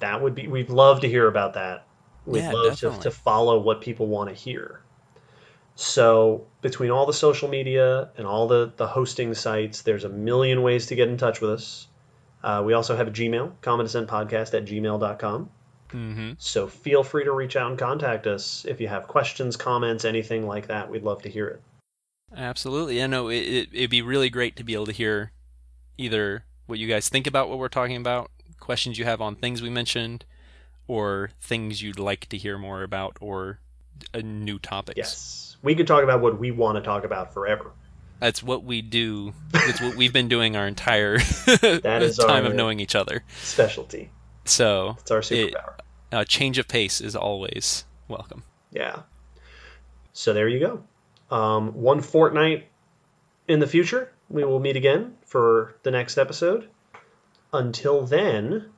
that 0.00 0.22
would 0.22 0.34
be 0.34 0.46
we'd 0.48 0.70
love 0.70 1.00
to 1.00 1.08
hear 1.08 1.26
about 1.28 1.54
that. 1.54 1.84
We'd 2.28 2.40
Yeah, 2.40 2.52
love 2.52 2.78
to, 2.80 2.98
to 3.00 3.10
follow 3.10 3.58
what 3.58 3.80
people 3.80 4.06
want 4.06 4.28
to 4.28 4.34
hear. 4.34 4.80
So 5.74 6.46
between 6.60 6.90
all 6.90 7.06
the 7.06 7.12
social 7.12 7.48
media 7.48 8.10
and 8.16 8.26
all 8.26 8.48
the, 8.48 8.72
the 8.76 8.86
hosting 8.86 9.32
sites, 9.34 9.82
there's 9.82 10.04
a 10.04 10.08
million 10.08 10.62
ways 10.62 10.86
to 10.86 10.94
get 10.94 11.08
in 11.08 11.16
touch 11.16 11.40
with 11.40 11.52
us. 11.52 11.86
Uh, 12.42 12.62
we 12.66 12.72
also 12.72 12.96
have 12.96 13.08
a 13.08 13.10
Gmail, 13.10 13.52
common 13.62 13.86
descent 13.86 14.08
podcast 14.08 14.54
at 14.54 14.64
gmail.com. 14.64 15.50
Mm-hmm. 15.90 16.32
So 16.38 16.66
feel 16.66 17.02
free 17.02 17.24
to 17.24 17.32
reach 17.32 17.56
out 17.56 17.70
and 17.70 17.78
contact 17.78 18.26
us 18.26 18.64
if 18.68 18.80
you 18.80 18.88
have 18.88 19.08
questions, 19.08 19.56
comments, 19.56 20.04
anything 20.04 20.46
like 20.46 20.66
that. 20.66 20.90
We'd 20.90 21.02
love 21.02 21.22
to 21.22 21.30
hear 21.30 21.48
it. 21.48 21.62
Absolutely. 22.36 23.02
I 23.02 23.06
know 23.06 23.28
it, 23.28 23.36
it, 23.36 23.68
it'd 23.72 23.90
be 23.90 24.02
really 24.02 24.28
great 24.28 24.56
to 24.56 24.64
be 24.64 24.74
able 24.74 24.86
to 24.86 24.92
hear 24.92 25.32
either 25.96 26.44
what 26.66 26.78
you 26.78 26.86
guys 26.86 27.08
think 27.08 27.26
about 27.26 27.48
what 27.48 27.58
we're 27.58 27.68
talking 27.68 27.96
about, 27.96 28.30
questions 28.60 28.98
you 28.98 29.04
have 29.04 29.22
on 29.22 29.34
things 29.34 29.62
we 29.62 29.70
mentioned, 29.70 30.24
or 30.88 31.30
things 31.40 31.80
you'd 31.82 31.98
like 32.00 32.26
to 32.30 32.36
hear 32.36 32.58
more 32.58 32.82
about, 32.82 33.16
or 33.20 33.60
uh, 34.14 34.20
new 34.24 34.58
topics. 34.58 34.96
Yes. 34.96 35.56
We 35.62 35.74
could 35.74 35.86
talk 35.86 36.02
about 36.02 36.20
what 36.20 36.38
we 36.38 36.50
want 36.50 36.76
to 36.76 36.82
talk 36.82 37.04
about 37.04 37.32
forever. 37.32 37.70
That's 38.20 38.42
what 38.42 38.64
we 38.64 38.82
do. 38.82 39.32
It's 39.54 39.80
what 39.80 39.94
we've 39.96 40.12
been 40.12 40.28
doing 40.28 40.56
our 40.56 40.66
entire 40.66 41.14
is 41.46 42.16
time 42.16 42.46
of 42.46 42.54
knowing 42.54 42.80
each 42.80 42.94
other. 42.96 43.22
Specialty. 43.42 44.10
So 44.44 44.96
It's 45.00 45.10
our 45.10 45.18
It- 45.18 45.24
superpower. 45.54 45.74
a 46.10 46.24
change 46.24 46.58
of 46.58 46.66
pace 46.68 47.00
is 47.00 47.14
always 47.14 47.84
welcome. 48.08 48.42
yeah. 48.72 49.02
So 50.14 50.32
there 50.32 50.48
you 50.48 50.58
go. 50.58 51.36
Um, 51.36 51.74
one 51.74 52.00
fortnight 52.00 52.66
in 53.46 53.60
the 53.60 53.66
future, 53.68 54.10
we 54.28 54.42
will 54.44 54.58
meet 54.58 54.74
again 54.76 55.16
for 55.26 55.76
the 55.84 55.90
next 55.92 56.18
episode. 56.18 56.68
Until 57.52 58.04
then, 58.04 58.70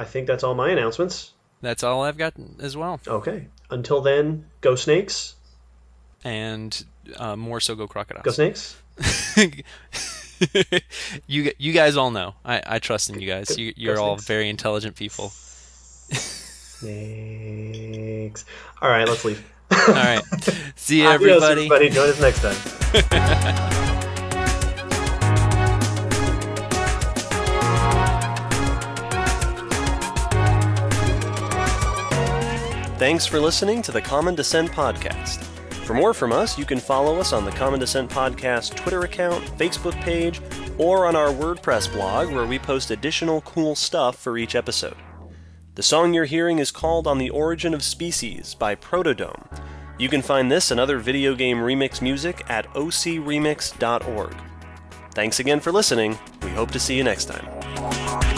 I 0.00 0.04
think 0.04 0.26
that's 0.26 0.42
all 0.42 0.54
my 0.54 0.70
announcements. 0.70 1.34
That's 1.60 1.82
all 1.84 2.02
I've 2.02 2.16
got 2.16 2.32
as 2.58 2.74
well. 2.74 2.98
Okay. 3.06 3.48
Until 3.68 4.00
then, 4.00 4.46
go 4.62 4.76
snakes. 4.76 5.34
And 6.24 6.82
uh, 7.18 7.36
more 7.36 7.60
so 7.60 7.74
go 7.74 7.86
crocodiles. 7.86 8.24
Go 8.24 8.30
snakes. 8.30 8.78
you 11.26 11.52
you 11.58 11.72
guys 11.72 11.98
all 11.98 12.10
know. 12.10 12.34
I, 12.46 12.62
I 12.66 12.78
trust 12.78 13.10
in 13.10 13.20
you 13.20 13.28
guys. 13.28 13.58
You, 13.58 13.74
you're 13.76 14.00
all 14.00 14.16
very 14.16 14.48
intelligent 14.48 14.96
people. 14.96 15.28
Snakes. 16.78 18.46
All 18.80 18.88
right, 18.88 19.06
let's 19.06 19.26
leave. 19.26 19.44
All 19.70 19.94
right. 19.94 20.22
See 20.76 21.02
you, 21.02 21.08
Adios, 21.08 21.42
everybody. 21.44 21.66
everybody. 21.66 21.90
Join 21.90 22.08
us 22.08 22.20
next 22.20 22.40
time. 22.40 23.76
Thanks 33.00 33.24
for 33.24 33.40
listening 33.40 33.80
to 33.80 33.92
the 33.92 34.02
Common 34.02 34.34
Descent 34.34 34.70
Podcast. 34.72 35.42
For 35.86 35.94
more 35.94 36.12
from 36.12 36.32
us, 36.32 36.58
you 36.58 36.66
can 36.66 36.78
follow 36.78 37.18
us 37.18 37.32
on 37.32 37.46
the 37.46 37.50
Common 37.50 37.80
Descent 37.80 38.10
Podcast 38.10 38.76
Twitter 38.76 39.00
account, 39.00 39.42
Facebook 39.56 39.94
page, 40.02 40.42
or 40.76 41.06
on 41.06 41.16
our 41.16 41.30
WordPress 41.30 41.90
blog 41.94 42.30
where 42.30 42.44
we 42.44 42.58
post 42.58 42.90
additional 42.90 43.40
cool 43.40 43.74
stuff 43.74 44.16
for 44.16 44.36
each 44.36 44.54
episode. 44.54 44.98
The 45.76 45.82
song 45.82 46.12
you're 46.12 46.26
hearing 46.26 46.58
is 46.58 46.70
called 46.70 47.06
On 47.06 47.16
the 47.16 47.30
Origin 47.30 47.72
of 47.72 47.82
Species 47.82 48.54
by 48.54 48.74
Protodome. 48.74 49.46
You 49.98 50.10
can 50.10 50.20
find 50.20 50.52
this 50.52 50.70
and 50.70 50.78
other 50.78 50.98
video 50.98 51.34
game 51.34 51.56
remix 51.56 52.02
music 52.02 52.44
at 52.50 52.66
ocremix.org. 52.74 54.36
Thanks 55.14 55.40
again 55.40 55.60
for 55.60 55.72
listening. 55.72 56.18
We 56.42 56.50
hope 56.50 56.70
to 56.72 56.78
see 56.78 56.98
you 56.98 57.04
next 57.04 57.30
time. 57.30 58.29